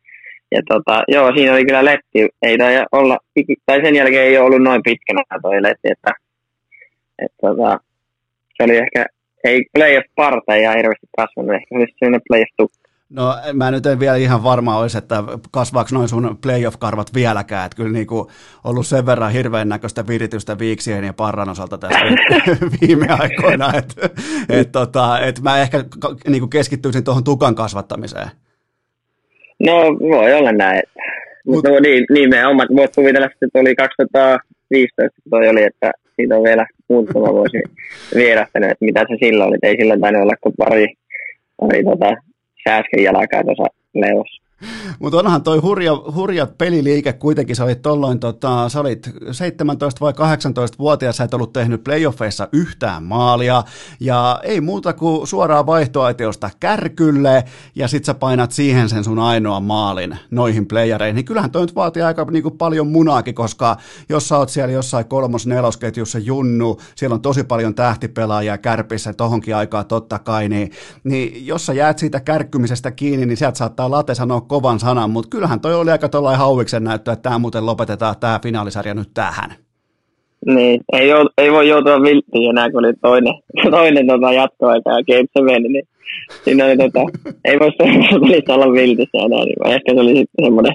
ja 0.51 0.61
tota, 0.71 1.03
joo, 1.07 1.31
siinä 1.35 1.53
oli 1.53 1.65
kyllä 1.65 1.85
letti, 1.85 2.19
ei 2.41 2.57
olla, 2.91 3.17
tai 3.65 3.81
sen 3.83 3.95
jälkeen 3.95 4.25
ei 4.25 4.37
ole 4.37 4.45
ollut 4.45 4.63
noin 4.63 4.83
pitkänä 4.83 5.23
toi 5.41 5.63
letti, 5.63 5.87
että, 5.91 6.11
että 7.23 7.37
tota, 7.41 7.79
se 8.55 8.63
oli 8.63 8.77
ehkä, 8.77 9.05
ei 9.43 9.65
playoff 9.73 10.07
parta 10.15 10.55
ja 10.55 10.71
hirveästi 10.71 11.07
kasvanut, 11.17 11.55
ehkä 11.55 11.67
se 11.69 11.79
olisi 11.79 11.93
sellainen 11.99 12.27
playoff 12.27 12.51
tukka. 12.57 12.86
No 13.09 13.35
mä 13.53 13.71
nyt 13.71 13.85
en 13.85 13.99
vielä 13.99 14.15
ihan 14.15 14.43
varma 14.43 14.77
olisi, 14.77 14.97
että 14.97 15.23
kasvaako 15.51 15.89
noin 15.93 16.09
sun 16.09 16.37
playoff-karvat 16.41 17.13
vieläkään, 17.13 17.65
että 17.65 17.75
kyllä 17.75 17.91
niinku 17.91 18.31
ollut 18.63 18.87
sen 18.87 19.05
verran 19.05 19.31
hirveän 19.31 19.69
näköistä 19.69 20.07
viritystä 20.07 20.59
viiksien 20.59 21.03
ja 21.03 21.13
parran 21.13 21.49
osalta 21.49 21.77
tässä 21.77 21.99
viime 22.81 23.07
aikoina, 23.09 23.71
että 23.77 24.09
et, 24.49 24.71
tota, 24.71 25.19
et 25.19 25.39
mä 25.39 25.61
ehkä 25.61 25.83
niinku 26.27 26.47
keskittyisin 26.47 27.03
tuohon 27.03 27.23
tukan 27.23 27.55
kasvattamiseen. 27.55 28.27
No 29.59 29.73
voi 29.99 30.33
olla 30.33 30.51
näin. 30.51 30.83
Mutta 31.45 31.69
no, 31.69 31.79
niin, 31.79 32.05
niin 32.13 32.29
me 32.29 32.47
omat, 32.47 32.67
voit 32.75 32.95
kuvitella, 32.95 33.27
että 33.41 33.59
oli 33.59 33.75
2015, 33.75 35.21
kun 35.23 35.29
toi 35.29 35.49
oli, 35.49 35.63
että 35.63 35.91
siitä 36.15 36.35
on 36.35 36.43
vielä 36.43 36.67
muutama 36.89 37.33
vuosi 37.33 37.57
vierähtänyt, 38.15 38.71
että 38.71 38.85
mitä 38.85 38.99
se 38.99 39.17
silloin 39.25 39.49
oli. 39.49 39.57
Ei 39.63 39.75
silloin 39.79 40.01
tainnut 40.01 40.23
olla 40.23 40.35
kuin 40.41 40.55
pari, 40.57 40.93
pari 41.61 41.83
tota, 41.83 42.15
sääsken 42.67 43.03
jalkaa 43.03 43.43
tuossa. 43.43 43.67
Mutta 44.99 45.17
onhan 45.17 45.43
toi 45.43 45.57
hurja, 45.57 45.91
hurja 46.15 46.47
peliliike 46.57 47.13
kuitenkin, 47.13 47.55
sä 47.55 47.63
olit 47.63 47.81
tolloin, 47.81 48.19
tota, 48.19 48.69
sä 48.69 48.79
olit 48.79 49.09
17 49.31 50.01
vai 50.01 50.11
18-vuotias, 50.11 51.17
sä 51.17 51.23
et 51.23 51.33
ollut 51.33 51.53
tehnyt 51.53 51.83
playoffeissa 51.83 52.47
yhtään 52.51 53.03
maalia, 53.03 53.63
ja 53.99 54.39
ei 54.43 54.61
muuta 54.61 54.93
kuin 54.93 55.27
suoraan 55.27 55.65
vaihtoaitiosta 55.65 56.49
kärkylle, 56.59 57.43
ja 57.75 57.87
sit 57.87 58.05
sä 58.05 58.13
painat 58.13 58.51
siihen 58.51 58.89
sen 58.89 59.03
sun 59.03 59.19
ainoa 59.19 59.59
maalin 59.59 60.17
noihin 60.31 60.67
playereihin, 60.67 61.15
niin 61.15 61.25
kyllähän 61.25 61.51
toi 61.51 61.61
nyt 61.61 61.75
vaatii 61.75 62.03
aika 62.03 62.25
niin 62.31 62.43
kuin 62.43 62.57
paljon 62.57 62.87
munaakin, 62.87 63.35
koska 63.35 63.77
jos 64.09 64.27
sä 64.27 64.37
oot 64.37 64.49
siellä 64.49 64.71
jossain 64.71 65.05
kolmos-nelosketjussa 65.05 66.19
junnu, 66.19 66.77
siellä 66.95 67.13
on 67.13 67.21
tosi 67.21 67.43
paljon 67.43 67.75
tähtipelaajia 67.75 68.57
kärpissä 68.57 69.13
tohonkin 69.13 69.55
aikaa 69.55 69.83
totta 69.83 70.19
kai, 70.19 70.49
niin, 70.49 70.71
niin 71.03 71.47
jos 71.47 71.65
sä 71.65 71.73
jäät 71.73 71.99
siitä 71.99 72.19
kärkkymisestä 72.19 72.91
kiinni, 72.91 73.25
niin 73.25 73.37
sieltä 73.37 73.57
saattaa 73.57 73.91
late 73.91 74.15
sanoa 74.15 74.46
kovan 74.47 74.79
sanan, 74.79 75.09
mutta 75.09 75.29
kyllähän 75.29 75.59
toi 75.59 75.75
oli 75.75 75.91
aika 75.91 76.09
tuollainen 76.09 76.39
hauiksen 76.39 76.83
näyttö, 76.83 77.11
että 77.11 77.23
tämä 77.23 77.39
muuten 77.39 77.65
lopetetaan 77.65 78.15
tämä 78.19 78.39
finaalisarja 78.43 78.93
nyt 78.93 79.09
tähän. 79.13 79.49
Niin, 80.45 80.81
ei, 80.93 81.07
jou, 81.07 81.29
ei 81.37 81.51
voi 81.51 81.69
joutua 81.69 82.01
vilttiin 82.01 82.49
enää, 82.49 82.71
kun 82.71 82.85
oli 82.85 82.93
toinen, 83.01 83.33
toinen 83.71 84.07
tota 84.07 84.33
jatkoaika 84.33 84.89
ja 84.89 85.03
Game 85.03 85.27
7, 85.37 85.61
niin 85.63 85.87
siinä 86.43 86.65
oli, 86.65 86.77
tota, 86.77 86.99
ei 87.45 87.59
voi 87.59 87.71
se 87.77 88.53
olla 88.53 88.73
viltissä 88.73 89.17
enää, 89.17 89.45
niin 89.45 89.67
ehkä 89.67 89.93
se 89.93 89.99
oli 89.99 90.15
sitten 90.15 90.45
semmoinen 90.45 90.73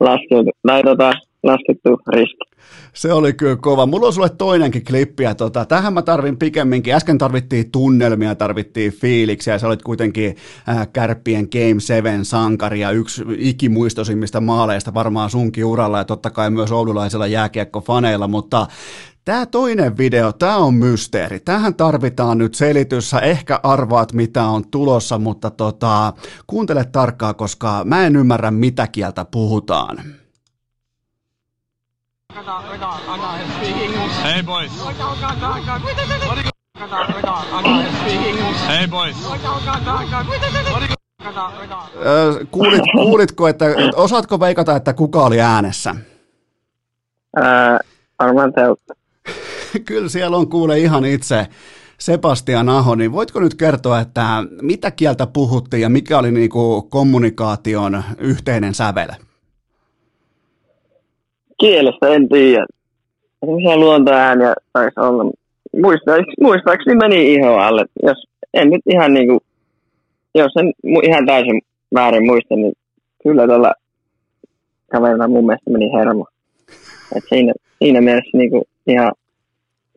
laskeutu, 0.00 0.50
tai 0.66 0.82
tota, 0.82 1.12
laskettu 1.42 2.00
riski. 2.08 2.49
Se 2.92 3.12
oli 3.12 3.32
kyllä 3.32 3.56
kova. 3.56 3.86
Mulla 3.86 4.06
on 4.06 4.12
sulle 4.12 4.28
toinenkin 4.28 4.84
klippi, 4.84 5.22
ja 5.22 5.34
tota, 5.34 5.64
tähän 5.64 5.94
mä 5.94 6.02
tarvin 6.02 6.36
pikemminkin. 6.36 6.94
Äsken 6.94 7.18
tarvittiin 7.18 7.70
tunnelmia, 7.70 8.34
tarvittiin 8.34 8.92
fiiliksiä, 8.92 9.58
sä 9.58 9.66
olit 9.66 9.82
kuitenkin 9.82 10.36
äh, 10.68 10.88
kärppien 10.92 11.48
Game 11.52 11.80
7 11.80 12.24
sankari 12.24 12.80
ja 12.80 12.90
yksi 12.90 13.22
ikimuistosimmista 13.38 14.40
maaleista 14.40 14.94
varmaan 14.94 15.30
sunkin 15.30 15.64
uralla, 15.64 15.98
ja 15.98 16.04
totta 16.04 16.30
kai 16.30 16.50
myös 16.50 16.72
oululaisilla 16.72 17.26
jääkiekkofaneilla, 17.26 18.28
mutta 18.28 18.66
Tämä 19.24 19.46
toinen 19.46 19.98
video, 19.98 20.32
tämä 20.32 20.56
on 20.56 20.74
mysteeri. 20.74 21.40
Tähän 21.40 21.74
tarvitaan 21.74 22.38
nyt 22.38 22.54
selitys. 22.54 23.10
Sä 23.10 23.18
ehkä 23.18 23.60
arvaat, 23.62 24.12
mitä 24.12 24.44
on 24.44 24.70
tulossa, 24.70 25.18
mutta 25.18 25.50
tota, 25.50 26.12
kuuntele 26.46 26.84
tarkkaa, 26.84 27.34
koska 27.34 27.82
mä 27.84 28.06
en 28.06 28.16
ymmärrä, 28.16 28.50
mitä 28.50 28.86
kieltä 28.86 29.24
puhutaan. 29.24 30.19
Hey 34.22 34.42
boys. 34.42 34.72
Hey 38.68 38.86
boys. 38.88 39.16
Kuulit, 42.50 42.82
kuulitko, 42.92 43.48
että 43.48 43.66
osaatko 43.94 44.40
veikata, 44.40 44.76
että 44.76 44.92
kuka 44.92 45.22
oli 45.22 45.40
äänessä? 45.40 45.94
Arman 48.18 48.52
Kyllä 49.86 50.08
siellä 50.08 50.36
on 50.36 50.48
kuule 50.48 50.78
ihan 50.78 51.04
itse 51.04 51.46
Sebastian 51.98 52.68
Aho, 52.68 52.94
niin 52.94 53.12
voitko 53.12 53.40
nyt 53.40 53.54
kertoa, 53.54 54.00
että 54.00 54.44
mitä 54.62 54.90
kieltä 54.90 55.26
puhuttiin 55.26 55.80
ja 55.80 55.88
mikä 55.88 56.18
oli 56.18 56.30
niinku 56.30 56.82
kommunikaation 56.82 58.02
yhteinen 58.18 58.74
sävel? 58.74 59.08
Kielestä 61.60 62.08
en 62.08 62.28
tiedä. 62.28 62.66
Sellaisia 63.40 63.76
luontoääniä 63.76 64.54
taisi 64.72 65.00
olla. 65.00 65.32
Muistaakseni, 65.82 66.34
muistaakseni 66.40 66.96
meni 66.96 67.34
iho 67.34 67.56
alle. 67.56 67.84
Jos 68.02 68.26
en 68.54 68.70
nyt 68.70 68.82
ihan 68.86 69.14
niinku, 69.14 69.38
jos 70.34 70.52
en 70.56 70.72
ihan 71.02 71.26
täysin 71.26 71.60
väärin 71.94 72.26
muista, 72.26 72.56
niin 72.56 72.72
kyllä 73.22 73.46
tuolla 73.46 73.72
kaverilla 74.92 75.28
mun 75.28 75.46
mielestä 75.46 75.70
meni 75.70 75.92
hermo. 75.92 76.26
Et 77.16 77.24
siinä, 77.28 77.52
siinä 77.78 78.00
mielessä 78.00 78.38
niinku 78.38 78.62
ihan 78.86 79.12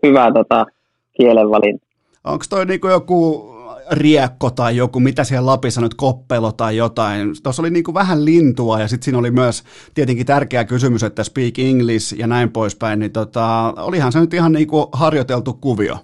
hyvä 0.04 0.32
tota, 0.34 0.66
kielenvalinta. 1.14 1.86
Onko 2.24 2.46
toi 2.50 2.66
niinku 2.66 2.88
joku 2.88 3.53
riekko 3.92 4.50
tai 4.50 4.78
joku, 4.78 5.00
mitä 5.00 5.24
siellä 5.24 5.46
Lapissa 5.46 5.82
nyt, 5.82 5.94
koppelo 5.94 6.52
tai 6.52 6.78
jotain. 6.78 7.30
Tuossa 7.44 7.62
oli 7.62 7.70
niin 7.70 7.84
kuin 7.84 7.96
vähän 7.96 8.26
lintua 8.26 8.80
ja 8.80 8.88
sitten 8.88 9.06
siinä 9.06 9.20
oli 9.20 9.32
myös 9.32 9.64
tietenkin 9.94 10.26
tärkeä 10.26 10.66
kysymys, 10.66 11.04
että 11.04 11.24
speak 11.24 11.60
English 11.60 12.20
ja 12.20 12.28
näin 12.28 12.52
poispäin, 12.52 13.00
niin 13.00 13.12
tota, 13.12 13.74
olihan 13.78 14.12
se 14.12 14.20
nyt 14.20 14.34
ihan 14.34 14.52
niin 14.52 14.68
kuin 14.68 14.86
harjoiteltu 14.92 15.54
kuvio. 15.54 15.98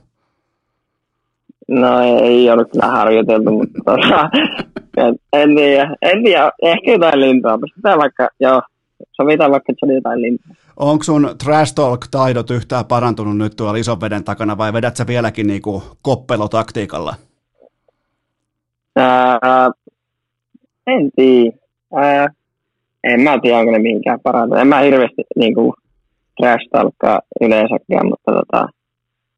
No 1.67 1.99
ei 2.23 2.49
ollut 2.49 2.71
kyllä 2.71 2.87
harjoiteltu, 2.87 3.51
mutta 3.51 3.79
tota, 3.85 4.29
en, 5.33 5.55
tiedä, 5.55 5.95
en 6.01 6.23
tiedä, 6.23 6.51
ehkä 6.61 6.91
jotain 6.91 7.19
lintua, 7.21 7.57
pystytään 7.57 7.99
vaikka, 7.99 8.29
joo, 8.39 8.61
sovitaan 9.11 9.51
vaikka, 9.51 9.71
että 9.71 9.79
se 9.79 9.85
oli 9.85 9.95
jotain 9.95 10.21
lintua. 10.21 10.55
Onko 10.77 11.03
sun 11.03 11.29
trash 11.43 11.73
talk-taidot 11.73 12.51
yhtään 12.51 12.85
parantunut 12.85 13.37
nyt 13.37 13.55
tuolla 13.55 13.77
ison 13.77 14.01
veden 14.01 14.23
takana 14.23 14.57
vai 14.57 14.73
vedät 14.73 14.95
sä 14.95 15.07
vieläkin 15.07 15.47
niinku 15.47 15.83
koppelotaktiikalla? 16.01 17.15
Ää, 18.95 19.69
en 20.87 21.09
tiedä. 21.15 21.57
En 23.03 23.21
mä 23.21 23.39
tiedä, 23.41 23.57
onko 23.57 23.71
ne 23.71 23.79
mihinkään 23.79 24.19
parantunut. 24.23 24.61
En 24.61 24.67
mä 24.67 24.79
hirveästi 24.79 25.23
niin 25.35 25.53
kuin, 25.53 25.73
trash 26.41 26.65
yleensäkään, 27.41 28.07
mutta 28.09 28.31
tota, 28.31 28.67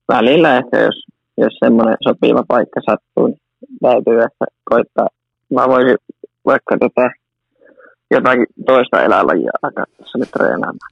välillä 0.08 0.58
ehkä, 0.58 0.80
jos, 0.80 1.06
jos 1.38 1.54
semmoinen 1.60 1.98
sopiva 2.04 2.44
paikka 2.48 2.82
sattuu, 2.90 3.28
niin 3.28 3.40
täytyy 3.82 4.20
ehkä 4.20 4.46
koittaa. 4.64 5.08
Mä 5.54 5.68
voisin 5.68 5.98
vaikka 6.46 6.78
tota, 6.80 7.10
jotakin 8.12 8.46
toista 8.66 9.02
eläinlajia 9.02 9.52
alkaa 9.62 9.86
tässä 9.98 10.18
nyt 10.18 10.32
treenaamaan, 10.32 10.92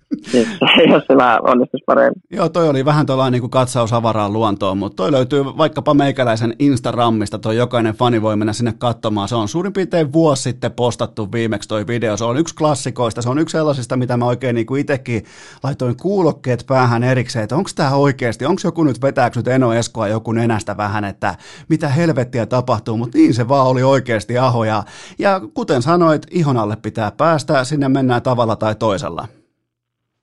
jos 0.90 1.04
se 1.08 1.18
vähän 1.18 1.40
onnistuisi 1.42 1.84
paremmin. 1.86 2.22
Joo, 2.32 2.50
toi 2.50 2.70
oli 2.70 2.86
vähän 2.86 3.06
tuollainen 3.06 3.32
niin 3.32 3.42
kuin 3.42 3.50
katsaus 3.50 3.94
avaraan 3.94 4.34
luontoon, 4.34 4.78
mutta 4.78 4.96
toi 4.96 5.12
löytyy 5.12 5.46
vaikkapa 5.46 5.94
meikäläisen 5.94 6.56
Instagramista, 6.60 7.40
toi 7.40 7.58
jokainen 7.58 7.94
fani 7.94 8.22
voi 8.22 8.36
mennä 8.36 8.54
sinne 8.54 8.74
katsomaan. 8.78 9.28
Se 9.28 9.36
on 9.36 9.48
suurin 9.48 9.74
piirtein 9.74 10.14
vuosi 10.14 10.44
sitten 10.44 10.72
postattu 10.72 11.32
viimeksi 11.32 11.70
toi 11.70 11.88
video. 11.88 12.18
Se 12.18 12.24
on 12.24 12.38
yksi 12.38 12.56
klassikoista, 12.56 13.22
se 13.22 13.30
on 13.30 13.40
yksi 13.40 13.54
sellaisista, 13.54 13.98
mitä 13.98 14.18
mä 14.18 14.26
oikein 14.26 14.56
niin 14.56 14.66
kuin 14.66 14.82
itsekin 14.82 15.24
laitoin 15.64 15.98
kuulokkeet 15.98 16.64
päähän 16.68 17.04
erikseen, 17.04 17.44
että 17.44 17.56
onko 17.56 17.70
tämä 17.76 17.96
oikeasti, 17.96 18.46
onko 18.46 18.62
joku 18.64 18.84
nyt 18.84 19.02
vetääkö 19.02 19.40
nyt 19.40 19.48
Eno 19.48 19.74
Eskoa 19.74 20.08
joku 20.08 20.32
nenästä 20.32 20.78
vähän, 20.78 21.04
että 21.04 21.36
mitä 21.70 21.90
helvettiä 21.90 22.46
tapahtuu, 22.46 22.98
mutta 22.98 23.18
niin 23.18 23.34
se 23.34 23.48
vaan 23.48 23.68
oli 23.68 23.84
oikeasti 23.84 24.38
aho. 24.38 24.64
Ja, 24.64 24.84
ja 25.20 25.42
kuten 25.54 25.82
sanoit, 25.82 26.28
ihon 26.32 26.58
alle 26.58 26.78
pitää 26.82 27.09
pitää 27.12 27.28
päästä, 27.28 27.64
sinne 27.64 27.90
mennään 27.90 28.22
tavalla 28.22 28.56
tai 28.56 28.76
toisella. 28.76 29.28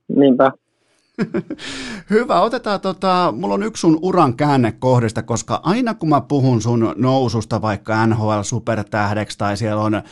Niinpä. 0.09 0.53
Hyvä, 2.11 2.41
otetaan 2.41 2.81
tota, 2.81 3.35
mulla 3.37 3.55
on 3.55 3.63
yksi 3.63 3.81
sun 3.81 3.99
uran 4.03 4.35
käännekohdista, 4.35 5.23
koska 5.23 5.61
aina 5.63 5.95
kun 5.95 6.09
mä 6.09 6.21
puhun 6.21 6.63
sun 6.63 6.95
noususta 6.97 7.63
vaikka 7.63 8.07
NHL 8.07 8.43
supertähdeksi 8.43 9.39
tai 9.39 9.57
siellä 9.57 9.83
on 9.83 9.95
ö, 9.95 10.03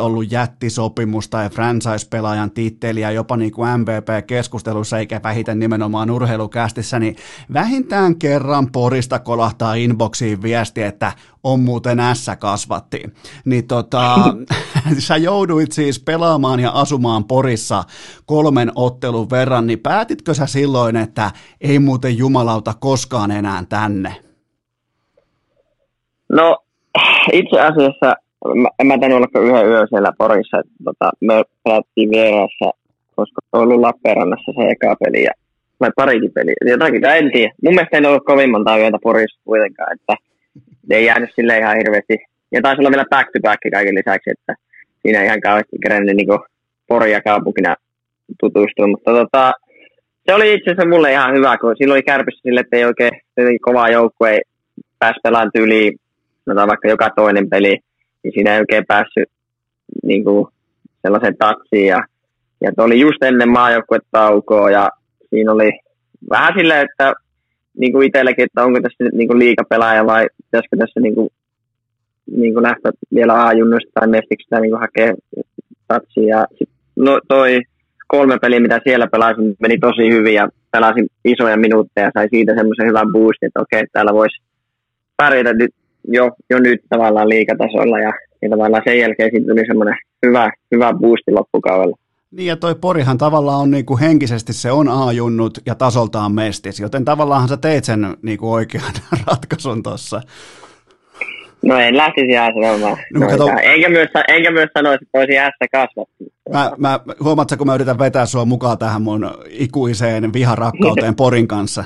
ollut 0.00 0.32
jättisopimus 0.32 1.28
tai 1.28 1.50
franchise-pelaajan 1.50 2.50
titteli 2.50 3.00
ja 3.00 3.10
jopa 3.10 3.36
niin 3.36 3.52
kuin 3.52 3.68
MVP-keskustelussa 3.80 4.98
eikä 4.98 5.20
vähiten 5.22 5.58
nimenomaan 5.58 6.10
urheilukästissä, 6.10 6.98
niin 6.98 7.16
vähintään 7.52 8.16
kerran 8.16 8.72
porista 8.72 9.18
kolahtaa 9.18 9.74
inboxiin 9.74 10.42
viesti, 10.42 10.82
että 10.82 11.12
on 11.44 11.60
muuten 11.60 12.00
ässä 12.00 12.36
kasvatti. 12.36 13.02
Niin 13.44 13.66
tota, 13.66 14.14
sä 14.98 15.16
jouduit 15.16 15.72
siis 15.72 16.04
pelaamaan 16.04 16.60
ja 16.60 16.70
asumaan 16.70 17.24
Porissa 17.24 17.84
kolmen 18.26 18.72
ottelun 18.74 19.30
verran, 19.30 19.66
niin 19.66 19.80
päätitkö 19.80 20.34
sä 20.34 20.46
silloin, 20.46 20.96
että 20.96 21.30
ei 21.60 21.78
muuten 21.78 22.18
jumalauta 22.18 22.74
koskaan 22.80 23.30
enää 23.30 23.64
tänne? 23.68 24.14
No 26.32 26.58
itse 27.32 27.60
asiassa 27.60 28.14
en 28.78 28.86
mä 28.86 28.98
tainnut 28.98 29.16
olla 29.16 29.46
yhden 29.46 29.66
yön 29.66 29.88
siellä 29.88 30.12
Porissa. 30.18 30.62
Tota, 30.84 31.10
me 31.20 31.44
pelattiin 31.64 32.10
vieraassa, 32.10 32.70
koska 33.16 33.40
ollut 33.52 33.80
Lappeenrannassa 33.80 34.52
se 34.56 34.68
eka 34.70 34.96
peli 35.04 35.24
ja, 35.24 35.32
vai 35.80 35.90
parikin 35.96 36.32
peli. 36.32 36.52
Jotakin, 36.70 37.04
en 37.04 37.32
tiedä. 37.32 37.52
Mun 37.64 37.74
mielestä 37.74 37.96
ei 37.96 38.06
ollut 38.06 38.24
kovin 38.24 38.50
monta 38.50 38.78
yötä 38.78 38.98
Porissa 39.02 39.40
kuitenkaan, 39.44 39.92
että 39.92 40.27
ei 40.96 41.04
jäänyt 41.04 41.30
sille 41.34 41.58
ihan 41.58 41.76
hirveästi. 41.76 42.16
Ja 42.52 42.62
taisi 42.62 42.80
olla 42.80 42.90
vielä 42.90 43.04
back 43.10 43.30
to 43.32 43.40
back 43.42 43.60
kaiken 43.72 43.94
lisäksi, 43.94 44.30
että 44.30 44.54
siinä 45.02 45.24
ihan 45.24 45.40
kauheasti 45.40 45.76
kerennyt 45.82 46.16
niin 46.16 46.28
Pori 46.86 47.12
ja 47.12 47.22
kaupunkina 47.22 47.76
tutustua. 48.40 48.86
Mutta 48.86 49.10
tota, 49.10 49.52
se 50.26 50.34
oli 50.34 50.54
itse 50.54 50.70
asiassa 50.70 50.88
mulle 50.88 51.12
ihan 51.12 51.34
hyvä, 51.34 51.56
kun 51.58 51.74
silloin 51.78 51.96
oli 51.96 52.02
kärpissä 52.02 52.42
sille, 52.42 52.60
että 52.60 52.76
ei 52.76 52.84
oikein 52.84 53.12
kova 53.60 53.88
joukkue 53.88 54.30
ei 54.30 54.40
pääsi 54.98 55.20
pelaamaan 55.22 55.50
tyyliin, 55.54 55.98
sanotaan 56.44 56.68
vaikka 56.68 56.88
joka 56.88 57.10
toinen 57.16 57.48
peli, 57.48 57.78
niin 58.22 58.32
siinä 58.34 58.54
ei 58.54 58.60
oikein 58.60 58.86
päässyt 58.86 59.28
niin 60.02 60.24
kuin, 60.24 60.46
sellaiseen 61.02 61.36
tatsiin. 61.38 61.86
Ja, 61.86 62.04
ja 62.60 62.72
oli 62.76 63.00
just 63.00 63.22
ennen 63.22 63.48
maajoukkuetaukoa 63.48 64.70
ja 64.70 64.90
siinä 65.30 65.52
oli 65.52 65.70
vähän 66.30 66.52
silleen, 66.58 66.86
että 66.90 67.14
niin 67.78 67.92
kuin 67.92 68.06
itselläkin, 68.06 68.44
että 68.44 68.64
onko 68.64 68.80
tässä 68.80 69.04
niin 69.12 69.38
liikapelaaja 69.38 70.06
vai 70.06 70.26
pitäisikö 70.50 70.76
tässä 70.76 71.00
niin 71.00 71.14
kuin, 71.14 71.28
niin 72.36 72.54
kuin 72.54 72.62
lähteä 72.62 72.92
vielä 73.14 73.46
A-junnusta 73.46 73.90
tai 73.94 74.08
mestiksi 74.08 74.48
niin 74.60 74.70
kuin 74.70 74.80
hakea 74.80 75.14
tatsia. 75.88 76.44
No, 76.96 77.20
toi 77.28 77.60
kolme 78.06 78.38
peliä, 78.38 78.60
mitä 78.60 78.80
siellä 78.84 79.06
pelasin, 79.06 79.56
meni 79.60 79.78
tosi 79.78 80.10
hyvin 80.10 80.34
ja 80.34 80.48
pelasin 80.72 81.06
isoja 81.24 81.56
minuutteja 81.56 82.06
ja 82.06 82.10
sai 82.14 82.28
siitä 82.30 82.54
semmoisen 82.54 82.88
hyvän 82.88 83.12
boostin, 83.12 83.46
että 83.46 83.60
okei, 83.60 83.82
täällä 83.92 84.12
voisi 84.14 84.42
pärjätä 85.16 85.52
nyt, 85.52 85.70
jo, 86.08 86.30
jo 86.50 86.58
nyt 86.58 86.80
tavallaan 86.88 87.28
liikatasolla 87.28 87.98
ja, 87.98 88.12
ja 88.42 88.50
tavallaan 88.50 88.82
sen 88.86 88.98
jälkeen 88.98 89.30
sitten 89.32 89.46
tuli 89.46 89.66
semmoinen 89.66 89.96
hyvä, 90.26 90.50
hyvä 90.74 90.92
boosti 90.92 91.32
loppukaudella. 91.32 91.96
Niin 92.30 92.46
ja 92.46 92.56
toi 92.56 92.74
Porihan 92.74 93.18
tavallaan 93.18 93.60
on 93.60 93.70
niinku 93.70 93.98
henkisesti 93.98 94.52
se 94.52 94.72
on 94.72 94.88
A-junnut 94.88 95.58
ja 95.66 95.74
tasoltaan 95.74 96.32
mestis, 96.32 96.80
joten 96.80 97.04
tavallaan 97.04 97.48
sä 97.48 97.56
teit 97.56 97.84
sen 97.84 98.16
niinku 98.22 98.52
oikean 98.52 98.92
ratkaisun 99.26 99.82
tuossa. 99.82 100.20
No 101.62 101.78
en 101.78 101.96
lähtisi 101.96 102.32
sanomaan. 102.34 102.96
No, 103.14 103.20
no, 103.20 103.28
kato... 103.28 103.48
enkä, 103.62 103.88
myös, 103.88 104.08
enkä 104.28 104.50
myös 104.50 104.68
sanoisi, 104.78 105.04
että 105.04 105.18
olisi 105.18 105.32
jäässä 105.32 105.66
kasvattu. 105.72 106.24
Mä, 106.52 106.72
mä, 106.78 107.00
huomaatko, 107.20 107.56
kun 107.56 107.66
mä 107.66 107.74
yritän 107.74 107.98
vetää 107.98 108.26
sua 108.26 108.44
mukaan 108.44 108.78
tähän 108.78 109.02
mun 109.02 109.30
ikuiseen 109.48 110.32
viharakkauteen 110.32 111.14
Porin 111.22 111.48
kanssa? 111.48 111.84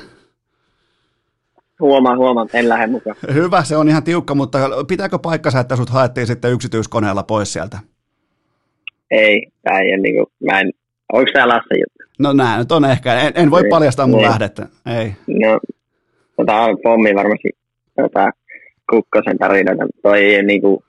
Huomaan, 1.79 2.17
huomaan, 2.17 2.49
en 2.53 2.69
lähde 2.69 2.87
mukaan. 2.87 3.15
Hyvä, 3.33 3.63
se 3.63 3.77
on 3.77 3.89
ihan 3.89 4.03
tiukka, 4.03 4.35
mutta 4.35 4.57
pitääkö 4.87 5.19
paikkansa, 5.19 5.59
että 5.59 5.75
sut 5.75 5.89
haettiin 5.89 6.27
sitten 6.27 6.51
yksityiskoneella 6.51 7.23
pois 7.23 7.53
sieltä? 7.53 7.79
Ei, 9.11 9.47
tämä 9.61 9.79
ei 9.79 9.89
ole 9.89 9.97
niin 9.97 10.15
kuin, 10.15 10.25
mä 10.51 10.59
en, 10.59 10.71
onko 11.13 11.31
tämä 11.33 11.47
Lasse 11.47 11.75
juttu? 11.75 12.13
No 12.19 12.33
nämä 12.33 12.57
nyt 12.57 12.71
on 12.71 12.85
ehkä, 12.85 13.19
en, 13.19 13.33
en 13.35 13.51
voi 13.51 13.61
niin, 13.61 13.69
paljastaa 13.69 14.07
mun 14.07 14.17
niin. 14.17 14.29
lähdettä, 14.29 14.67
ei. 14.99 15.11
No, 15.27 15.59
tota 16.37 16.53
on 16.53 16.77
pommi 16.83 17.15
varmasti 17.15 17.49
tota, 17.95 18.31
kukkosen 18.89 19.37
tarinoita, 19.37 19.87
toi 20.01 20.19
ei 20.19 20.43
niin 20.43 20.61
kuin, 20.61 20.83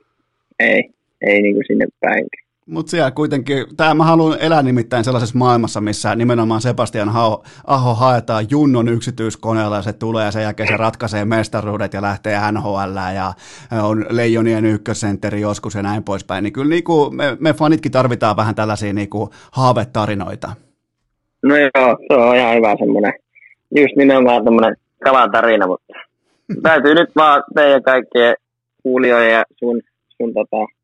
ei, 0.59 0.89
ei 1.21 1.41
niin 1.41 1.55
kuin 1.55 1.65
sinne 1.67 1.87
päin. 1.99 2.25
Mutta 2.69 2.89
siellä 2.89 3.11
kuitenkin, 3.11 3.65
tämä 3.77 3.93
mä 3.93 4.03
haluan 4.03 4.37
elää 4.41 4.63
nimittäin 4.63 5.03
sellaisessa 5.03 5.37
maailmassa, 5.37 5.81
missä 5.81 6.15
nimenomaan 6.15 6.61
Sebastian 6.61 7.09
Aho, 7.09 7.43
Aho 7.67 7.95
haetaan 7.95 8.45
Junnon 8.49 8.87
yksityiskoneella 8.87 9.75
ja 9.75 9.81
se 9.81 9.93
tulee 9.93 10.25
ja 10.25 10.31
sen 10.31 10.43
jälkeen 10.43 10.69
se 10.69 10.77
ratkaisee 10.77 11.25
mestaruudet 11.25 11.93
ja 11.93 12.01
lähtee 12.01 12.39
NHL 12.51 12.97
ja 13.15 13.33
on 13.83 14.05
Leijonien 14.09 14.65
ykkössentteri 14.65 15.41
joskus 15.41 15.75
ja 15.75 15.81
näin 15.81 16.03
poispäin. 16.03 16.43
Niin 16.43 16.53
kyllä 16.53 16.69
niinku, 16.69 17.11
me, 17.11 17.37
me 17.39 17.53
fanitkin 17.53 17.91
tarvitaan 17.91 18.37
vähän 18.37 18.55
tällaisia 18.55 18.93
niinku 18.93 19.29
haavetarinoita. 19.51 20.51
No 21.43 21.55
joo, 21.55 21.97
se 22.07 22.13
on 22.13 22.35
ihan 22.35 22.55
hyvä 22.55 22.75
semmoinen, 22.79 23.13
just 23.75 23.95
nimenomaan 23.95 24.43
tämmöinen 24.43 24.75
kalatarina, 25.03 25.67
mutta 25.67 25.93
täytyy 26.63 26.95
nyt 26.95 27.09
vaan 27.15 27.43
teidän 27.55 27.83
kaikkien 27.83 28.35
kuulijoiden 28.83 29.33
ja 29.33 29.43
sun, 29.59 29.81
sun 30.17 30.33
tota, 30.33 30.74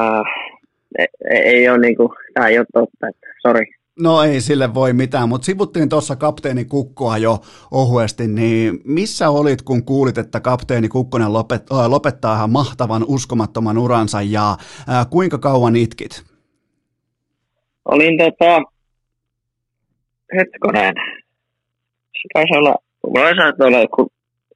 äh, 0.00 0.22
ei 1.30 1.68
ole 1.68 1.78
niinku, 1.78 2.14
tämä 2.34 2.46
ei 2.46 2.58
ole 2.58 2.66
totta, 2.74 3.08
että 3.08 3.26
sori. 3.42 3.66
No 4.00 4.22
ei 4.22 4.40
sille 4.40 4.74
voi 4.74 4.92
mitään, 4.92 5.28
mutta 5.28 5.44
sivuttiin 5.44 5.88
tuossa 5.88 6.16
kapteeni 6.16 6.64
Kukkoa 6.64 7.18
jo 7.18 7.38
ohuesti, 7.70 8.28
niin 8.28 8.80
missä 8.84 9.30
olit, 9.30 9.62
kun 9.62 9.84
kuulit, 9.84 10.18
että 10.18 10.40
kapteeni 10.40 10.88
Kukkonen 10.88 11.32
lopet, 11.32 11.62
lopettaa 11.88 12.36
ihan 12.36 12.50
mahtavan, 12.50 13.04
uskomattoman 13.06 13.78
uransa 13.78 14.22
ja 14.22 14.50
äh, 14.50 15.06
kuinka 15.10 15.38
kauan 15.38 15.76
itkit? 15.76 16.22
Olin 17.84 18.18
tota, 18.18 18.62
hetkonen, 20.38 20.94
se 22.12 22.28
taisi 22.34 22.56
olla, 22.56 22.74
voisi 23.02 23.40
olla, 23.40 23.86
kun 23.96 24.06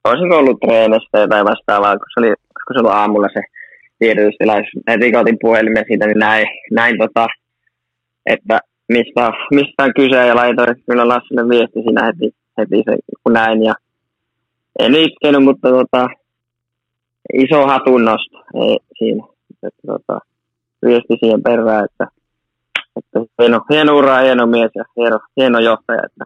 olisiko 0.03 0.37
ollut 0.37 0.59
treenistä 0.59 1.27
tai 1.27 1.43
vastaavaa, 1.45 1.97
kun 1.97 2.05
se 2.13 2.19
oli, 2.19 2.35
kun 2.35 2.73
se 2.73 2.79
oli 2.79 2.89
aamulla 2.91 3.27
se 3.33 3.41
tiedotustilaisuus. 3.99 4.83
Heti 4.89 5.11
kun 5.11 5.21
otin 5.21 5.37
puhelimen 5.41 5.85
siitä, 5.87 6.05
niin 6.05 6.19
näin, 6.19 6.47
näin 6.71 6.97
tota, 6.97 7.27
että 8.25 8.59
mistä, 8.89 9.31
mistä 9.51 9.83
on 9.83 9.93
kyse 9.95 10.27
ja 10.27 10.35
laitoin 10.35 10.83
kyllä 10.89 11.07
Lassille 11.07 11.49
viesti 11.49 11.79
siinä 11.83 12.05
heti, 12.05 12.35
heti 12.57 12.83
se, 12.85 12.97
kun 13.23 13.33
näin. 13.33 13.63
Ja 13.63 13.73
en 14.79 14.95
itkenyt, 14.95 15.43
mutta 15.43 15.69
tota, 15.69 16.07
iso 17.33 17.67
hatunnosto 17.67 18.37
ei, 18.37 18.77
siinä. 18.97 19.23
Että, 19.63 19.87
tota, 19.87 20.19
viesti 20.85 21.17
siihen 21.19 21.43
perään, 21.43 21.85
että, 21.85 22.07
että 22.97 23.19
hieno, 23.41 23.61
hieno 23.69 23.97
ura, 23.97 24.17
hieno 24.17 24.47
mies 24.47 24.71
ja 24.75 24.83
hieno, 24.97 25.19
hieno 25.37 25.59
johtaja. 25.59 26.01
Että, 26.05 26.25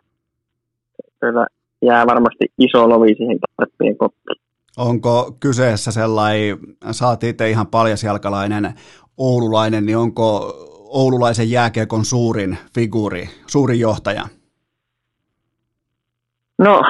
kyllä 1.19 1.47
jää 1.81 2.05
varmasti 2.05 2.45
iso 2.57 2.89
lovi 2.89 3.15
siihen 3.17 3.39
tarppien 3.57 3.97
koppiin. 3.97 4.41
Onko 4.77 5.31
kyseessä 5.39 5.91
sellainen, 5.91 6.57
saat 6.91 7.23
itse 7.23 7.49
ihan 7.49 7.67
paljasjalkalainen 7.67 8.73
oululainen, 9.17 9.85
niin 9.85 9.97
onko 9.97 10.53
oululaisen 10.89 11.51
jääkiekon 11.51 12.05
suurin 12.05 12.57
figuuri, 12.75 13.29
suurin 13.47 13.79
johtaja? 13.79 14.23
No, 16.57 16.81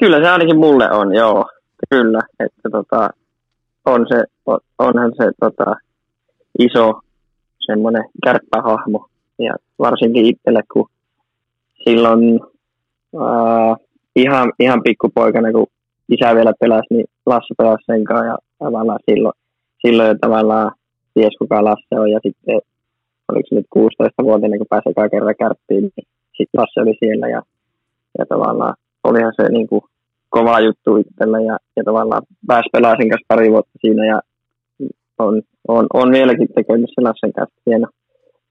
kyllä 0.00 0.20
se 0.20 0.28
ainakin 0.28 0.58
mulle 0.58 0.90
on, 0.90 1.14
joo. 1.14 1.44
Kyllä, 1.90 2.20
että 2.40 2.70
tota, 2.72 3.10
on 3.84 4.06
se, 4.08 4.24
onhan 4.78 5.12
se 5.16 5.30
tota, 5.40 5.76
iso 6.58 7.00
semmoinen 7.66 8.04
kärppähahmo. 8.24 9.08
Ja 9.38 9.54
varsinkin 9.78 10.26
itselle, 10.26 10.60
kun 10.72 10.88
silloin 11.84 12.40
ää, 13.20 13.76
ihan, 14.16 14.52
ihan 14.60 14.82
pikkupoikana, 14.82 15.52
kun 15.52 15.66
isä 16.08 16.34
vielä 16.34 16.52
pelasi, 16.60 16.86
niin 16.90 17.06
Lasse 17.26 17.54
pelasi 17.58 17.84
sen 17.86 18.04
kanssa 18.04 18.26
ja 18.26 18.36
tavallaan 18.58 18.98
silloin, 19.10 19.34
silloin 19.86 20.08
jo 20.08 20.14
tavallaan 20.20 20.72
ties 21.14 21.36
kuka 21.38 21.64
Lasse 21.64 21.94
on 22.00 22.10
ja 22.10 22.20
sitten 22.22 22.60
oliko 23.28 23.46
se 23.48 23.54
nyt 23.54 23.66
16 23.70 24.22
vuotta 24.22 24.46
ennen 24.46 24.60
kuin 24.60 24.68
pääsi 24.70 24.88
ekaa 24.90 25.08
kerran 25.08 25.34
kärppiin, 25.38 25.82
niin 25.82 26.06
sitten 26.36 26.60
Lasse 26.60 26.80
oli 26.80 26.94
siellä 27.00 27.28
ja, 27.28 27.42
ja 28.18 28.26
tavallaan 28.26 28.74
olihan 29.04 29.32
se 29.36 29.48
niin 29.48 29.68
kuin 29.68 29.82
kova 30.28 30.60
juttu 30.60 30.96
itsellä 30.96 31.40
ja, 31.40 31.56
ja 31.76 31.84
tavallaan 31.84 32.22
pääsi 32.46 32.68
pelaamaan 32.72 33.00
sen 33.00 33.08
kanssa 33.08 33.26
pari 33.28 33.50
vuotta 33.50 33.78
siinä 33.80 34.06
ja 34.06 34.20
on, 35.18 35.42
on, 35.68 35.86
on 35.94 36.12
vieläkin 36.12 36.48
tekemisissä 36.54 37.02
Lassen 37.02 37.32
kanssa. 37.32 37.60
Hieno, 37.66 37.86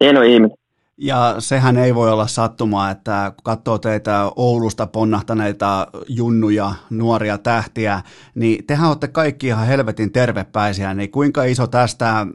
hieno 0.04 0.22
ihminen. 0.22 0.58
Ja 0.98 1.36
sehän 1.40 1.78
ei 1.78 1.96
voi 1.96 2.12
olla 2.12 2.28
sattumaa, 2.28 2.92
että 2.92 3.32
kun 3.36 3.44
katsoo 3.44 3.78
teitä 3.78 4.32
Oulusta 4.36 4.88
ponnahtaneita 4.88 5.88
junnuja, 6.08 6.72
nuoria 6.90 7.38
tähtiä, 7.38 8.02
niin 8.36 8.66
tehän 8.66 8.90
olette 8.90 9.08
kaikki 9.08 9.48
ihan 9.48 9.68
helvetin 9.68 10.12
tervepäisiä, 10.12 10.94
niin 10.94 11.12
kuinka 11.12 11.44
iso 11.44 11.68
tästä 11.68 12.28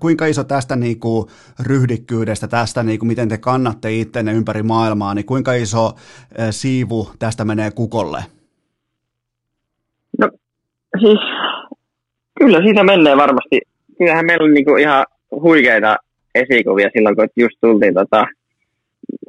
kuinka 0.00 0.26
iso 0.26 0.44
tästä 0.44 0.76
niin 0.76 1.00
kuin 1.00 1.26
ryhdikkyydestä, 1.60 2.48
tästä 2.48 2.82
niin 2.82 2.98
kuin 2.98 3.06
miten 3.06 3.28
te 3.28 3.38
kannatte 3.38 3.92
ittenne 3.92 4.32
ympäri 4.32 4.62
maailmaa, 4.62 5.14
niin 5.14 5.26
kuinka 5.26 5.52
iso 5.52 5.94
siivu 6.50 7.10
tästä 7.18 7.44
menee 7.44 7.70
kukolle? 7.70 8.24
No 10.18 10.30
siis 11.00 11.20
kyllä 12.38 12.58
siitä 12.62 12.84
menee 12.84 13.16
varmasti. 13.16 13.60
Kyllähän 13.98 14.26
meillä 14.26 14.44
on 14.44 14.54
niin 14.54 14.64
kuin 14.64 14.82
ihan 14.82 15.06
huikeita 15.30 15.96
esikuvia 16.36 16.90
silloin, 16.92 17.16
kun 17.16 17.28
just 17.36 17.56
tultiin 17.60 17.94
tota, 17.94 18.26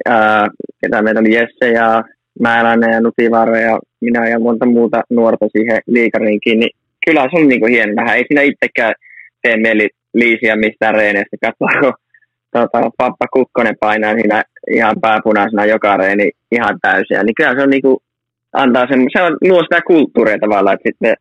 ää, 0.06 0.48
ketä 0.80 1.02
meitä 1.02 1.20
oli 1.20 1.34
Jesse 1.34 1.68
ja 1.74 2.04
Määläinen 2.40 2.92
ja 2.92 3.00
Nutivaaro 3.00 3.56
ja 3.56 3.78
minä 4.00 4.28
ja 4.28 4.38
monta 4.38 4.66
muuta 4.66 5.02
nuorta 5.10 5.46
siihen 5.56 5.78
liikariinkin, 5.86 6.60
niin 6.60 6.70
kyllä 7.06 7.22
se 7.22 7.40
on 7.40 7.48
niin 7.48 7.60
kuin 7.60 7.72
hieno 7.72 7.92
nähdä. 7.92 8.14
Ei 8.14 8.24
siinä 8.28 8.42
itsekään 8.42 8.94
tee 9.42 9.56
mieli 9.56 9.88
liisiä 10.14 10.56
mistään 10.56 10.94
reeneistä, 10.94 11.36
katsoa 11.40 11.68
kun 11.80 11.92
tota, 12.52 12.90
pappa 12.96 13.26
Kukkonen 13.32 13.76
painaa 13.80 14.14
siinä 14.14 14.42
ihan 14.70 14.96
pääpunaisena 15.00 15.66
joka 15.66 15.96
reeni 15.96 16.30
ihan 16.52 16.78
täysiä. 16.82 17.22
Niin 17.22 17.34
kyllä 17.34 17.54
se 17.54 17.62
on 17.62 17.70
niin 17.70 17.82
kuin, 17.82 17.98
antaa 18.52 18.86
sen, 18.88 19.06
se 19.16 19.22
on, 19.22 19.36
luo 19.40 19.62
sitä 19.62 19.80
kulttuuria 19.86 20.38
tavallaan, 20.38 20.74
että 20.74 20.88
sitten 20.88 21.14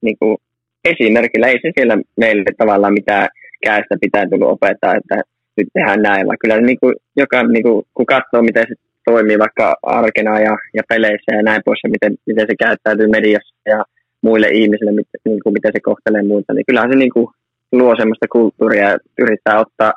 niin 0.00 0.16
kuin, 0.18 0.36
esimerkillä 0.84 1.46
ei 1.46 1.58
se 1.62 1.70
siellä 1.78 1.98
meille 2.16 2.44
tavallaan 2.58 2.92
mitään 2.92 3.28
käistä 3.64 3.94
pitää 4.00 4.28
tullut 4.28 4.54
opettaa, 4.56 4.94
että 4.94 5.16
nyt 5.56 5.68
tehdään 5.74 6.02
näin, 6.02 6.26
vaan 6.26 6.38
kyllä 6.40 6.60
niin 6.60 6.80
kuin, 6.80 6.94
joka, 7.16 7.42
niin 7.42 7.62
kuin, 7.62 7.84
kun 7.94 8.06
katsoo, 8.06 8.42
miten 8.42 8.64
se 8.68 8.74
toimii 9.04 9.38
vaikka 9.38 9.76
arkena 9.82 10.40
ja, 10.40 10.54
ja 10.74 10.82
peleissä 10.88 11.30
ja 11.36 11.42
näin 11.42 11.62
pois, 11.64 11.80
ja 11.84 11.90
miten, 11.90 12.12
miten 12.26 12.46
se 12.46 12.54
käyttäytyy 12.64 13.08
mediassa 13.08 13.54
ja 13.66 13.84
muille 14.22 14.48
ihmisille, 14.48 14.92
mit, 14.92 15.08
niin 15.24 15.42
kuin, 15.42 15.52
miten 15.52 15.72
se 15.74 15.80
kohtelee 15.80 16.22
muita, 16.22 16.54
niin 16.54 16.66
kyllähän 16.66 16.90
se 16.92 16.96
niin 16.96 17.12
kuin, 17.12 17.26
luo 17.72 17.96
semmoista 17.96 18.26
kulttuuria 18.32 18.90
ja 18.90 18.98
yrittää 19.18 19.60
ottaa 19.60 19.92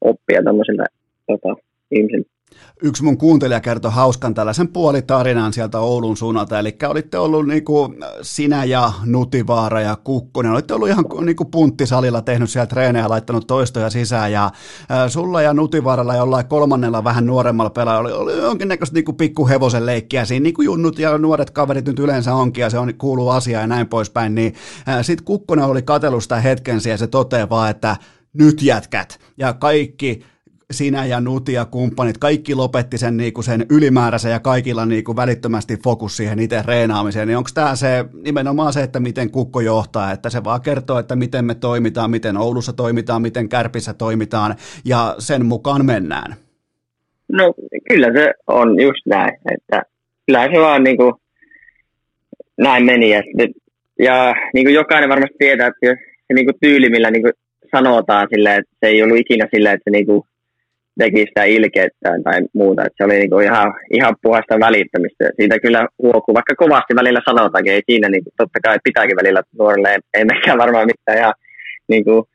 oppia 0.00 0.42
tämmöisiltä 0.42 0.84
tota, 1.26 1.54
ihmisiltä. 1.90 2.33
Yksi 2.82 3.02
mun 3.04 3.18
kuuntelija 3.18 3.60
kertoi 3.60 3.90
hauskan 3.90 4.34
tällaisen 4.34 4.68
puolitarinan 4.68 5.52
sieltä 5.52 5.78
Oulun 5.78 6.16
suunnalta, 6.16 6.58
eli 6.58 6.76
olitte 6.88 7.18
ollut 7.18 7.46
niin 7.46 7.64
kuin 7.64 7.96
sinä 8.22 8.64
ja 8.64 8.92
Nutivaara 9.04 9.80
ja 9.80 9.96
Kukkonen, 10.04 10.52
olitte 10.52 10.74
ollut 10.74 10.88
ihan 10.88 11.04
niin 11.24 11.36
kuin 11.36 11.50
punttisalilla 11.50 12.22
tehnyt 12.22 12.50
siellä 12.50 12.66
treenejä, 12.66 13.08
laittanut 13.08 13.46
toistoja 13.46 13.90
sisään, 13.90 14.32
ja 14.32 14.50
sulla 15.08 15.42
ja 15.42 15.54
Nutivaaralla 15.54 16.16
jollain 16.16 16.46
kolmannella 16.46 17.04
vähän 17.04 17.26
nuoremmalla 17.26 17.70
pelaajalla 17.70 18.08
oli, 18.08 18.32
oli 18.32 18.42
jonkinnäköistä 18.42 18.94
niin 18.94 19.04
kuin 19.04 19.16
pikkuhevosen 19.16 19.86
leikkiä 19.86 20.24
siinä, 20.24 20.42
niin 20.42 20.54
kuin 20.54 20.66
junnut 20.66 20.98
ja 20.98 21.18
nuoret 21.18 21.50
kaverit 21.50 21.86
nyt 21.86 21.98
yleensä 21.98 22.34
onkin, 22.34 22.62
ja 22.62 22.70
se 22.70 22.78
on, 22.78 22.94
kuuluu 22.94 23.28
asiaan 23.28 23.62
ja 23.62 23.66
näin 23.66 23.88
poispäin, 23.88 24.34
niin 24.34 24.54
sitten 25.02 25.24
Kukkonen 25.24 25.64
oli 25.64 25.82
katellut 25.82 26.22
sitä 26.22 26.40
hetken 26.40 26.80
ja 26.88 26.98
se 26.98 27.06
toteaa 27.06 27.48
vaan, 27.48 27.70
että 27.70 27.96
nyt 28.32 28.62
jätkät, 28.62 29.18
ja 29.38 29.52
kaikki 29.52 30.33
sinä 30.70 31.06
ja 31.06 31.20
Nuti 31.20 31.52
ja 31.52 31.64
kumppanit, 31.64 32.18
kaikki 32.18 32.54
lopetti 32.54 32.98
sen, 32.98 33.16
niin 33.16 33.32
kuin 33.32 33.44
sen 33.44 33.66
ylimääräisen 33.70 34.32
ja 34.32 34.40
kaikilla 34.40 34.86
niin 34.86 35.04
kuin 35.04 35.16
välittömästi 35.16 35.76
fokus 35.84 36.16
siihen 36.16 36.38
itse 36.38 36.62
reenaamiseen, 36.66 37.28
niin 37.28 37.36
onko 37.36 37.50
tämä 37.54 37.76
se 37.76 38.04
nimenomaan 38.24 38.72
se, 38.72 38.82
että 38.82 39.00
miten 39.00 39.30
kukko 39.30 39.60
johtaa, 39.60 40.12
että 40.12 40.30
se 40.30 40.44
vaan 40.44 40.60
kertoo, 40.60 40.98
että 40.98 41.16
miten 41.16 41.44
me 41.44 41.54
toimitaan, 41.54 42.10
miten 42.10 42.36
Oulussa 42.36 42.72
toimitaan, 42.72 43.22
miten 43.22 43.48
Kärpissä 43.48 43.94
toimitaan 43.94 44.54
ja 44.84 45.14
sen 45.18 45.46
mukaan 45.46 45.86
mennään? 45.86 46.34
No 47.32 47.54
kyllä 47.88 48.12
se 48.12 48.32
on 48.46 48.80
just 48.80 49.06
näin, 49.06 49.34
että 49.54 49.82
kyllä 50.26 50.48
se 50.54 50.60
vaan 50.60 50.84
niin 50.84 50.96
kuin 50.96 51.14
näin 52.58 52.84
meni 52.84 53.10
ja, 53.10 53.22
ja 53.98 54.34
niin 54.54 54.66
kuin 54.66 54.74
jokainen 54.74 55.08
varmasti 55.08 55.36
tietää, 55.38 55.66
että 55.66 55.78
se 56.26 56.34
niin 56.34 56.46
kuin 56.46 56.56
tyyli, 56.60 56.90
millä 56.90 57.10
niin 57.10 57.22
kuin 57.22 57.32
sanotaan 57.76 58.28
silleen, 58.34 58.58
että 58.58 58.76
se 58.80 58.86
ei 58.86 59.02
ollut 59.02 59.18
ikinä 59.18 59.48
silleen, 59.54 59.74
että 59.74 59.84
se 59.84 59.90
niin 59.90 60.06
kuin 60.06 60.22
teki 60.98 61.18
sitä 61.18 61.44
ilkeyttään 61.44 62.22
tai 62.22 62.40
muuta. 62.54 62.82
Että 62.82 62.96
se 62.96 63.04
oli 63.04 63.18
niinku 63.18 63.38
ihan, 63.38 63.74
ihan 63.90 64.16
puhasta 64.22 64.60
välittämistä. 64.60 65.24
Siitä 65.36 65.58
kyllä 65.58 65.88
huokuu, 66.02 66.34
vaikka 66.34 66.54
kovasti 66.54 66.94
välillä 66.96 67.20
sanotaankin, 67.24 67.72
ei 67.72 67.82
siinä 67.86 68.08
niinku, 68.08 68.30
totta 68.36 68.58
kai 68.64 68.78
pitääkin 68.84 69.16
välillä 69.16 69.42
nuorille, 69.58 69.88
ei, 69.88 69.98
ei 70.14 70.24
mekään 70.24 70.58
varmaan 70.58 70.86
mitään 70.86 71.18
ihan 71.18 71.34
niinku, 71.88 72.28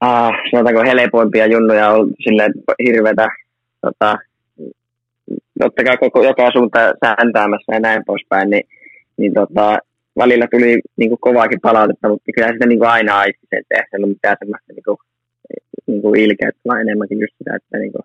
ah, 0.00 0.32
sanotaanko 0.50 0.82
helpoimpia 0.82 1.46
junnuja 1.46 1.90
on 1.90 2.10
silleen 2.24 2.52
hirveätä 2.86 3.28
tota, 3.80 4.16
totta 5.60 5.84
kai 5.84 5.96
koko, 5.96 6.24
joka 6.24 6.50
suunta 6.52 6.78
sääntäämässä 7.04 7.72
ja 7.72 7.80
näin 7.80 8.02
poispäin, 8.06 8.50
niin, 8.50 8.64
niin 9.16 9.34
tota, 9.34 9.78
välillä 10.18 10.46
tuli 10.50 10.80
niin 10.96 11.08
kuin, 11.10 11.20
kovaakin 11.20 11.60
palautetta, 11.60 12.08
mutta 12.08 12.32
kyllä 12.34 12.52
sitä 12.52 12.66
niin 12.66 12.78
kuin 12.78 12.88
aina 12.88 13.18
aisti 13.18 13.46
sen, 13.50 13.58
että 13.58 13.74
ei 13.74 13.98
ollut 13.98 14.08
mitään 14.08 14.36
semmoista 14.38 14.72
niin 14.72 14.84
kuin, 14.84 14.98
niin 15.86 16.02
kuin 16.02 16.20
ilkeät, 16.20 16.54
vaan 16.68 16.80
enemmänkin 16.80 17.20
just 17.20 17.34
sitä, 17.38 17.56
että 17.56 17.78
niin 17.78 17.92
kuin 17.92 18.02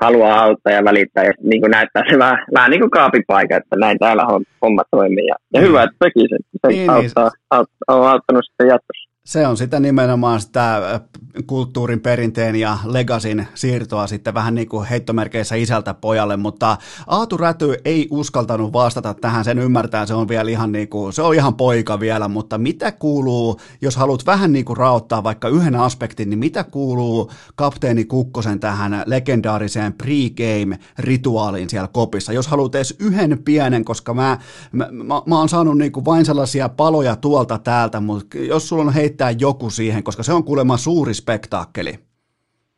haluaa 0.00 0.42
auttaa 0.42 0.72
ja 0.72 0.84
välittää 0.84 1.24
ja 1.24 1.32
niin 1.42 1.60
kuin 1.60 1.70
näyttää 1.70 2.02
se 2.10 2.18
vähän, 2.18 2.46
vähän 2.54 2.70
niin 2.70 2.80
kuin 2.80 2.90
kaapipaikka, 2.90 3.56
että 3.56 3.76
näin 3.76 3.98
täällä 3.98 4.24
homma 4.62 4.82
toimii. 4.90 5.26
Ja, 5.26 5.34
ja 5.54 5.60
hyvä, 5.60 5.82
että 5.82 5.96
teki 6.00 6.28
sen. 6.28 6.38
Se 6.60 6.68
niin, 6.68 6.90
auttaa, 6.90 7.28
niin. 7.28 7.42
auttaa, 7.50 7.96
on 7.96 8.08
auttanut 8.08 8.44
sitten 8.44 8.68
jatkossa. 8.68 9.09
Se 9.24 9.46
on 9.46 9.56
sitä 9.56 9.80
nimenomaan 9.80 10.40
sitä 10.40 10.76
äh, 10.76 11.00
kulttuurin 11.46 12.00
perinteen 12.00 12.56
ja 12.56 12.78
legasin 12.84 13.48
siirtoa 13.54 14.06
sitten 14.06 14.34
vähän 14.34 14.54
niin 14.54 14.68
kuin 14.68 14.86
heittomerkeissä 14.86 15.54
isältä 15.54 15.94
pojalle, 15.94 16.36
mutta 16.36 16.76
Aatu 17.06 17.36
Räty 17.36 17.74
ei 17.84 18.08
uskaltanut 18.10 18.72
vastata 18.72 19.14
tähän, 19.14 19.44
sen 19.44 19.58
ymmärtää, 19.58 20.06
se 20.06 20.14
on 20.14 20.28
vielä 20.28 20.50
ihan 20.50 20.72
niin 20.72 20.88
kuin, 20.88 21.12
se 21.12 21.22
on 21.22 21.34
ihan 21.34 21.54
poika 21.54 22.00
vielä, 22.00 22.28
mutta 22.28 22.58
mitä 22.58 22.92
kuuluu, 22.92 23.60
jos 23.80 23.96
haluat 23.96 24.26
vähän 24.26 24.52
niin 24.52 24.64
kuin 24.64 24.76
raottaa 24.76 25.24
vaikka 25.24 25.48
yhden 25.48 25.76
aspektin, 25.76 26.30
niin 26.30 26.38
mitä 26.38 26.64
kuuluu 26.64 27.30
kapteeni 27.54 28.04
Kukkosen 28.04 28.60
tähän 28.60 29.02
legendaariseen 29.06 29.94
pregame-rituaaliin 30.02 31.70
siellä 31.70 31.88
kopissa, 31.92 32.32
jos 32.32 32.48
haluat 32.48 32.74
edes 32.74 32.96
yhden 32.98 33.38
pienen, 33.44 33.84
koska 33.84 34.14
mä, 34.14 34.38
mä, 34.72 34.88
mä, 34.92 35.22
mä 35.26 35.38
oon 35.38 35.48
saanut 35.48 35.78
niin 35.78 35.92
kuin 35.92 36.04
vain 36.04 36.24
sellaisia 36.24 36.68
paloja 36.68 37.16
tuolta 37.16 37.58
täältä, 37.58 38.00
mutta 38.00 38.38
jos 38.38 38.68
sulla 38.68 38.82
on 38.82 38.92
heittää 39.10 39.30
joku 39.38 39.70
siihen, 39.70 40.02
koska 40.02 40.22
se 40.22 40.32
on 40.32 40.44
kuulemma 40.44 40.76
suuri 40.76 41.14
spektaakkeli. 41.14 41.92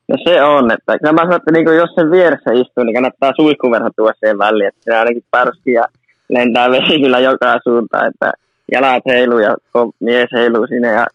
No 0.09 0.16
se 0.24 0.42
on, 0.42 0.70
että 0.70 0.98
kyllä 0.98 1.12
mä 1.12 1.20
sanon, 1.20 1.36
että 1.36 1.52
niin 1.52 1.76
jos 1.76 1.94
sen 1.94 2.10
vieressä 2.10 2.50
istuu, 2.52 2.84
niin 2.84 2.94
kannattaa 2.94 3.32
suihkuverho 3.36 3.90
tuoda 3.96 4.14
siihen 4.18 4.38
väliin, 4.38 4.68
että 4.68 4.80
se 4.84 4.96
ainakin 4.96 5.24
pärski 5.30 5.72
ja 5.72 5.84
lentää 6.28 6.70
vesi 6.70 7.00
kyllä 7.00 7.18
joka 7.18 7.59
suuntaan, 7.64 8.06
että 8.06 8.32
jalat 8.72 9.02
heiluu 9.06 9.38
ja 9.38 9.56
mies 10.00 10.28
heiluu 10.32 10.66
sinne 10.66 10.92
ja 10.92 11.06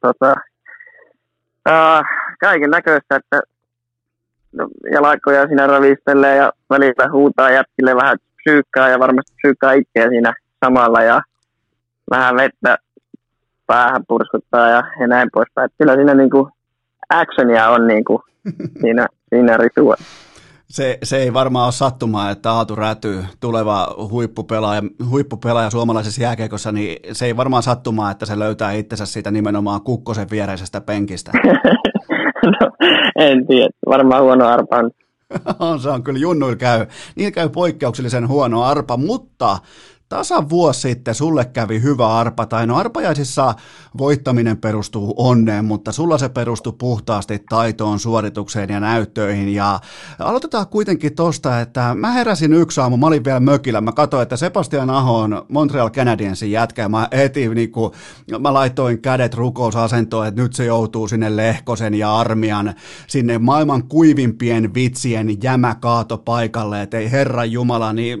tota, 0.00 0.34
äh, 1.68 2.02
kaiken 2.40 2.70
näköistä, 2.70 3.16
että 3.16 3.40
no, 4.52 4.68
jalakkoja 4.92 5.46
siinä 5.46 5.66
ravistelee 5.66 6.36
ja 6.36 6.52
välillä 6.70 7.10
huutaa 7.12 7.50
jätkille 7.50 7.96
vähän 7.96 8.18
psyykkaa 8.36 8.88
ja 8.88 8.98
varmasti 8.98 9.32
psyykkaa 9.36 9.72
itseä 9.72 10.08
siinä 10.08 10.34
samalla 10.64 11.02
ja 11.02 11.20
vähän 12.10 12.36
vettä 12.36 12.78
päähän 13.66 14.04
purskuttaa 14.08 14.68
ja, 14.68 14.82
ja 15.00 15.06
näin 15.06 15.28
poispäin. 15.32 15.70
Kyllä 15.78 15.94
siinä 15.94 16.14
niin 16.14 16.30
kuin 16.30 16.50
actionia 17.08 17.70
on 17.70 17.86
niin 17.86 18.04
kuin 18.04 18.18
siinä, 18.80 19.06
siinä 19.28 19.56
rituaalissa. 19.56 20.26
Se, 20.68 20.98
se 21.02 21.16
ei 21.16 21.34
varmaan 21.34 21.64
ole 21.64 21.72
sattumaa, 21.72 22.30
että 22.30 22.52
Aatu 22.52 22.74
Räty, 22.74 23.24
tuleva 23.40 23.94
huippupelaaja, 24.10 24.82
huippupelaaja 25.10 25.70
suomalaisessa 25.70 26.22
jääkeikossa, 26.22 26.72
niin 26.72 26.96
se 27.12 27.26
ei 27.26 27.36
varmaan 27.36 27.62
sattumaa, 27.62 28.10
että 28.10 28.26
se 28.26 28.38
löytää 28.38 28.72
itsensä 28.72 29.06
siitä 29.06 29.30
nimenomaan 29.30 29.80
Kukkosen 29.80 30.30
viereisestä 30.30 30.80
penkistä. 30.80 31.32
no, 32.60 32.70
en 33.18 33.46
tiedä, 33.46 33.68
varmaan 33.86 34.22
huono 34.22 34.46
arpa 34.46 34.76
on. 34.76 34.90
se 35.82 35.90
on 35.90 36.02
kyllä, 36.02 36.18
junnuilla 36.18 36.56
käy, 36.56 36.86
niin 37.16 37.32
käy 37.32 37.48
poikkeuksellisen 37.48 38.28
huono 38.28 38.62
arpa, 38.62 38.96
mutta 38.96 39.58
Tasan 40.08 40.50
vuosi 40.50 40.80
sitten 40.80 41.14
sulle 41.14 41.44
kävi 41.44 41.82
hyvä 41.82 42.14
arpa, 42.14 42.46
tai 42.46 42.66
no 42.66 42.76
arpajaisissa 42.76 43.54
voittaminen 43.98 44.56
perustuu 44.56 45.14
onneen, 45.16 45.64
mutta 45.64 45.92
sulla 45.92 46.18
se 46.18 46.28
perustuu 46.28 46.72
puhtaasti 46.72 47.38
taitoon, 47.48 47.98
suoritukseen 47.98 48.70
ja 48.70 48.80
näyttöihin. 48.80 49.48
Ja 49.48 49.80
aloitetaan 50.18 50.66
kuitenkin 50.66 51.14
tosta, 51.14 51.60
että 51.60 51.94
mä 51.94 52.12
heräsin 52.12 52.52
yksi 52.52 52.80
aamu, 52.80 52.96
mä 52.96 53.06
olin 53.06 53.24
vielä 53.24 53.40
mökillä, 53.40 53.80
mä 53.80 53.92
katsoin, 53.92 54.22
että 54.22 54.36
Sebastian 54.36 54.90
Aho 54.90 55.18
on 55.18 55.44
Montreal 55.48 55.90
Canadiensin 55.90 56.50
jätkä, 56.50 56.82
ja 56.82 56.88
mä 56.88 57.08
heti 57.16 57.48
niin 57.48 57.70
kuin, 57.70 57.92
mä 58.38 58.54
laitoin 58.54 59.02
kädet 59.02 59.34
rukousasentoon, 59.34 60.26
että 60.26 60.42
nyt 60.42 60.52
se 60.52 60.64
joutuu 60.64 61.08
sinne 61.08 61.36
Lehkosen 61.36 61.94
ja 61.94 62.16
Armian, 62.16 62.74
sinne 63.06 63.38
maailman 63.38 63.88
kuivimpien 63.88 64.74
vitsien 64.74 65.42
jämäkaatopaikalle, 65.42 66.82
että 66.82 66.98
ei 66.98 67.10
herran 67.10 67.52
jumala, 67.52 67.92
niin 67.92 68.20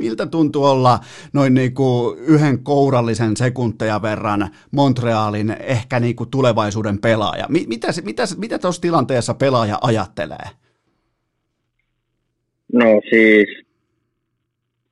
miltä 0.00 0.26
tuntuu 0.26 0.64
olla 0.64 0.83
olla 0.84 1.00
noin 1.32 1.54
niin 1.54 1.74
kuin 1.74 2.18
yhden 2.18 2.64
kourallisen 2.64 3.36
sekunteja 3.36 4.02
verran 4.02 4.50
Montrealin 4.70 5.56
ehkä 5.60 6.00
niin 6.00 6.16
kuin 6.16 6.30
tulevaisuuden 6.30 6.98
pelaaja. 6.98 7.46
Mitä, 7.48 7.88
mitä, 8.04 8.22
mitä 8.36 8.58
tuossa 8.58 8.82
tilanteessa 8.82 9.34
pelaaja 9.34 9.78
ajattelee? 9.82 10.48
No 12.72 12.84
siis, 13.10 13.66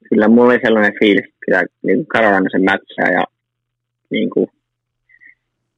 kyllä 0.08 0.28
mulla 0.28 0.52
oli 0.52 0.60
sellainen 0.64 0.92
fiilis, 1.00 1.24
että 1.48 1.64
niin 1.82 2.06
Karolana 2.06 2.50
sen 2.52 2.64
mätsää 2.64 3.12
ja 3.12 3.24
niin 4.10 4.30
kuin, 4.30 4.48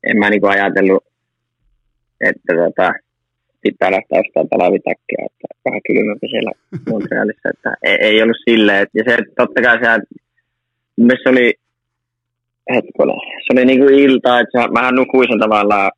en 0.02 0.18
mä 0.18 0.30
niin 0.30 0.40
kuin 0.40 0.50
ajatellut, 0.50 1.04
että 2.20 2.54
tota, 2.54 2.92
pitää 3.66 3.90
lähteä 3.96 4.22
ostamaan 4.24 4.48
talvitakkeja, 4.48 5.26
että 5.28 5.44
vähän 5.64 5.80
kylmempi 5.86 6.26
siellä 6.28 6.52
Montrealissa, 6.90 7.48
että 7.54 7.70
ei, 7.82 7.96
ei 8.08 8.22
ollut 8.22 8.44
silleen. 8.48 8.86
Ja 8.94 9.02
se, 9.08 9.16
totta 9.36 9.62
kai 9.62 9.78
se, 9.78 9.88
se 11.22 11.28
oli, 11.32 11.48
hetkone, 12.74 13.12
se 13.44 13.48
oli 13.52 13.64
niin 13.64 13.80
kuin 13.80 13.94
ilta, 13.94 14.40
että 14.40 14.52
se, 14.54 14.68
mähän 14.68 14.94
nukuisin 14.94 15.40
tavallaan, 15.40 15.90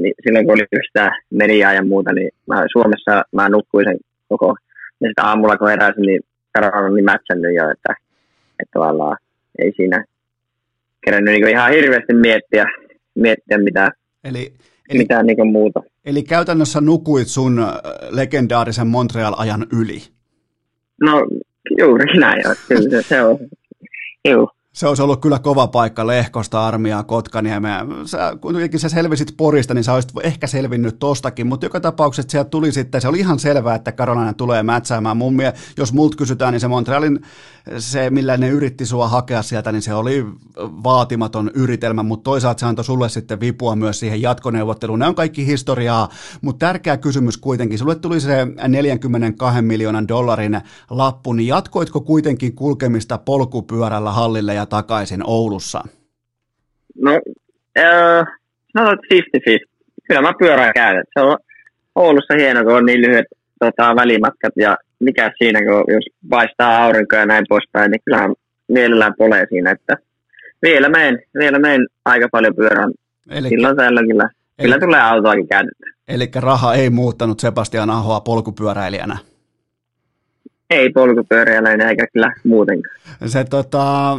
niin 0.00 0.14
silloin 0.22 0.46
kun 0.46 0.54
oli 0.54 0.82
sitä 0.86 1.12
mediaa 1.30 1.72
ja 1.72 1.84
muuta, 1.84 2.12
niin 2.12 2.30
mä, 2.46 2.64
Suomessa 2.72 3.22
mä 3.32 3.48
nukkuisin 3.48 3.98
koko, 4.28 4.56
ja 5.00 5.08
sitten 5.08 5.24
aamulla 5.24 5.56
kun 5.56 5.68
heräsin, 5.68 6.02
niin 6.02 6.22
Karol 6.52 6.84
on 6.84 6.94
niin 6.94 7.04
mätsännyt 7.04 7.54
jo, 7.54 7.70
että, 7.70 7.92
että 8.60 8.72
tavallaan 8.72 9.16
ei 9.58 9.72
siinä 9.76 10.04
kerännyt 11.04 11.34
niin 11.34 11.48
ihan 11.48 11.72
hirveästi 11.72 12.14
miettiä, 12.14 12.66
miettiä 13.14 13.58
mitä, 13.58 13.90
Eli, 14.24 14.52
eli, 14.88 14.98
mitään 14.98 15.26
niin 15.26 15.52
muuta. 15.52 15.82
Eli 16.04 16.22
käytännössä 16.22 16.80
nukuit 16.80 17.28
sun 17.28 17.58
äh, 17.58 17.68
legendaarisen 18.10 18.86
Montreal-ajan 18.86 19.66
yli? 19.72 20.02
No 21.00 21.26
juuri 21.78 22.18
näin, 22.18 22.42
kyllä 22.68 22.90
se, 22.90 23.08
se 23.08 23.22
on. 23.22 23.38
Juu 24.28 24.50
se 24.76 24.86
olisi 24.86 25.02
ollut 25.02 25.20
kyllä 25.20 25.38
kova 25.38 25.66
paikka 25.66 26.06
Lehkosta, 26.06 26.66
Armiaa, 26.66 27.02
Kotkaniemeä. 27.02 27.86
Sä, 28.04 28.36
kuitenkin 28.40 28.80
sä 28.80 28.88
selvisit 28.88 29.34
Porista, 29.36 29.74
niin 29.74 29.84
sä 29.84 29.92
olisit 29.92 30.10
ehkä 30.22 30.46
selvinnyt 30.46 30.98
tostakin, 30.98 31.46
mutta 31.46 31.66
joka 31.66 31.80
tapauksessa 31.80 32.30
sieltä 32.30 32.50
tuli 32.50 32.72
sitten, 32.72 33.00
se 33.00 33.08
oli 33.08 33.18
ihan 33.18 33.38
selvää, 33.38 33.74
että 33.74 33.92
Karolainen 33.92 34.34
tulee 34.34 34.62
mätsäämään. 34.62 35.16
Mun 35.16 35.36
mielestä, 35.36 35.60
jos 35.76 35.92
mult 35.92 36.16
kysytään, 36.16 36.52
niin 36.52 36.60
se 36.60 36.68
Montrealin, 36.68 37.20
se 37.78 38.10
millä 38.10 38.36
ne 38.36 38.48
yritti 38.48 38.86
sua 38.86 39.08
hakea 39.08 39.42
sieltä, 39.42 39.72
niin 39.72 39.82
se 39.82 39.94
oli 39.94 40.26
vaatimaton 40.58 41.50
yritelmä, 41.54 42.02
mutta 42.02 42.24
toisaalta 42.24 42.60
se 42.60 42.66
antoi 42.66 42.84
sulle 42.84 43.08
sitten 43.08 43.40
vipua 43.40 43.76
myös 43.76 44.00
siihen 44.00 44.22
jatkoneuvotteluun. 44.22 44.98
Ne 44.98 45.06
on 45.06 45.14
kaikki 45.14 45.46
historiaa, 45.46 46.08
mutta 46.40 46.66
tärkeä 46.66 46.96
kysymys 46.96 47.36
kuitenkin. 47.36 47.78
Sulle 47.78 47.94
tuli 47.94 48.20
se 48.20 48.46
42 48.68 49.62
miljoonan 49.62 50.08
dollarin 50.08 50.60
lappu, 50.90 51.32
niin 51.32 51.46
jatkoitko 51.46 52.00
kuitenkin 52.00 52.54
kulkemista 52.54 53.18
polkupyörällä 53.18 54.12
hallille 54.12 54.54
ja 54.54 54.65
takaisin 54.66 55.20
Oulussa? 55.24 55.84
No, 57.00 57.12
äh, 57.78 58.26
sanotaan 58.72 58.98
50-50. 59.14 59.76
Kyllä 60.08 60.22
mä 60.22 60.32
pyörään 60.38 60.72
käyn. 60.74 61.04
Se 61.14 61.20
on 61.20 61.36
Oulussa 61.94 62.34
hieno, 62.34 62.64
kun 62.64 62.76
on 62.76 62.86
niin 62.86 63.00
lyhyet 63.00 63.26
tota, 63.60 63.96
välimatkat 63.96 64.52
ja 64.56 64.76
mikä 65.00 65.32
siinä, 65.38 65.60
kun 65.60 65.94
jos 65.94 66.04
paistaa 66.28 66.84
aurinko 66.84 67.16
ja 67.16 67.26
näin 67.26 67.44
poispäin, 67.48 67.90
niin 67.90 68.00
kyllähän 68.04 68.34
mielellään 68.68 69.14
polee 69.18 69.46
siinä, 69.48 69.70
että 69.70 69.96
vielä 70.62 70.88
menen, 70.88 71.18
vielä 71.38 71.58
menen 71.58 71.86
aika 72.04 72.28
paljon 72.32 72.54
pyörään. 72.54 72.92
Elikkä, 73.30 73.48
Silloin 73.48 73.76
tällä 73.76 74.00
kyllä, 74.00 74.28
kyllä 74.62 74.78
tulee 74.78 75.00
autoakin 75.00 75.48
käytetty. 75.48 75.84
Eli 76.08 76.30
raha 76.34 76.74
ei 76.74 76.90
muuttanut 76.90 77.40
Sebastian 77.40 77.90
Ahoa 77.90 78.20
polkupyöräilijänä? 78.20 79.18
Ei 80.70 80.90
polkupyöräilijänä 80.90 81.90
eikä 81.90 82.06
kyllä 82.12 82.32
muutenkaan. 82.44 82.96
Se, 83.26 83.44
tota, 83.44 84.18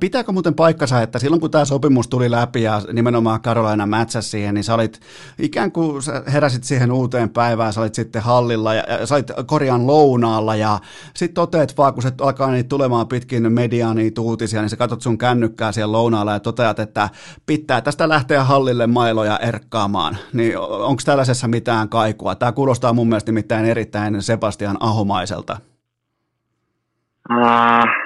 pitääkö 0.00 0.32
muuten 0.32 0.54
paikkansa, 0.54 1.02
että 1.02 1.18
silloin 1.18 1.40
kun 1.40 1.50
tämä 1.50 1.64
sopimus 1.64 2.08
tuli 2.08 2.30
läpi 2.30 2.62
ja 2.62 2.82
nimenomaan 2.92 3.40
Karolaina 3.40 3.86
mätsäsi 3.86 4.28
siihen, 4.28 4.54
niin 4.54 4.64
sä 4.64 4.74
olit 4.74 5.00
ikään 5.38 5.72
kuin 5.72 6.02
sä 6.02 6.22
heräsit 6.32 6.64
siihen 6.64 6.92
uuteen 6.92 7.30
päivään, 7.30 7.72
sä 7.72 7.80
olit 7.80 7.94
sitten 7.94 8.22
hallilla 8.22 8.74
ja, 8.74 8.84
ja 8.88 9.06
sä 9.06 9.14
olit 9.14 9.30
korjaan 9.46 9.86
lounaalla 9.86 10.56
ja 10.56 10.78
sitten 11.14 11.34
toteat 11.34 11.78
vaan, 11.78 11.94
kun 11.94 12.02
se 12.02 12.12
alkaa 12.20 12.50
niitä 12.50 12.68
tulemaan 12.68 13.08
pitkin 13.08 13.52
mediaa 13.52 13.94
niitä 13.94 14.20
uutisia, 14.20 14.60
niin 14.60 14.70
sä 14.70 14.76
katsot 14.76 15.02
sun 15.02 15.18
kännykkää 15.18 15.72
siellä 15.72 15.92
lounaalla 15.92 16.32
ja 16.32 16.40
toteat, 16.40 16.78
että 16.78 17.08
pitää 17.46 17.80
tästä 17.80 18.08
lähteä 18.08 18.44
hallille 18.44 18.86
mailoja 18.86 19.38
erkkaamaan. 19.38 20.16
Niin 20.32 20.58
onko 20.58 21.02
tällaisessa 21.04 21.48
mitään 21.48 21.88
kaikua? 21.88 22.34
Tämä 22.34 22.52
kuulostaa 22.52 22.92
mun 22.92 23.08
mielestä 23.08 23.32
nimittäin 23.32 23.64
erittäin 23.64 24.22
Sebastian 24.22 24.76
Ahomaiselta. 24.80 25.56
Ah, 27.30 28.05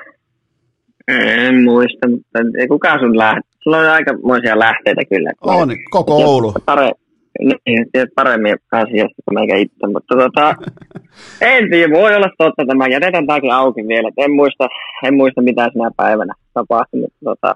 en 1.49 1.65
muista, 1.65 2.09
mutta 2.11 2.39
ei 2.61 2.69
kukaan 2.69 3.01
sun 3.01 3.19
lähte. 3.19 3.41
Sulla 3.62 3.78
on 3.78 3.89
aikamoisia 3.89 4.59
lähteitä 4.59 5.03
kyllä. 5.05 5.31
On, 5.41 5.69
koko 5.91 6.16
Oulu. 6.16 6.55
Pare, 6.66 6.91
niin, 7.66 7.87
tiedät 7.93 8.11
paremmin 8.15 8.57
asiasta 8.73 9.23
kuin 9.24 9.35
meikä 9.35 9.57
itse, 9.57 9.87
mutta 9.93 10.15
tota, 10.16 10.55
en 11.55 11.70
tiedä, 11.70 11.95
voi 11.95 12.16
olla 12.16 12.31
totta 12.39 12.66
tämä. 12.66 12.87
Jätetään 12.87 13.27
tämäkin 13.27 13.53
auki 13.53 13.89
vielä. 13.89 14.11
En 14.16 14.32
muista, 14.32 14.69
en 15.05 15.15
muista 15.15 15.43
mitä 15.43 15.69
sinä 15.73 15.91
päivänä 15.97 16.35
tapahtui, 16.55 17.01
mutta 17.01 17.19
tota, 17.24 17.55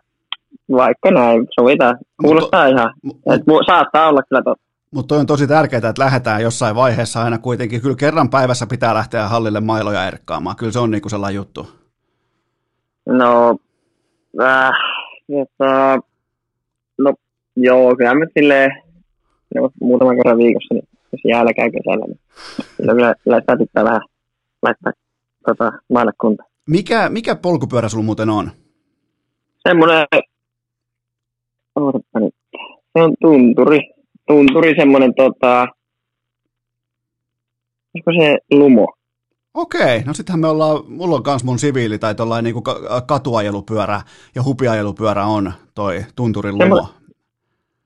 vaikka 0.71 1.11
näin, 1.11 1.47
sovitaan. 1.61 1.99
Kuulostaa 2.23 2.67
mutta, 2.67 2.81
ihan, 2.81 2.95
mu, 3.03 3.13
että 3.33 3.45
saattaa 3.67 4.09
olla 4.09 4.23
kyllä 4.29 4.43
totta. 4.43 4.65
Mutta 4.95 5.15
on 5.15 5.27
tosi 5.27 5.47
tärkeää, 5.47 5.89
että 5.89 6.05
lähdetään 6.05 6.43
jossain 6.43 6.77
vaiheessa 6.77 7.23
aina 7.23 7.39
kuitenkin. 7.39 7.81
Kyllä 7.81 7.97
kerran 7.97 8.31
päivässä 8.31 8.67
pitää 8.67 8.95
lähteä 8.95 9.29
hallille 9.29 9.61
mailoja 9.61 10.07
erkkaamaan. 10.07 10.57
Kyllä 10.57 10.73
se 10.73 10.79
on 10.79 10.91
niinku 10.91 11.09
sellainen 11.09 11.37
juttu. 11.37 11.84
No, 13.07 13.57
äh, 14.41 14.71
jota, 15.29 15.99
no 16.99 17.15
joo, 17.57 17.97
kyllä 17.97 18.15
mä 18.15 18.27
silleen, 18.39 18.71
muutaman 19.81 20.17
kerran 20.17 20.39
viikossa, 20.39 20.75
niin 20.75 20.89
jos 21.13 21.21
jäällä 21.25 21.53
käy 21.53 21.71
kesällä, 21.71 22.07
niin 22.07 22.21
kyllä, 22.97 23.15
kyllä 23.25 23.59
pitää 23.59 23.85
vähän 23.85 24.01
laittaa 24.63 24.93
tota, 25.47 25.73
maille 25.93 26.13
kunta. 26.21 26.45
Mikä, 26.69 27.09
mikä 27.09 27.35
polkupyörä 27.35 27.89
sulla 27.89 28.05
muuten 28.05 28.31
on? 28.31 28.51
Semmoinen, 29.69 30.07
ootapa 31.77 32.21
nyt, 32.21 32.35
se 32.93 33.03
on 33.03 33.15
tunturi, 33.21 33.79
tunturi 34.27 34.75
semmoinen 34.77 35.15
tota, 35.15 35.67
olisiko 37.95 38.13
se 38.21 38.39
lumo? 38.51 38.87
Okei, 39.55 40.03
no 40.03 40.15
sittenhän 40.15 40.41
me 40.41 40.49
ollaan, 40.49 40.81
mulla 40.89 41.17
on 41.17 41.23
kans 41.23 41.45
mun 41.45 41.59
siviili 41.59 41.99
tai 41.99 42.15
tollain 42.15 42.45
niinku 42.45 42.63
katuajelupyörä 43.07 44.01
ja 44.35 44.43
hupiajelupyörä 44.43 45.25
on 45.25 45.53
toi 45.75 46.05
tunturin 46.17 46.59
lumo. 46.59 46.77
Semmo, 46.77 46.89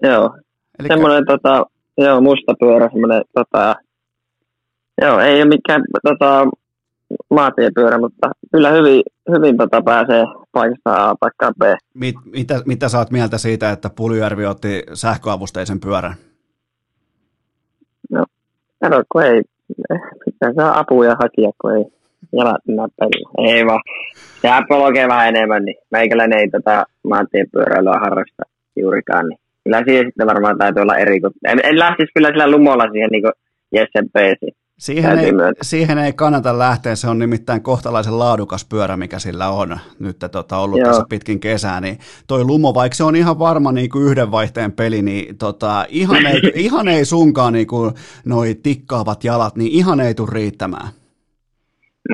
joo, 0.02 0.36
Elikkä... 0.78 0.94
semmoinen 0.94 1.26
tota, 1.26 1.66
joo, 1.98 2.20
musta 2.20 2.54
pyörä, 2.60 2.88
semmoinen 2.92 3.22
tota, 3.34 3.74
joo, 5.02 5.20
ei 5.20 5.42
ole 5.42 5.48
mikään 5.48 5.82
tota, 6.02 6.46
maatiepyörä, 7.30 7.98
mutta 7.98 8.30
kyllä 8.52 8.70
hyvin, 8.70 9.02
hyvin 9.36 9.56
tota, 9.56 9.82
pääsee 9.82 10.24
paikasta 10.52 11.08
A 11.08 11.14
paikkaan 11.20 11.54
B. 11.58 11.62
Mit, 11.94 12.16
mitä, 12.24 12.62
mitä 12.66 12.88
sä 12.88 12.98
oot 12.98 13.10
mieltä 13.10 13.38
siitä, 13.38 13.70
että 13.70 13.90
Puljärvi 13.96 14.46
otti 14.46 14.82
sähköavusteisen 14.94 15.80
pyörän? 15.80 16.14
No, 18.10 18.24
kato, 18.80 19.02
kun 19.12 19.22
ei, 19.22 19.42
pitää 20.24 20.52
saa 20.56 20.78
apuja 20.78 21.16
hakia, 21.22 21.50
kun 21.60 21.76
ei 21.76 21.84
jalat 22.32 22.62
näppäillä. 22.66 23.30
Ei 23.38 23.66
vaan. 23.66 23.80
Se 24.42 24.48
polkee 24.68 25.08
vähän 25.08 25.28
enemmän, 25.28 25.64
niin 25.64 25.76
meikäläinen 25.90 26.38
ei 26.38 26.48
tätä 26.48 26.84
maantiepyöräilyä 27.04 27.98
harrasta 28.00 28.42
juurikaan. 28.76 29.28
Niin 29.28 29.38
kyllä 29.64 29.82
siihen 29.84 30.06
sitten 30.06 30.26
varmaan 30.26 30.58
täytyy 30.58 30.82
olla 30.82 30.96
eri. 30.96 31.20
En, 31.44 31.60
en 31.64 31.78
lähtisi 31.78 32.12
kyllä 32.14 32.28
sillä 32.28 32.50
lumolla 32.50 32.92
siihen 32.92 33.10
niin 33.10 33.22
Jessen 33.72 34.10
peesiin. 34.12 34.54
Siihen 34.78 35.18
ei, 35.18 35.32
siihen 35.62 35.98
ei 35.98 36.12
kannata 36.12 36.58
lähteä, 36.58 36.96
se 36.96 37.08
on 37.08 37.18
nimittäin 37.18 37.62
kohtalaisen 37.62 38.18
laadukas 38.18 38.64
pyörä, 38.64 38.96
mikä 38.96 39.18
sillä 39.18 39.48
on 39.48 39.78
nyt 39.98 40.16
tota, 40.32 40.58
ollut 40.58 40.78
Joo. 40.78 40.88
tässä 40.88 41.04
pitkin 41.08 41.40
kesää, 41.40 41.80
niin 41.80 41.98
toi 42.26 42.44
Lumo, 42.44 42.74
vaikka 42.74 42.96
se 42.96 43.04
on 43.04 43.16
ihan 43.16 43.38
varma 43.38 43.72
niin 43.72 43.90
kuin 43.90 44.04
yhden 44.04 44.30
vaihteen 44.30 44.72
peli, 44.72 45.02
niin 45.02 45.38
tota, 45.38 45.86
ihan, 45.88 46.26
ei, 46.26 46.40
ihan 46.66 46.88
ei 46.88 47.04
sunkaan 47.04 47.52
niin 47.52 47.66
kuin 47.66 47.94
noi 48.24 48.54
tikkaavat 48.62 49.24
jalat, 49.24 49.56
niin 49.56 49.72
ihan 49.72 50.00
ei 50.00 50.14
tule 50.14 50.28
riittämään. 50.32 50.88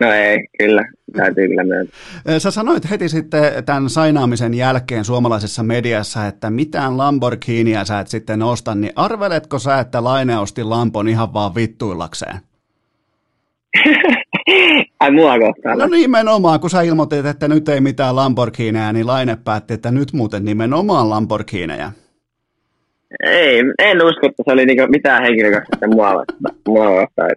No 0.00 0.12
ei, 0.12 0.38
kyllä, 0.58 0.84
täytyy 1.16 1.48
kyllä 1.48 1.64
myöntää. 1.64 1.98
Sä 2.38 2.50
sanoit 2.50 2.90
heti 2.90 3.08
sitten 3.08 3.64
tämän 3.64 3.90
sainaamisen 3.90 4.54
jälkeen 4.54 5.04
suomalaisessa 5.04 5.62
mediassa, 5.62 6.26
että 6.26 6.50
mitään 6.50 6.98
Lamborghiniä 6.98 7.84
sä 7.84 8.00
et 8.00 8.08
sitten 8.08 8.42
osta, 8.42 8.74
niin 8.74 8.92
arveletko 8.96 9.58
sä, 9.58 9.78
että 9.78 10.04
Laine 10.04 10.38
osti 10.38 10.64
Lampon 10.64 11.08
ihan 11.08 11.32
vaan 11.32 11.54
vittuillakseen? 11.54 12.40
Ai 15.00 15.10
mua 15.10 15.38
kohtaan. 15.38 15.78
No 15.78 15.86
nimenomaan, 15.86 16.60
kun 16.60 16.70
sä 16.70 16.82
ilmoitit, 16.82 17.26
että 17.26 17.48
nyt 17.48 17.68
ei 17.68 17.80
mitään 17.80 18.16
Lamborghineja, 18.16 18.92
niin 18.92 19.06
Laine 19.06 19.38
päätti, 19.44 19.74
että 19.74 19.90
nyt 19.90 20.12
muuten 20.12 20.44
nimenomaan 20.44 21.10
Lamborghineja. 21.10 21.92
Ei, 23.22 23.60
en 23.78 24.06
usko, 24.06 24.26
että 24.26 24.42
se 24.46 24.52
oli 24.52 24.66
niinku 24.66 24.86
mitään 24.88 25.22
henkilökohtaista 25.22 25.86
mua 26.68 26.90
vastaan. 26.94 27.30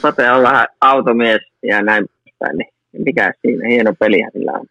Sote 0.00 0.30
on 0.30 0.42
vähän 0.42 0.66
automies 0.80 1.40
ja 1.62 1.82
näin 1.82 2.06
päin, 2.38 2.56
niin 2.58 2.68
mikä 3.04 3.32
siinä, 3.40 3.68
hieno 3.68 3.94
pelihän 3.98 4.32
sillä 4.32 4.52
on. 4.52 4.66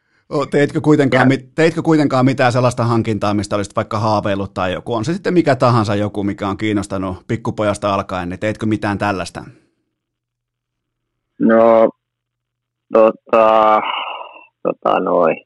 Teitkö 0.52 0.82
kuitenkaan, 0.82 1.32
ja. 1.32 1.38
teitkö 1.56 1.82
kuitenkaan 1.82 2.26
mitään 2.26 2.52
sellaista 2.52 2.84
hankintaa, 2.84 3.34
mistä 3.34 3.56
olisit 3.56 3.76
vaikka 3.76 4.00
haaveillut 4.00 4.54
tai 4.54 4.74
joku? 4.74 4.94
On 4.94 5.06
se 5.06 5.14
sitten 5.14 5.34
mikä 5.34 5.56
tahansa 5.56 5.96
joku, 5.96 6.24
mikä 6.24 6.48
on 6.48 6.58
kiinnostanut 6.58 7.18
pikkupojasta 7.28 7.94
alkaen, 7.94 8.30
niin 8.30 8.40
teitkö 8.40 8.66
mitään 8.66 8.98
tällaista? 8.98 9.44
No, 11.40 11.90
tota, 12.94 13.82
tota 14.64 15.00
noin. 15.00 15.46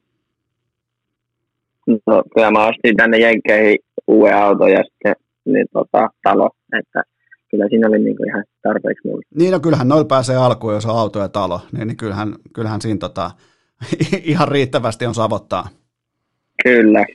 No, 1.88 2.24
kyllä 2.34 2.52
mä 2.52 2.68
ostin 2.68 2.96
tänne 2.98 3.18
Jenkkeihin 3.18 3.80
uuden 4.08 4.38
auton 4.38 4.72
ja 4.72 4.84
sitten 4.84 5.16
niin, 5.46 5.66
tota, 5.74 6.08
talo, 6.24 6.50
että 6.80 7.04
kyllä 7.52 7.68
siinä 7.70 7.88
oli 7.88 8.00
niin 8.00 8.18
kuin 8.18 8.30
ihan 8.30 8.44
tarpeeksi 8.62 9.08
mulle. 9.08 9.22
Niin, 9.36 9.52
no 9.52 9.60
kyllähän 9.60 9.88
noilla 9.88 10.06
pääsee 10.06 10.36
alkuun, 10.36 10.74
jos 10.74 10.86
on 10.86 11.00
auto 11.00 11.20
ja 11.20 11.30
talo, 11.30 11.62
niin, 11.72 11.88
niin 11.88 11.98
kyllähän, 11.98 12.36
kyllähän 12.54 12.82
siinä 12.82 12.98
tota, 13.00 13.32
ihan 14.24 14.48
riittävästi 14.48 15.06
on 15.06 15.16
savottaa. 15.16 15.68
Kyllä, 16.64 17.06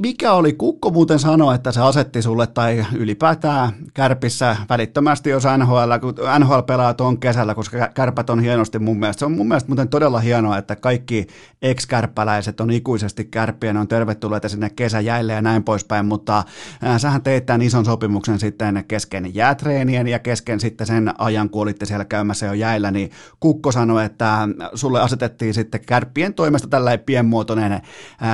mikä 0.00 0.32
oli, 0.32 0.52
Kukko 0.52 0.90
muuten 0.90 1.18
sanoi, 1.18 1.54
että 1.54 1.72
se 1.72 1.80
asetti 1.80 2.22
sulle 2.22 2.46
tai 2.46 2.86
ylipäätään 2.94 3.72
kärpissä 3.94 4.56
välittömästi, 4.68 5.30
jos 5.30 5.44
NHL, 5.58 5.92
NHL 6.38 6.60
pelaa 6.60 6.94
tuon 6.94 7.18
kesällä, 7.18 7.54
koska 7.54 7.88
kärpät 7.94 8.30
on 8.30 8.40
hienosti 8.40 8.78
mun 8.78 8.98
mielestä. 8.98 9.18
Se 9.18 9.24
on 9.24 9.32
mun 9.32 9.48
mielestä 9.48 9.68
muuten 9.68 9.88
todella 9.88 10.20
hienoa, 10.20 10.58
että 10.58 10.76
kaikki 10.76 11.26
ex-kärppäläiset 11.62 12.60
on 12.60 12.70
ikuisesti 12.70 13.24
kärppiä, 13.24 13.72
ne 13.72 13.80
on 13.80 13.88
tervetulleita 13.88 14.48
sinne 14.48 14.70
kesäjäille 14.70 15.32
ja 15.32 15.42
näin 15.42 15.64
poispäin, 15.64 16.06
mutta 16.06 16.38
äh, 16.84 17.00
sähän 17.00 17.22
teit 17.22 17.46
tämän 17.46 17.62
ison 17.62 17.84
sopimuksen 17.84 18.38
sitten 18.38 18.84
kesken 18.88 19.34
jäätreenien 19.34 20.08
ja 20.08 20.18
kesken 20.18 20.60
sitten 20.60 20.86
sen 20.86 21.12
ajan, 21.18 21.50
kun 21.50 21.62
olitte 21.62 21.86
siellä 21.86 22.04
käymässä 22.04 22.46
jo 22.46 22.52
jäillä, 22.52 22.90
niin 22.90 23.10
Kukko 23.40 23.72
sanoi, 23.72 24.04
että 24.04 24.48
sulle 24.74 25.00
asetettiin 25.00 25.54
sitten 25.54 25.80
kärppien 25.86 26.34
toimesta 26.34 26.68
tällainen 26.68 27.04
pienmuotoinen 27.06 27.72
äh, 27.72 27.82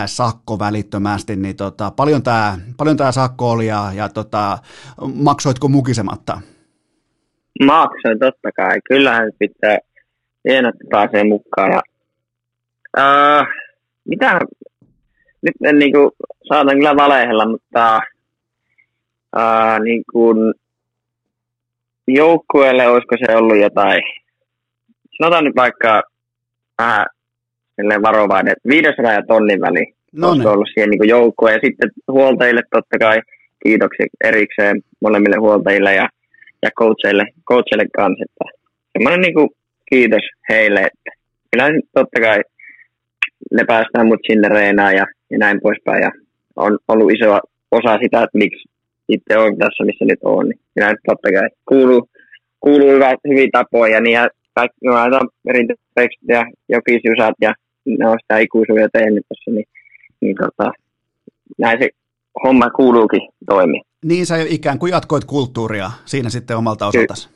sakko 0.06 0.58
välittömästi 0.58 1.29
asti, 1.30 1.42
niin 1.42 1.56
tota, 1.56 1.90
paljon 1.90 2.22
tämä 2.22 2.58
paljon 2.76 2.96
tää 2.96 3.12
sakko 3.12 3.50
oli 3.50 3.66
ja, 3.66 3.92
ja 3.94 4.08
tota, 4.08 4.58
maksoitko 5.14 5.68
mukisematta? 5.68 6.40
Maksoin 7.66 8.18
totta 8.18 8.52
kai. 8.56 8.80
Kyllähän 8.88 9.32
pitää 9.38 9.78
hienoa, 10.48 10.68
että 10.68 10.84
pääsee 10.90 11.24
mukaan. 11.24 11.72
Ja, 11.72 11.82
uh, 12.98 13.46
mitä, 14.08 14.40
nyt 15.42 15.54
en 15.64 15.78
niin 15.78 15.92
kuin, 15.92 16.10
saatan 16.48 16.76
kyllä 16.76 16.96
valehella, 16.96 17.46
mutta 17.48 18.00
uh, 19.36 19.84
niin 19.84 20.02
kuin, 20.12 20.54
joukkueelle 22.06 22.88
olisiko 22.88 23.16
se 23.26 23.36
ollut 23.36 23.60
jotain, 23.60 24.02
sanotaan 25.18 25.44
nyt 25.44 25.56
vaikka 25.56 26.02
vähän 26.78 27.06
varovainen, 28.02 28.52
että 28.52 28.68
500 28.68 29.12
ja 29.12 29.22
tonnin 29.26 29.60
väliin 29.60 29.94
no 30.12 30.34
niin. 30.34 30.46
ollut 30.46 30.68
siihen 30.74 30.90
niin 30.90 31.08
joukkoon. 31.08 31.52
Ja 31.52 31.58
sitten 31.64 31.90
huoltajille 32.08 32.62
totta 32.70 32.98
kai 32.98 33.20
kiitoksia 33.62 34.06
erikseen 34.24 34.82
molemmille 35.00 35.36
huoltajille 35.40 35.94
ja, 35.94 36.08
ja 36.62 36.70
coachille, 36.78 37.24
coachille 37.48 37.86
kanssa. 37.96 38.24
Että 38.24 38.44
semmoinen 38.92 39.20
niin 39.20 39.50
kiitos 39.90 40.22
heille, 40.48 40.80
että 40.80 41.10
kyllä 41.50 41.80
totta 41.94 42.20
kai 42.20 42.40
ne 43.52 43.64
päästään 43.66 44.06
mut 44.06 44.20
sinne 44.26 44.48
reenaan 44.48 44.94
ja, 44.94 45.06
ja 45.30 45.38
näin 45.38 45.60
poispäin. 45.62 46.02
Ja 46.02 46.10
on 46.56 46.78
ollut 46.88 47.12
iso 47.12 47.38
osa 47.70 47.98
sitä, 48.02 48.22
että 48.22 48.38
miksi 48.38 48.68
itse 49.08 49.38
on 49.38 49.58
tässä, 49.58 49.84
missä 49.84 50.04
nyt 50.04 50.18
on. 50.22 50.48
Niin 50.48 50.60
kyllä 50.74 50.94
totta 51.06 51.28
kai 51.32 51.48
kuuluu, 51.68 52.08
kuuluu 52.60 52.90
hyvä, 52.90 53.14
hyviä 53.28 53.48
tapoja 53.52 54.00
niin 54.00 54.14
ja 54.14 54.28
kaikki 54.54 54.78
no, 54.84 54.94
perinteiset 55.44 56.22
ja 56.28 56.44
jokisjusat 56.68 57.34
ja 57.40 57.52
ne 57.86 58.08
on 58.08 58.18
sitä 58.22 58.38
ikuisuuden 58.38 58.88
tehnyt 58.92 59.24
tässä, 59.28 59.50
niin 59.50 59.66
niin 60.20 60.36
tota, 60.36 60.72
näin 61.58 61.78
se 61.78 61.88
homma 62.44 62.70
kuuluukin 62.70 63.20
toimi. 63.46 63.82
Niin 64.04 64.26
sä 64.26 64.36
ikään 64.48 64.78
kuin 64.78 64.90
jatkoit 64.90 65.24
kulttuuria 65.24 65.90
siinä 66.04 66.30
sitten 66.30 66.56
omalta 66.56 66.86
osaltasi. 66.86 67.28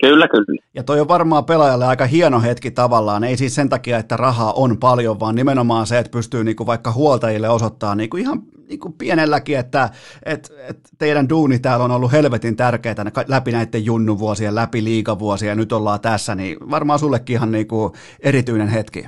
Kyllä, 0.00 0.28
kyllä. 0.28 0.62
Ja 0.74 0.82
toi 0.82 1.00
on 1.00 1.08
varmaan 1.08 1.44
pelaajalle 1.44 1.86
aika 1.86 2.06
hieno 2.06 2.40
hetki 2.40 2.70
tavallaan, 2.70 3.24
ei 3.24 3.36
siis 3.36 3.54
sen 3.54 3.68
takia, 3.68 3.98
että 3.98 4.16
rahaa 4.16 4.52
on 4.52 4.78
paljon, 4.78 5.20
vaan 5.20 5.34
nimenomaan 5.34 5.86
se, 5.86 5.98
että 5.98 6.10
pystyy 6.10 6.44
niinku 6.44 6.66
vaikka 6.66 6.92
huoltajille 6.92 7.48
osoittamaan 7.48 7.98
niinku 7.98 8.16
ihan 8.16 8.42
niinku 8.68 8.90
pienelläkin, 8.98 9.58
että 9.58 9.90
et, 10.24 10.52
et 10.68 10.78
teidän 10.98 11.28
duuni 11.28 11.58
täällä 11.58 11.84
on 11.84 11.90
ollut 11.90 12.12
helvetin 12.12 12.56
tärkeää 12.56 12.94
läpi 13.28 13.52
näiden 13.52 13.84
junnuvuosien, 13.84 14.54
läpi 14.54 14.84
liikavuosia 14.84 15.48
ja 15.48 15.54
nyt 15.54 15.72
ollaan 15.72 16.00
tässä, 16.00 16.34
niin 16.34 16.56
varmaan 16.70 16.98
sullekin 16.98 17.34
ihan 17.34 17.52
niinku 17.52 17.92
erityinen 18.20 18.68
hetki. 18.68 19.02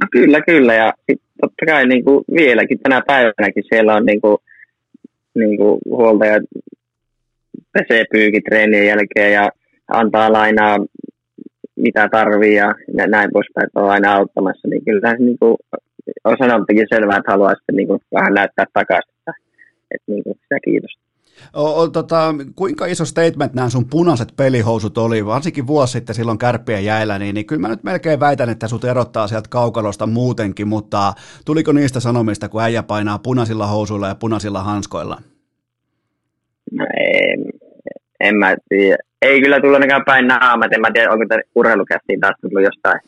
No 0.00 0.08
kyllä, 0.12 0.40
kyllä. 0.40 0.74
Ja 0.74 0.92
sit 1.10 1.22
totta 1.40 1.66
kai 1.66 1.86
niin 1.86 2.04
kuin 2.04 2.24
vieläkin 2.34 2.78
tänä 2.78 3.02
päivänäkin 3.06 3.64
siellä 3.68 3.94
on 3.94 4.06
niin 4.06 4.20
kuin, 4.20 4.36
niin 5.34 5.56
kuin 5.56 5.78
huoltajat 5.88 6.42
pesee 7.72 8.04
pyykit 8.12 8.44
treenien 8.44 8.86
jälkeen 8.86 9.32
ja 9.32 9.50
antaa 9.88 10.32
lainaa 10.32 10.76
mitä 11.76 12.08
tarvii 12.08 12.54
ja 12.54 12.74
näin 13.06 13.30
poispäin, 13.32 13.66
että 13.66 13.80
on 13.80 13.90
aina 13.90 14.14
auttamassa, 14.14 14.68
niin 14.68 14.84
kyllä 14.84 15.14
niin 15.14 15.38
kuin, 15.38 15.56
on 16.24 16.36
sanottukin 16.38 16.86
selvää, 16.94 17.16
että 17.16 17.32
haluaa 17.32 17.54
sitten 17.54 17.76
niin 17.76 17.88
kuin, 17.88 18.00
vähän 18.14 18.34
näyttää 18.34 18.66
takaisin, 18.72 19.14
että, 19.18 19.32
että 19.90 20.12
niin 20.12 20.24
kuin, 20.24 20.38
sitä 20.42 20.58
kiitosta. 20.64 21.02
O, 21.54 21.80
o, 21.80 21.88
tota, 21.88 22.34
kuinka 22.56 22.86
iso 22.86 23.04
statement 23.04 23.54
nämä 23.54 23.68
sun 23.68 23.88
punaiset 23.88 24.32
pelihousut 24.36 24.98
oli, 24.98 25.26
varsinkin 25.26 25.66
vuosi 25.66 25.92
sitten 25.92 26.14
silloin 26.14 26.38
kärppien 26.38 26.84
jäillä, 26.84 27.18
niin, 27.18 27.34
niin 27.34 27.46
kyllä 27.46 27.60
mä 27.60 27.68
nyt 27.68 27.84
melkein 27.84 28.20
väitän, 28.20 28.48
että 28.48 28.68
sut 28.68 28.84
erottaa 28.84 29.28
sieltä 29.28 29.48
kaukalosta 29.50 30.06
muutenkin, 30.06 30.68
mutta 30.68 31.12
tuliko 31.44 31.72
niistä 31.72 32.00
sanomista, 32.00 32.48
kun 32.48 32.62
äijä 32.62 32.82
painaa 32.82 33.18
punaisilla 33.18 33.66
housuilla 33.66 34.08
ja 34.08 34.14
punaisilla 34.14 34.62
hanskoilla? 34.62 35.20
No 36.72 36.86
en, 36.96 37.44
en 38.20 38.36
mä 38.36 38.56
tiedä. 38.68 38.96
Ei 39.22 39.40
kyllä 39.40 39.60
tullut 39.60 39.74
ainakaan 39.74 40.04
päin 40.06 40.28
naamat, 40.28 40.72
en 40.72 40.80
mä 40.80 40.90
tiedä, 40.92 41.12
onko 41.12 41.24
tämä 41.28 41.40
urheilukästiin 41.54 42.20
taas 42.20 42.34
tullut 42.40 42.64
jostain 42.64 43.00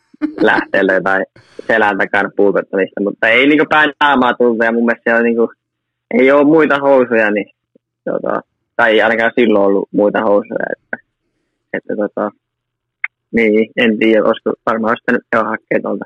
lähteellä 0.50 1.00
tai 1.00 1.22
selän 1.66 1.98
takana 1.98 2.30
puukottamista, 2.36 3.02
mutta 3.02 3.28
ei 3.28 3.46
niin 3.46 3.68
päin 3.68 3.92
naamaa 4.00 4.34
tullut 4.34 4.64
ja 4.64 4.72
mun 4.72 4.84
mielestä 4.84 5.10
siellä 5.10 5.22
niin 5.22 5.36
kuin, 5.36 5.48
ei 6.14 6.32
ole 6.32 6.44
muita 6.44 6.78
housuja, 6.78 7.30
niin 7.30 7.46
tota, 8.04 8.40
tai 8.76 9.00
ainakaan 9.02 9.32
silloin 9.34 9.66
ollut 9.66 9.88
muita 9.92 10.20
housuja, 10.22 10.66
että, 10.72 10.96
että 11.72 11.96
tota, 11.96 12.30
niin, 13.32 13.70
en 13.76 13.98
tiedä, 13.98 14.24
olisiko 14.24 14.52
varmaan 14.66 14.96
jo 15.34 15.44
hakea 15.44 15.80
tuolta 15.82 16.04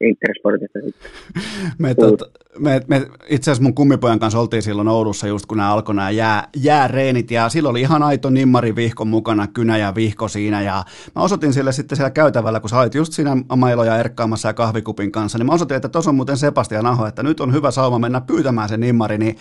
Intersportista 0.00 0.78
sitten. 0.84 1.10
me, 1.78 1.94
tot, 1.94 2.20
me, 2.58 2.80
me, 2.88 3.06
itse 3.28 3.50
asiassa 3.50 3.62
mun 3.62 3.74
kummipojan 3.74 4.18
kanssa 4.18 4.40
oltiin 4.40 4.62
silloin 4.62 4.88
Oulussa 4.88 5.26
just 5.26 5.46
kun 5.46 5.56
nämä 5.56 5.72
alkoi 5.72 5.94
nämä 5.94 6.10
jää, 6.10 6.48
jääreenit 6.56 7.30
ja 7.30 7.48
silloin 7.48 7.70
oli 7.70 7.80
ihan 7.80 8.02
aito 8.02 8.30
nimmari 8.30 8.76
vihko 8.76 9.04
mukana, 9.04 9.46
kynä 9.46 9.76
ja 9.76 9.94
vihko 9.94 10.28
siinä 10.28 10.62
ja 10.62 10.84
mä 11.16 11.22
osoitin 11.22 11.52
sille 11.52 11.72
sitten 11.72 11.96
siellä 11.96 12.10
käytävällä, 12.10 12.60
kun 12.60 12.70
sä 12.70 12.78
olit 12.78 12.94
just 12.94 13.12
siinä 13.12 13.36
mailoja 13.56 13.96
erkkaamassa 13.96 14.48
ja 14.48 14.54
kahvikupin 14.54 15.12
kanssa, 15.12 15.38
niin 15.38 15.46
mä 15.46 15.52
osoitin, 15.52 15.76
että 15.76 15.88
tuossa 15.88 16.10
on 16.10 16.14
muuten 16.14 16.36
Sebastian 16.36 16.86
Aho, 16.86 17.06
että 17.06 17.22
nyt 17.22 17.40
on 17.40 17.52
hyvä 17.52 17.70
sauma 17.70 17.98
mennä 17.98 18.20
pyytämään 18.20 18.68
sen 18.68 18.80
nimmari, 18.80 19.18
niin 19.18 19.36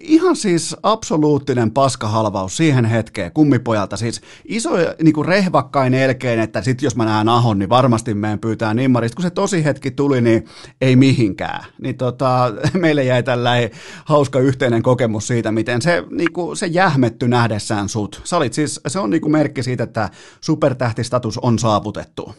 ihan 0.00 0.36
siis 0.36 0.76
absoluuttinen 0.82 1.70
paskahalvaus 1.70 2.56
siihen 2.56 2.84
hetkeen 2.84 3.32
kummipojalta, 3.32 3.96
siis 3.96 4.20
iso 4.44 4.70
niin 5.02 5.14
kuin 5.14 5.26
rehvakkain 5.26 5.94
elkein, 5.94 6.40
että 6.40 6.62
sit 6.62 6.82
jos 6.82 6.96
mä 6.96 7.04
näen 7.04 7.28
Ahon, 7.28 7.58
niin 7.58 7.68
varmasti 7.68 8.14
meidän 8.14 8.38
pyytää 8.38 8.74
nimmarista, 8.74 9.16
kun 9.16 9.22
se 9.22 9.30
tosi 9.30 9.64
hetki 9.64 9.90
tuli, 9.90 10.20
niin 10.20 10.44
ei 10.80 10.96
mihinkään. 10.96 11.64
Niin 11.82 11.96
tota, 11.96 12.52
meille 12.82 13.04
jäi 13.04 13.22
tällainen 13.22 13.70
hauska 14.04 14.38
yhteinen 14.38 14.82
kokemus 14.82 15.26
siitä, 15.26 15.52
miten 15.52 15.82
se, 15.82 16.02
niin 16.10 16.32
kuin, 16.32 16.56
se 16.56 16.66
jähmetty 16.66 17.28
nähdessään 17.28 17.88
sut. 17.88 18.20
Sä 18.24 18.36
olit 18.36 18.52
siis, 18.52 18.80
se 18.86 18.98
on 18.98 19.10
niin 19.10 19.20
kuin 19.20 19.32
merkki 19.32 19.62
siitä, 19.62 19.84
että 19.84 20.08
supertähtistatus 20.40 21.38
on 21.38 21.58
saavutettu. 21.58 22.34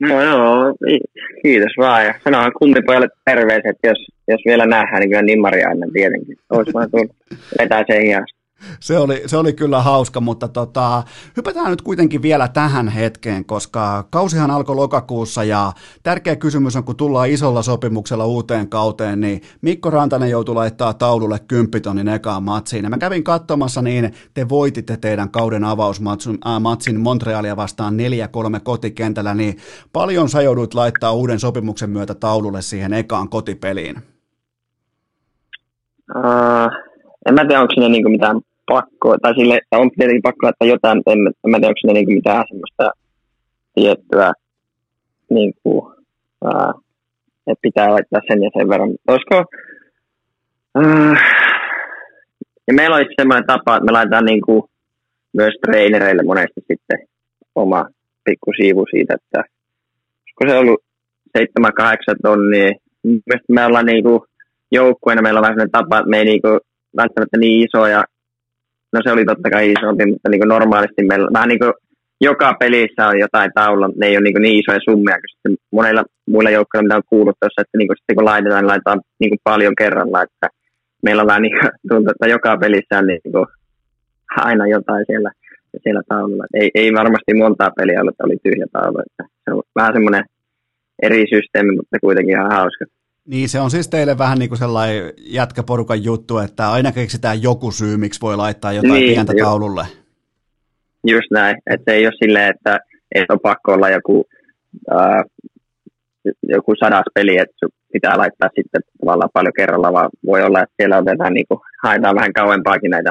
No 0.00 0.22
joo, 0.22 0.74
kiitos 1.42 1.72
vaan. 1.78 2.04
Ja 2.04 2.14
sanohan 2.24 2.52
kuntipojalle 2.58 3.08
terveiset, 3.24 3.76
jos, 3.84 4.06
jos 4.28 4.40
vielä 4.46 4.66
nähdään, 4.66 5.00
niin 5.00 5.10
kyllä 5.10 5.22
nimmari 5.22 5.64
aina 5.64 5.86
tietenkin. 5.92 6.36
Olisi 6.50 6.72
vaan 6.72 6.90
tullut 6.90 7.16
vetää 7.58 7.84
sen 7.86 8.02
hiasta. 8.02 8.37
Se 8.80 8.98
oli, 8.98 9.22
se 9.26 9.36
oli 9.36 9.52
kyllä 9.52 9.82
hauska, 9.82 10.20
mutta 10.20 10.48
tota, 10.48 11.02
hypätään 11.36 11.70
nyt 11.70 11.82
kuitenkin 11.82 12.22
vielä 12.22 12.48
tähän 12.48 12.88
hetkeen, 12.88 13.44
koska 13.44 14.04
kausihan 14.10 14.50
alkoi 14.50 14.76
lokakuussa 14.76 15.44
ja 15.44 15.72
tärkeä 16.02 16.36
kysymys 16.36 16.76
on, 16.76 16.84
kun 16.84 16.96
tullaan 16.96 17.30
isolla 17.30 17.62
sopimuksella 17.62 18.26
uuteen 18.26 18.68
kauteen, 18.68 19.20
niin 19.20 19.42
Mikko 19.62 19.90
Rantanen 19.90 20.30
joutui 20.30 20.54
laittaa 20.54 20.94
taululle 20.94 21.38
kymppitonnin 21.48 22.08
ekaan 22.08 22.42
matsiin. 22.42 22.84
Ja 22.84 22.90
mä 22.90 22.98
kävin 22.98 23.24
katsomassa, 23.24 23.82
niin 23.82 24.12
te 24.34 24.48
voititte 24.48 24.96
teidän 24.96 25.30
kauden 25.30 25.64
avausmatsin 25.64 26.38
äh, 26.46 26.98
Montrealia 26.98 27.56
vastaan 27.56 27.96
4-3 28.56 28.60
kotikentällä, 28.62 29.34
niin 29.34 29.56
paljon 29.92 30.28
sä 30.28 30.42
joudut 30.42 30.74
laittaa 30.74 31.12
uuden 31.12 31.40
sopimuksen 31.40 31.90
myötä 31.90 32.14
taululle 32.14 32.62
siihen 32.62 32.92
ekaan 32.92 33.28
kotipeliin? 33.28 33.96
Uh 36.16 36.88
en 37.28 37.34
mä 37.34 37.46
tiedä, 37.46 37.60
onko 37.60 37.74
siinä 37.74 37.88
niinku 37.88 38.08
mitään 38.08 38.40
pakkoa, 38.68 39.16
tai 39.22 39.34
sille, 39.34 39.60
on 39.72 39.90
tietenkin 39.90 40.22
pakko 40.22 40.46
laittaa 40.46 40.68
jotain, 40.68 41.02
en, 41.06 41.18
en 41.26 41.34
tiedä, 41.52 41.66
onko 41.66 41.78
siinä 41.80 41.94
niinku 41.94 42.12
mitään 42.12 42.44
semmoista 42.48 42.90
tiettyä, 43.74 44.32
niinku, 45.30 45.92
ää, 46.44 46.72
että 47.46 47.62
pitää 47.62 47.90
laittaa 47.90 48.20
sen 48.28 48.42
ja 48.42 48.50
sen 48.58 48.68
verran. 48.68 48.90
Olisiko, 49.08 49.44
ää, 50.74 51.14
ja 52.66 52.74
meillä 52.74 52.96
on 52.96 53.04
semmoinen 53.20 53.46
tapa, 53.46 53.76
että 53.76 53.84
me 53.84 53.92
laitetaan 53.92 54.24
niinku 54.24 54.70
myös 55.32 55.54
treenereille 55.66 56.22
monesti 56.22 56.60
sitten 56.68 56.98
oma 57.54 57.86
pikku 58.24 58.52
siivu 58.56 58.86
siitä, 58.90 59.14
että 59.14 59.40
olisiko 59.40 60.44
se 60.48 60.58
ollut 60.58 60.80
7-8 61.38 61.42
tonnia, 62.22 62.72
me 63.48 63.66
ollaan 63.66 63.86
niinku 63.86 64.26
joukkueena 64.70 65.22
meillä 65.22 65.38
on 65.38 65.42
vähän 65.42 65.54
sellainen 65.54 65.70
tapa, 65.70 65.98
että 65.98 66.10
me 66.10 66.18
ei 66.18 66.24
niinku 66.24 66.48
välttämättä 66.96 67.38
niin 67.38 67.68
iso 67.68 67.86
ja 67.86 68.04
no 68.92 69.00
se 69.04 69.12
oli 69.12 69.24
totta 69.24 69.50
kai 69.50 69.72
isompi, 69.72 70.06
mutta 70.06 70.28
niinku 70.28 70.46
normaalisti 70.46 71.02
meillä 71.04 71.28
vähän 71.32 71.48
niinku 71.48 71.72
joka 72.20 72.54
pelissä 72.60 73.06
on 73.06 73.18
jotain 73.18 73.50
taulua, 73.54 73.88
ne 73.96 74.06
ei 74.06 74.16
ole 74.16 74.24
niin, 74.24 74.42
niin 74.42 74.60
isoja 74.60 74.80
summia 74.84 75.20
kuin 75.20 75.32
sitten 75.32 75.56
monilla 75.72 76.04
muilla 76.26 76.50
joukkoilla, 76.50 76.82
mitä 76.82 76.96
on 76.96 77.10
kuullut 77.12 77.36
tuossa, 77.40 77.62
että 77.62 77.78
niin 77.78 77.98
sitten 77.98 78.16
kun 78.16 78.24
laitetaan, 78.24 78.62
niin 78.62 78.72
laitetaan 78.72 79.00
niin 79.20 79.30
kuin 79.30 79.40
paljon 79.44 79.74
kerralla, 79.78 80.22
että 80.22 80.48
meillä 81.02 81.22
on 81.22 81.26
vähän 81.26 81.42
niin 81.42 81.56
kuin, 81.58 81.70
tuntuu, 81.88 82.10
että 82.10 82.28
joka 82.36 82.56
pelissä 82.56 82.98
on 82.98 83.06
niin 83.06 83.32
kuin 83.32 83.46
aina 84.36 84.66
jotain 84.66 85.04
siellä, 85.06 85.30
siellä 85.82 86.02
taululla. 86.08 86.44
Ei, 86.54 86.70
ei 86.74 86.92
varmasti 86.92 87.34
montaa 87.34 87.70
peliä 87.76 88.00
ollut, 88.00 88.14
että 88.14 88.26
oli 88.26 88.36
tyhjä 88.42 88.66
taulu. 88.72 88.98
Että 88.98 89.24
se 89.44 89.54
on 89.54 89.62
vähän 89.74 89.92
semmoinen 89.92 90.24
eri 91.02 91.24
systeemi, 91.34 91.76
mutta 91.76 92.00
kuitenkin 92.00 92.34
ihan 92.36 92.52
hauska. 92.52 92.84
Niin, 93.28 93.48
se 93.48 93.60
on 93.60 93.70
siis 93.70 93.88
teille 93.88 94.18
vähän 94.18 94.38
niin 94.38 94.48
kuin 94.48 94.58
sellainen 94.58 95.12
jätkäporukan 95.18 96.04
juttu, 96.04 96.38
että 96.38 96.72
aina 96.72 96.92
keksitään 96.92 97.42
joku 97.42 97.70
syy, 97.70 97.96
miksi 97.96 98.20
voi 98.20 98.36
laittaa 98.36 98.72
jotain 98.72 98.92
niin, 98.92 99.14
pientä 99.14 99.32
jo. 99.36 99.44
taululle. 99.44 99.84
Just 101.06 101.30
näin, 101.30 101.56
että 101.66 101.92
se 101.92 101.96
ei 101.96 102.06
ole 102.06 102.14
silleen, 102.24 102.54
että 102.54 102.78
ei 103.14 103.24
ole 103.28 103.38
pakko 103.42 103.72
olla 103.72 103.90
joku, 103.90 104.26
ää, 104.90 105.22
joku 106.42 106.74
sadas 106.74 107.04
peli, 107.14 107.38
että 107.38 107.66
pitää 107.92 108.18
laittaa 108.18 108.48
sitten 108.56 108.82
tavallaan 109.00 109.30
paljon 109.32 109.52
kerralla, 109.56 109.92
vaan 109.92 110.10
voi 110.26 110.42
olla, 110.42 110.62
että 110.62 110.74
siellä 110.76 110.98
otetaan 110.98 111.34
niin 111.34 111.46
kuin, 111.48 111.60
haetaan 111.82 112.16
vähän 112.16 112.32
kauempaakin 112.32 112.90
näitä 112.90 113.10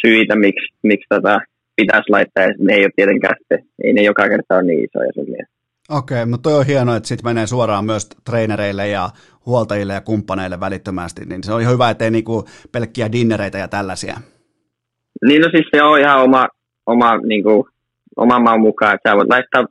syitä, 0.00 0.36
miksi, 0.36 0.74
miksi 0.82 1.06
tota, 1.08 1.40
pitäisi 1.76 2.10
laittaa, 2.10 2.44
ja 2.44 2.54
ne 2.58 2.74
ei 2.74 2.84
ole 2.84 2.92
tietenkään 2.96 3.36
sitten, 3.38 3.58
ei 3.84 3.92
ne 3.92 4.02
joka 4.02 4.28
kerta 4.28 4.54
ole 4.54 4.62
niin 4.62 4.84
isoja 4.84 5.12
summia. 5.14 5.46
Okei, 5.90 6.22
okay, 6.22 6.30
mutta 6.30 6.50
toi 6.50 6.58
on 6.58 6.66
hienoa, 6.66 6.96
että 6.96 7.08
sitten 7.08 7.30
menee 7.30 7.46
suoraan 7.46 7.84
myös 7.84 8.08
treenereille 8.30 8.88
ja 8.88 9.10
huoltajille 9.46 9.92
ja 9.92 10.00
kumppaneille 10.00 10.60
välittömästi, 10.60 11.24
niin 11.24 11.44
se 11.44 11.52
on 11.52 11.60
ihan 11.60 11.74
hyvä, 11.74 11.90
ettei 11.90 12.10
niinku 12.10 12.44
pelkkiä 12.72 13.12
dinnereitä 13.12 13.58
ja 13.58 13.68
tällaisia. 13.68 14.16
Niin 15.26 15.42
no 15.42 15.48
siis 15.50 15.66
se 15.74 15.82
on 15.82 16.00
ihan 16.00 16.22
oma, 16.22 16.48
oma, 16.86 17.16
niinku, 17.16 17.68
oma 18.16 18.38
maan 18.38 18.60
mukaan, 18.60 18.94
että 18.94 19.10
sä 19.10 19.16
voit 19.16 19.28
laittaa 19.28 19.66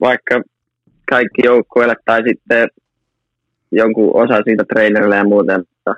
vaikka 0.00 0.42
kaikki 1.10 1.42
joukkueelle 1.44 1.94
tai 2.04 2.22
sitten 2.28 2.68
jonkun 3.72 4.16
osa 4.24 4.42
siitä 4.44 4.64
treenerille 4.64 5.16
ja 5.16 5.24
muuten, 5.24 5.60
mutta 5.60 5.94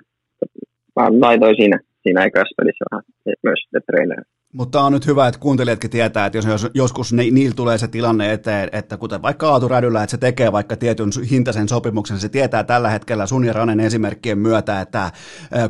mä 0.96 1.20
laitoin 1.20 1.56
siinä, 1.56 1.80
siinä 2.02 2.20
vähän 2.20 3.04
myös 3.42 3.58
sitten 3.62 3.82
treenerille. 3.86 4.37
Mutta 4.52 4.80
on 4.80 4.92
nyt 4.92 5.06
hyvä, 5.06 5.28
että 5.28 5.40
kuuntelijatkin 5.40 5.90
tietää, 5.90 6.26
että 6.26 6.38
jos 6.38 6.66
joskus 6.74 7.12
ne, 7.12 7.22
niillä 7.30 7.54
tulee 7.54 7.78
se 7.78 7.88
tilanne 7.88 8.32
eteen, 8.32 8.68
että 8.72 8.96
kuten 8.96 9.22
vaikka 9.22 9.48
Aatu 9.48 9.68
Rädyllä, 9.68 10.02
että 10.02 10.10
se 10.10 10.18
tekee 10.18 10.52
vaikka 10.52 10.76
tietyn 10.76 11.08
hintaisen 11.30 11.68
sopimuksen, 11.68 12.18
se 12.18 12.28
tietää 12.28 12.64
tällä 12.64 12.90
hetkellä 12.90 13.26
sun 13.26 13.44
ja 13.44 13.52
Ranen 13.52 13.80
esimerkkien 13.80 14.38
myötä, 14.38 14.80
että 14.80 15.10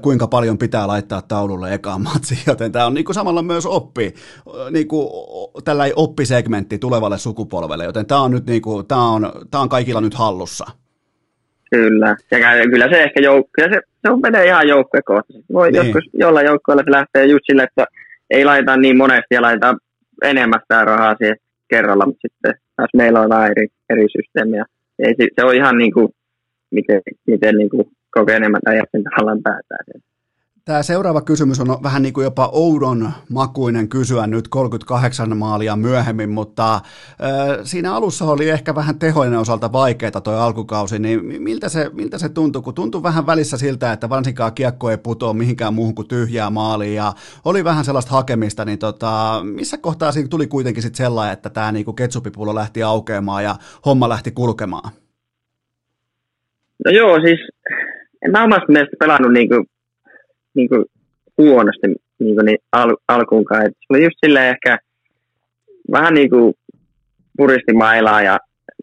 kuinka 0.03 0.27
paljon 0.27 0.59
pitää 0.59 0.87
laittaa 0.87 1.23
taululle 1.23 1.75
ekaan 1.75 2.03
matsi, 2.03 2.39
joten 2.51 2.73
tämä 2.73 2.87
on 2.87 2.95
niinku 2.95 3.13
samalla 3.13 3.43
myös 3.43 3.67
oppi, 3.67 4.15
niinku, 4.71 5.11
tällä 5.65 5.85
oppisegmentti 5.97 6.79
tulevalle 6.79 7.19
sukupolvelle, 7.19 7.85
joten 7.85 8.07
tämä 8.07 8.21
on 8.21 8.31
nyt 8.31 8.47
niinku, 8.47 8.83
tää 8.83 8.99
on, 8.99 9.33
tää 9.51 9.61
on 9.61 9.69
kaikilla 9.69 10.01
nyt 10.01 10.15
hallussa. 10.15 10.65
Kyllä, 11.71 12.17
ja 12.31 12.71
kyllä 12.71 12.89
se 12.91 13.03
ehkä 13.03 13.21
joukko, 13.21 13.53
se, 13.59 13.81
se 14.03 14.13
on 14.13 14.21
menee 14.21 14.47
ihan 14.47 14.69
joukkuekohtaisesti. 14.69 15.53
Voi 15.53 15.73
niin. 15.73 15.85
joskus 15.85 16.11
jollain 16.13 16.47
joukkueella 16.47 16.83
se 16.85 16.91
lähtee 16.91 17.27
just 17.27 17.45
sille, 17.47 17.63
että 17.63 17.87
ei 18.31 18.45
laita 18.45 18.77
niin 18.77 18.97
monesti 18.97 19.35
ja 19.35 19.43
laita 19.43 19.75
enemmän 20.23 20.61
rahaa 20.85 21.15
siihen 21.19 21.37
kerralla, 21.69 22.07
mutta 22.07 22.21
sitten 22.21 22.55
taas 22.77 22.91
meillä 22.97 23.21
on 23.21 23.29
vähän 23.29 23.51
eri, 23.51 23.67
eri 23.91 24.07
systeemiä. 24.17 24.65
Ei, 24.99 25.15
se 25.19 25.45
on 25.45 25.55
ihan 25.55 25.79
niin 25.79 25.93
kuin, 25.93 26.09
miten, 26.71 27.03
miten 27.27 27.55
niin 27.55 27.71
kuin 27.71 27.85
kokeneemmat 28.11 28.67
ajat 28.67 28.89
sen 28.93 29.05
tavallaan 29.05 29.43
päätää. 29.43 29.79
Tämä 30.69 30.83
seuraava 30.83 31.21
kysymys 31.21 31.61
on 31.61 31.83
vähän 31.83 32.03
niin 32.03 32.13
kuin 32.13 32.25
jopa 32.25 32.49
oudon 32.53 33.11
makuinen 33.31 33.89
kysyä 33.89 34.27
nyt 34.27 34.49
38 34.49 35.37
maalia 35.37 35.77
myöhemmin, 35.77 36.31
mutta 36.31 36.81
siinä 37.63 37.95
alussa 37.95 38.25
oli 38.25 38.49
ehkä 38.49 38.75
vähän 38.75 38.99
tehoinen 38.99 39.39
osalta 39.39 39.73
vaikeaa 39.73 40.21
tuo 40.25 40.35
alkukausi, 40.35 40.99
niin 40.99 41.43
miltä 41.43 41.69
se, 41.69 41.91
miltä 41.93 42.19
se 42.19 42.29
tuntui, 42.29 42.63
kun 42.63 42.75
tuntui 42.75 43.03
vähän 43.03 43.27
välissä 43.27 43.57
siltä, 43.57 43.93
että 43.93 44.09
varsinkaan 44.09 44.55
kiekko 44.55 44.91
ei 44.91 44.99
putoa 44.99 45.33
mihinkään 45.33 45.75
muuhun 45.75 45.95
kuin 45.95 46.09
tyhjää 46.09 46.51
maaliin 46.51 46.95
ja 46.95 47.13
oli 47.45 47.65
vähän 47.65 47.85
sellaista 47.85 48.13
hakemista, 48.13 48.65
niin 48.65 48.79
tota, 48.79 49.41
missä 49.45 49.79
kohtaa 49.79 50.13
siinä 50.13 50.29
tuli 50.29 50.47
kuitenkin 50.47 50.83
sitten 50.83 51.05
sellainen, 51.05 51.33
että 51.33 51.51
tämä 51.51 51.73
niin 51.73 51.97
ketsupipullo 51.97 52.55
lähti 52.55 52.83
aukeamaan 52.83 53.45
ja 53.45 53.57
homma 53.87 54.09
lähti 54.09 54.31
kulkemaan? 54.31 54.91
No 56.85 56.91
joo, 56.91 57.21
siis 57.21 57.41
en 58.23 58.31
mä 58.31 58.45
omasta 58.45 58.73
mielestä 58.73 58.97
pelannut 59.01 59.33
niin 59.33 59.49
kuin 59.49 59.67
niin 60.55 60.69
kuin 60.69 60.85
huonosti 61.39 61.87
niin 62.19 62.35
kuin 62.37 62.45
niin 62.45 62.59
al, 62.73 62.97
alkuunkaan. 63.09 63.67
Et 63.67 63.73
se 63.73 63.87
oli 63.91 64.05
just 64.05 64.17
silleen 64.27 64.51
ehkä 64.51 64.79
vähän 65.93 66.15
niin 66.15 66.31
kuin 66.31 66.55
puristi 67.37 67.73
mailaa 67.73 68.23
ja 68.23 68.39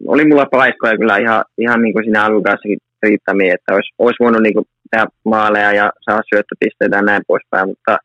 oli 0.08 0.26
mulla 0.26 0.46
paikkoja 0.52 0.98
kyllä 0.98 1.18
ihan, 1.18 1.44
ihan 1.58 1.82
niin 1.82 1.94
kuin 1.94 2.06
siinä 2.06 2.26
alkukaussakin 2.26 2.78
riittämiä, 3.04 3.54
että 3.54 3.74
olisi, 3.74 3.94
olisi 3.98 4.24
voinut 4.24 4.42
niin 4.42 4.54
kuin 4.54 4.66
tehdä 4.92 5.06
maaleja 5.26 5.72
ja 5.72 5.92
saada 6.02 6.22
syöttöpisteitä 6.30 6.96
ja 6.96 7.02
näin 7.02 7.22
poispäin, 7.28 7.68
mutta 7.70 7.98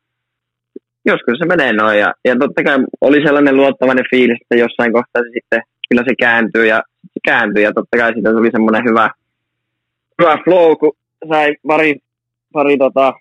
joskus 1.05 1.39
se 1.39 1.47
menee 1.47 1.73
noin. 1.73 1.99
Ja, 1.99 2.15
ja 2.25 2.37
totta 2.37 2.63
kai 2.65 2.79
oli 3.01 3.27
sellainen 3.27 3.57
luottavainen 3.57 4.05
fiilis, 4.11 4.39
että 4.43 4.57
jossain 4.57 4.93
kohtaa 4.93 5.23
se 5.23 5.31
sitten 5.33 5.63
kyllä 5.89 6.03
se 6.09 6.15
kääntyy 6.19 6.67
ja 6.67 6.83
se 7.03 7.21
kääntyy 7.25 7.63
ja 7.63 7.73
totta 7.73 7.99
kai 7.99 8.13
siitä 8.13 8.33
tuli 8.33 8.51
semmoinen 8.53 8.85
hyvä, 8.89 9.11
hyvä 10.23 10.39
flow, 10.45 10.77
kun 10.77 10.93
sai 11.29 11.57
pari, 11.67 11.97
pari 12.53 12.79
tota, 12.79 13.13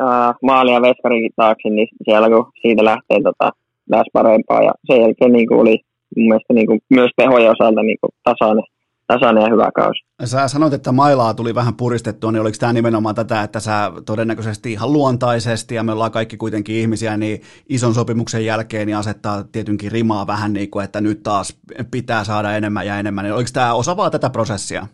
äh, 0.00 0.34
maalia 0.42 0.82
veskarin 0.82 1.30
taakse, 1.36 1.70
niin 1.70 1.88
siellä 2.04 2.28
kun 2.28 2.52
siitä 2.62 2.84
lähtee 2.84 3.18
tota, 3.22 3.52
lähes 3.90 4.06
parempaa. 4.12 4.62
Ja 4.62 4.72
sen 4.86 5.00
jälkeen 5.00 5.32
niin 5.32 5.48
kuin 5.48 5.60
oli 5.60 5.78
mun 6.16 6.28
mielestä 6.28 6.54
niin 6.54 6.66
kuin, 6.66 6.80
myös 6.90 7.10
tehojen 7.16 7.50
osalta 7.50 7.82
niin 7.82 7.98
kuin 8.00 8.10
tasainen, 8.24 8.64
tasainen 9.06 9.42
ja 9.42 9.50
hyvä 9.50 9.70
kausi. 9.74 10.00
Sä 10.24 10.48
sanoit, 10.48 10.72
että 10.72 10.92
mailaa 10.92 11.34
tuli 11.34 11.54
vähän 11.54 11.74
puristettua, 11.74 12.32
niin 12.32 12.42
oliko 12.42 12.56
tämä 12.60 12.72
nimenomaan 12.72 13.14
tätä, 13.14 13.42
että 13.42 13.60
sä 13.60 13.92
todennäköisesti 14.06 14.72
ihan 14.72 14.92
luontaisesti, 14.92 15.74
ja 15.74 15.82
me 15.82 15.92
ollaan 15.92 16.10
kaikki 16.10 16.36
kuitenkin 16.36 16.76
ihmisiä, 16.76 17.16
niin 17.16 17.40
ison 17.68 17.94
sopimuksen 17.94 18.44
jälkeen 18.44 18.86
niin 18.86 18.96
asettaa 18.96 19.44
tietynkin 19.52 19.92
rimaa 19.92 20.26
vähän 20.26 20.52
niin 20.52 20.70
kuin, 20.70 20.84
että 20.84 21.00
nyt 21.00 21.22
taas 21.22 21.60
pitää 21.90 22.24
saada 22.24 22.56
enemmän 22.56 22.86
ja 22.86 22.98
enemmän. 22.98 23.24
Niin 23.24 23.34
oliko 23.34 23.50
tämä 23.52 23.74
osa 23.74 23.96
vaan 23.96 24.12
tätä 24.12 24.30
prosessia? 24.30 24.86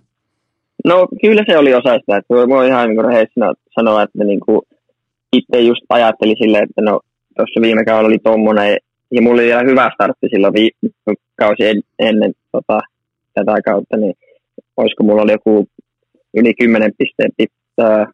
No 0.85 1.09
kyllä 1.21 1.43
se 1.47 1.59
oli 1.59 1.75
osa 1.75 1.99
sitä, 1.99 2.17
että 2.17 2.35
voi 2.35 2.69
ihan 2.69 2.89
niin 2.89 3.57
sanoa, 3.75 4.03
että 4.03 4.25
niin 4.25 4.41
kuin, 4.41 4.61
itse 5.33 5.61
just 5.61 5.83
ajattelin 5.89 6.37
silleen, 6.39 6.65
että 6.65 6.83
no 6.83 7.01
tuossa 7.37 7.61
viime 7.61 7.85
kaudella 7.85 8.09
oli 8.09 8.19
tommonen, 8.19 8.77
ja 9.11 9.23
mulla 9.23 9.35
oli 9.35 9.47
vielä 9.47 9.63
hyvä 9.71 9.91
startti 9.95 10.27
silloin 10.31 10.55
vi- 10.55 10.91
kausi 11.37 11.67
en, 11.67 11.81
ennen 11.99 12.33
tota, 12.53 12.81
tätä 13.35 13.63
kautta, 13.65 13.97
niin 13.97 14.15
olisiko 14.77 15.03
mulla 15.05 15.23
oli 15.23 15.33
joku 15.33 15.69
yli 16.37 16.55
10 16.55 16.93
pisteen, 16.99 17.31
pitää, 17.37 18.07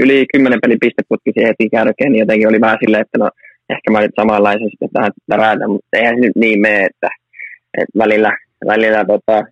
yli 0.00 0.26
10 0.32 0.58
pelin 0.62 0.80
pisteputki 0.80 1.30
siihen 1.32 1.48
heti 1.48 1.70
kärkeen, 1.70 2.12
niin 2.12 2.20
jotenkin 2.20 2.48
oli 2.48 2.60
vähän 2.60 2.78
silleen, 2.80 3.00
että 3.00 3.18
no 3.18 3.30
ehkä 3.70 3.90
mä 3.90 4.00
nyt 4.00 4.10
samanlaisen 4.20 4.70
sitten 4.70 4.88
tähän 4.92 5.12
räätä, 5.30 5.68
mutta 5.68 5.88
eihän 5.92 6.14
se 6.14 6.20
nyt 6.20 6.36
niin 6.36 6.60
mene, 6.60 6.84
että, 6.84 7.08
että 7.78 7.98
välillä, 7.98 8.32
välillä 8.66 9.04
tota, 9.04 9.44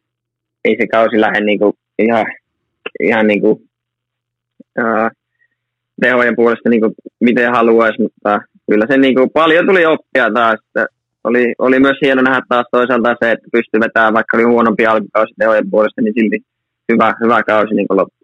ei 0.65 0.77
se 0.81 0.87
kausi 0.87 1.21
lähde 1.21 1.41
niinku 1.41 1.75
ihan, 1.99 2.27
ihan 3.01 3.27
niinku, 3.27 3.51
uh, 4.79 5.11
tehojen 6.01 6.37
puolesta 6.37 6.69
niin 6.71 6.81
kuin, 6.81 6.95
miten 7.21 7.53
haluaisi, 7.53 8.03
mutta 8.03 8.41
kyllä 8.71 8.87
se 8.91 8.97
niin 8.97 9.15
kuin, 9.15 9.31
paljon 9.31 9.67
tuli 9.67 9.87
oppia 9.87 10.31
taas. 10.35 10.61
Että 10.67 10.87
oli, 11.25 11.55
oli 11.59 11.81
myös 11.81 11.97
hieno 12.03 12.23
nähdä 12.23 12.43
taas 12.49 12.67
toisaalta 12.71 13.17
se, 13.23 13.31
että 13.33 13.49
pystyi 13.53 13.81
vetämään, 13.81 14.15
vaikka 14.15 14.37
oli 14.37 14.45
huonompi 14.45 14.87
alkukausi 14.87 15.35
tehojen 15.39 15.71
puolesta, 15.71 16.01
niin 16.01 16.15
silti 16.19 16.39
hyvä, 16.93 17.15
hyvä 17.25 17.43
kausi 17.43 17.75
niin 17.75 17.89
kuin 17.89 17.99
loppu. 17.99 18.17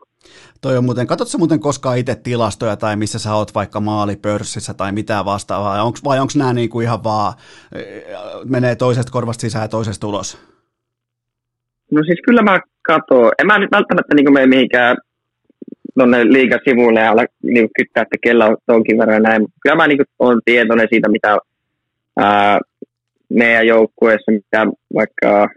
Toi 0.60 0.76
on 0.76 0.84
muuten, 0.84 1.06
katsotko 1.06 1.38
muuten 1.38 1.60
koskaan 1.60 1.98
itse 1.98 2.14
tilastoja 2.14 2.76
tai 2.76 2.96
missä 2.96 3.18
sä 3.18 3.34
oot 3.34 3.54
vaikka 3.54 3.80
maalipörssissä 3.80 4.74
tai 4.74 4.92
mitään 4.92 5.24
vastaavaa, 5.24 5.82
onks, 5.82 6.04
vai 6.04 6.20
onko 6.20 6.32
nämä 6.36 6.52
niinku 6.52 6.80
ihan 6.80 7.04
vaan, 7.04 7.32
menee 8.44 8.76
toisesta 8.76 9.12
korvasta 9.12 9.40
sisään 9.40 9.64
ja 9.64 9.68
toisesta 9.68 10.06
ulos? 10.06 10.38
No 11.90 12.02
siis 12.06 12.18
kyllä 12.26 12.42
mä 12.42 12.60
katson, 12.82 13.32
en 13.38 13.46
mä 13.46 13.58
nyt 13.58 13.70
välttämättä 13.72 14.14
niin 14.14 14.32
mene 14.32 14.46
mihinkään 14.46 14.96
tuonne 15.98 16.24
liikasivuille 16.24 17.00
ja 17.00 17.10
ala 17.10 17.24
niin 17.42 17.68
kyttää, 17.76 18.02
että 18.02 18.16
kellä 18.22 18.46
on 18.46 18.56
tonkin 18.66 18.98
verran 18.98 19.22
näin. 19.22 19.46
Kyllä 19.62 19.76
mä 19.76 19.86
niin 19.86 19.98
olen 20.18 20.38
tietoinen 20.44 20.88
siitä, 20.90 21.08
mitä 21.08 21.38
ää, 22.18 22.60
meidän 23.28 23.66
joukkueessa, 23.66 24.32
mitä 24.32 24.66
vaikka 24.94 25.48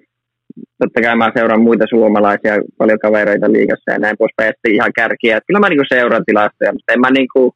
totta 0.79 1.01
kai 1.01 1.15
mä 1.15 1.31
seuraan 1.35 1.61
muita 1.61 1.85
suomalaisia, 1.89 2.61
paljon 2.77 2.99
kavereita 2.99 3.51
liikassa 3.51 3.91
ja 3.91 3.99
näin 3.99 4.17
poispäin, 4.17 4.49
että 4.49 4.69
ihan 4.71 4.91
kärkiä. 4.95 5.37
Että 5.37 5.47
kyllä 5.47 5.59
mä 5.59 5.69
niin 5.69 5.93
seuraan 5.93 6.25
tilastoja, 6.25 6.73
mutta 6.73 6.93
en 6.93 6.99
mä 6.99 7.09
niin 7.11 7.27
kuin 7.33 7.51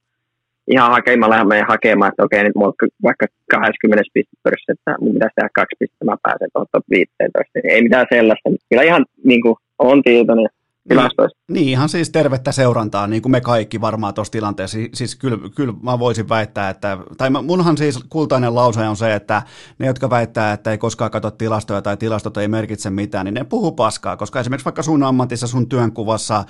ihan 0.68 0.92
hakemalla 0.92 1.46
mene 1.46 1.66
hakemaan, 1.68 2.12
että 2.12 2.24
okei, 2.24 2.44
nyt 2.44 2.56
mulla 2.56 2.74
on 2.82 2.90
vaikka 3.04 3.26
20 3.52 4.04
pistepörssi, 4.14 4.72
että 4.72 4.96
mun 5.02 5.14
pitäisi 5.14 5.36
tehdä 5.36 5.50
kaksi 5.54 5.76
pistettä, 5.80 6.06
mä 6.06 6.24
pääsen 6.24 6.50
tuohon 6.54 6.68
top 6.72 6.86
15. 6.90 7.60
Ei 7.64 7.82
mitään 7.82 8.06
sellaista. 8.14 8.50
Kyllä 8.70 8.84
ihan 8.84 9.06
niin 9.24 9.42
kuin, 9.42 9.56
on 9.80 10.02
tietoinen 10.04 10.50
tilastoista. 10.90 11.40
Niin, 11.48 11.54
niin, 11.54 11.70
ihan 11.70 11.90
siis 11.90 12.10
tervettä 12.10 12.52
seurantaa, 12.52 13.08
niin 13.08 13.22
kuin 13.22 13.32
me 13.32 13.42
kaikki 13.42 13.82
varmaan 13.82 14.14
tuossa 14.14 14.32
tilanteessa. 14.32 14.78
Siis 14.94 15.16
kyllä, 15.16 15.38
kyllä 15.56 15.74
mä 15.82 16.00
voisin 16.00 16.30
väittää, 16.30 16.70
että, 16.70 16.98
tai 17.18 17.30
munhan 17.30 17.78
siis 17.78 18.00
kultainen 18.10 18.56
lause 18.56 18.88
on 18.88 18.96
se, 18.96 19.16
että 19.16 19.42
ne, 19.80 19.88
jotka 19.88 20.10
väittää, 20.10 20.54
että 20.54 20.72
ei 20.72 20.78
koskaan 20.78 21.12
katso 21.12 21.32
tilastoja 21.32 21.82
tai 21.82 21.98
tilastot 21.98 22.38
ei 22.38 22.48
merkitse 22.48 22.90
mitään, 22.90 23.26
niin 23.26 23.34
ne 23.34 23.44
puhuu 23.44 23.72
paskaa, 23.72 24.18
koska 24.18 24.40
esimerkiksi 24.40 24.66
vaikka 24.66 24.84
sun 24.84 25.04
ammatissa, 25.04 25.48
sun 25.48 25.70
työnkuvassa 25.70 26.44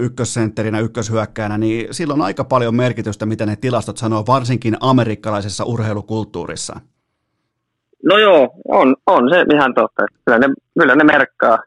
ykkössentterinä, 0.00 0.80
ykköshyökkäänä, 0.80 1.58
niin 1.58 1.94
silloin 1.94 2.20
on 2.20 2.26
aika 2.26 2.44
paljon 2.44 2.74
merkitystä, 2.74 3.26
mitä 3.26 3.46
ne 3.46 3.56
tilastot 3.56 3.96
sanoo, 3.96 4.24
varsinkin 4.26 4.76
amerikkalaisessa 4.80 5.64
urheilukulttuurissa. 5.64 6.80
No 8.04 8.18
joo, 8.18 8.48
on, 8.68 8.96
on 9.06 9.30
se 9.30 9.44
ihan 9.54 9.74
totta. 9.74 10.02
Kyllä 10.24 10.38
ne, 10.38 10.46
kyllä 10.78 10.94
ne 10.94 11.04
merkkaa, 11.04 11.58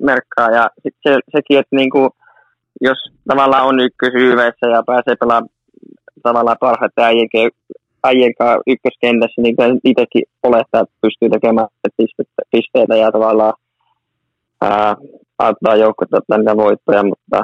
merkkaa. 0.00 0.50
Ja 0.50 0.70
sit 0.82 0.94
se, 1.02 1.18
sekin, 1.36 1.58
että 1.58 1.76
niinku, 1.76 2.10
jos 2.80 2.98
tavallaan 3.28 3.66
on 3.66 3.80
ykkösyyveissä 3.80 4.66
ja 4.66 4.82
pääsee 4.86 5.14
pelaamaan 5.20 5.50
tavallaan 6.22 6.56
parhaiten 6.60 7.04
äijien, 7.04 7.28
äijien 8.04 8.34
ykköskentässä, 8.66 9.42
niin 9.42 9.56
itsekin 9.84 10.22
olettaa, 10.42 10.80
että 10.80 10.94
pystyy 11.00 11.28
tekemään 11.30 11.68
pisteitä 12.50 12.96
ja 12.96 13.12
tavallaan 13.12 13.54
ää, 14.60 14.96
auttaa 15.38 15.76
joukkuetta 15.76 16.38
niitä 16.38 16.56
voittoja, 16.56 17.02
mutta 17.02 17.40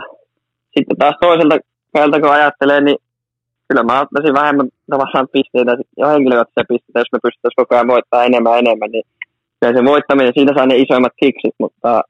sitten 0.76 0.96
taas 0.98 1.14
toiselta 1.20 1.58
päältä 1.92 2.20
kun 2.20 2.32
ajattelee, 2.32 2.80
niin 2.80 2.98
kyllä 3.68 3.82
mä 3.82 4.00
ottaisin 4.00 4.34
vähemmän 4.34 4.68
tavallaan 4.90 5.28
pisteitä 5.32 5.76
ja 5.96 6.06
henkilökohtaisia 6.06 6.68
pisteitä, 6.68 7.00
jos 7.00 7.12
me 7.12 7.18
pystyttäisiin 7.22 7.60
koko 7.62 7.74
ajan 7.74 7.94
voittaa 7.94 8.24
enemmän 8.24 8.58
enemmän, 8.58 8.90
niin 8.90 9.04
se 9.62 9.84
voittaminen, 9.84 10.32
siitä 10.36 10.52
saa 10.56 10.66
ne 10.66 10.76
isoimmat 10.76 11.12
kiksit, 11.22 11.54
mutta 11.58 12.02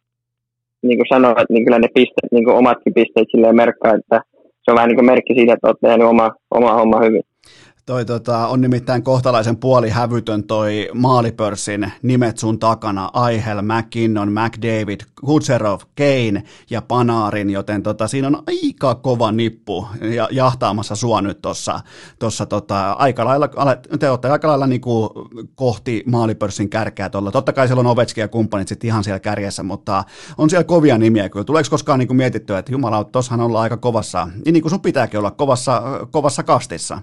niin 0.89 0.99
kuin 0.99 1.13
sanoit, 1.15 1.51
niin 1.51 1.65
kyllä 1.65 1.79
ne 1.79 1.89
pisteet, 1.95 2.33
niin 2.33 2.45
kuin 2.45 2.57
omatkin 2.57 2.95
pisteet 2.95 3.29
silleen 3.31 3.57
merkkaa, 3.57 3.95
että 3.95 4.21
se 4.63 4.71
on 4.71 4.77
vähän 4.77 4.89
niin 4.89 4.97
kuin 4.97 5.07
merkki 5.07 5.35
siitä, 5.35 5.53
että 5.53 5.67
olet 5.67 5.81
tehnyt 5.81 6.07
oma, 6.07 6.31
oma 6.51 6.73
homma 6.75 7.01
hyvin. 7.05 7.23
Toi 7.87 8.05
tota, 8.05 8.47
on 8.47 8.61
nimittäin 8.61 9.03
kohtalaisen 9.03 9.57
puolihävytön 9.57 10.45
toi 10.45 10.89
maalipörssin 10.95 11.93
nimet 12.03 12.39
sun 12.39 12.59
takana, 12.59 13.11
Aihel, 13.13 13.63
McKinnon, 13.63 14.33
McDavid, 14.33 15.01
Kutserov, 15.25 15.81
Kane 15.97 16.43
ja 16.71 16.83
Panarin, 16.83 17.51
joten 17.51 17.83
tota, 17.83 18.09
siinä 18.09 18.29
on 18.29 18.43
aika 18.47 18.95
kova 18.95 19.33
nippu 19.33 19.89
ja, 20.01 20.29
jahtaamassa 20.31 20.97
sua 20.97 21.23
nyt 21.23 21.43
tuossa 21.43 21.81
tossa, 22.19 22.47
tota, 22.47 22.93
aika 22.93 23.25
lailla, 23.25 23.49
te 23.99 24.11
olette 24.11 24.29
aika 24.29 24.49
lailla 24.49 24.67
niinku 24.67 25.13
kohti 25.55 26.03
maalipörssin 26.07 26.71
kärkeä 26.71 27.09
tuolla. 27.09 27.33
Totta 27.33 27.53
kai 27.53 27.67
siellä 27.67 27.81
on 27.81 27.87
Ovechkin 27.87 28.23
ja 28.23 28.29
kumppanit 28.29 28.69
sitten 28.69 28.89
ihan 28.89 29.05
siellä 29.05 29.21
kärjessä, 29.21 29.63
mutta 29.63 30.05
on 30.39 30.51
siellä 30.51 30.65
kovia 30.65 30.99
nimiä 30.99 31.29
kyllä. 31.29 31.45
Tuleeko 31.45 31.71
koskaan 31.71 31.99
niinku 31.99 32.15
mietittyä, 32.15 32.59
että 32.59 32.73
jumala, 32.73 33.05
tuossahan 33.05 33.41
ollaan 33.41 33.63
aika 33.63 33.77
kovassa, 33.77 34.29
niin, 34.45 34.53
niin 34.53 34.63
kuin 34.63 34.71
sun 34.71 34.81
pitääkin 34.81 35.19
olla 35.19 35.31
kovassa, 35.31 35.83
kovassa 36.11 36.43
kastissa? 36.43 36.99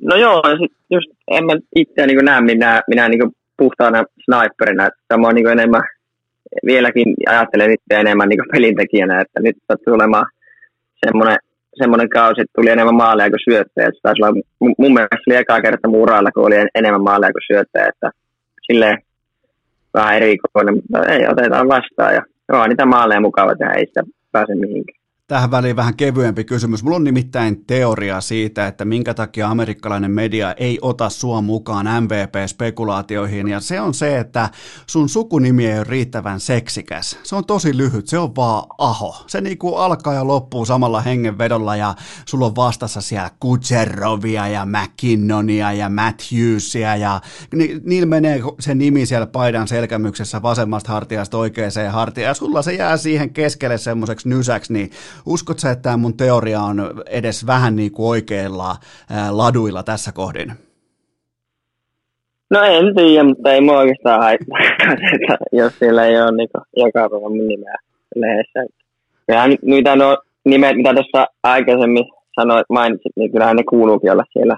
No 0.00 0.16
joo, 0.16 0.42
sit 0.60 0.72
just 0.90 1.10
en 1.30 1.44
mä 1.44 1.52
itseä 1.76 2.06
niin 2.06 2.24
näe 2.24 2.40
minä, 2.40 2.82
minä 2.88 3.08
niin 3.08 3.30
puhtaana 3.56 4.04
sniperina. 4.24 4.86
Että 4.86 5.16
mä 5.16 5.32
niin 5.32 5.46
enemmän, 5.46 5.82
vieläkin 6.66 7.14
ajattelen 7.28 7.72
itse 7.72 8.00
enemmän 8.00 8.28
niin 8.28 8.50
pelintekijänä, 8.52 9.20
että 9.20 9.40
nyt 9.40 9.56
sattuu 9.68 9.94
olemaan 9.94 10.26
semmoinen, 11.06 11.38
semmoinen 11.74 12.08
kausi, 12.08 12.40
että 12.40 12.52
tuli 12.56 12.70
enemmän 12.70 12.94
maaleja 12.94 13.30
kuin 13.30 13.46
syöttäjä. 13.50 13.90
Se 13.90 14.00
taisi 14.02 14.22
olla, 14.22 14.42
mun 14.78 14.94
mielestä 14.94 15.26
oli 15.26 15.36
ekaa 15.36 15.60
kerta 15.60 15.88
mun 15.88 16.00
uralla, 16.00 16.30
kun 16.32 16.46
oli 16.46 16.56
enemmän 16.74 17.02
maaleja 17.02 17.32
kuin 17.32 17.48
syöttäjä, 17.52 17.88
että 17.88 18.10
silleen 18.66 18.98
vähän 19.94 20.16
erikoinen, 20.16 20.74
mutta 20.74 21.12
ei, 21.12 21.26
otetaan 21.28 21.68
vastaan 21.68 22.14
ja 22.14 22.22
joo, 22.48 22.66
niitä 22.66 22.86
maaleja 22.86 23.20
mukava 23.20 23.54
tehdä, 23.54 23.72
ei 23.72 23.86
sitä 23.86 24.02
pääse 24.32 24.54
mihinkään 24.54 24.99
tähän 25.30 25.50
väliin 25.50 25.76
vähän 25.76 25.96
kevyempi 25.96 26.44
kysymys. 26.44 26.82
Mulla 26.82 26.96
on 26.96 27.04
nimittäin 27.04 27.64
teoria 27.64 28.20
siitä, 28.20 28.66
että 28.66 28.84
minkä 28.84 29.14
takia 29.14 29.48
amerikkalainen 29.48 30.10
media 30.10 30.52
ei 30.52 30.78
ota 30.82 31.10
sua 31.10 31.40
mukaan 31.40 31.86
MVP-spekulaatioihin, 32.04 33.48
ja 33.48 33.60
se 33.60 33.80
on 33.80 33.94
se, 33.94 34.18
että 34.18 34.50
sun 34.86 35.08
sukunimi 35.08 35.66
ei 35.66 35.78
ole 35.78 35.84
riittävän 35.84 36.40
seksikäs. 36.40 37.18
Se 37.22 37.36
on 37.36 37.44
tosi 37.44 37.76
lyhyt, 37.76 38.08
se 38.08 38.18
on 38.18 38.36
vaan 38.36 38.66
Aho. 38.78 39.24
Se 39.26 39.40
niinku 39.40 39.74
alkaa 39.74 40.14
ja 40.14 40.26
loppuu 40.26 40.64
samalla 40.64 41.00
hengenvedolla, 41.00 41.76
ja 41.76 41.94
sulla 42.26 42.46
on 42.46 42.56
vastassa 42.56 43.00
siellä 43.00 43.30
Kutserovia 43.40 44.48
ja 44.48 44.66
McKinnonia 44.66 45.72
ja 45.72 45.88
Matthewsia, 45.88 46.96
ja 46.96 47.20
ni, 47.54 47.80
niillä 47.84 48.06
menee 48.06 48.40
se 48.60 48.74
nimi 48.74 49.06
siellä 49.06 49.26
paidan 49.26 49.68
selkämyksessä 49.68 50.42
vasemmasta 50.42 50.92
hartiasta 50.92 51.38
oikeaan 51.38 51.70
hartiaan, 51.90 52.28
ja 52.28 52.34
sulla 52.34 52.62
se 52.62 52.72
jää 52.72 52.96
siihen 52.96 53.30
keskelle 53.30 53.78
semmoiseksi 53.78 54.28
nysäksi, 54.28 54.72
niin 54.72 54.90
Uskotko 55.26 55.68
että 55.68 55.82
tämä 55.82 55.96
mun 55.96 56.16
teoria 56.16 56.60
on 56.60 57.02
edes 57.10 57.46
vähän 57.46 57.76
niin 57.76 57.92
kuin 57.92 58.08
oikeilla 58.08 58.76
laduilla 59.30 59.82
tässä 59.82 60.12
kohdin? 60.12 60.52
No 62.50 62.62
en 62.62 62.94
tiedä, 62.94 63.24
mutta 63.24 63.52
ei 63.52 63.60
mua 63.60 63.78
oikeastaan 63.78 64.20
haittaa, 64.20 64.58
jos 65.52 65.78
siellä 65.78 66.06
ei 66.06 66.22
ole 66.22 66.36
niin 66.36 66.48
joka 66.76 67.08
päivä 67.10 67.28
mun 67.28 67.48
nimeä 67.48 67.76
lehdessä. 68.14 68.60
Kyllähän 69.26 69.56
mitä 69.62 69.96
no 69.96 70.18
nimet, 70.44 70.76
mitä 70.76 70.94
tuossa 70.94 71.26
aikaisemmin 71.42 72.04
sanoit, 72.40 72.66
mainitsit, 72.68 73.12
niin 73.16 73.32
kyllähän 73.32 73.56
ne 73.56 73.62
kuuluukin 73.70 74.12
olla 74.12 74.24
siellä 74.32 74.56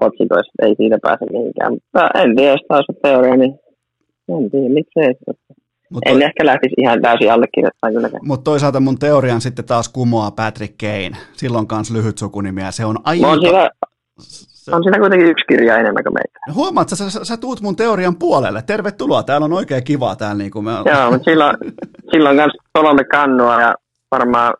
otsikoissa, 0.00 0.52
ei 0.62 0.74
siitä 0.76 0.98
pääse 1.02 1.24
mihinkään. 1.32 1.72
Mutta 1.72 2.08
en 2.22 2.36
tiedä, 2.36 2.52
jos 2.52 2.64
taas 2.68 2.84
on 2.88 2.96
teoria, 3.02 3.36
niin 3.36 3.60
en 4.28 4.50
tiedä, 4.50 4.68
miksei. 4.68 5.14
Mutta 5.90 6.10
en 6.10 6.16
toi... 6.16 6.24
ehkä 6.24 6.46
lähtisi 6.46 6.74
ihan 6.78 7.02
täysin 7.02 7.32
allekirjoittamaan 7.32 7.94
kylläkään. 7.94 8.26
Mutta 8.26 8.44
toisaalta 8.44 8.80
mun 8.80 8.98
teorian 8.98 9.40
sitten 9.40 9.64
taas 9.64 9.88
kumoaa 9.88 10.30
Patrick 10.30 10.74
Kane. 10.78 11.16
Silloin 11.32 11.66
kanssa 11.66 11.94
lyhyt 11.94 12.18
sukunimi 12.18 12.60
ja 12.60 12.70
se 12.70 12.84
on 12.84 12.98
aika... 13.04 13.26
On 13.28 13.40
siinä, 13.40 13.70
se... 14.18 14.74
on 14.74 14.82
siinä 14.82 14.98
kuitenkin 14.98 15.28
yksi 15.28 15.44
kirja 15.48 15.78
enemmän 15.78 16.04
kuin 16.04 16.14
meitä. 16.14 16.38
Huomaat, 16.54 16.88
sä, 16.88 17.10
sä, 17.10 17.24
sä 17.24 17.36
tuut 17.36 17.60
mun 17.60 17.76
teorian 17.76 18.16
puolelle. 18.16 18.62
Tervetuloa, 18.62 19.22
täällä 19.22 19.44
on 19.44 19.52
oikein 19.52 19.84
kivaa 19.84 20.16
täällä. 20.16 20.42
Niin 20.42 20.50
kuin 20.50 20.64
me 20.64 20.70
Joo, 20.70 21.10
mutta 21.10 21.30
silloin, 21.30 21.56
silloin 22.12 22.36
kanssa 22.36 22.62
kolme 22.72 23.04
kannua 23.04 23.60
ja 23.60 23.74
varmaan 24.10 24.54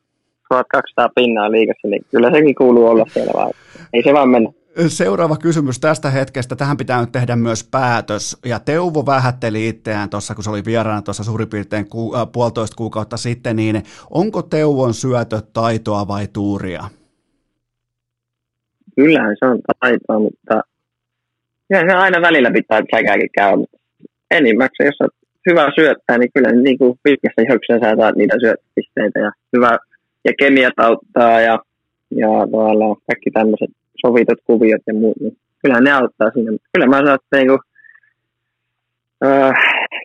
1200 0.48 1.08
pinnaa 1.14 1.50
liikassa, 1.50 1.88
niin 1.88 2.04
kyllä 2.10 2.30
sekin 2.30 2.54
kuuluu 2.54 2.86
olla 2.86 3.06
siellä 3.12 3.32
vaan. 3.34 3.50
Ei 3.92 4.02
se 4.02 4.12
vaan 4.12 4.28
mennä. 4.28 4.50
Seuraava 4.88 5.36
kysymys 5.36 5.80
tästä 5.80 6.10
hetkestä. 6.10 6.56
Tähän 6.56 6.76
pitää 6.76 7.00
nyt 7.00 7.12
tehdä 7.12 7.36
myös 7.36 7.68
päätös. 7.70 8.38
Ja 8.44 8.58
Teuvo 8.60 9.06
vähätteli 9.06 9.68
itseään 9.68 10.10
tuossa, 10.10 10.34
kun 10.34 10.44
se 10.44 10.50
oli 10.50 10.64
vieraana 10.66 11.02
tuossa 11.02 11.24
suurin 11.24 11.48
piirtein 11.48 11.88
ku, 11.88 12.16
äh, 12.16 12.26
puolitoista 12.32 12.76
kuukautta 12.76 13.16
sitten, 13.16 13.56
niin 13.56 13.82
onko 14.10 14.42
Teuvon 14.42 14.94
syötö 14.94 15.40
taitoa 15.52 16.08
vai 16.08 16.26
tuuria? 16.32 16.84
Kyllähän 18.96 19.36
se 19.38 19.46
on 19.46 19.60
taitoa, 19.80 20.18
mutta 20.18 20.60
kyllä 21.68 21.92
se 21.92 21.96
aina 21.96 22.20
välillä 22.20 22.50
pitää 22.50 22.82
säkääkin 22.94 23.30
käydä. 23.34 23.64
Enimmäkseen, 24.30 24.86
jos 24.86 25.00
on 25.00 25.08
hyvä 25.50 25.72
syöttää, 25.74 26.18
niin 26.18 26.30
kyllä 26.34 26.62
niin 26.62 26.78
kuin 26.78 26.98
pitkässä 27.02 27.42
juoksussa 27.48 27.96
saat 28.00 28.16
niitä 28.16 28.34
syöttöpisteitä 28.40 29.18
ja 29.18 29.32
hyvä 29.56 29.78
ja 30.24 30.32
kemiat 30.38 30.74
auttaa 30.76 31.40
ja, 31.40 31.58
ja 32.10 32.28
kaikki 33.06 33.30
tämmöiset 33.30 33.70
sovitut 34.06 34.38
kuviot 34.44 34.82
ja 34.86 34.94
muut, 34.94 35.16
niin 35.20 35.36
kyllä 35.62 35.80
ne 35.80 35.92
auttaa 35.92 36.30
siinä. 36.34 36.50
Kyllä 36.72 36.86
mä 36.86 36.96
sanon, 36.96 37.14
että 37.14 37.36
niinku, 37.36 37.58
öö, 39.24 39.52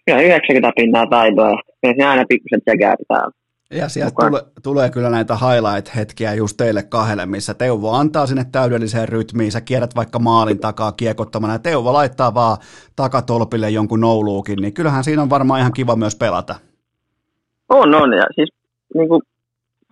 kyllä 0.06 0.22
90 0.22 0.72
pinnaa 0.76 1.07
taitoa 1.07 1.61
ja 1.84 1.94
se 1.98 2.06
aina 2.06 2.26
pikkusen 2.30 2.61
tsekää 2.61 2.95
pitää 2.98 3.28
ja 3.74 3.90
sieltä 3.90 4.16
tule, 4.30 4.41
tulee 4.64 4.90
kyllä 4.90 5.10
näitä 5.10 5.34
highlight-hetkiä 5.34 6.34
just 6.34 6.57
teille 6.57 6.84
kahdelle, 6.84 7.26
missä 7.26 7.53
Teuvo 7.53 7.91
antaa 7.91 8.26
sinne 8.26 8.45
täydelliseen 8.52 9.10
rytmiin, 9.10 9.52
sä 9.52 9.61
kierrät 9.61 9.95
vaikka 9.95 10.20
maalin 10.20 10.60
takaa 10.60 10.91
kiekottamana, 10.91 11.53
ja 11.53 11.60
Teuvo 11.60 11.94
laittaa 11.94 12.34
vaan 12.34 12.57
takatolpille 12.95 13.70
jonkun 13.70 13.99
nouluukin, 13.99 14.60
niin 14.61 14.74
kyllähän 14.74 15.03
siinä 15.03 15.22
on 15.22 15.30
varmaan 15.30 15.60
ihan 15.60 15.74
kiva 15.74 15.95
myös 15.95 16.16
pelata. 16.16 16.56
On, 17.70 17.95
on, 17.95 18.14
ja 18.14 18.26
siis 18.36 18.49
niin 18.94 19.10
kuin, 19.10 19.22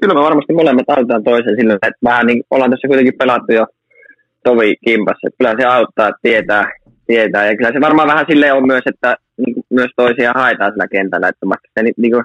kyllä 0.02 0.14
me 0.14 0.22
varmasti 0.22 0.53
molemmat 0.53 0.90
autetaan 0.90 1.24
toisen 1.24 1.56
sillä, 1.60 1.74
että 1.74 1.91
vähän 2.03 2.26
niin 2.26 2.44
ollaan 2.52 2.72
tässä 2.72 2.88
kuitenkin 2.88 3.18
pelattu 3.18 3.53
jo 3.53 3.65
tovi 4.44 4.76
kimpassa. 4.86 5.28
Kyllä 5.38 5.56
se 5.60 5.66
auttaa, 5.66 6.12
tietää, 6.22 6.72
tietää. 7.08 7.46
Ja 7.46 7.58
kyllä 7.58 7.72
se 7.74 7.82
varmaan 7.82 8.08
vähän 8.08 8.26
silleen 8.30 8.54
on 8.54 8.68
myös, 8.68 8.84
että 8.86 9.18
niin 9.38 9.56
myös 9.70 9.92
toisia 9.96 10.32
haetaan 10.36 10.72
sillä 10.72 10.88
kentällä. 10.88 11.28
Että 11.28 11.46
vaikka 11.50 11.68
se 11.74 11.84
niin 11.98 12.12
kuin, 12.12 12.24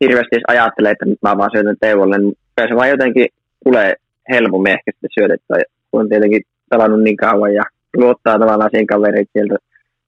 hirveästi 0.00 0.36
jos 0.36 0.42
ajattelee, 0.48 0.92
että 0.92 1.04
nyt 1.04 1.18
mä 1.22 1.38
vaan 1.38 1.50
syötän 1.52 1.76
Teuvolle, 1.80 2.18
niin 2.18 2.34
kyllä 2.56 2.68
se 2.68 2.76
vaan 2.76 2.90
jotenkin 2.90 3.28
tulee 3.64 3.94
helpommin 4.30 4.72
ehkä 4.72 4.90
sitten 4.92 5.10
syötettyä, 5.18 5.56
kun 5.90 6.00
on 6.00 6.08
tietenkin 6.08 6.42
pelannut 6.70 7.02
niin 7.02 7.16
kauan 7.16 7.54
ja 7.54 7.62
luottaa 7.96 8.38
tavallaan 8.38 8.70
siihen 8.70 8.86
kaveriin, 8.86 9.22
että 9.22 9.32
sieltä 9.32 9.56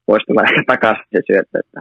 voisi 0.08 0.26
tulla 0.26 0.42
takaisin 0.72 1.04
se 1.12 1.20
syöttö, 1.26 1.58
että, 1.58 1.80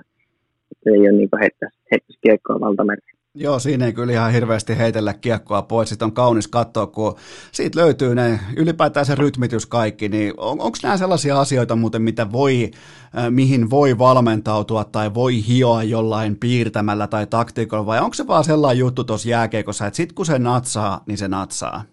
että 0.72 0.84
se 0.84 0.90
ei 0.90 1.00
ole 1.00 1.12
niin 1.12 1.30
heittäisi, 1.42 1.78
heittäisi 1.92 2.20
kiekkoa 2.22 2.60
valtamerkki. 2.60 3.19
Joo, 3.36 3.60
siinä 3.60 3.86
ei 3.86 3.94
kyllä 3.94 4.14
ihan 4.14 4.32
hirveästi 4.32 4.78
heitellä 4.78 5.14
kiekkoa 5.14 5.62
pois. 5.62 5.90
Sitten 5.90 6.06
on 6.06 6.12
kaunis 6.12 6.48
katsoa, 6.48 6.88
kun 6.88 7.16
siitä 7.52 7.80
löytyy 7.80 8.16
ne, 8.16 8.40
ylipäätään 8.58 9.06
se 9.06 9.16
rytmitys 9.16 9.66
kaikki, 9.66 10.10
niin 10.10 10.34
on, 10.38 10.52
onko 10.62 10.78
nämä 10.84 10.98
sellaisia 10.98 11.40
asioita 11.40 11.76
muuten, 11.76 12.02
mitä 12.02 12.32
voi, 12.32 12.72
äh, 13.18 13.30
mihin 13.30 13.70
voi 13.70 13.98
valmentautua 13.98 14.84
tai 14.84 15.14
voi 15.14 15.34
hioa 15.48 15.84
jollain 15.84 16.36
piirtämällä 16.40 17.08
tai 17.08 17.28
taktiikolla, 17.28 17.86
vai 17.86 18.00
onko 18.00 18.14
se 18.14 18.28
vaan 18.28 18.44
sellainen 18.44 18.80
juttu 18.80 19.04
tuossa 19.04 19.30
jääkeikossa, 19.30 19.88
että 19.88 19.98
sitten 19.98 20.16
kun 20.16 20.26
se 20.26 20.40
natsaa, 20.40 21.04
niin 21.08 21.18
se 21.18 21.28
natsaa? 21.28 21.84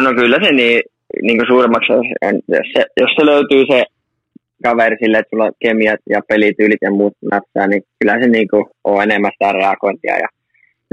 No 0.00 0.14
kyllä 0.14 0.38
se 0.44 0.52
niin, 0.52 0.82
niin 1.22 1.38
kuin 1.38 1.48
jos 2.48 2.66
se, 2.74 2.86
jos 3.00 3.10
se 3.18 3.26
löytyy 3.26 3.66
se 3.66 3.84
kaveri 4.62 4.96
sille, 5.00 5.18
että 5.18 5.30
sulla 5.30 5.44
on 5.44 5.52
kemiat 5.60 6.00
ja 6.10 6.20
pelityylit 6.28 6.82
ja 6.82 6.90
muut 6.90 7.16
natsaa, 7.32 7.66
niin 7.66 7.82
kyllä 7.98 8.20
se 8.20 8.28
niin 8.28 8.48
kuin 8.48 8.64
on 8.84 9.02
enemmän 9.02 9.32
sitä 9.32 9.52
reagointia 9.52 10.16
ja 10.18 10.28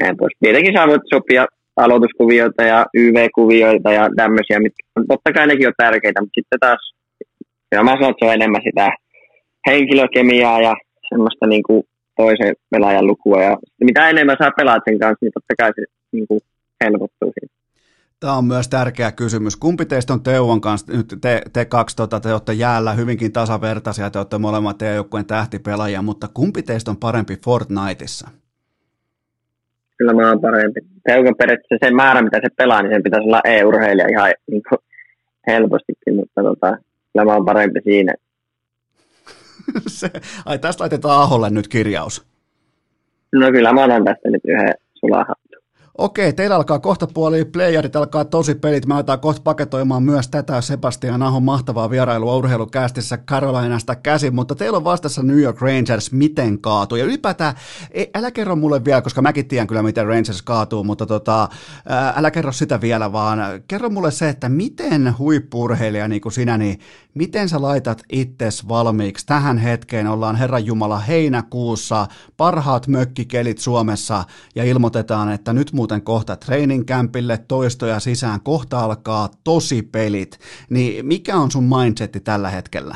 näin 0.02 0.18
pois. 0.18 0.34
Tietenkin 0.40 0.74
sä 0.78 0.88
voit 0.88 1.02
sopia 1.14 1.46
aloituskuvioita 1.78 2.64
ja 2.64 2.86
YV-kuvioita 2.94 3.92
ja 3.92 4.10
tämmöisiä, 4.16 4.60
mitkä 4.60 4.84
on, 4.96 5.06
totta 5.08 5.34
kai 5.34 5.48
nekin 5.48 5.68
on 5.68 5.74
tärkeitä, 5.78 6.22
mutta 6.22 6.38
sitten 6.40 6.60
taas, 6.60 6.94
ja 7.72 7.84
mä 7.84 7.92
sanon, 7.92 8.10
että 8.10 8.26
se 8.26 8.30
on 8.30 8.34
enemmän 8.34 8.62
sitä 8.64 8.90
henkilökemiaa 9.68 10.62
ja 10.62 10.76
semmoista 11.10 11.48
niin 11.48 11.64
kuin 11.64 11.84
toisen 12.18 12.54
pelaajan 12.72 13.08
lukua. 13.08 13.44
Ja 13.44 13.58
mitä 13.84 14.10
enemmän 14.10 14.38
sä 14.44 14.52
pelaat 14.58 14.84
sen 14.86 15.00
kanssa, 15.00 15.18
niin 15.22 15.32
totta 15.34 15.54
kai 15.58 15.72
se 15.76 15.84
niin 16.12 16.28
kuin 16.28 16.40
helpottuu 16.84 17.34
siitä. 17.40 17.59
Tämä 18.20 18.38
on 18.38 18.46
myös 18.46 18.68
tärkeä 18.68 19.12
kysymys. 19.12 19.56
Kumpi 19.56 19.86
teistä 19.86 20.14
on 20.14 20.24
Teuvan 20.24 20.62
kanssa, 20.62 20.94
nyt 20.94 21.16
te, 21.22 21.42
te 21.54 21.66
kaksi, 21.66 21.96
tota, 21.96 22.20
te 22.20 22.32
olette 22.32 22.54
jäällä 22.54 22.94
hyvinkin 22.94 23.32
tasavertaisia, 23.32 24.10
te 24.10 24.20
olette 24.20 24.38
molemmat 24.38 24.78
teidän 24.78 24.96
joukkueen 24.96 25.26
tähtipelaajia, 25.26 26.02
mutta 26.02 26.28
kumpi 26.34 26.64
teistä 26.64 26.92
on 26.92 26.98
parempi 26.98 27.38
Fortniteissa? 27.46 28.30
Kyllä 29.98 30.14
mä 30.14 30.30
oon 30.30 30.42
parempi. 30.42 30.80
Teukan 31.04 31.36
periaatteessa 31.38 31.88
se 31.88 31.94
määrä, 31.94 32.22
mitä 32.22 32.40
se 32.44 32.50
pelaa, 32.58 32.82
niin 32.82 32.94
sen 32.94 33.04
pitäisi 33.04 33.28
olla 33.28 33.42
e-urheilija 33.46 34.08
ihan 34.08 34.34
niin 34.52 34.64
kuin, 34.70 34.80
helpostikin, 35.48 36.16
mutta 36.16 36.44
tota, 36.44 36.78
kyllä 37.14 37.26
mä 37.26 37.34
oon 37.34 37.46
parempi 37.46 37.80
siinä. 37.84 38.14
se, 39.88 40.10
ai 40.46 40.60
tästä 40.60 40.82
laitetaan 40.82 41.22
Aholle 41.22 41.50
nyt 41.50 41.68
kirjaus. 41.68 42.26
No 43.34 43.52
kyllä 43.52 43.74
mä 43.74 43.84
otan 43.84 44.06
tästä 44.06 44.30
nyt 44.30 44.42
yhden 44.46 44.74
sulahan. 44.94 45.36
Okei, 46.00 46.34
teillä 46.34 46.56
alkaa 46.56 46.80
kohta 46.80 47.08
puoli 47.08 47.46
playerit, 47.46 47.96
alkaa 47.96 48.26
tosi 48.26 48.56
pelit. 48.56 48.86
Mä 48.86 48.96
aletaan 48.96 49.20
kohta 49.20 49.42
paketoimaan 49.42 50.04
myös 50.04 50.28
tätä 50.28 50.62
Sebastian 50.62 51.24
Ahon 51.24 51.44
mahtavaa 51.44 51.90
vierailua 51.90 52.36
urheilukästissä 52.36 53.18
Carolinasta 53.18 53.96
käsin, 53.96 54.36
mutta 54.36 54.56
teillä 54.56 54.78
on 54.78 54.84
vastassa 54.84 55.24
New 55.24 55.40
York 55.40 55.62
Rangers, 55.62 56.12
miten 56.12 56.62
kaatuu. 56.62 56.98
Ja 56.98 57.06
ylipäätään, 57.06 57.56
älä 58.16 58.32
kerro 58.32 58.56
mulle 58.56 58.86
vielä, 58.86 59.02
koska 59.02 59.22
mäkin 59.22 59.48
tiedän 59.48 59.68
kyllä, 59.68 59.84
miten 59.84 60.08
Rangers 60.08 60.42
kaatuu, 60.42 60.84
mutta 60.84 61.06
tota, 61.06 61.50
älä 62.16 62.32
kerro 62.32 62.52
sitä 62.52 62.82
vielä, 62.82 63.12
vaan 63.12 63.40
kerro 63.68 63.90
mulle 63.90 64.12
se, 64.12 64.30
että 64.30 64.50
miten 64.50 65.18
huippurheilija 65.18 66.08
niin 66.08 66.22
kuin 66.22 66.34
sinä, 66.34 66.58
niin 66.58 66.80
miten 67.14 67.50
sä 67.50 67.62
laitat 67.62 68.04
itses 68.12 68.68
valmiiksi 68.68 69.26
tähän 69.26 69.58
hetkeen, 69.58 70.08
ollaan 70.08 70.36
Herran 70.36 70.66
Jumala 70.66 71.00
heinäkuussa, 71.00 72.08
parhaat 72.38 72.88
mökkikelit 72.88 73.58
Suomessa 73.58 74.24
ja 74.56 74.64
ilmoitetaan, 74.64 75.32
että 75.32 75.54
nyt 75.54 75.74
muuten 75.74 75.89
muuten 75.90 76.06
kohta 76.06 76.36
training 76.36 76.86
campille, 76.86 77.38
toistoja 77.48 78.00
sisään, 78.00 78.40
kohta 78.44 78.80
alkaa 78.80 79.30
tosi 79.44 79.82
pelit, 79.82 80.32
niin 80.70 81.06
mikä 81.06 81.36
on 81.36 81.52
sun 81.52 81.70
mindsetti 81.78 82.20
tällä 82.20 82.50
hetkellä? 82.50 82.96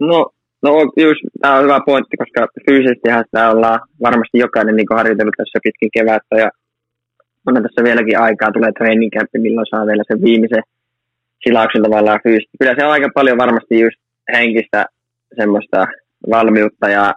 No, 0.00 0.30
no 0.62 0.70
just, 0.96 1.20
tämä 1.40 1.54
on 1.54 1.64
hyvä 1.64 1.80
pointti, 1.86 2.16
koska 2.16 2.46
fyysisesti 2.66 3.08
sitä 3.24 3.50
ollaan 3.50 3.80
varmasti 4.02 4.38
jokainen 4.38 4.76
niin 4.76 4.96
harjoitellut 4.98 5.34
tässä 5.36 5.58
pitkin 5.62 5.90
kevättä 5.96 6.36
ja 6.36 6.50
on 7.46 7.54
tässä 7.54 7.84
vieläkin 7.84 8.18
aikaa, 8.18 8.52
tulee 8.52 8.72
training 8.72 9.12
camp, 9.16 9.30
milloin 9.38 9.66
saa 9.70 9.86
vielä 9.86 10.02
sen 10.08 10.22
viimeisen 10.24 10.62
silauksen 11.44 11.82
tavallaan 11.82 12.20
fyysisesti. 12.22 12.58
Kyllä 12.60 12.74
se 12.78 12.84
on 12.86 12.92
aika 12.92 13.08
paljon 13.14 13.38
varmasti 13.38 13.80
just 13.80 13.98
henkistä 14.32 14.86
semmoista 15.36 15.86
valmiutta 16.30 16.88
ja 16.88 17.14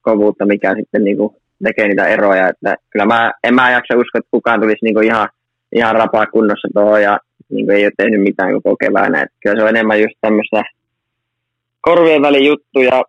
kovuutta, 0.00 0.46
mikä 0.46 0.74
sitten 0.78 1.04
niin 1.04 1.16
kuin 1.16 1.36
tekee 1.64 1.88
niitä 1.88 2.06
eroja. 2.06 2.48
Että 2.48 2.76
kyllä 2.90 3.06
mä, 3.06 3.32
en 3.44 3.54
mä 3.54 3.70
jaksa 3.70 3.94
uskoa, 3.94 4.18
että 4.18 4.30
kukaan 4.30 4.60
tulisi 4.60 4.84
niinku 4.84 5.00
ihan, 5.00 5.28
ihan 5.72 5.94
rapaa 5.94 6.26
kunnossa 6.26 6.68
tuohon 6.74 7.02
ja 7.02 7.18
niinku 7.48 7.72
ei 7.72 7.84
ole 7.84 7.92
tehnyt 7.96 8.22
mitään 8.22 8.52
koko 8.52 8.76
keväänä. 8.76 9.22
Että 9.22 9.36
kyllä 9.40 9.56
se 9.56 9.62
on 9.62 9.68
enemmän 9.68 10.00
just 10.00 10.14
tämmöistä 10.20 10.62
korvien 11.80 12.22
välin 12.22 12.46
juttuja. 12.46 13.02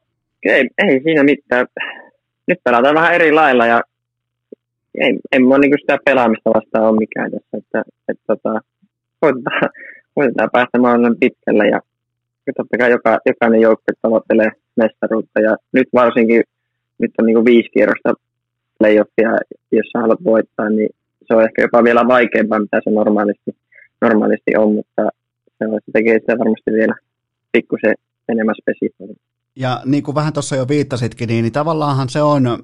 Ei, 0.44 0.69
ei 0.78 1.02
siinä 1.03 1.24
mitään. 1.24 1.68
Nyt 2.48 2.60
pelataan 2.64 2.95
vähän 2.95 3.14
eri 3.14 3.32
lailla 3.32 3.65
ja 3.65 3.82
ei, 5.02 5.19
en 5.32 5.48
mä 5.48 5.57
niinku 5.57 5.78
sitä 5.80 5.98
pelaamista 6.06 6.49
vastaan 6.49 6.86
ole 6.86 6.98
mikään 6.98 7.32
tässä. 7.32 7.57
Että, 7.57 7.84
että 8.10 8.24
tota, 8.28 8.61
koitetaan, 9.19 9.69
koitetaan 10.15 10.49
päästä 10.52 10.78
mahdollisimman 10.80 11.19
pitkälle 11.19 11.68
ja 11.68 11.80
totta 12.56 12.78
kai 12.78 12.91
joka, 12.91 13.19
jokainen 13.26 13.61
joukkue 13.61 13.94
tavoittelee 14.02 14.52
mestaruutta 14.76 15.40
ja 15.40 15.56
nyt 15.74 15.88
varsinkin 15.94 16.44
nyt 16.99 17.11
on 17.19 17.26
niin 17.26 17.45
viisi 17.45 17.69
kierrosta 17.69 18.14
playoffia, 18.79 19.31
jos 19.71 19.87
sä 19.91 19.99
haluat 19.99 20.23
voittaa, 20.23 20.69
niin 20.69 20.89
se 21.27 21.35
on 21.35 21.43
ehkä 21.43 21.61
jopa 21.61 21.83
vielä 21.83 22.07
vaikeampaa, 22.07 22.59
mitä 22.59 22.81
se 22.83 22.89
normaalisti, 22.89 23.51
normaalisti 24.01 24.51
on, 24.57 24.73
mutta 24.75 25.09
se, 25.57 25.67
on, 25.67 25.79
se 25.85 25.91
tekee 25.93 26.19
sitä 26.19 26.39
varmasti 26.39 26.71
vielä 26.71 26.95
pikkusen 27.51 27.95
enemmän 28.29 28.55
spesifistä. 28.61 29.27
Ja 29.55 29.81
niin 29.85 30.03
kuin 30.03 30.15
vähän 30.15 30.33
tuossa 30.33 30.55
jo 30.55 30.67
viittasitkin, 30.67 31.27
niin, 31.27 31.43
niin 31.43 31.53
tavallaanhan 31.53 32.09
se 32.09 32.21
on 32.21 32.59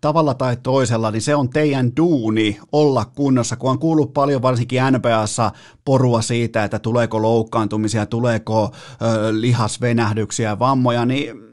tavalla 0.00 0.34
tai 0.34 0.56
toisella, 0.62 1.10
niin 1.10 1.22
se 1.22 1.34
on 1.34 1.50
teidän 1.50 1.90
duuni 1.96 2.58
olla 2.72 3.04
kunnossa, 3.04 3.56
kun 3.56 3.70
on 3.70 3.78
kuullut 3.78 4.12
paljon 4.12 4.42
varsinkin 4.42 4.82
NBAssa 4.90 5.50
porua 5.84 6.22
siitä, 6.22 6.64
että 6.64 6.78
tuleeko 6.78 7.22
loukkaantumisia, 7.22 8.06
tuleeko 8.06 8.70
ö, 9.02 9.06
lihasvenähdyksiä, 9.40 10.58
vammoja, 10.58 11.06
niin 11.06 11.45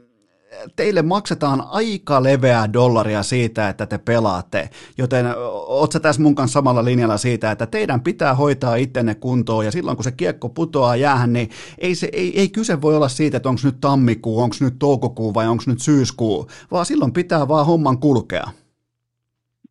teille 0.76 1.02
maksetaan 1.02 1.62
aika 1.66 2.22
leveää 2.22 2.72
dollaria 2.72 3.22
siitä, 3.22 3.68
että 3.68 3.86
te 3.86 3.98
pelaatte, 3.98 4.68
joten 4.98 5.26
oot 5.66 5.92
sä 5.92 6.00
tässä 6.00 6.22
mun 6.22 6.34
kanssa 6.34 6.52
samalla 6.52 6.84
linjalla 6.84 7.16
siitä, 7.16 7.50
että 7.50 7.66
teidän 7.66 8.00
pitää 8.00 8.34
hoitaa 8.34 8.76
ittenne 8.76 9.14
kuntoon 9.14 9.64
ja 9.64 9.70
silloin 9.70 9.96
kun 9.96 10.04
se 10.04 10.12
kiekko 10.12 10.48
putoaa 10.48 10.96
jäähän, 10.96 11.32
niin 11.32 11.50
ei, 11.78 11.94
se, 11.94 12.08
ei, 12.12 12.40
ei 12.40 12.48
kyse 12.48 12.82
voi 12.82 12.96
olla 12.96 13.08
siitä, 13.08 13.36
että 13.36 13.48
onko 13.48 13.60
nyt 13.64 13.80
tammikuu, 13.80 14.40
onko 14.40 14.56
nyt 14.60 14.74
toukokuu 14.78 15.34
vai 15.34 15.46
onko 15.46 15.64
nyt 15.66 15.80
syyskuu, 15.80 16.48
vaan 16.70 16.86
silloin 16.86 17.12
pitää 17.12 17.48
vaan 17.48 17.66
homman 17.66 17.98
kulkea. 17.98 18.46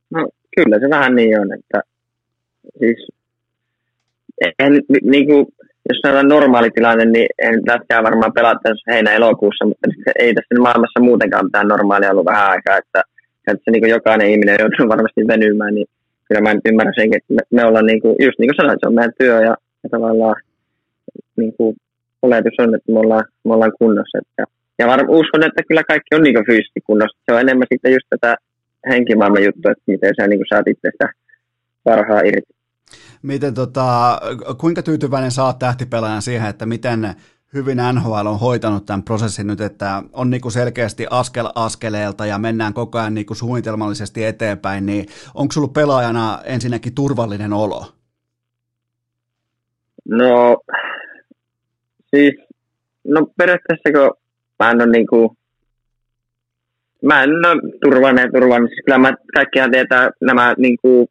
No 0.10 0.27
kyllä 0.55 0.80
se 0.80 0.89
vähän 0.89 1.15
niin 1.15 1.39
on, 1.39 1.53
että 1.53 1.81
siis 2.80 3.07
en, 4.60 4.73
niin 5.03 5.26
kuin, 5.26 5.45
jos 5.89 6.15
on 6.19 6.27
normaali 6.27 6.69
tilanne, 6.72 7.05
niin 7.05 7.27
en 7.41 7.61
lätkää 7.68 8.03
varmaan 8.03 8.34
pelata 8.34 8.69
heinä-elokuussa, 8.88 9.65
mutta 9.65 9.88
ei 10.19 10.34
tässä 10.34 10.61
maailmassa 10.61 10.99
muutenkaan 10.99 11.45
mitään 11.45 11.68
normaalia 11.68 12.11
ollut 12.11 12.26
vähän 12.26 12.49
aikaa, 12.49 12.77
että, 12.77 13.01
se, 13.47 13.72
niin 13.72 13.89
jokainen 13.89 14.30
ihminen 14.31 14.57
joutuu 14.60 14.89
varmasti 14.95 15.27
venymään, 15.27 15.76
niin 15.76 15.88
kyllä 16.27 16.41
mä 16.41 16.53
nyt 16.53 16.65
ymmärrän 16.65 16.93
senkin, 16.97 17.18
että 17.18 17.34
me, 17.34 17.61
me 17.61 17.65
ollaan, 17.68 17.85
niin 17.85 18.01
kuin, 18.01 18.15
just 18.26 18.39
niin 18.39 18.49
kuin 18.49 18.55
sanoin, 18.55 18.77
se 18.80 18.88
on 18.88 18.95
meidän 18.95 19.14
työ 19.19 19.41
ja, 19.41 19.55
ja 19.84 19.89
tavallaan 19.91 20.35
niin 21.38 21.53
kuin, 21.57 21.76
oletus 22.22 22.53
on, 22.60 22.76
että 22.76 22.91
me 22.91 22.99
ollaan, 22.99 23.26
me 23.43 23.53
ollaan 23.53 23.77
kunnossa. 23.80 24.18
Että, 24.18 24.43
ja 24.80 24.88
var, 24.88 25.05
uskon, 25.07 25.43
että 25.43 25.64
kyllä 25.68 25.84
kaikki 25.84 26.15
on 26.15 26.23
niin 26.23 26.35
kuin 26.35 26.45
fyysisesti 26.45 26.81
kunnossa. 26.88 27.19
Se 27.26 27.34
on 27.34 27.41
enemmän 27.41 27.68
sitten 27.73 27.93
just 27.93 28.07
tätä 28.10 28.35
henkimaailman 28.89 29.43
juttua, 29.43 29.72
että 29.72 29.84
miten 29.88 30.14
sä 30.15 30.27
niin 30.27 30.39
kuin 30.39 30.47
saat 30.49 30.68
itsestä 30.68 31.05
parhaa 31.84 32.19
irti. 32.19 32.53
Miten 33.24 33.54
tota, 33.54 34.20
kuinka 34.58 34.82
tyytyväinen 34.82 35.32
saat 35.32 35.60
tähtipelaajan 35.60 36.22
siihen, 36.22 36.50
että 36.50 36.66
miten 36.66 37.16
hyvin 37.54 37.78
NHL 37.94 38.28
on 38.28 38.40
hoitanut 38.40 38.86
tämän 38.86 39.04
prosessin 39.04 39.48
nyt, 39.48 39.62
että 39.62 40.04
on 40.14 40.30
niin 40.30 40.41
kuin 40.41 40.52
selkeästi 40.52 41.08
askel 41.10 41.50
askeleelta 41.56 42.26
ja 42.26 42.38
mennään 42.38 42.74
koko 42.74 43.00
ajan 43.00 43.14
niin 43.14 43.26
kuin 43.26 43.38
suunnitelmallisesti 43.38 44.26
eteenpäin, 44.26 44.86
niin 44.86 45.06
onko 45.36 45.52
sulla 45.52 45.68
pelaajana 45.68 46.40
ensinnäkin 46.45 46.95
turvallinen 46.95 47.54
olo? 47.54 47.86
No, 50.06 50.58
siis, 52.16 52.34
no 53.04 53.28
periaatteessa 53.38 53.91
kun 53.91 54.12
mä 54.60 54.72
en 54.72 54.82
ole 54.82 54.91
niin 54.91 55.08
kuin, 55.08 55.30
mä 57.02 57.24
en 57.24 57.30
ole 57.30 57.62
turvallinen, 57.84 58.32
turvallinen. 58.32 58.70
Siis 58.70 58.86
kyllä 58.86 58.98
mä 58.98 59.14
kaikkihan 59.34 59.72
tietää 59.72 60.12
nämä 60.22 60.54
niin 60.58 60.78
kuin, 60.82 61.08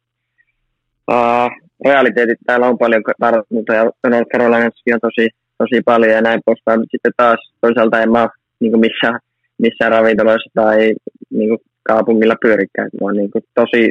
uh, 1.11 1.62
realiteetit 1.85 2.39
täällä 2.45 2.67
on 2.67 2.77
paljon 2.77 3.03
tartuntoja 3.19 3.83
ja 4.03 4.09
North 4.09 4.29
Carolinassakin 4.31 4.93
on 4.93 4.99
tosi, 4.99 5.29
tosi 5.57 5.81
paljon 5.85 6.11
ja 6.11 6.21
näin 6.21 6.41
poispäin. 6.45 6.79
Mutta 6.79 6.91
sitten 6.91 7.11
taas 7.17 7.53
toisaalta 7.61 8.01
en 8.01 8.11
mä 8.11 8.21
ole 8.21 8.29
niin 8.59 8.79
missään, 8.79 9.19
missään 9.57 9.91
ravintoloissa 9.91 10.49
tai 10.53 10.93
niin 11.29 11.57
kaupungilla 11.83 12.35
pyörikään. 12.41 12.89
Mä 12.93 12.99
oon 13.01 13.15
niin 13.15 13.31
tosi, 13.55 13.89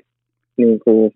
niin 0.56 0.80
kuin, 0.84 1.12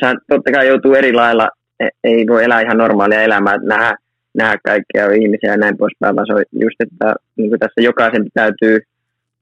sehän 0.00 0.16
totta 0.28 0.52
kai 0.52 0.68
joutuu 0.68 0.94
eri 0.94 1.12
lailla, 1.12 1.48
e, 1.80 1.88
ei 2.04 2.26
voi 2.26 2.44
elää 2.44 2.60
ihan 2.60 2.78
normaalia 2.78 3.22
elämää, 3.22 3.54
että 3.54 3.68
nähdä, 3.68 3.96
nähdä 4.34 4.58
kaikkia 4.64 5.12
ihmisiä 5.12 5.50
ja 5.50 5.56
näin 5.56 5.76
poispäin, 5.76 6.16
vaan 6.16 6.26
se 6.26 6.34
on 6.34 6.44
just, 6.52 6.76
että 6.80 7.14
niin 7.36 7.50
tässä 7.50 7.80
jokaisen 7.80 8.24
täytyy 8.34 8.78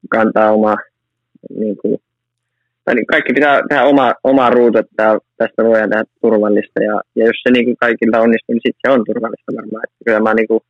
kantaa 0.08 0.52
oma 0.52 0.76
niin 1.58 1.76
kuin, 1.76 1.98
niin 2.86 3.06
kaikki 3.06 3.32
pitää 3.32 3.62
tehdä 3.68 3.84
oma, 3.84 4.14
oma 4.24 4.50
ruutu, 4.50 4.78
että 4.78 5.18
tästä 5.36 5.64
voidaan 5.64 5.90
tehdä 5.90 6.04
turvallista. 6.20 6.82
Ja, 6.82 7.00
ja 7.16 7.26
jos 7.26 7.36
se 7.42 7.50
niin 7.52 7.64
kuin 7.64 7.76
kaikilta 7.76 8.20
onnistuu, 8.20 8.52
niin 8.52 8.66
sitten 8.66 8.82
se 8.86 8.94
on 8.94 9.04
turvallista 9.06 9.52
varmaan. 9.56 9.84
Että 9.84 10.04
kyllä 10.04 10.20
mä 10.20 10.34
niin 10.34 10.48
kuin, 10.48 10.60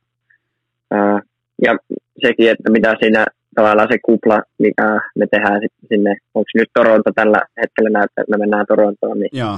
ää, 0.91 1.19
ja 1.61 1.77
sekin, 2.21 2.51
että 2.51 2.71
mitä 2.71 2.95
siinä 2.99 3.25
tavallaan 3.55 3.87
se 3.91 3.97
kupla, 4.05 4.41
mikä 4.59 4.99
me 5.15 5.25
tehdään 5.31 5.61
sitten 5.61 5.87
sinne, 5.87 6.15
onko 6.33 6.49
nyt 6.55 6.69
Toronto 6.73 7.11
tällä 7.15 7.41
hetkellä 7.61 7.89
näyttää, 7.89 8.21
että 8.21 8.31
me 8.31 8.37
mennään 8.37 8.65
Torontoon, 8.67 9.19
niin, 9.19 9.29
Joo. 9.33 9.57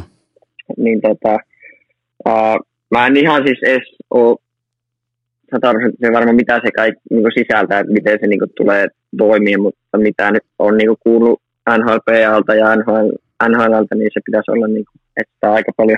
niin 0.78 1.02
tota, 1.02 1.38
ää, 2.26 2.58
mä 2.92 3.08
en 3.08 3.18
ihan 3.18 3.44
siis 3.46 3.60
edes 3.64 3.88
ole 4.10 4.38
sataprosenttisen 5.52 6.14
varma, 6.14 6.34
mitä 6.34 6.62
se 6.66 6.72
kaikki 6.72 7.02
niin 7.10 7.38
sisältää, 7.38 7.80
että 7.80 7.94
miten 7.94 8.18
se 8.22 8.28
niin 8.28 8.40
kuin, 8.40 8.52
tulee 8.58 8.88
toimia, 9.18 9.58
mutta 9.60 9.98
mitä 9.98 10.32
nyt 10.32 10.44
on 10.60 10.78
niin 10.78 10.88
kuin, 10.88 11.00
kuullut 11.04 11.42
NHLPAlta 11.70 12.56
ja 12.56 12.76
NHL, 12.76 13.10
NHLlta, 13.50 13.96
niin 13.96 14.12
se 14.14 14.20
pitäisi 14.26 14.52
olla, 14.52 14.68
niin 14.68 14.86
kuin, 14.86 15.02
että 15.22 15.52
aika 15.52 15.72
paljon 15.78 15.98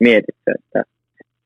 mietitty. 0.00 0.50
Että, 0.58 0.82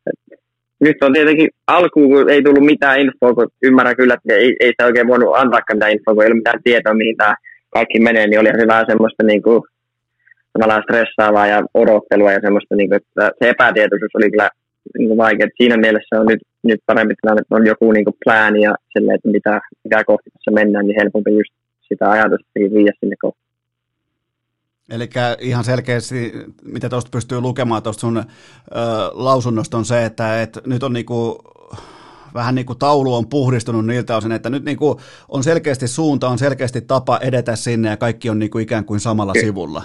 että, 0.06 0.36
nyt 0.80 1.02
on 1.02 1.12
tietenkin 1.12 1.48
alkuun, 1.66 2.10
kun 2.10 2.30
ei 2.30 2.42
tullut 2.42 2.64
mitään 2.64 3.00
infoa, 3.00 3.34
kun 3.34 3.48
ymmärrän 3.62 3.96
kyllä, 3.96 4.14
että 4.14 4.34
ei, 4.34 4.56
ei 4.60 4.70
sitä 4.70 4.86
oikein 4.86 5.08
voinut 5.08 5.36
antaa 5.36 5.60
mitään 5.72 5.92
infoa, 5.92 6.14
kun 6.14 6.22
ei 6.22 6.26
ollut 6.26 6.42
mitään 6.42 6.62
tietoa, 6.64 6.94
mihin 6.94 7.16
tämä 7.16 7.34
kaikki 7.70 8.00
menee, 8.00 8.26
niin 8.26 8.40
oli 8.40 8.48
se 8.60 8.66
vähän 8.66 8.86
semmoista 8.88 9.22
niin 9.22 9.42
kuin, 9.42 9.62
tavallaan 10.52 10.82
stressaavaa 10.82 11.46
ja 11.46 11.62
odottelua 11.74 12.32
ja 12.32 12.40
semmoista, 12.42 12.74
niin 12.76 12.88
kuin, 12.88 12.96
että 12.96 13.30
se 13.38 13.48
epätietoisuus 13.48 14.14
oli 14.14 14.30
kyllä 14.30 14.48
niin 14.98 15.08
kuin 15.08 15.18
vaikea. 15.18 15.46
Siinä 15.56 15.76
mielessä 15.76 16.20
on 16.20 16.26
nyt, 16.26 16.40
nyt 16.62 16.80
parempi 16.86 17.14
tilanne, 17.14 17.40
että 17.40 17.54
on 17.54 17.66
joku 17.66 17.92
niin 17.92 18.04
kuin 18.04 18.16
plan 18.24 18.60
ja 18.60 18.74
silleen, 18.92 19.14
että 19.14 19.28
mitä, 19.28 19.60
mitä 19.84 20.04
kohti 20.04 20.30
tässä 20.30 20.50
mennään, 20.50 20.86
niin 20.86 21.00
helpompi 21.00 21.30
just 21.30 21.52
sitä 21.92 22.10
ajatusta 22.10 22.50
viiä 22.54 22.92
sinne 23.00 23.16
kohti. 23.20 23.42
Eli 24.90 25.08
ihan 25.40 25.64
selkeästi, 25.64 26.32
mitä 26.64 26.88
tuosta 26.88 27.10
pystyy 27.12 27.40
lukemaan 27.40 27.82
tuosta 27.82 28.00
sun 28.00 28.18
ö, 28.18 28.22
lausunnosta 29.12 29.76
on 29.76 29.84
se, 29.84 30.04
että 30.04 30.42
et 30.42 30.58
nyt 30.66 30.82
on 30.82 30.92
niinku, 30.92 31.38
vähän 32.34 32.54
niin 32.54 32.66
kuin 32.66 32.78
taulu 32.78 33.14
on 33.14 33.28
puhdistunut 33.28 33.86
niiltä 33.86 34.16
osin, 34.16 34.32
että 34.32 34.50
nyt 34.50 34.64
niinku 34.64 35.00
on 35.28 35.42
selkeästi 35.42 35.88
suunta, 35.88 36.28
on 36.28 36.38
selkeästi 36.38 36.80
tapa 36.80 37.18
edetä 37.22 37.56
sinne 37.56 37.88
ja 37.88 37.96
kaikki 37.96 38.30
on 38.30 38.38
niinku 38.38 38.58
ikään 38.58 38.84
kuin 38.84 39.00
samalla 39.00 39.32
Ky- 39.32 39.40
sivulla. 39.40 39.82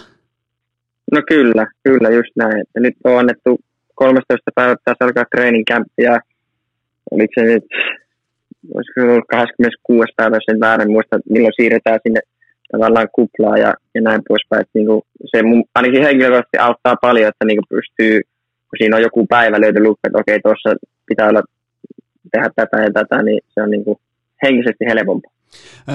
No 1.11 1.21
kyllä, 1.27 1.67
kyllä 1.83 2.09
just 2.09 2.31
näin. 2.35 2.61
Että 2.61 2.79
nyt 2.79 2.95
on 3.03 3.19
annettu 3.19 3.59
13 3.95 4.51
päivää 4.55 4.75
taas 4.85 4.97
alkaa 4.99 5.25
training 5.35 5.65
camp 5.71 5.87
ja 5.97 6.19
oliko 7.11 7.33
se 7.35 7.41
nyt, 7.41 7.63
olisiko 8.75 9.01
ollut 9.01 9.27
26 9.29 10.13
päivä, 10.17 10.35
jos 10.35 10.53
en 10.53 10.59
väärin 10.59 10.91
muista, 10.91 11.19
milloin 11.29 11.53
siirretään 11.59 11.99
sinne 12.03 12.21
tavallaan 12.71 13.07
kuplaa 13.11 13.57
ja, 13.57 13.73
ja 13.95 14.01
näin 14.01 14.21
poispäin. 14.27 14.61
Että 14.61 14.77
niin 14.77 14.87
kuin 14.87 15.01
se 15.31 15.43
mun, 15.43 15.63
ainakin 15.75 16.03
henkilökohtaisesti 16.03 16.57
auttaa 16.57 16.95
paljon, 17.01 17.29
että 17.29 17.45
niin 17.45 17.59
kuin 17.59 17.71
pystyy, 17.77 18.21
kun 18.67 18.77
siinä 18.77 18.95
on 18.95 19.07
joku 19.07 19.27
päivä 19.27 19.61
löyty 19.61 19.83
lukka, 19.83 20.07
että 20.07 20.19
okei, 20.19 20.39
tuossa 20.39 20.69
pitää 21.09 21.29
olla 21.29 21.43
tehdä 22.31 22.49
tätä 22.55 22.77
ja 22.85 22.91
tätä, 22.93 23.23
niin 23.23 23.39
se 23.53 23.61
on 23.61 23.71
niin 23.71 23.83
kuin 23.83 23.97
henkisesti 24.43 24.85
helpompaa. 24.89 25.36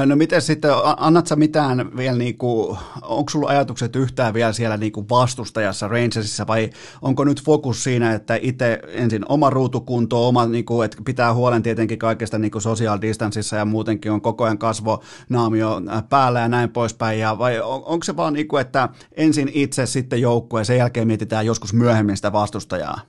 No 0.07 0.17
miten 0.17 0.43
sitten, 0.43 0.71
annat 0.97 1.27
sä 1.27 1.37
mitään 1.37 1.97
vielä, 1.97 2.19
niin 2.19 2.39
kuin, 2.39 2.79
onko 3.03 3.31
sulla 3.31 3.49
ajatukset 3.49 3.97
yhtään 3.97 4.35
vielä 4.35 4.53
siellä 4.53 4.77
niin 4.77 4.93
kuin 4.93 5.09
vastustajassa 5.11 5.89
Rangersissa 5.89 6.47
vai 6.47 6.71
onko 7.03 7.25
nyt 7.25 7.43
fokus 7.45 7.85
siinä, 7.85 8.15
että 8.15 8.39
itse 8.43 8.81
ensin 8.89 9.23
oma 9.29 9.51
ruutukunto, 9.51 10.29
oma, 10.29 10.47
niin 10.47 10.65
kuin, 10.65 10.85
että 10.85 10.97
pitää 11.05 11.35
huolen 11.35 11.63
tietenkin 11.63 11.99
kaikesta 11.99 12.39
niin 12.39 12.51
kuin 12.51 12.63
social 12.63 12.99
distanceissa 13.01 13.57
ja 13.57 13.65
muutenkin 13.65 14.13
on 14.13 14.21
koko 14.21 14.45
ajan 14.45 14.59
kasvonaamio 14.59 15.81
päällä 16.09 16.41
ja 16.41 16.49
näin 16.49 16.71
poispäin, 16.71 17.19
ja 17.19 17.39
vai 17.39 17.61
on, 17.61 17.83
onko 17.85 18.05
se 18.05 18.17
vaan 18.17 18.33
niin 18.33 18.49
kuin, 18.49 18.61
että 18.61 18.89
ensin 19.17 19.51
itse 19.55 19.87
sitten 19.87 20.21
joukkue 20.21 20.61
ja 20.61 20.65
sen 20.65 20.79
jälkeen 20.79 21.07
mietitään 21.07 21.47
joskus 21.47 21.75
myöhemmin 21.75 22.17
sitä 22.17 22.33
vastustajaa? 22.33 23.01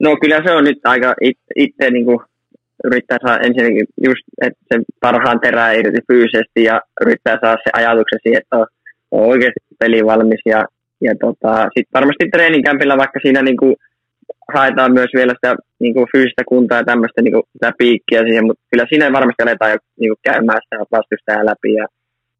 No 0.00 0.16
kyllä 0.20 0.42
se 0.44 0.52
on 0.52 0.64
nyt 0.64 0.78
aika 0.84 1.14
itse, 1.20 1.44
itse 1.56 1.90
niin 1.90 2.04
kuin 2.04 2.18
yrittää 2.84 3.18
saada 3.22 3.44
ensinnäkin 3.46 3.86
just 4.06 4.24
että 4.46 4.60
se 4.68 4.82
parhaan 5.00 5.40
terää 5.40 5.72
irti 5.72 6.00
fyysisesti 6.12 6.64
ja 6.64 6.80
yrittää 7.02 7.38
saada 7.40 7.62
se 7.64 7.70
ajatuksen 7.72 8.20
siihen, 8.22 8.42
että 8.42 8.56
on, 8.56 8.66
on 9.10 9.28
oikeasti 9.32 9.60
peli 9.78 10.04
valmis 10.06 10.42
ja, 10.46 10.64
ja 11.00 11.14
tota, 11.20 11.52
sitten 11.62 11.94
varmasti 11.98 12.28
treeninkämpillä 12.32 12.96
vaikka 12.96 13.20
siinä 13.22 13.42
niinku 13.42 13.76
haetaan 14.54 14.92
myös 14.92 15.10
vielä 15.14 15.32
sitä 15.34 15.56
niinku 15.80 16.06
fyysistä 16.12 16.42
kuntaa 16.48 16.78
ja 16.78 16.84
tämmöistä 16.84 17.22
niinku, 17.22 17.42
sitä 17.52 17.72
piikkiä 17.78 18.22
siihen, 18.22 18.46
mutta 18.46 18.62
kyllä 18.70 18.86
siinä 18.88 19.12
varmasti 19.12 19.42
aletaan 19.42 19.70
jo 19.70 19.78
niinku 20.00 20.16
käymään 20.22 20.60
sitä 20.64 20.76
vastustajaa 20.96 21.48
läpi 21.50 21.74
ja, 21.74 21.86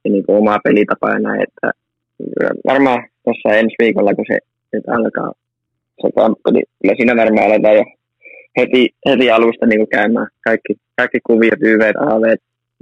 ja 0.05 0.10
niinku 0.10 0.35
omaa 0.35 0.64
pelitapaa 0.64 1.12
ja 1.12 1.19
näin, 1.19 1.43
että 1.43 1.70
varmaan 2.66 3.01
tuossa 3.24 3.59
ensi 3.60 3.74
viikolla, 3.82 4.14
kun 4.14 4.24
se 4.28 4.39
nyt 4.73 4.89
alkaa 4.89 5.32
se 6.01 6.09
niin 6.52 6.64
kyllä 6.82 6.94
siinä 6.97 7.16
varmaan 7.16 7.47
aletaan 7.47 7.77
jo 7.77 7.85
heti, 8.56 8.90
heti 9.08 9.30
alusta 9.30 9.66
niin 9.66 9.88
käymään 9.88 10.26
kaikki, 10.44 10.74
kaikki 10.96 11.18
kuviot, 11.26 11.62
YV, 11.62 11.80
AV, 11.80 12.36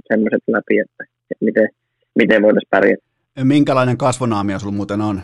semmoiset 0.07 0.43
läpi, 0.47 0.79
että, 0.79 1.03
että 1.31 1.45
miten, 1.45 1.69
miten 2.15 2.41
voitaisiin 2.41 2.69
pärjätä. 2.69 3.03
Minkälainen 3.43 3.97
kasvonaamio 3.97 4.59
sulla 4.59 4.73
muuten 4.73 5.01
on? 5.01 5.21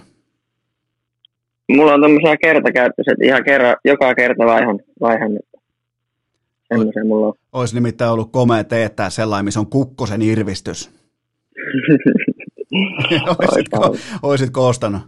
Mulla 1.70 1.94
on 1.94 2.02
tämmöisiä 2.02 2.38
kertakäyttöisiä, 2.38 3.14
että 3.14 3.26
ihan 3.26 3.44
kerran, 3.44 3.76
joka 3.86 4.16
kerta 4.16 4.46
vaihan, 4.46 4.80
vaihan 5.02 5.32
että 5.38 5.58
semmoisen 6.68 7.08
mulla 7.08 7.28
on. 7.28 7.34
Olisi 7.54 7.76
nimittäin 7.76 8.12
ollut 8.12 8.32
komea 8.32 8.64
teettää 8.64 9.10
sellainen, 9.10 9.46
missä 9.46 9.60
on 9.60 9.70
kukkosen 9.70 10.22
irvistys. 10.22 10.92
olisitko, 13.40 13.96
olisitko 14.24 14.68
ostanut? 14.68 15.02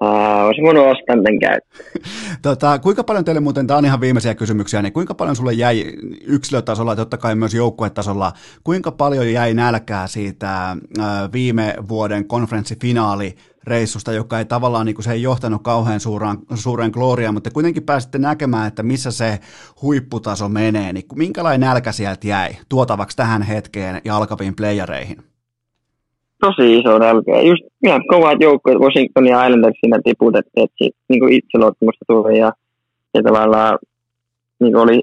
Uh, 0.00 0.46
olisi 0.46 0.62
voinut 0.62 0.86
ostaa 0.86 1.16
tämän 1.16 1.38
käyttöön. 1.38 1.84
tota, 2.42 2.78
kuinka 2.78 3.04
paljon 3.04 3.24
teille 3.24 3.40
muuten, 3.40 3.66
tämä 3.66 3.78
on 3.78 3.84
ihan 3.84 4.00
viimeisiä 4.00 4.34
kysymyksiä, 4.34 4.82
niin 4.82 4.92
kuinka 4.92 5.14
paljon 5.14 5.36
sulle 5.36 5.52
jäi 5.52 5.84
yksilötasolla 6.24 6.92
ja 6.92 6.96
totta 6.96 7.18
kai 7.18 7.34
myös 7.34 7.54
joukkuetasolla, 7.54 8.32
kuinka 8.64 8.92
paljon 8.92 9.32
jäi 9.32 9.54
nälkää 9.54 10.06
siitä 10.06 10.76
viime 11.32 11.74
vuoden 11.88 12.28
konferenssifinaali 12.28 13.36
reissusta, 13.66 14.12
joka 14.12 14.38
ei 14.38 14.44
tavallaan, 14.44 14.86
niin 14.86 14.94
kuin 14.94 15.04
se 15.04 15.12
ei 15.12 15.22
johtanut 15.22 15.62
kauhean 15.62 16.00
suuren, 16.00 16.38
suuren 16.54 16.90
gloriaan, 16.90 17.34
mutta 17.34 17.50
kuitenkin 17.50 17.82
pääsitte 17.82 18.18
näkemään, 18.18 18.68
että 18.68 18.82
missä 18.82 19.10
se 19.10 19.38
huipputaso 19.82 20.48
menee, 20.48 20.92
niin 20.92 21.04
minkälainen 21.14 21.68
nälkä 21.68 21.92
sieltä 21.92 22.28
jäi 22.28 22.50
tuotavaksi 22.68 23.16
tähän 23.16 23.42
hetkeen 23.42 24.00
ja 24.04 24.16
alkaviin 24.16 24.56
playereihin? 24.56 25.35
Tosi 26.40 26.78
iso 26.78 26.98
nälkä. 26.98 27.40
Just 27.40 27.62
ihan 27.86 28.02
kovat 28.08 28.40
joukkueet, 28.40 28.78
Washington 28.78 29.26
ja 29.26 29.44
Islanders 29.44 29.76
siinä 29.80 29.98
tiputettiin, 30.04 30.64
että 30.64 30.98
niin 31.08 31.20
kuin 31.20 31.32
itseluottamusta 31.32 32.04
tuli 32.08 32.38
ja, 32.38 32.52
ja 33.14 33.22
tavallaan 33.22 33.78
niin 34.60 34.72
kuin 34.72 34.82
oli 34.82 35.00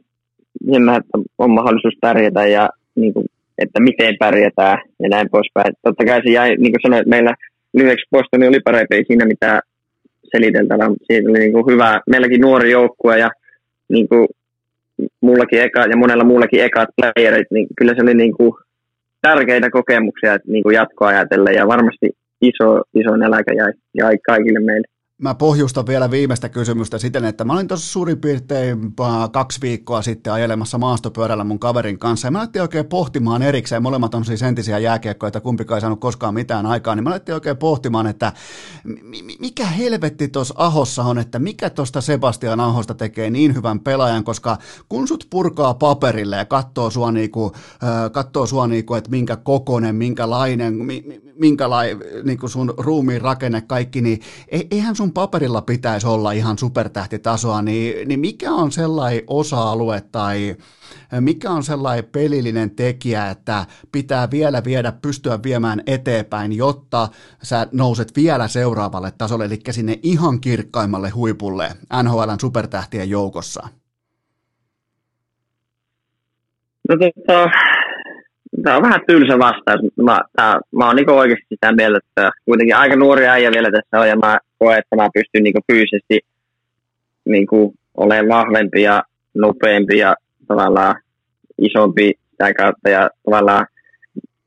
jännä, 0.72 0.96
että 0.96 1.18
on 1.38 1.52
mahdollisuus 1.52 1.94
pärjätä 2.02 2.48
ja 2.48 2.70
niin 2.96 3.14
kuin, 3.14 3.26
että 3.58 3.80
miten 3.80 4.16
pärjätään 4.20 4.78
ja 5.00 5.10
näin 5.10 5.30
poispäin. 5.32 5.74
Totta 5.82 6.06
kai 6.06 6.22
se 6.26 6.32
jäi, 6.32 6.50
niin 6.50 6.72
kuin 6.72 6.82
sanoin, 6.82 7.02
että 7.02 7.10
meillä 7.10 7.36
lyhyeksi 7.74 8.06
Bostoni 8.12 8.48
oli 8.48 8.60
parempi, 8.60 9.04
siinä 9.08 9.26
mitään 9.26 9.62
seliteltävää, 10.32 10.90
mutta 10.90 11.06
siitä 11.08 11.30
oli 11.30 11.40
niin 11.40 11.54
kuin 11.54 11.66
hyvä, 11.66 12.02
meilläkin 12.10 12.42
nuori 12.42 12.72
joukkue 12.72 13.20
ja 13.20 13.30
niin 13.90 14.08
kuin 14.08 14.28
mullakin 15.22 15.62
eka 15.62 15.80
ja 15.80 15.98
monella 15.98 16.24
muullakin 16.24 16.64
ekat 16.64 16.90
playerit, 16.96 17.48
niin 17.52 17.68
kyllä 17.78 17.94
se 17.96 18.02
oli 18.02 18.14
niin 18.14 18.34
kuin 18.38 18.54
tärkeitä 19.28 19.70
kokemuksia 19.70 20.38
niin 20.48 20.64
kuin 20.64 20.76
jatkoa 20.76 21.08
ajatellen 21.08 21.56
ja 21.56 21.68
varmasti 21.68 22.08
iso, 22.42 22.70
iso 23.00 23.12
nälkä 23.16 23.52
jäi, 23.62 23.74
jäi 24.02 24.18
kaikille 24.28 24.60
meille. 24.60 24.88
Mä 25.22 25.36
pohjustan 25.36 25.88
vielä 25.88 26.12
viimeistä 26.12 26.50
kysymystä 26.50 26.98
siten, 26.98 27.26
että 27.26 27.46
mä 27.46 27.54
olin 27.54 27.68
tuossa 27.68 27.92
suurin 27.92 28.20
piirtein 28.20 28.94
äh, 29.02 29.32
kaksi 29.32 29.62
viikkoa 29.62 30.02
sitten 30.02 30.34
ajelemassa 30.34 30.78
maastopyörällä 30.78 31.44
mun 31.44 31.60
kaverin 31.60 32.00
kanssa, 32.00 32.28
ja 32.28 32.32
mä 32.32 32.40
alettiin 32.40 32.62
oikein 32.62 32.86
pohtimaan 32.86 33.42
erikseen, 33.42 33.84
molemmat 33.84 34.16
on 34.16 34.26
siis 34.26 34.42
entisiä 34.42 34.80
jääkiekkoja, 34.80 35.28
että 35.28 35.40
kumpikaan 35.42 35.78
ei 35.78 35.82
saanut 35.82 36.00
koskaan 36.00 36.34
mitään 36.34 36.66
aikaa, 36.66 36.96
niin 36.96 37.04
mä 37.04 37.10
alettiin 37.10 37.34
oikein 37.34 37.58
pohtimaan, 37.58 38.08
että 38.08 38.34
mikä 39.40 39.66
helvetti 39.66 40.28
tuossa 40.28 40.54
Ahossa 40.58 41.04
on, 41.04 41.18
että 41.20 41.40
mikä 41.40 41.70
tuosta 41.70 42.02
Sebastian 42.02 42.60
Ahosta 42.60 42.94
tekee 42.94 43.30
niin 43.30 43.56
hyvän 43.56 43.80
pelaajan, 43.80 44.24
koska 44.24 44.58
kun 44.90 45.08
sut 45.08 45.28
purkaa 45.30 45.74
paperille 45.74 46.36
ja 46.36 46.46
katsoo 46.46 46.90
sua, 46.90 47.12
niinku, 47.12 47.52
äh, 47.84 48.12
katsoo 48.12 48.46
sua 48.46 48.68
niinku, 48.68 48.94
että 48.94 49.12
minkä 49.12 49.36
kokonen, 49.36 49.96
minkälainen, 49.96 50.78
minkälainen 51.40 52.00
niinku 52.24 52.48
sun 52.48 52.74
ruumiin 52.78 53.22
rakenne, 53.22 53.62
kaikki, 53.62 54.02
niin 54.02 54.20
eihän 54.72 54.96
sun 54.96 55.14
paperilla 55.14 55.62
pitäisi 55.62 56.08
olla 56.08 56.32
ihan 56.32 56.58
supertähtitasoa, 56.58 57.62
niin, 57.62 58.08
niin 58.08 58.20
mikä 58.20 58.52
on 58.52 58.72
sellainen 58.72 59.24
osa-alue 59.28 60.02
tai 60.12 60.56
mikä 61.20 61.52
on 61.52 61.64
sellainen 61.64 62.06
pelillinen 62.06 62.76
tekijä, 62.76 63.30
että 63.30 63.66
pitää 63.92 64.32
vielä 64.32 64.64
viedä, 64.64 64.92
pystyä 64.92 65.40
viemään 65.44 65.84
eteenpäin, 65.86 66.54
jotta 66.54 67.10
sä 67.44 67.68
nouset 67.72 68.16
vielä 68.16 68.48
seuraavalle 68.48 69.12
tasolle, 69.18 69.46
eli 69.46 69.60
sinne 69.72 70.00
ihan 70.04 70.42
kirkkaimmalle 70.42 71.10
huipulle 71.10 71.72
NHLn 72.04 72.40
supertähtien 72.42 73.10
joukossa? 73.10 73.68
No 76.90 76.96
tota, 76.98 77.50
tämä 78.64 78.78
on 78.78 78.84
vähän 78.84 79.02
tylsä 79.08 79.40
vastaus, 79.40 79.82
mutta 79.82 80.04
mä, 80.04 80.20
tää, 80.36 80.60
mä 80.72 80.86
oon 80.86 80.96
niinku 80.96 81.12
oikeasti 81.12 81.46
sitä 81.50 81.72
mieltä, 81.72 82.00
että 82.08 82.32
kuitenkin 82.46 82.76
aika 82.76 82.96
nuori 82.96 83.28
äijä 83.28 83.52
vielä 83.52 83.72
tässä 83.72 84.00
on 84.00 84.08
ja 84.08 84.16
mä 84.16 84.40
koen, 84.60 84.80
että 84.80 84.96
mä 84.96 85.10
pystyn 85.14 85.44
niinku 85.44 85.62
fyysisesti 85.72 86.20
niinku 87.26 87.74
olemaan 87.98 88.28
vahvempi 88.28 88.82
ja 88.82 89.04
nopeampi 89.34 89.98
ja 89.98 90.16
tavallaan 90.48 90.96
isompi 91.58 92.14
sitä 92.32 92.54
kautta. 92.54 92.90
Ja 92.90 93.10
tavallaan 93.26 93.66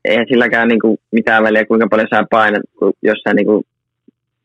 eihän 0.05 0.25
silläkään 0.29 0.67
niinku 0.67 0.99
mitään 1.11 1.43
väliä, 1.43 1.65
kuinka 1.65 1.87
paljon 1.87 2.07
sä 2.13 2.23
painat, 2.29 2.61
jos 3.01 3.17
sä 3.27 3.33
niinku 3.33 3.63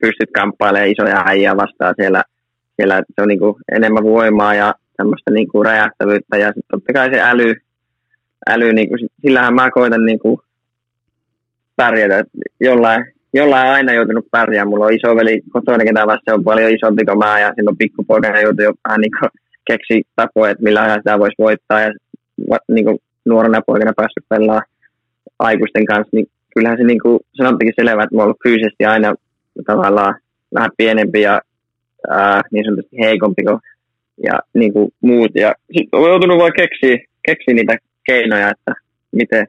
pystyt 0.00 0.30
kamppailemaan 0.34 0.90
isoja 0.90 1.22
äijä 1.26 1.56
vastaan 1.56 1.94
siellä, 1.96 2.22
siellä 2.76 3.02
se 3.14 3.22
on 3.22 3.28
niinku 3.28 3.58
enemmän 3.72 4.04
voimaa 4.04 4.54
ja 4.54 4.74
semmoista 4.96 5.30
niinku 5.30 5.62
räjähtävyyttä. 5.62 6.36
Ja 6.36 6.46
sitten 6.46 6.62
totta 6.70 6.92
kai 6.92 7.10
se 7.14 7.20
äly, 7.20 7.54
äly 8.50 8.72
niinku, 8.72 8.96
sillähän 9.22 9.54
mä 9.54 9.70
koitan 9.70 10.04
niinku 10.04 10.42
pärjätä, 11.76 12.18
että 12.18 12.38
jollain, 12.60 13.04
jollain 13.34 13.68
aina 13.68 13.92
joutunut 13.92 14.26
pärjäämään. 14.30 14.68
Mulla 14.68 14.86
on 14.86 14.94
isoveli 14.94 15.42
kotona, 15.52 15.84
ketä 15.84 16.06
vasta 16.06 16.34
on 16.34 16.44
paljon 16.44 16.74
isompi 16.74 17.04
kuin 17.04 17.18
mä 17.18 17.40
ja 17.40 17.52
silloin 17.56 17.76
pikkupoikana 17.76 18.40
joutui 18.40 18.64
jo 18.64 18.72
vähän 18.88 19.00
niinku 19.00 19.18
keksi 19.66 20.02
tapoja, 20.16 20.50
että 20.50 20.64
millä 20.64 20.80
ajalla 20.82 20.98
sitä 20.98 21.18
voisi 21.18 21.34
voittaa 21.38 21.80
ja 21.80 21.90
niinku 22.68 22.98
nuorena 23.24 23.60
poikana 23.66 23.92
päässyt 23.96 24.24
pelaamaan 24.28 24.62
aikuisten 25.38 25.86
kanssa, 25.86 26.08
niin 26.12 26.26
kyllähän 26.54 26.78
se 26.78 26.84
niinku, 26.84 27.20
se 27.32 27.46
on 27.46 27.58
selvä, 27.76 28.02
että 28.02 28.14
mä 28.14 28.22
oon 28.22 28.24
ollut 28.24 28.42
fyysisesti 28.42 28.84
aina 28.84 29.14
tavallaan 29.66 30.14
vähän 30.54 30.70
pienempi 30.76 31.20
ja 31.20 31.40
ää, 32.10 32.40
niin 32.50 32.64
sanotusti 32.64 32.96
heikompi 32.98 33.42
kuin 33.42 33.58
ja 34.24 34.40
niin 34.54 34.72
kuin 34.72 34.92
muut. 35.00 35.30
Ja 35.34 35.54
sitten 35.76 36.00
olen 36.00 36.10
joutunut 36.10 36.38
vaan 36.38 36.52
keksiä, 36.56 36.98
keksiä 37.26 37.54
niitä 37.54 37.76
keinoja, 38.06 38.50
että 38.50 38.74
miten, 39.12 39.46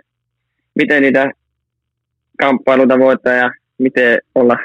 miten 0.75 1.01
niitä 1.01 1.31
kamppailuita 2.39 2.99
voittaa 2.99 3.33
ja 3.33 3.51
miten 3.77 4.19
olla 4.35 4.57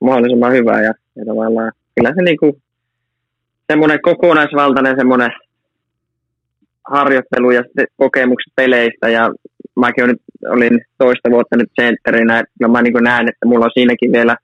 mahdollisimman 0.00 0.52
hyvä. 0.52 0.82
Ja, 0.82 0.94
ja 1.16 1.24
tavallaan 1.26 1.72
kyllä 1.94 2.12
se 2.14 2.22
niin 2.22 2.36
kuin, 2.36 2.62
semmoinen 3.66 4.02
kokonaisvaltainen 4.02 4.96
semmoinen 4.96 5.30
harjoittelu 6.90 7.50
ja 7.50 7.62
kokemukset 7.96 8.52
peleistä 8.56 9.08
ja 9.08 9.30
mäkin 9.76 10.04
olin, 10.04 10.16
olin 10.46 10.80
toista 10.98 11.30
vuotta 11.30 11.56
nyt 11.56 11.70
sentterinä, 11.80 12.38
että 12.38 12.68
mä 12.68 12.82
niin 12.82 13.04
näen, 13.04 13.28
että 13.28 13.46
mulla 13.46 13.64
on 13.64 13.70
siinäkin 13.74 14.12
vielä 14.12 14.36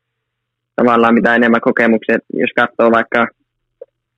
tavallaan 0.76 1.14
mitä 1.14 1.34
enemmän 1.34 1.60
kokemuksia, 1.60 2.18
jos 2.32 2.50
katsoo 2.56 2.90
vaikka 2.90 3.26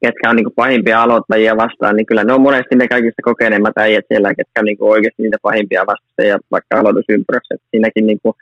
ketkä 0.02 0.30
on 0.30 0.36
niin 0.36 0.56
pahimpia 0.56 1.02
aloittajia 1.02 1.56
vastaan, 1.56 1.96
niin 1.96 2.06
kyllä 2.06 2.24
ne 2.24 2.32
on 2.32 2.40
monesti 2.40 2.76
ne 2.76 2.88
kaikista 2.88 3.22
kokeneemmat 3.22 3.78
äijät 3.78 4.04
siellä, 4.08 4.34
ketkä 4.34 4.60
on 4.60 4.64
niin 4.64 4.76
oikeasti 4.80 5.22
niitä 5.22 5.36
pahimpia 5.42 5.86
vastustajia 5.86 6.38
vaikka 6.50 6.80
aloitusympyrässä. 6.80 7.54
siinäkin 7.70 8.06
niin 8.06 8.20
kuin, 8.22 8.34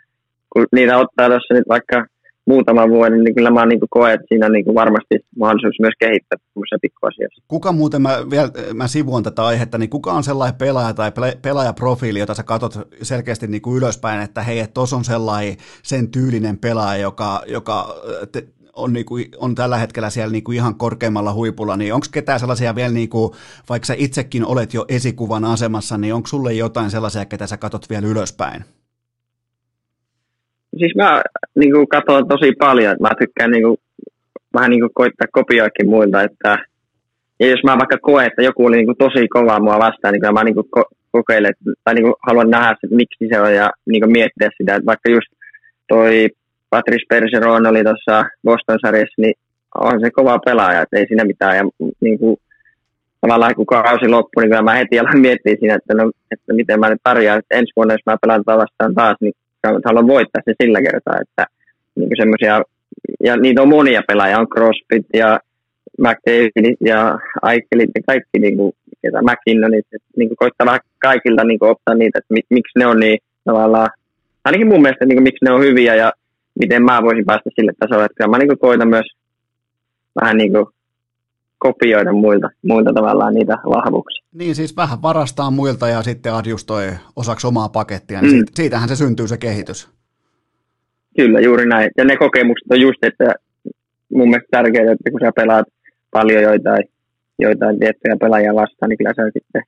kun 0.51 0.67
niitä 0.73 0.99
ottaa 0.99 1.29
tuossa 1.29 1.55
nyt 1.55 1.69
vaikka 1.69 2.07
muutaman 2.49 2.91
vuoden, 2.91 3.25
niin 3.25 3.35
kyllä 3.35 3.51
mä 3.51 3.67
niin 3.67 3.81
koen, 3.91 4.15
että 4.15 4.27
siinä 4.29 4.47
on 4.47 4.53
niin 4.53 4.75
varmasti 4.75 5.15
mahdollisuus 5.39 5.81
myös 5.81 5.95
kehittää 5.99 6.39
tämmöisissä 6.39 6.79
pikkuasioissa. 6.83 7.43
Kuka 7.49 7.73
muuten, 7.73 8.03
mä, 8.03 8.19
vielä, 8.31 8.51
mä 8.75 8.87
sivuan 8.87 9.23
tätä 9.23 9.47
aihetta, 9.47 9.79
niin 9.79 9.91
kuka 9.91 10.13
on 10.13 10.25
sellainen 10.25 10.59
pelaaja 10.59 10.95
tai 10.95 11.13
pelaajaprofiili, 11.43 12.19
jota 12.19 12.35
sä 12.35 12.43
katsot 12.43 12.89
selkeästi 13.03 13.47
niin 13.47 13.63
kuin 13.63 13.77
ylöspäin, 13.77 14.23
että 14.23 14.43
hei, 14.43 14.65
tuossa 14.75 14.97
on 14.97 15.05
sellainen 15.05 15.57
sen 15.83 16.09
tyylinen 16.11 16.59
pelaaja, 16.59 17.03
joka, 17.03 17.43
joka 17.47 17.95
te, 18.33 18.45
on, 18.79 18.93
niin 18.93 19.07
kuin, 19.07 19.27
on 19.37 19.55
tällä 19.55 19.77
hetkellä 19.77 20.11
siellä 20.11 20.33
niin 20.33 20.45
kuin 20.45 20.57
ihan 20.57 20.75
korkeammalla 20.75 21.33
huipulla, 21.35 21.77
niin 21.77 21.95
onko 21.95 22.07
ketään 22.13 22.41
sellaisia 22.41 22.75
vielä, 22.75 22.93
niin 22.93 23.09
kuin, 23.09 23.33
vaikka 23.69 23.87
sä 23.87 23.95
itsekin 23.99 24.47
olet 24.47 24.75
jo 24.75 24.85
esikuvan 24.89 25.45
asemassa, 25.45 25.99
niin 25.99 26.15
onko 26.15 26.27
sulle 26.27 26.53
jotain 26.53 26.91
sellaisia, 26.91 27.25
ketä 27.25 27.47
sä 27.47 27.57
katot 27.57 27.91
vielä 27.91 28.07
ylöspäin? 28.07 28.65
Siis 30.79 30.93
mä 30.97 31.23
niin 31.55 31.73
kuin, 31.73 31.89
katson 31.89 32.29
tosi 32.29 32.53
paljon, 32.59 32.97
mä 33.01 33.11
tykkään 33.19 33.51
niin 33.51 33.63
kuin, 33.63 33.77
vähän 34.55 34.71
niin 34.71 34.81
kuin, 34.81 34.91
koittaa 34.95 35.27
kopioakin 35.33 35.89
muilta, 35.89 36.23
että 36.23 36.59
ja 37.41 37.47
jos 37.47 37.61
mä 37.65 37.79
vaikka 37.79 37.99
koen, 38.03 38.27
että 38.27 38.43
joku 38.43 38.67
oli 38.67 38.77
niin 38.77 38.87
kuin, 38.87 38.99
tosi 38.99 39.29
kova 39.29 39.61
mua 39.61 39.79
vastaan, 39.79 40.13
niin 40.13 40.35
mä 40.35 40.45
niin 40.45 40.55
kuin, 40.55 40.67
ko- 40.79 40.97
kokeilen, 41.13 41.55
tai 41.85 41.95
niin 41.95 42.05
kuin, 42.05 42.15
haluan 42.27 42.51
nähdä, 42.51 42.71
että 42.71 42.97
miksi 42.97 43.29
se 43.33 43.41
on 43.41 43.55
ja 43.55 43.71
niin 43.87 44.03
kuin, 44.03 44.13
miettiä 44.13 44.51
sitä, 44.57 44.75
että 44.75 44.87
vaikka 44.87 45.11
just 45.11 45.29
toi 45.89 46.29
Patrice 46.71 47.07
Bergeron 47.09 47.67
oli 47.67 47.85
tuossa 47.85 48.25
Boston-sarjassa, 48.45 49.23
niin 49.23 49.35
on 49.75 50.01
se 50.01 50.11
kova 50.11 50.39
pelaaja, 50.39 50.83
että 50.83 50.99
ei 50.99 51.07
siinä 51.09 51.25
mitään. 51.25 51.57
Ja 51.57 51.65
niin 52.01 52.19
kuin, 52.19 52.37
tavallaan 53.21 53.55
kun 53.55 53.67
kausi 53.67 54.09
loppui, 54.09 54.43
niin 54.43 54.65
mä 54.65 54.75
heti 54.75 54.99
aloin 54.99 55.21
miettiä 55.21 55.57
siinä, 55.59 55.75
että, 55.75 55.95
no, 55.95 56.11
että 56.31 56.53
miten 56.53 56.81
mä 56.81 56.91
nyt 56.91 57.03
pärjään. 57.03 57.39
Että 57.39 57.55
ensi 57.55 57.73
vuonna, 57.77 57.95
jos 57.95 58.07
mä 58.07 58.17
pelaan 58.23 58.45
vastaan 58.47 58.95
taas, 58.95 59.17
niin 59.21 59.33
haluan 59.85 60.07
voittaa 60.07 60.43
sen 60.45 60.55
sillä 60.63 60.83
kertaa. 60.83 61.17
Että, 61.21 61.47
niin 61.97 62.11
semmoisia, 62.17 62.63
ja 63.25 63.37
niitä 63.37 63.63
on 63.63 63.69
monia 63.69 64.03
pelaajia, 64.09 64.39
on 64.39 64.49
CrossFit 64.49 65.07
ja 65.15 65.41
McDavid 65.99 66.77
ja 66.81 67.19
Aikelit 67.43 67.91
ja 67.95 68.03
kaikki, 68.07 68.39
niin 68.39 68.57
kuin, 68.57 68.73
ketä 69.03 69.23
McKinnonit, 69.23 69.87
että 69.93 70.09
niin 70.17 70.29
kuin 70.29 70.37
koittaa 70.37 70.79
kaikilta 70.99 71.45
niin 71.45 71.59
kuin, 71.59 71.71
ottaa 71.71 71.95
niitä, 71.95 72.19
että 72.19 72.35
miksi 72.51 72.79
ne 72.79 72.87
on 72.87 73.01
niin 73.01 73.19
tavallaan, 73.45 73.89
ainakin 74.45 74.67
mun 74.67 74.83
mielestä, 74.83 75.05
niin 75.05 75.17
kuin, 75.17 75.23
miksi 75.23 75.45
ne 75.45 75.51
on 75.51 75.61
hyviä 75.61 75.95
ja 75.95 76.13
miten 76.59 76.83
mä 76.83 77.03
voisin 77.03 77.25
päästä 77.27 77.51
sille 77.55 77.73
tasolle. 77.79 78.05
Että 78.05 78.15
kyllä 78.17 78.31
mä 78.31 78.39
niin 78.39 78.59
koitan 78.59 78.89
myös 78.89 79.07
vähän 80.21 80.37
niin 80.37 80.53
kuin 80.53 80.67
kopioida 81.59 82.13
muilta, 82.13 82.49
muilta 82.63 82.93
tavallaan 82.95 83.35
niitä 83.35 83.59
vahvuuksia. 83.65 84.25
Niin 84.35 84.55
siis 84.55 84.77
vähän 84.77 85.03
varastaa 85.03 85.51
muilta 85.51 85.89
ja 85.89 86.03
sitten 86.03 86.35
adjustoi 86.35 86.91
osaksi 87.17 87.47
omaa 87.47 87.69
pakettia, 87.69 88.21
niin 88.21 88.33
mm. 88.33 88.37
siitä, 88.37 88.53
siitähän 88.55 88.89
se 88.89 88.97
syntyy 88.97 89.29
se 89.29 89.37
kehitys. 89.39 89.89
Kyllä, 91.17 91.41
juuri 91.41 91.67
näin. 91.67 91.91
Ja 91.97 92.05
ne 92.05 92.17
kokemukset 92.17 92.67
on 92.71 92.81
just, 92.81 93.05
että 93.05 93.35
mun 94.13 94.29
mielestä 94.29 94.49
tärkeää, 94.51 94.93
että 94.93 95.11
kun 95.11 95.21
sä 95.21 95.33
pelaat 95.37 95.67
paljon 96.11 96.43
joitain, 96.43 96.85
joitain 97.39 97.79
tiettyjä 97.79 98.17
pelaajia 98.21 98.55
vastaan, 98.55 98.89
niin 98.89 98.99
kyllä 98.99 99.13
sä 99.17 99.31
sitten 99.33 99.63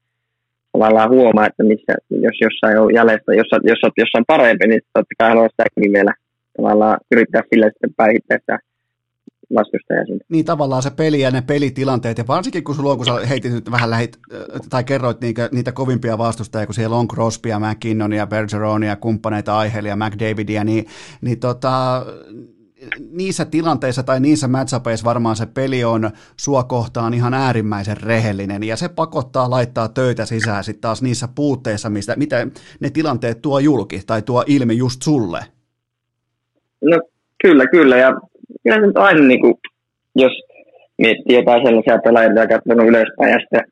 tavallaan 0.73 1.11
huomaa, 1.11 1.47
että 1.47 1.63
missä, 1.63 1.93
jos 2.11 2.37
jossain 2.41 2.79
on 2.79 2.95
jäljestä, 2.95 3.35
jos, 3.35 3.47
jos 3.63 3.79
olet 3.83 3.95
jossain 3.97 4.25
parempi, 4.27 4.67
niin 4.67 4.81
totta 4.95 5.15
kai 5.19 5.29
haluaa 5.29 5.49
sitäkin 5.49 5.93
vielä 5.93 6.13
tavallaan 6.61 6.99
yrittää 7.13 7.43
sillä 7.51 7.67
sitten 7.67 7.95
päihittää 7.97 8.39
sitä 8.39 8.59
vastustaja 9.55 10.05
sinne. 10.07 10.25
Niin 10.29 10.45
tavallaan 10.45 10.83
se 10.83 10.91
peli 10.91 11.21
ja 11.21 11.31
ne 11.31 11.43
pelitilanteet, 11.43 12.19
ja 12.19 12.25
varsinkin 12.29 12.65
kun 12.65 12.75
sulla 12.75 12.91
on, 12.91 12.97
kun 12.97 13.07
sä 13.07 13.27
heitit 13.29 13.53
nyt 13.53 13.71
vähän 13.71 13.91
lähit, 13.91 14.19
tai 14.71 14.85
kerroit 14.85 15.21
niitä, 15.21 15.49
niitä 15.53 15.73
kovimpia 15.73 16.19
vastustajia, 16.19 16.67
kun 16.67 16.75
siellä 16.75 16.97
on 16.97 17.09
Crosbya, 17.09 17.61
McKinnonia, 17.61 18.27
Bergeronia, 18.27 18.97
kumppaneita, 18.97 19.59
Aihelia, 19.59 19.97
McDavidia, 19.97 20.65
niin, 20.65 20.87
niin 21.21 21.41
tota, 21.41 22.07
niissä 23.11 23.45
tilanteissa 23.45 24.03
tai 24.03 24.21
niissä 24.21 24.49
matchupeissa 24.49 25.05
varmaan 25.05 25.37
se 25.37 25.47
peli 25.47 25.85
on 25.85 26.11
sua 26.37 26.65
kohtaan 26.65 27.15
ihan 27.15 27.35
äärimmäisen 27.35 27.97
rehellinen 27.97 28.63
ja 28.63 28.77
se 28.77 28.89
pakottaa 28.89 29.51
laittaa 29.51 29.89
töitä 29.89 30.27
sisään 30.27 30.65
sitten 30.65 30.81
taas 30.81 31.03
niissä 31.03 31.29
puutteissa, 31.35 31.91
mistä, 31.91 32.17
mitä 32.17 32.47
ne 32.81 32.91
tilanteet 32.91 33.43
tuo 33.43 33.59
julki 33.59 34.03
tai 34.07 34.23
tuo 34.23 34.45
ilmi 34.47 34.77
just 34.77 35.03
sulle. 35.03 35.45
No 36.83 37.01
kyllä, 37.43 37.67
kyllä. 37.67 37.97
Ja 37.97 38.15
kyllä 38.63 38.77
se 38.77 38.87
nyt 38.87 38.97
aina, 38.97 39.21
niin 39.21 39.41
kuin, 39.41 39.55
jos 40.15 40.33
miettii 40.99 41.37
jotain 41.37 41.67
sellaisia 41.67 41.99
pelaajia, 42.05 42.43
jotka 42.43 42.75
on 42.75 42.89
ylöspäin 42.89 43.33
ja 43.33 43.39
sitten 43.41 43.65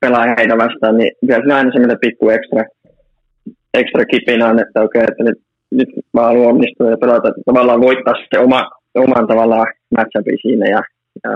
pelaa 0.00 0.34
heitä 0.38 0.56
vastaan, 0.58 0.96
niin 0.98 1.12
kyllä 1.26 1.42
se 1.46 1.52
aina 1.54 1.72
semmoinen 1.72 1.98
pikku 2.00 2.30
ekstra, 2.30 2.62
ekstra 3.74 4.04
kipinä 4.04 4.48
on, 4.48 4.60
että 4.60 4.82
okei, 4.82 5.02
okay, 5.02 5.06
että 5.10 5.24
nyt, 5.24 5.38
nyt 5.70 5.88
mä 6.12 6.22
haluan 6.22 6.48
onnistua 6.48 6.90
ja 6.90 6.96
pelata, 6.96 7.28
että 7.28 7.42
tavallaan 7.46 7.80
voittaa 7.80 8.14
se 8.34 8.38
oma, 8.38 8.70
oman 8.94 9.26
tavallaan 9.26 9.66
matchupin 9.96 10.38
siinä. 10.42 10.66
Ja, 10.66 10.82
ja 11.24 11.30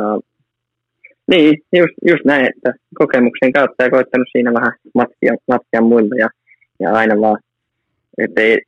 niin, 1.31 1.59
just, 1.73 1.95
just 2.11 2.25
näin, 2.25 2.47
että 2.47 2.73
kokemuksen 2.99 3.53
kautta 3.53 3.85
ja 3.85 3.91
koittanut 3.91 4.29
siinä 4.33 4.53
vähän 4.53 4.73
matkia, 4.95 5.35
matkia 5.49 5.81
muilta 5.81 6.15
ja, 6.15 6.29
ja 6.81 6.93
aina 6.93 7.21
vaan, 7.21 7.39
että 8.19 8.41
ei, 8.41 8.59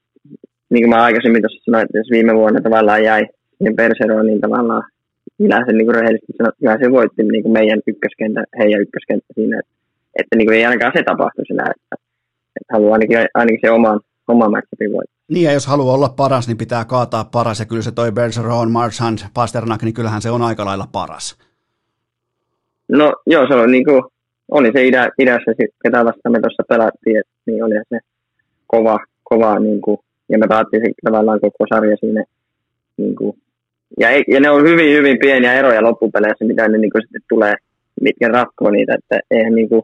niin 0.71 0.83
kuin 0.83 0.91
mä 0.91 1.05
aikaisemmin 1.05 1.43
tuossa 1.43 1.65
sanoin, 1.65 1.85
että 1.85 1.99
jos 1.99 2.11
viime 2.11 2.35
vuonna 2.35 2.61
tavallaan 2.61 3.05
jäi 3.05 3.27
niin 3.59 3.77
Perseroon, 3.77 4.27
niin 4.27 4.41
tavallaan 4.41 4.83
minä 5.39 5.67
sen 5.67 5.79
niin 5.79 5.95
rehellisesti 5.95 6.33
sanoin, 6.37 6.55
että 6.59 6.85
se 6.85 6.91
voitti 6.91 7.23
niin 7.23 7.43
kuin 7.43 7.53
meidän 7.53 7.81
ykköskenttä, 7.87 8.45
heidän 8.59 8.81
ykköskenttä 8.81 9.35
siinä, 9.35 9.59
että, 9.59 9.73
että 10.21 10.37
niin 10.37 10.47
kuin 10.47 10.57
ei 10.57 10.67
ainakaan 10.67 10.93
se 10.97 11.03
tapahtu 11.03 11.43
siinä, 11.47 11.63
että, 11.63 11.97
että 12.57 12.73
haluaa 12.73 12.93
ainakin, 12.93 13.19
ainakin 13.35 13.61
se 13.65 13.71
oman, 13.71 14.01
oman 14.29 14.51
matchupin 14.51 14.93
voittaa. 14.93 15.17
Niin 15.29 15.45
ja 15.45 15.53
jos 15.53 15.67
haluaa 15.67 15.95
olla 15.95 16.09
paras, 16.09 16.47
niin 16.49 16.59
pitää 16.59 16.85
kaataa 16.85 17.25
paras, 17.25 17.61
ja 17.61 17.67
kyllä 17.67 17.83
se 17.83 17.93
toi 17.93 18.13
Bergeron, 18.13 18.71
Marchand, 18.71 19.19
Pasternak, 19.35 19.83
niin 19.83 19.95
kyllähän 19.95 20.23
se 20.23 20.31
on 20.31 20.43
aika 20.43 20.65
lailla 20.65 20.89
paras. 20.93 21.39
No 22.89 23.13
joo, 23.27 23.47
se 23.49 23.55
on 23.55 23.71
niin 23.71 23.85
kuin, 23.85 24.03
oli 24.51 24.71
se 24.75 24.87
idä, 24.87 25.09
idässä, 25.19 25.53
ketä 25.83 26.05
vastaan 26.05 26.33
me 26.33 26.41
tuossa 26.41 26.63
pelattiin, 26.69 27.19
että, 27.19 27.33
niin 27.47 27.65
oli 27.65 27.75
se 27.89 27.99
kova, 28.67 28.99
kova 29.25 29.59
niin 29.59 29.81
kuin, 29.81 29.99
ja 30.29 30.39
me 30.39 30.47
pelattiin 30.49 30.95
tavallaan 31.05 31.41
koko 31.41 31.65
sarja 31.75 31.97
siinä. 31.97 32.25
Niin 32.97 33.17
kuin, 33.17 33.37
ja, 34.01 34.09
ja, 34.29 34.41
ne 34.41 34.51
on 34.51 34.63
hyvin, 34.63 34.97
hyvin 34.97 35.19
pieniä 35.19 35.55
eroja 35.55 35.83
loppupeleissä, 35.83 36.45
mitä 36.45 36.69
ne 36.69 36.79
niin 36.79 36.91
kuin, 36.91 37.03
sitten 37.03 37.23
tulee, 37.29 37.55
mitkä 38.01 38.29
ratkoo 38.29 38.71
niitä, 38.71 38.95
että 38.95 39.21
eihän 39.31 39.55
niin 39.55 39.69
kuin, 39.69 39.83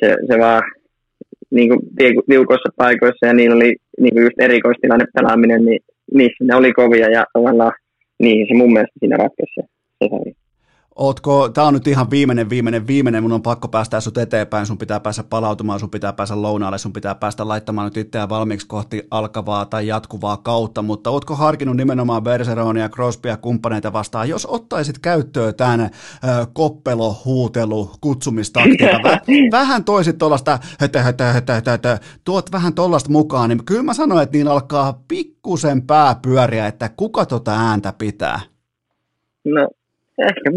se, 0.00 0.16
se 0.26 0.38
vaan 0.38 0.62
niin 1.50 1.68
kuin 1.68 1.80
tiukoissa 2.28 2.68
paikoissa 2.76 3.26
ja 3.26 3.34
niillä 3.34 3.56
oli 3.56 3.76
niin 4.00 4.14
kuin 4.14 4.24
just 4.24 4.40
erikoistilanne 4.40 5.04
pelaaminen, 5.14 5.64
niin 5.64 5.80
niissä 6.14 6.44
ne 6.44 6.54
oli 6.54 6.72
kovia 6.72 7.10
ja 7.10 7.24
tavallaan 7.32 7.72
niin 8.18 8.46
se 8.48 8.54
mun 8.54 8.72
mielestä 8.72 8.98
siinä 8.98 9.16
ratkaisi 9.16 9.52
se 9.54 10.08
sari. 10.08 10.43
Ootko, 10.96 11.48
tää 11.48 11.64
on 11.64 11.74
nyt 11.74 11.86
ihan 11.86 12.10
viimeinen, 12.10 12.50
viimeinen, 12.50 12.86
viimeinen, 12.86 13.22
mun 13.22 13.32
on 13.32 13.42
pakko 13.42 13.68
päästä 13.68 14.00
sut 14.00 14.18
eteenpäin, 14.18 14.66
sun 14.66 14.78
pitää 14.78 15.00
päästä 15.00 15.24
palautumaan, 15.24 15.80
sun 15.80 15.90
pitää 15.90 16.12
päästä 16.12 16.42
lounaalle, 16.42 16.78
sun 16.78 16.92
pitää 16.92 17.14
päästä 17.14 17.48
laittamaan 17.48 17.84
nyt 17.84 17.96
itseään 17.96 18.28
valmiiksi 18.28 18.66
kohti 18.66 19.02
alkavaa 19.10 19.64
tai 19.64 19.86
jatkuvaa 19.86 20.36
kautta, 20.36 20.82
mutta 20.82 21.10
ootko 21.10 21.36
harkinnut 21.36 21.76
nimenomaan 21.76 22.22
Bergeronia 22.22 22.82
ja 22.82 22.88
Crosbya 22.88 23.36
kumppaneita 23.36 23.92
vastaan, 23.92 24.28
jos 24.28 24.46
ottaisit 24.46 24.98
käyttöön 24.98 25.54
tämän 25.54 25.80
äh, 25.80 25.90
koppelo, 26.52 27.16
huutelu, 27.24 27.90
kutsumistaktiikan, 28.00 29.02
Vä, 29.04 29.20
vähän 29.52 29.84
toisit 29.84 30.18
tuollaista, 30.18 30.58
tuot 32.24 32.52
vähän 32.52 32.74
tuollaista 32.74 33.10
mukaan, 33.10 33.48
niin 33.48 33.64
kyllä 33.64 33.82
mä 33.82 33.94
sanoin, 33.94 34.22
että 34.22 34.36
niin 34.36 34.48
alkaa 34.48 35.02
pikkusen 35.08 35.82
pää 35.82 36.14
pyöriä, 36.22 36.66
että 36.66 36.90
kuka 36.96 37.26
tota 37.26 37.52
ääntä 37.52 37.92
pitää? 37.98 38.40
No 39.44 39.68
Ehkä, 40.18 40.50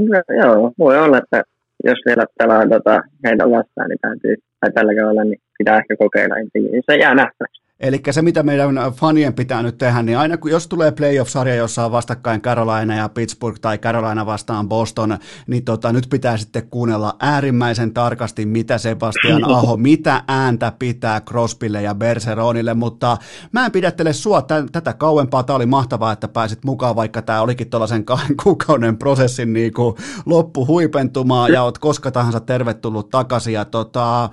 joo, 0.44 0.72
voi 0.80 0.98
olla, 0.98 1.18
että 1.18 1.44
jos 1.84 2.00
vielä 2.06 2.26
pelaa 2.38 2.68
tota, 2.70 3.02
heitä 3.26 3.50
vastaan, 3.50 3.90
niin 3.90 4.00
täytyy, 4.02 4.36
tai 4.60 4.72
tällä 4.72 4.96
kaudella, 4.96 5.24
niin 5.24 5.42
pitää 5.58 5.78
ehkä 5.78 5.96
kokeilla 5.98 6.38
ensin. 6.38 6.84
Se 6.86 6.96
jää 6.96 7.16
nähtäväksi. 7.16 7.67
Eli 7.80 8.02
se, 8.12 8.22
mitä 8.22 8.44
meidän 8.44 8.76
fanien 8.94 9.34
pitää 9.34 9.64
nyt 9.64 9.78
tehdä, 9.78 10.04
niin 10.04 10.18
aina 10.18 10.38
kun 10.38 10.52
jos 10.52 10.68
tulee 10.68 10.92
playoff-sarja, 10.92 11.56
jossa 11.56 11.86
on 11.86 11.92
vastakkain 11.92 12.42
Carolina 12.42 12.96
ja 12.96 13.10
Pittsburgh 13.10 13.60
tai 13.60 13.78
Carolina 13.78 14.26
vastaan 14.26 14.70
Boston, 14.70 15.18
niin 15.48 15.66
tota, 15.66 15.94
nyt 15.94 16.08
pitää 16.10 16.38
sitten 16.38 16.70
kuunnella 16.70 17.16
äärimmäisen 17.20 17.94
tarkasti, 17.94 18.46
mitä 18.46 18.78
Sebastian 18.78 19.44
Aho, 19.54 19.78
mitä 19.78 20.24
ääntä 20.28 20.74
pitää 20.80 21.22
Crosbylle 21.22 21.82
ja 21.82 21.96
Berseronille, 21.96 22.74
mutta 22.74 23.18
mä 23.52 23.66
en 23.66 23.72
pidättele 23.72 24.14
sua 24.14 24.42
t- 24.42 24.72
tätä 24.72 24.94
kauempaa. 24.94 25.44
Tämä 25.44 25.56
oli 25.56 25.66
mahtavaa, 25.66 26.12
että 26.12 26.28
pääsit 26.28 26.66
mukaan, 26.66 26.96
vaikka 26.96 27.22
tämä 27.22 27.42
olikin 27.42 27.70
tuollaisen 27.70 28.06
kahden 28.06 28.38
kuukauden 28.44 28.98
prosessin 28.98 29.54
niin 29.54 29.74
kuin 29.74 29.96
loppu 30.26 30.68
huipentumaan 30.68 31.54
ja 31.54 31.64
oot 31.64 31.78
koska 31.78 32.12
tahansa 32.12 32.40
tervetullut 32.40 33.10
takaisin. 33.10 33.54
Ja 33.54 33.66
tota, 33.66 34.30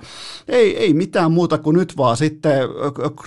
ei, 0.47 0.77
ei 0.77 0.93
mitään 0.93 1.31
muuta 1.31 1.57
kuin 1.57 1.77
nyt 1.77 1.97
vaan 1.97 2.17
sitten 2.17 2.59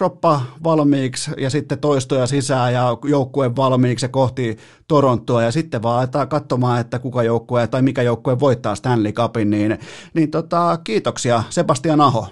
kroppa 0.09 0.43
valmiiksi 0.65 1.31
ja 1.37 1.51
sitten 1.51 1.79
toistoja 1.79 2.27
sisään 2.27 2.73
ja 2.73 2.99
joukkue 3.05 3.57
valmiiksi 3.57 4.05
ja 4.05 4.09
kohti 4.09 4.57
Torontoa 4.89 5.43
ja 5.43 5.51
sitten 5.51 5.83
vaan 5.83 5.99
aletaan 5.99 6.29
katsomaan, 6.29 6.81
että 6.81 6.99
kuka 6.99 7.23
joukkue 7.23 7.67
tai 7.67 7.83
mikä 7.83 8.03
joukkue 8.03 8.41
voittaa 8.41 8.75
Stanley 8.75 9.13
Cupin, 9.13 9.51
niin, 9.51 9.79
niin 10.15 10.31
tota, 10.31 10.79
kiitoksia 10.85 11.43
Sebastian 11.51 12.01
Aho. 12.01 12.27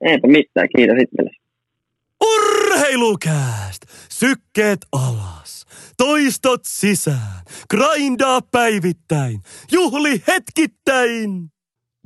Eipä 0.00 0.28
mitään, 0.28 0.68
kiitos 0.76 0.96
itsellesi. 1.02 1.40
Urheilukääst! 2.24 3.82
Sykkeet 4.10 4.80
alas, 4.92 5.66
toistot 5.96 6.60
sisään, 6.64 7.42
grindaa 7.70 8.40
päivittäin, 8.52 9.40
juhli 9.72 10.22
hetkittäin! 10.28 11.53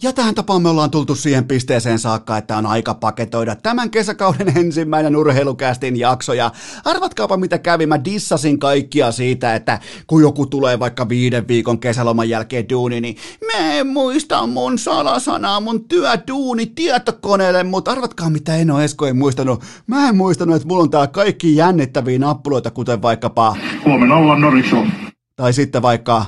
Ja 0.02 0.12
tähän 0.12 0.34
tapaan 0.34 0.62
me 0.62 0.68
ollaan 0.68 0.90
tultu 0.90 1.14
siihen 1.14 1.44
pisteeseen 1.44 1.98
saakka, 1.98 2.36
että 2.36 2.56
on 2.56 2.66
aika 2.66 2.94
paketoida 2.94 3.56
tämän 3.56 3.90
kesäkauden 3.90 4.56
ensimmäinen 4.64 5.16
urheilukästin 5.16 5.98
jakso. 5.98 6.32
Ja 6.32 6.50
arvatkaapa 6.84 7.36
mitä 7.36 7.58
kävi, 7.58 7.86
mä 7.86 8.04
dissasin 8.04 8.58
kaikkia 8.58 9.12
siitä, 9.12 9.54
että 9.54 9.78
kun 10.06 10.22
joku 10.22 10.46
tulee 10.46 10.78
vaikka 10.78 11.08
viiden 11.08 11.48
viikon 11.48 11.78
kesäloman 11.78 12.28
jälkeen 12.28 12.68
duuni, 12.68 13.00
niin 13.00 13.16
mä 13.46 13.72
en 13.72 13.86
muista 13.86 14.46
mun 14.46 14.78
salasanaa, 14.78 15.60
mun 15.60 15.84
työduuni 15.84 16.66
tietokoneelle, 16.66 17.64
mutta 17.64 17.90
arvatkaa 17.90 18.30
mitä 18.30 18.56
en 18.56 18.70
ole 18.70 18.84
Esko 18.84 19.06
ei 19.06 19.12
muistanut. 19.12 19.62
Mä 19.86 20.08
en 20.08 20.16
muistanut, 20.16 20.56
että 20.56 20.68
mulla 20.68 20.82
on 20.82 20.90
tää 20.90 21.06
kaikki 21.06 21.56
jännittäviä 21.56 22.18
nappuloita, 22.18 22.70
kuten 22.70 23.02
vaikkapa... 23.02 23.56
Huomenna 23.84 24.16
ollaan 24.16 24.40
Norikso. 24.40 24.76
Tai 25.36 25.52
sitten 25.52 25.82
vaikka... 25.82 26.24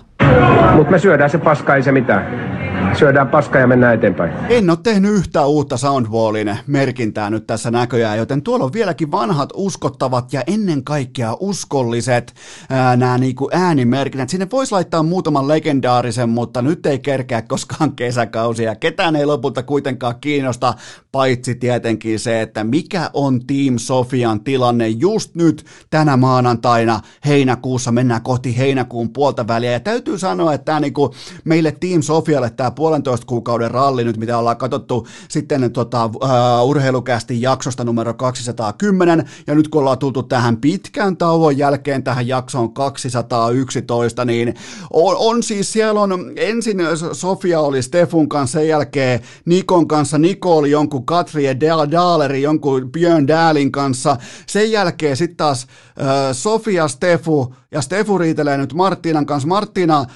Mutta 0.76 0.90
me 0.90 0.98
syödään 0.98 1.30
se 1.30 1.38
paska, 1.38 1.76
ei 1.76 1.82
se 1.82 1.92
mitään 1.92 2.59
syödään 2.98 3.28
paska 3.28 3.58
ja 3.58 3.66
mennään 3.66 3.94
eteenpäin. 3.94 4.32
En 4.48 4.70
ole 4.70 4.78
tehnyt 4.82 5.12
yhtään 5.12 5.48
uutta 5.48 5.76
Soundwallin 5.76 6.58
merkintää 6.66 7.30
nyt 7.30 7.46
tässä 7.46 7.70
näköjään, 7.70 8.18
joten 8.18 8.42
tuolla 8.42 8.64
on 8.64 8.72
vieläkin 8.72 9.10
vanhat 9.10 9.48
uskottavat 9.54 10.32
ja 10.32 10.42
ennen 10.46 10.84
kaikkea 10.84 11.36
uskolliset 11.40 12.34
ää, 12.70 12.96
nämä 12.96 13.18
niinku 13.18 13.50
äänimerkinnät. 13.52 14.28
Sinne 14.28 14.46
voisi 14.52 14.72
laittaa 14.72 15.02
muutaman 15.02 15.48
legendaarisen, 15.48 16.28
mutta 16.28 16.62
nyt 16.62 16.86
ei 16.86 16.98
kerkeä 16.98 17.42
koskaan 17.42 17.92
kesäkausia. 17.92 18.74
Ketään 18.74 19.16
ei 19.16 19.26
lopulta 19.26 19.62
kuitenkaan 19.62 20.14
kiinnosta, 20.20 20.74
paitsi 21.12 21.54
tietenkin 21.54 22.18
se, 22.18 22.42
että 22.42 22.64
mikä 22.64 23.10
on 23.12 23.46
Team 23.46 23.78
Sofian 23.78 24.44
tilanne 24.44 24.88
just 24.88 25.34
nyt 25.34 25.64
tänä 25.90 26.16
maanantaina 26.16 27.00
heinäkuussa. 27.26 27.92
Mennään 27.92 28.22
kohti 28.22 28.58
heinäkuun 28.58 29.12
puolta 29.12 29.48
väliä 29.48 29.72
ja 29.72 29.80
täytyy 29.80 30.18
sanoa, 30.18 30.54
että 30.54 30.64
tämä 30.64 30.80
niinku, 30.80 31.14
meille 31.44 31.72
Team 31.80 32.02
Sofialle 32.02 32.50
tämä 32.50 32.69
puolentoista 32.74 33.26
kuukauden 33.26 33.70
ralli 33.70 34.04
nyt, 34.04 34.16
mitä 34.16 34.38
ollaan 34.38 34.56
katsottu 34.56 35.06
sitten 35.28 35.72
tota, 35.72 36.04
uh, 36.04 36.68
urheilukästi 36.68 37.42
jaksosta 37.42 37.84
numero 37.84 38.14
210, 38.14 39.28
ja 39.46 39.54
nyt 39.54 39.68
kun 39.68 39.80
ollaan 39.80 39.98
tultu 39.98 40.22
tähän 40.22 40.56
pitkän 40.56 41.16
tauon 41.16 41.58
jälkeen 41.58 42.02
tähän 42.02 42.28
jaksoon 42.28 42.74
211, 42.74 44.24
niin 44.24 44.54
on, 44.90 45.16
on 45.18 45.42
siis 45.42 45.72
siellä 45.72 46.00
on, 46.00 46.32
ensin 46.36 46.78
Sofia 47.12 47.60
oli 47.60 47.82
Stefun 47.82 48.28
kanssa, 48.28 48.58
sen 48.58 48.68
jälkeen 48.68 49.20
Nikon 49.44 49.88
kanssa, 49.88 50.18
Niko 50.18 50.56
oli 50.56 50.70
jonkun 50.70 51.06
Katri 51.06 51.44
ja 51.44 51.60
Daaleri, 51.60 52.42
jonkun 52.42 52.92
Björn 52.92 53.28
Daalin 53.28 53.72
kanssa, 53.72 54.16
sen 54.46 54.72
jälkeen 54.72 55.16
sitten 55.16 55.36
taas 55.36 55.62
uh, 55.62 56.06
Sofia, 56.32 56.88
Stefu, 56.88 57.54
ja 57.72 57.80
Stefu 57.80 58.18
riitelee 58.18 58.56
nyt 58.56 58.74
Martinan 58.74 59.26
kanssa. 59.26 59.48
Martina 59.48 60.00
uh, 60.00 60.06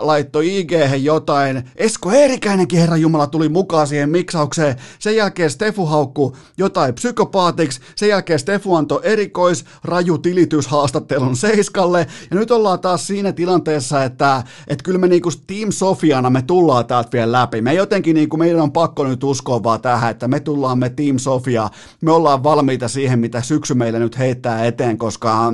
laittoi 0.00 0.58
IG 0.58 0.72
jotain, 1.02 1.29
jotain. 1.30 1.64
Esko 1.76 2.12
Eerikäinenkin, 2.12 2.80
herra 2.80 2.96
Jumala, 2.96 3.26
tuli 3.26 3.48
mukaan 3.48 3.86
siihen 3.86 4.10
miksaukseen. 4.10 4.76
Sen 4.98 5.16
jälkeen 5.16 5.50
Stefu 5.50 5.86
haukku 5.86 6.36
jotain 6.58 6.94
psykopaatiksi. 6.94 7.80
Sen 7.96 8.08
jälkeen 8.08 8.38
Stefu 8.38 8.74
antoi 8.74 9.00
erikois 9.02 9.64
raju 9.84 10.18
tilityshaastattelun 10.18 11.36
Seiskalle. 11.36 12.06
Ja 12.30 12.36
nyt 12.36 12.50
ollaan 12.50 12.80
taas 12.80 13.06
siinä 13.06 13.32
tilanteessa, 13.32 14.04
että, 14.04 14.42
että 14.68 14.82
kyllä 14.82 14.98
me 14.98 15.08
niinku 15.08 15.30
Team 15.46 15.70
Sofiana 15.72 16.30
me 16.30 16.42
tullaan 16.42 16.86
täältä 16.86 17.12
vielä 17.12 17.32
läpi. 17.32 17.60
Me 17.60 17.74
jotenkin 17.74 18.14
niinku, 18.14 18.36
meidän 18.36 18.60
on 18.60 18.72
pakko 18.72 19.04
nyt 19.04 19.24
uskoa 19.24 19.62
vaan 19.62 19.80
tähän, 19.80 20.10
että 20.10 20.28
me 20.28 20.40
tullaan 20.40 20.78
me 20.78 20.90
Team 20.90 21.18
Sofia. 21.18 21.68
Me 22.00 22.12
ollaan 22.12 22.42
valmiita 22.42 22.88
siihen, 22.88 23.18
mitä 23.18 23.42
syksy 23.42 23.74
meille 23.74 23.98
nyt 23.98 24.18
heittää 24.18 24.64
eteen, 24.64 24.98
koska 24.98 25.52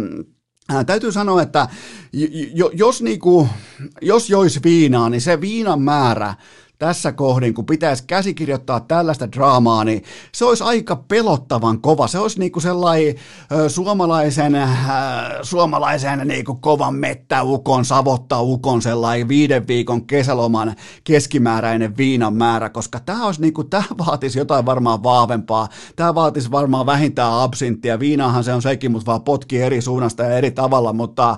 Ää, 0.68 0.84
täytyy 0.84 1.12
sanoa, 1.12 1.42
että 1.42 1.68
jos, 2.72 3.02
niinku, 3.02 3.48
jos 4.02 4.30
jois 4.30 4.62
viinaa, 4.62 5.10
niin 5.10 5.20
se 5.20 5.40
viinan 5.40 5.82
määrä 5.82 6.34
tässä 6.78 7.12
kohdin, 7.12 7.54
kun 7.54 7.66
pitäisi 7.66 8.04
käsikirjoittaa 8.06 8.80
tällaista 8.80 9.32
draamaa, 9.32 9.84
niin 9.84 10.04
se 10.32 10.44
olisi 10.44 10.64
aika 10.64 10.96
pelottavan 10.96 11.80
kova. 11.80 12.06
Se 12.06 12.18
olisi 12.18 12.38
niinku 12.38 12.60
sellainen 12.60 13.14
ö, 13.52 13.68
suomalaisen, 13.68 14.54
äh, 14.54 14.72
suomalaisen 15.42 16.28
niinku 16.28 16.54
kovan 16.54 16.94
mettäukon, 16.94 17.84
savottaukon 17.84 18.82
sellainen 18.82 19.28
viiden 19.28 19.66
viikon 19.66 20.06
kesäloman 20.06 20.74
keskimääräinen 21.04 21.96
viinan 21.96 22.34
määrä, 22.34 22.70
koska 22.70 23.00
tämä 23.00 23.26
olisi 23.26 23.40
niinku, 23.40 23.64
tämä 23.64 23.84
vaatisi 24.06 24.38
jotain 24.38 24.66
varmaan 24.66 25.02
vahvempaa. 25.02 25.68
Tämä 25.96 26.14
vaatisi 26.14 26.50
varmaan 26.50 26.86
vähintään 26.86 27.32
absinttia. 27.32 28.00
Viinahan 28.00 28.44
se 28.44 28.54
on 28.54 28.62
sekin, 28.62 28.92
mutta 28.92 29.06
vaan 29.06 29.22
potki 29.22 29.62
eri 29.62 29.80
suunnasta 29.80 30.22
ja 30.22 30.38
eri 30.38 30.50
tavalla, 30.50 30.92
mutta 30.92 31.36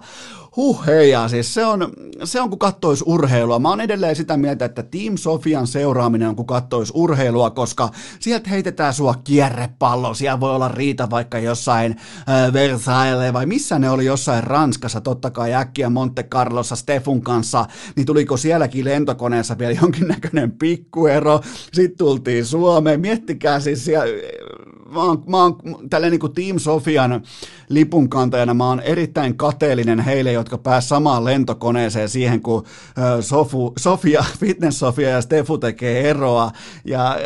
Huh, 0.58 0.86
hei, 0.86 1.10
ja 1.10 1.28
siis 1.28 1.54
se 1.54 1.64
on, 1.64 1.92
se 2.24 2.40
on 2.40 2.50
kun 2.50 2.58
kattois 2.58 3.04
urheilua. 3.06 3.58
Mä 3.58 3.68
oon 3.68 3.80
edelleen 3.80 4.16
sitä 4.16 4.36
mieltä, 4.36 4.64
että 4.64 4.82
Team 4.82 5.16
Sofian 5.16 5.66
seuraaminen 5.66 6.28
on 6.28 6.36
kun 6.36 6.46
kattois 6.46 6.92
urheilua, 6.94 7.50
koska 7.50 7.90
sieltä 8.20 8.50
heitetään 8.50 8.94
sua 8.94 9.14
kierrepallo. 9.24 10.14
Siellä 10.14 10.40
voi 10.40 10.54
olla 10.54 10.68
riita 10.68 11.10
vaikka 11.10 11.38
jossain 11.38 11.96
äh, 12.28 12.52
Versailles 12.52 13.32
vai 13.32 13.46
missä 13.46 13.78
ne 13.78 13.90
oli 13.90 14.04
jossain 14.04 14.44
Ranskassa, 14.44 15.00
totta 15.00 15.30
kai 15.30 15.54
äkkiä 15.54 15.90
Monte 15.90 16.22
Carlossa 16.22 16.76
Stefun 16.76 17.22
kanssa, 17.22 17.66
niin 17.96 18.06
tuliko 18.06 18.36
sielläkin 18.36 18.84
lentokoneessa 18.84 19.58
vielä 19.58 19.78
jonkinnäköinen 19.82 20.50
pikkuero. 20.50 21.40
Sitten 21.72 21.98
tultiin 21.98 22.44
Suomeen. 22.44 23.00
Miettikää 23.00 23.60
siis 23.60 23.84
siellä, 23.84 24.06
mä 24.90 25.02
oon, 25.02 25.22
mä 25.26 25.42
oon 25.42 25.56
tälleen 25.90 26.10
niin 26.10 26.20
kuin 26.20 26.34
Team 26.34 26.58
Sofian 26.58 27.22
lipunkantajana, 27.68 28.54
mä 28.54 28.68
oon 28.68 28.80
erittäin 28.80 29.36
kateellinen 29.36 30.00
heille, 30.00 30.32
jotka 30.32 30.47
pääs 30.56 30.88
samaan 30.88 31.24
lentokoneeseen 31.24 32.08
siihen, 32.08 32.42
kun 32.42 32.64
Sofu, 33.20 33.72
Sofia, 33.78 34.24
Fitness 34.40 34.78
Sofia 34.78 35.08
ja 35.08 35.20
Stefu 35.20 35.58
tekee 35.58 36.10
eroa. 36.10 36.50
Ja 36.84 37.16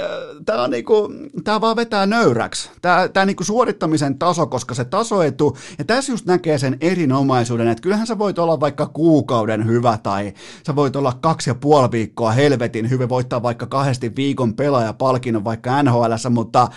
tää 0.47 0.62
on 0.62 0.70
niinku, 0.70 1.12
tää 1.44 1.61
vaan 1.61 1.77
vetää 1.77 2.07
nöyräksi. 2.07 2.70
Tää, 2.82 3.09
tää 3.09 3.27
niinku 3.27 3.44
suorittamisen 3.44 4.19
taso, 4.19 4.47
koska 4.47 4.74
se 4.74 4.85
tasoetu, 4.85 5.57
ja 5.78 5.85
tässä 5.85 6.12
just 6.12 6.27
näkee 6.27 6.59
sen 6.59 6.77
erinomaisuuden, 6.81 7.69
että 7.69 7.82
kyllähän 7.82 8.07
sä 8.07 8.19
voit 8.19 8.39
olla 8.39 8.61
vaikka 8.61 8.86
kuukauden 8.86 9.66
hyvä, 9.66 9.99
tai 10.03 10.32
sä 10.66 10.77
voit 10.77 10.97
olla 10.97 11.12
kaksi 11.20 11.51
ja 11.51 11.55
puoli 11.55 11.90
viikkoa 11.90 12.32
helvetin 12.32 12.90
hyvä, 12.90 13.09
voittaa 13.09 13.43
vaikka 13.43 13.66
kahdesti 13.66 14.16
viikon 14.16 14.55
pelaajapalkinnon 14.55 15.44
vaikka 15.44 15.82
NHL, 15.82 16.12
mutta 16.31 16.69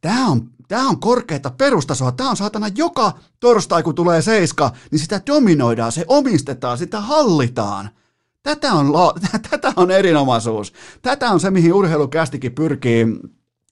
tämä 0.00 0.26
on 0.26 0.55
Tämä 0.68 0.88
on 0.88 1.00
korkeita 1.00 1.50
perustasoa. 1.50 2.12
Tämä 2.12 2.30
on 2.30 2.36
saatana 2.36 2.68
joka 2.74 3.12
torstai, 3.40 3.82
kun 3.82 3.94
tulee 3.94 4.22
seiska, 4.22 4.70
niin 4.90 4.98
sitä 4.98 5.20
dominoidaan, 5.26 5.92
se 5.92 6.04
omistetaan, 6.08 6.78
sitä 6.78 7.00
hallitaan. 7.00 7.90
Tätä 8.42 8.72
on, 8.72 8.92
tätä 9.50 9.72
on 9.76 9.90
erinomaisuus. 9.90 10.72
Tätä 11.02 11.30
on 11.30 11.40
se, 11.40 11.50
mihin 11.50 11.72
urheilukästikin 11.72 12.54
pyrkii 12.54 13.06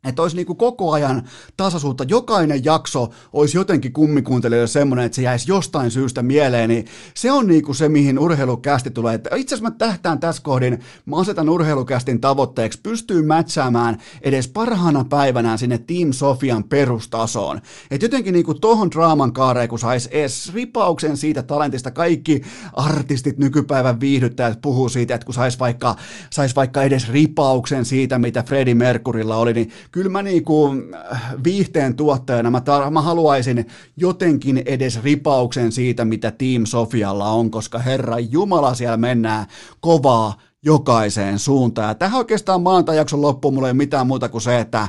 että 0.05 0.23
olisi 0.23 0.37
niin 0.37 0.47
kuin 0.47 0.57
koko 0.57 0.93
ajan 0.93 1.29
tasaisuutta, 1.57 2.05
jokainen 2.09 2.65
jakso 2.65 3.11
olisi 3.33 3.57
jotenkin 3.57 3.93
kummikuuntelijoille 3.93 4.67
semmoinen, 4.67 5.07
että 5.07 5.17
se 5.17 5.23
jäisi 5.23 5.51
jostain 5.51 5.91
syystä 5.91 6.23
mieleen, 6.23 6.69
niin 6.69 6.87
se 7.15 7.33
on 7.33 7.47
niin 7.47 7.63
kuin 7.63 7.77
se, 7.77 7.89
mihin 7.89 8.19
urheilukästi 8.19 8.91
tulee. 8.91 9.15
Että 9.15 9.37
itse 9.37 9.55
asiassa 9.55 9.71
mä 9.71 9.77
tähtään 9.79 10.21
tässä 10.21 10.43
kohdin, 10.43 10.81
mä 11.07 11.17
asetan 11.17 11.49
urheilukästin 11.49 12.21
tavoitteeksi, 12.21 12.81
pystyy 12.83 13.23
mätsäämään 13.23 13.99
edes 14.23 14.49
parhaana 14.49 15.05
päivänä 15.05 15.57
sinne 15.57 15.79
Team 15.79 16.13
Sofian 16.13 16.65
perustasoon. 16.65 17.61
Että 17.91 18.05
jotenkin 18.05 18.33
niin 18.33 18.45
kuin 18.45 18.61
tohon 18.61 18.91
draaman 18.91 19.33
kaareen, 19.33 19.69
kun 19.69 19.79
saisi 19.79 20.09
edes 20.13 20.55
ripauksen 20.55 21.17
siitä 21.17 21.43
talentista, 21.43 21.91
kaikki 21.91 22.43
artistit, 22.73 23.39
nykypäivän 23.39 24.01
viihdyttäjät 24.01 24.63
puhuu 24.63 24.89
siitä, 24.89 25.15
että 25.15 25.25
kun 25.25 25.35
saisi 25.35 25.59
vaikka, 25.59 25.97
sais 26.31 26.57
vaikka 26.57 26.83
edes 26.83 27.09
ripauksen 27.09 27.85
siitä, 27.85 28.19
mitä 28.19 28.43
Freddie 28.43 28.75
Mercurylla 28.75 29.37
oli, 29.37 29.53
niin 29.53 29.71
kyllä 29.95 30.11
mä 30.11 30.23
niinku 30.23 30.71
äh, 31.13 31.35
viihteen 31.45 31.97
tuottajana 31.97 32.51
mä, 32.51 32.59
tar- 32.59 32.91
mä 32.91 33.03
haluaisin 33.03 33.67
jotenkin 33.97 34.63
edes 34.67 35.03
ripauksen 35.03 35.73
siitä, 35.73 36.05
mitä 36.05 36.31
Team 36.31 36.67
Sofialla 36.67 37.31
on, 37.31 37.51
koska 37.51 37.79
herra 37.79 38.19
Jumala 38.19 38.75
siellä 38.75 38.97
mennään 38.97 39.47
kovaa 39.81 40.35
jokaiseen 40.65 41.39
suuntaan. 41.39 41.89
Ja 41.89 41.95
tähän 41.95 42.19
oikeastaan 42.19 42.63
maanantai-jakson 42.63 43.23
loppuun 43.23 43.55
mulla 43.55 43.69
ei 43.69 43.73
ole 43.73 43.77
mitään 43.77 44.07
muuta 44.07 44.29
kuin 44.29 44.43
se, 44.43 44.61
että 44.61 44.89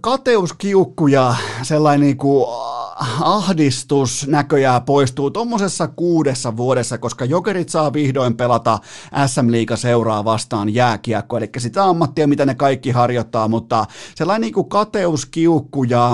kateuskiukku 0.00 1.06
ja 1.06 1.34
sellainen 1.62 2.00
niin 2.00 2.16
kuin 2.16 2.46
ahdistus 3.20 4.26
näköjään 4.26 4.82
poistuu 4.82 5.30
tuommoisessa 5.30 5.88
kuudessa 5.88 6.56
vuodessa, 6.56 6.98
koska 6.98 7.24
Jokerit 7.24 7.68
saa 7.68 7.92
vihdoin 7.92 8.36
pelata 8.36 8.78
SM-liiga 9.26 9.76
seuraa 9.76 10.24
vastaan 10.24 10.74
jääkiekko, 10.74 11.36
eli 11.36 11.50
sitä 11.58 11.84
ammattia, 11.84 12.26
mitä 12.26 12.46
ne 12.46 12.54
kaikki 12.54 12.90
harjoittaa, 12.90 13.48
mutta 13.48 13.86
sellainen 14.14 14.40
niin 14.40 14.54
kuin 14.54 14.68
kateuskiukku 14.68 15.84
ja 15.84 16.10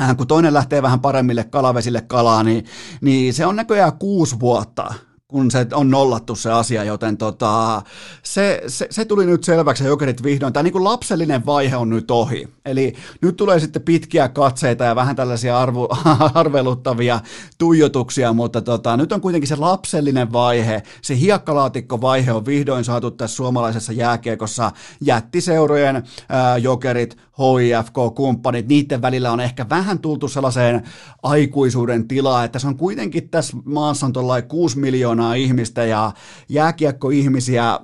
äh, 0.00 0.16
kun 0.16 0.26
toinen 0.26 0.54
lähtee 0.54 0.82
vähän 0.82 1.00
paremmille 1.00 1.44
kalavesille 1.44 2.00
kalaa, 2.00 2.42
niin, 2.42 2.64
niin 3.00 3.34
se 3.34 3.46
on 3.46 3.56
näköjään 3.56 3.98
kuusi 3.98 4.40
vuotta 4.40 4.94
kun 5.34 5.50
se 5.50 5.66
on 5.72 5.90
nollattu 5.90 6.34
se 6.34 6.50
asia, 6.52 6.84
joten 6.84 7.16
tota, 7.16 7.82
se, 8.22 8.62
se, 8.66 8.86
se, 8.90 9.04
tuli 9.04 9.26
nyt 9.26 9.44
selväksi 9.44 9.84
ja 9.84 9.88
jokerit 9.88 10.22
vihdoin. 10.22 10.52
Tämä 10.52 10.62
niin 10.62 10.84
lapsellinen 10.84 11.46
vaihe 11.46 11.76
on 11.76 11.90
nyt 11.90 12.10
ohi. 12.10 12.48
Eli 12.64 12.94
nyt 13.22 13.36
tulee 13.36 13.60
sitten 13.60 13.82
pitkiä 13.82 14.28
katseita 14.28 14.84
ja 14.84 14.96
vähän 14.96 15.16
tällaisia 15.16 15.58
arvu, 15.58 15.88
arveluttavia 16.34 17.20
tuijotuksia, 17.58 18.32
mutta 18.32 18.62
tota, 18.62 18.96
nyt 18.96 19.12
on 19.12 19.20
kuitenkin 19.20 19.48
se 19.48 19.56
lapsellinen 19.56 20.32
vaihe, 20.32 20.82
se 21.02 21.18
hiekkalaatikkovaihe 21.18 22.32
on 22.32 22.46
vihdoin 22.46 22.84
saatu 22.84 23.10
tässä 23.10 23.36
suomalaisessa 23.36 23.92
jääkiekossa 23.92 24.72
jättiseurojen 25.00 26.02
ää, 26.28 26.58
jokerit, 26.58 27.16
HIFK-kumppanit, 27.38 28.68
niiden 28.68 29.02
välillä 29.02 29.32
on 29.32 29.40
ehkä 29.40 29.66
vähän 29.68 29.98
tultu 29.98 30.28
sellaiseen 30.28 30.82
aikuisuuden 31.22 32.08
tilaa, 32.08 32.44
että 32.44 32.58
se 32.58 32.66
on 32.66 32.76
kuitenkin 32.76 33.28
tässä 33.28 33.56
maassa 33.64 34.06
on 34.06 34.12
6 34.48 34.78
miljoonaa 34.78 35.23
ihmistä 35.32 35.84
ja 35.84 36.12
jääkiekkoihmisiä 36.48 37.80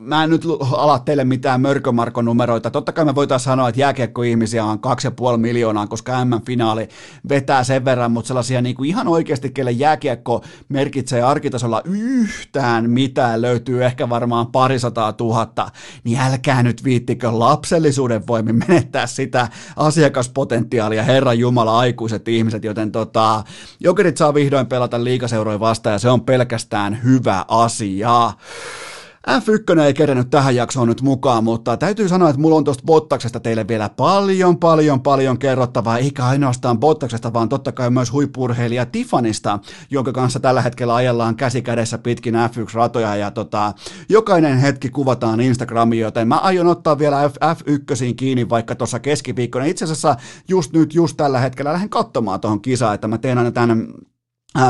mä 0.00 0.24
en 0.24 0.30
nyt 0.30 0.42
ala 0.72 0.98
teille 0.98 1.24
mitään 1.24 1.60
mörkömarkonumeroita. 1.60 2.70
Totta 2.70 2.92
kai 2.92 3.04
me 3.04 3.14
voitaisiin 3.14 3.44
sanoa, 3.44 3.68
että 3.68 3.80
jääkiekkoihmisiä 3.80 4.64
on 4.64 4.78
2,5 5.32 5.36
miljoonaa, 5.36 5.86
koska 5.86 6.24
M-finaali 6.24 6.88
vetää 7.28 7.64
sen 7.64 7.84
verran, 7.84 8.12
mutta 8.12 8.28
sellaisia 8.28 8.62
niin 8.62 8.76
kuin 8.76 8.88
ihan 8.88 9.08
oikeasti, 9.08 9.50
kelle 9.50 9.70
jääkiekko 9.70 10.44
merkitsee 10.68 11.22
arkitasolla 11.22 11.82
yhtään 11.84 12.90
mitään, 12.90 13.42
löytyy 13.42 13.84
ehkä 13.84 14.08
varmaan 14.08 14.46
parisataa 14.46 15.12
tuhatta, 15.12 15.70
niin 16.04 16.20
älkää 16.20 16.62
nyt 16.62 16.84
viittikö 16.84 17.28
lapsellisuuden 17.32 18.26
voimin 18.26 18.56
menettää 18.68 19.06
sitä 19.06 19.48
asiakaspotentiaalia, 19.76 21.02
Herran 21.02 21.38
Jumala, 21.38 21.78
aikuiset 21.78 22.28
ihmiset, 22.28 22.64
joten 22.64 22.92
tota, 22.92 23.44
Jokerit 23.80 24.16
saa 24.16 24.34
vihdoin 24.34 24.66
pelata 24.66 25.04
liikaseuroja 25.04 25.60
vastaan 25.60 25.92
ja 25.94 25.98
se 25.98 26.10
on 26.10 26.20
pelkästään 26.20 27.00
hyvä 27.04 27.44
asia. 27.48 28.32
F1 29.28 29.78
ei 29.80 29.94
kerennyt 29.94 30.30
tähän 30.30 30.56
jaksoon 30.56 30.88
nyt 30.88 31.02
mukaan, 31.02 31.44
mutta 31.44 31.76
täytyy 31.76 32.08
sanoa, 32.08 32.28
että 32.28 32.40
mulla 32.40 32.56
on 32.56 32.64
tuosta 32.64 32.82
Bottaksesta 32.86 33.40
teille 33.40 33.68
vielä 33.68 33.88
paljon, 33.88 34.58
paljon, 34.58 35.00
paljon 35.00 35.38
kerrottavaa, 35.38 35.98
eikä 35.98 36.26
ainoastaan 36.26 36.78
Bottaksesta, 36.78 37.32
vaan 37.32 37.48
totta 37.48 37.72
kai 37.72 37.90
myös 37.90 38.12
huippurheilija 38.12 38.86
Tifanista, 38.86 39.58
jonka 39.90 40.12
kanssa 40.12 40.40
tällä 40.40 40.62
hetkellä 40.62 40.94
ajellaan 40.94 41.36
käsi 41.36 41.62
kädessä 41.62 41.98
pitkin 41.98 42.34
F1-ratoja, 42.34 43.16
ja 43.16 43.30
tota, 43.30 43.72
jokainen 44.08 44.58
hetki 44.58 44.88
kuvataan 44.88 45.40
Instagramiin, 45.40 46.02
joten 46.02 46.28
mä 46.28 46.36
aion 46.36 46.66
ottaa 46.66 46.98
vielä 46.98 47.28
F- 47.28 47.56
F1 47.56 48.14
kiinni 48.16 48.48
vaikka 48.48 48.74
tuossa 48.74 48.98
keskiviikkona. 49.00 49.64
Itse 49.64 49.84
asiassa 49.84 50.16
just 50.48 50.72
nyt, 50.72 50.94
just 50.94 51.16
tällä 51.16 51.40
hetkellä 51.40 51.72
lähden 51.72 51.90
katsomaan 51.90 52.40
tuohon 52.40 52.62
kisaan, 52.62 52.94
että 52.94 53.08
mä 53.08 53.18
teen 53.18 53.38
aina 53.38 53.50
tämän 53.50 53.86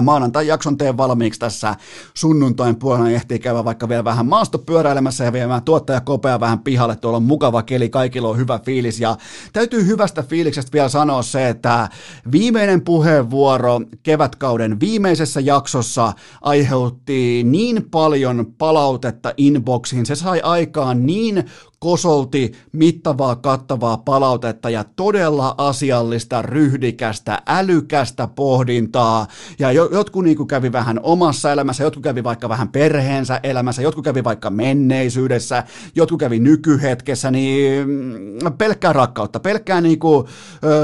maanantai-jakson 0.02 0.78
teen 0.78 0.96
valmiiksi 0.96 1.40
tässä 1.40 1.74
sunnuntain 2.14 2.76
puolella, 2.76 3.10
ehtii 3.10 3.38
käydä 3.38 3.64
vaikka 3.64 3.88
vielä 3.88 4.04
vähän 4.04 4.26
maastopyöräilemässä 4.26 5.24
ja 5.24 5.32
viemään 5.32 5.62
tuottaja 5.62 6.00
kopea 6.00 6.40
vähän 6.40 6.58
pihalle, 6.58 6.96
tuolla 6.96 7.16
on 7.16 7.22
mukava 7.22 7.62
keli, 7.62 7.88
kaikilla 7.88 8.28
on 8.28 8.36
hyvä 8.36 8.58
fiilis. 8.58 9.00
Ja 9.00 9.16
täytyy 9.52 9.86
hyvästä 9.86 10.22
fiiliksestä 10.22 10.72
vielä 10.72 10.88
sanoa 10.88 11.22
se, 11.22 11.48
että 11.48 11.88
viimeinen 12.32 12.82
puheenvuoro 12.82 13.80
kevätkauden 14.02 14.80
viimeisessä 14.80 15.40
jaksossa 15.40 16.12
aiheutti 16.42 17.42
niin 17.44 17.86
paljon 17.90 18.46
palautetta 18.58 19.34
inboxiin, 19.36 20.06
se 20.06 20.14
sai 20.14 20.40
aikaan 20.40 21.06
niin 21.06 21.44
kosolti 21.82 22.52
mittavaa 22.72 23.36
kattavaa 23.36 23.96
palautetta 23.96 24.70
ja 24.70 24.84
todella 24.96 25.54
asiallista, 25.58 26.42
ryhdikästä, 26.42 27.42
älykästä 27.46 28.26
pohdintaa. 28.26 29.26
Ja 29.58 29.72
jotkut 29.72 30.24
niin 30.24 30.46
kävi 30.46 30.72
vähän 30.72 31.00
omassa 31.02 31.52
elämässä, 31.52 31.84
jotkut 31.84 32.02
kävi 32.02 32.24
vaikka 32.24 32.48
vähän 32.48 32.68
perheensä 32.68 33.40
elämässä, 33.42 33.82
jotkut 33.82 34.04
kävi 34.04 34.24
vaikka 34.24 34.50
menneisyydessä, 34.50 35.64
jotkut 35.94 36.20
kävi 36.20 36.38
nykyhetkessä, 36.38 37.30
niin 37.30 37.88
mm, 37.88 38.52
pelkkää 38.58 38.92
rakkautta, 38.92 39.40
pelkkää, 39.40 39.80
niin 39.80 39.98
kuin, 39.98 40.26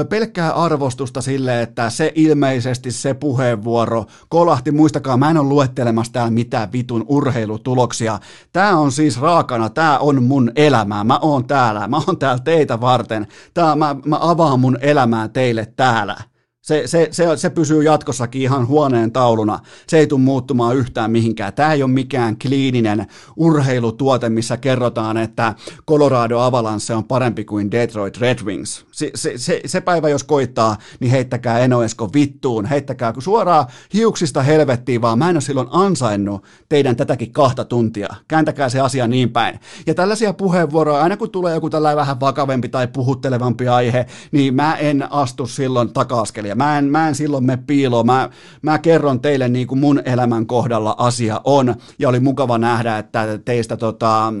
pelkkää 0.09 0.51
arvostusta 0.51 1.21
sille, 1.21 1.61
että 1.61 1.89
se 1.89 2.11
ilmeisesti 2.15 2.91
se 2.91 3.13
puheenvuoro 3.13 4.05
kolahti, 4.29 4.71
muistakaa, 4.71 5.17
mä 5.17 5.29
en 5.29 5.37
ole 5.37 5.49
luettelemassa 5.49 6.13
täällä 6.13 6.31
mitään 6.31 6.71
vitun 6.71 7.05
urheilutuloksia. 7.07 8.19
Tämä 8.53 8.77
on 8.77 8.91
siis 8.91 9.21
raakana, 9.21 9.69
tämä 9.69 9.99
on 9.99 10.23
mun 10.23 10.51
elämä 10.55 10.88
elämää. 10.89 11.03
Mä 11.03 11.19
oon 11.21 11.47
täällä, 11.47 11.87
mä 11.87 11.97
oon 12.07 12.17
täällä 12.19 12.43
teitä 12.43 12.81
varten. 12.81 13.27
Tää, 13.53 13.75
mä, 13.75 13.95
mä 14.05 14.17
avaan 14.21 14.59
mun 14.59 14.77
elämää 14.81 15.27
teille 15.27 15.65
täällä. 15.75 16.17
Se, 16.61 16.83
se, 16.85 17.07
se, 17.11 17.37
se 17.37 17.49
pysyy 17.49 17.83
jatkossakin 17.83 18.41
ihan 18.41 18.67
huoneen 18.67 19.11
tauluna. 19.11 19.59
Se 19.87 19.97
ei 19.97 20.07
tule 20.07 20.21
muuttumaan 20.21 20.75
yhtään 20.75 21.11
mihinkään. 21.11 21.53
Tämä 21.53 21.73
ei 21.73 21.83
ole 21.83 21.91
mikään 21.91 22.37
kliininen 22.39 23.07
urheilutuote, 23.35 24.29
missä 24.29 24.57
kerrotaan, 24.57 25.17
että 25.17 25.55
Colorado 25.87 26.39
Avalanche 26.39 26.95
on 26.95 27.03
parempi 27.03 27.45
kuin 27.45 27.71
Detroit 27.71 28.17
Red 28.17 28.39
Wings. 28.45 28.85
Se, 28.91 29.11
se, 29.15 29.33
se, 29.37 29.61
se 29.65 29.81
päivä, 29.81 30.09
jos 30.09 30.23
koittaa, 30.23 30.77
niin 30.99 31.11
heittäkää 31.11 31.59
Enoesko 31.59 32.09
vittuun. 32.13 32.65
Heittäkää 32.65 33.13
suoraan 33.19 33.65
hiuksista 33.93 34.41
helvettiin, 34.41 35.01
vaan 35.01 35.19
mä 35.19 35.29
en 35.29 35.35
ole 35.35 35.41
silloin 35.41 35.67
ansainnut 35.71 36.43
teidän 36.69 36.95
tätäkin 36.95 37.31
kahta 37.31 37.65
tuntia. 37.65 38.07
Kääntäkää 38.27 38.69
se 38.69 38.79
asia 38.79 39.07
niin 39.07 39.29
päin. 39.29 39.59
Ja 39.87 39.93
tällaisia 39.93 40.33
puheenvuoroja, 40.33 41.01
aina 41.01 41.17
kun 41.17 41.31
tulee 41.31 41.53
joku 41.53 41.69
tällainen 41.69 41.97
vähän 41.97 42.19
vakavempi 42.19 42.69
tai 42.69 42.87
puhuttelevampi 42.87 43.67
aihe, 43.67 44.05
niin 44.31 44.55
mä 44.55 44.75
en 44.75 45.11
astu 45.11 45.47
silloin 45.47 45.93
taka 45.93 46.25
Mä 46.55 46.77
en, 46.77 46.85
mä 46.85 47.07
en 47.07 47.15
silloin 47.15 47.45
me 47.45 47.57
piiloon. 47.57 48.05
Mä, 48.05 48.29
mä 48.61 48.77
kerron 48.77 49.21
teille 49.21 49.49
niin 49.49 49.67
kuin 49.67 49.79
mun 49.79 50.01
elämän 50.05 50.45
kohdalla 50.45 50.95
asia 50.97 51.41
on. 51.43 51.75
Ja 51.99 52.09
oli 52.09 52.19
mukava 52.19 52.57
nähdä, 52.57 52.97
että 52.97 53.39
teistä 53.45 53.77
tota, 53.77 54.33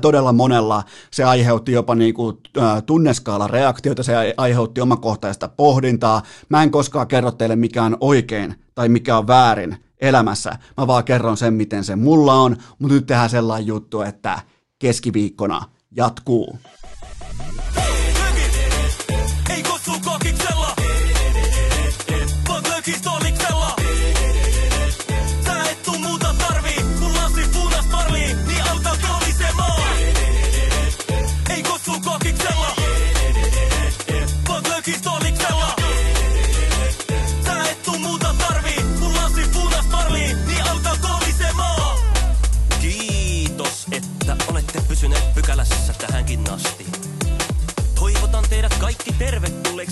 todella 0.00 0.32
monella 0.32 0.82
se 1.10 1.24
aiheutti 1.24 1.72
jopa 1.72 1.94
niin 1.94 2.14
kuin, 2.14 2.36
tunneskaala 2.86 3.48
reaktioita, 3.48 4.02
se 4.02 4.34
aiheutti 4.36 4.80
omakohtaista 4.80 5.48
pohdintaa. 5.48 6.22
Mä 6.48 6.62
en 6.62 6.70
koskaan 6.70 7.06
kerro 7.06 7.30
teille 7.30 7.56
mikä 7.56 7.82
on 7.82 7.96
oikein 8.00 8.54
tai 8.74 8.88
mikä 8.88 9.18
on 9.18 9.26
väärin 9.26 9.76
elämässä. 10.00 10.58
Mä 10.76 10.86
vaan 10.86 11.04
kerron 11.04 11.36
sen, 11.36 11.54
miten 11.54 11.84
se 11.84 11.96
mulla 11.96 12.34
on, 12.34 12.56
mutta 12.78 12.94
nyt 12.94 13.06
tehdään 13.06 13.30
sellainen 13.30 13.66
juttu, 13.66 14.02
että 14.02 14.40
keskiviikkona 14.78 15.62
jatkuu. 15.96 16.58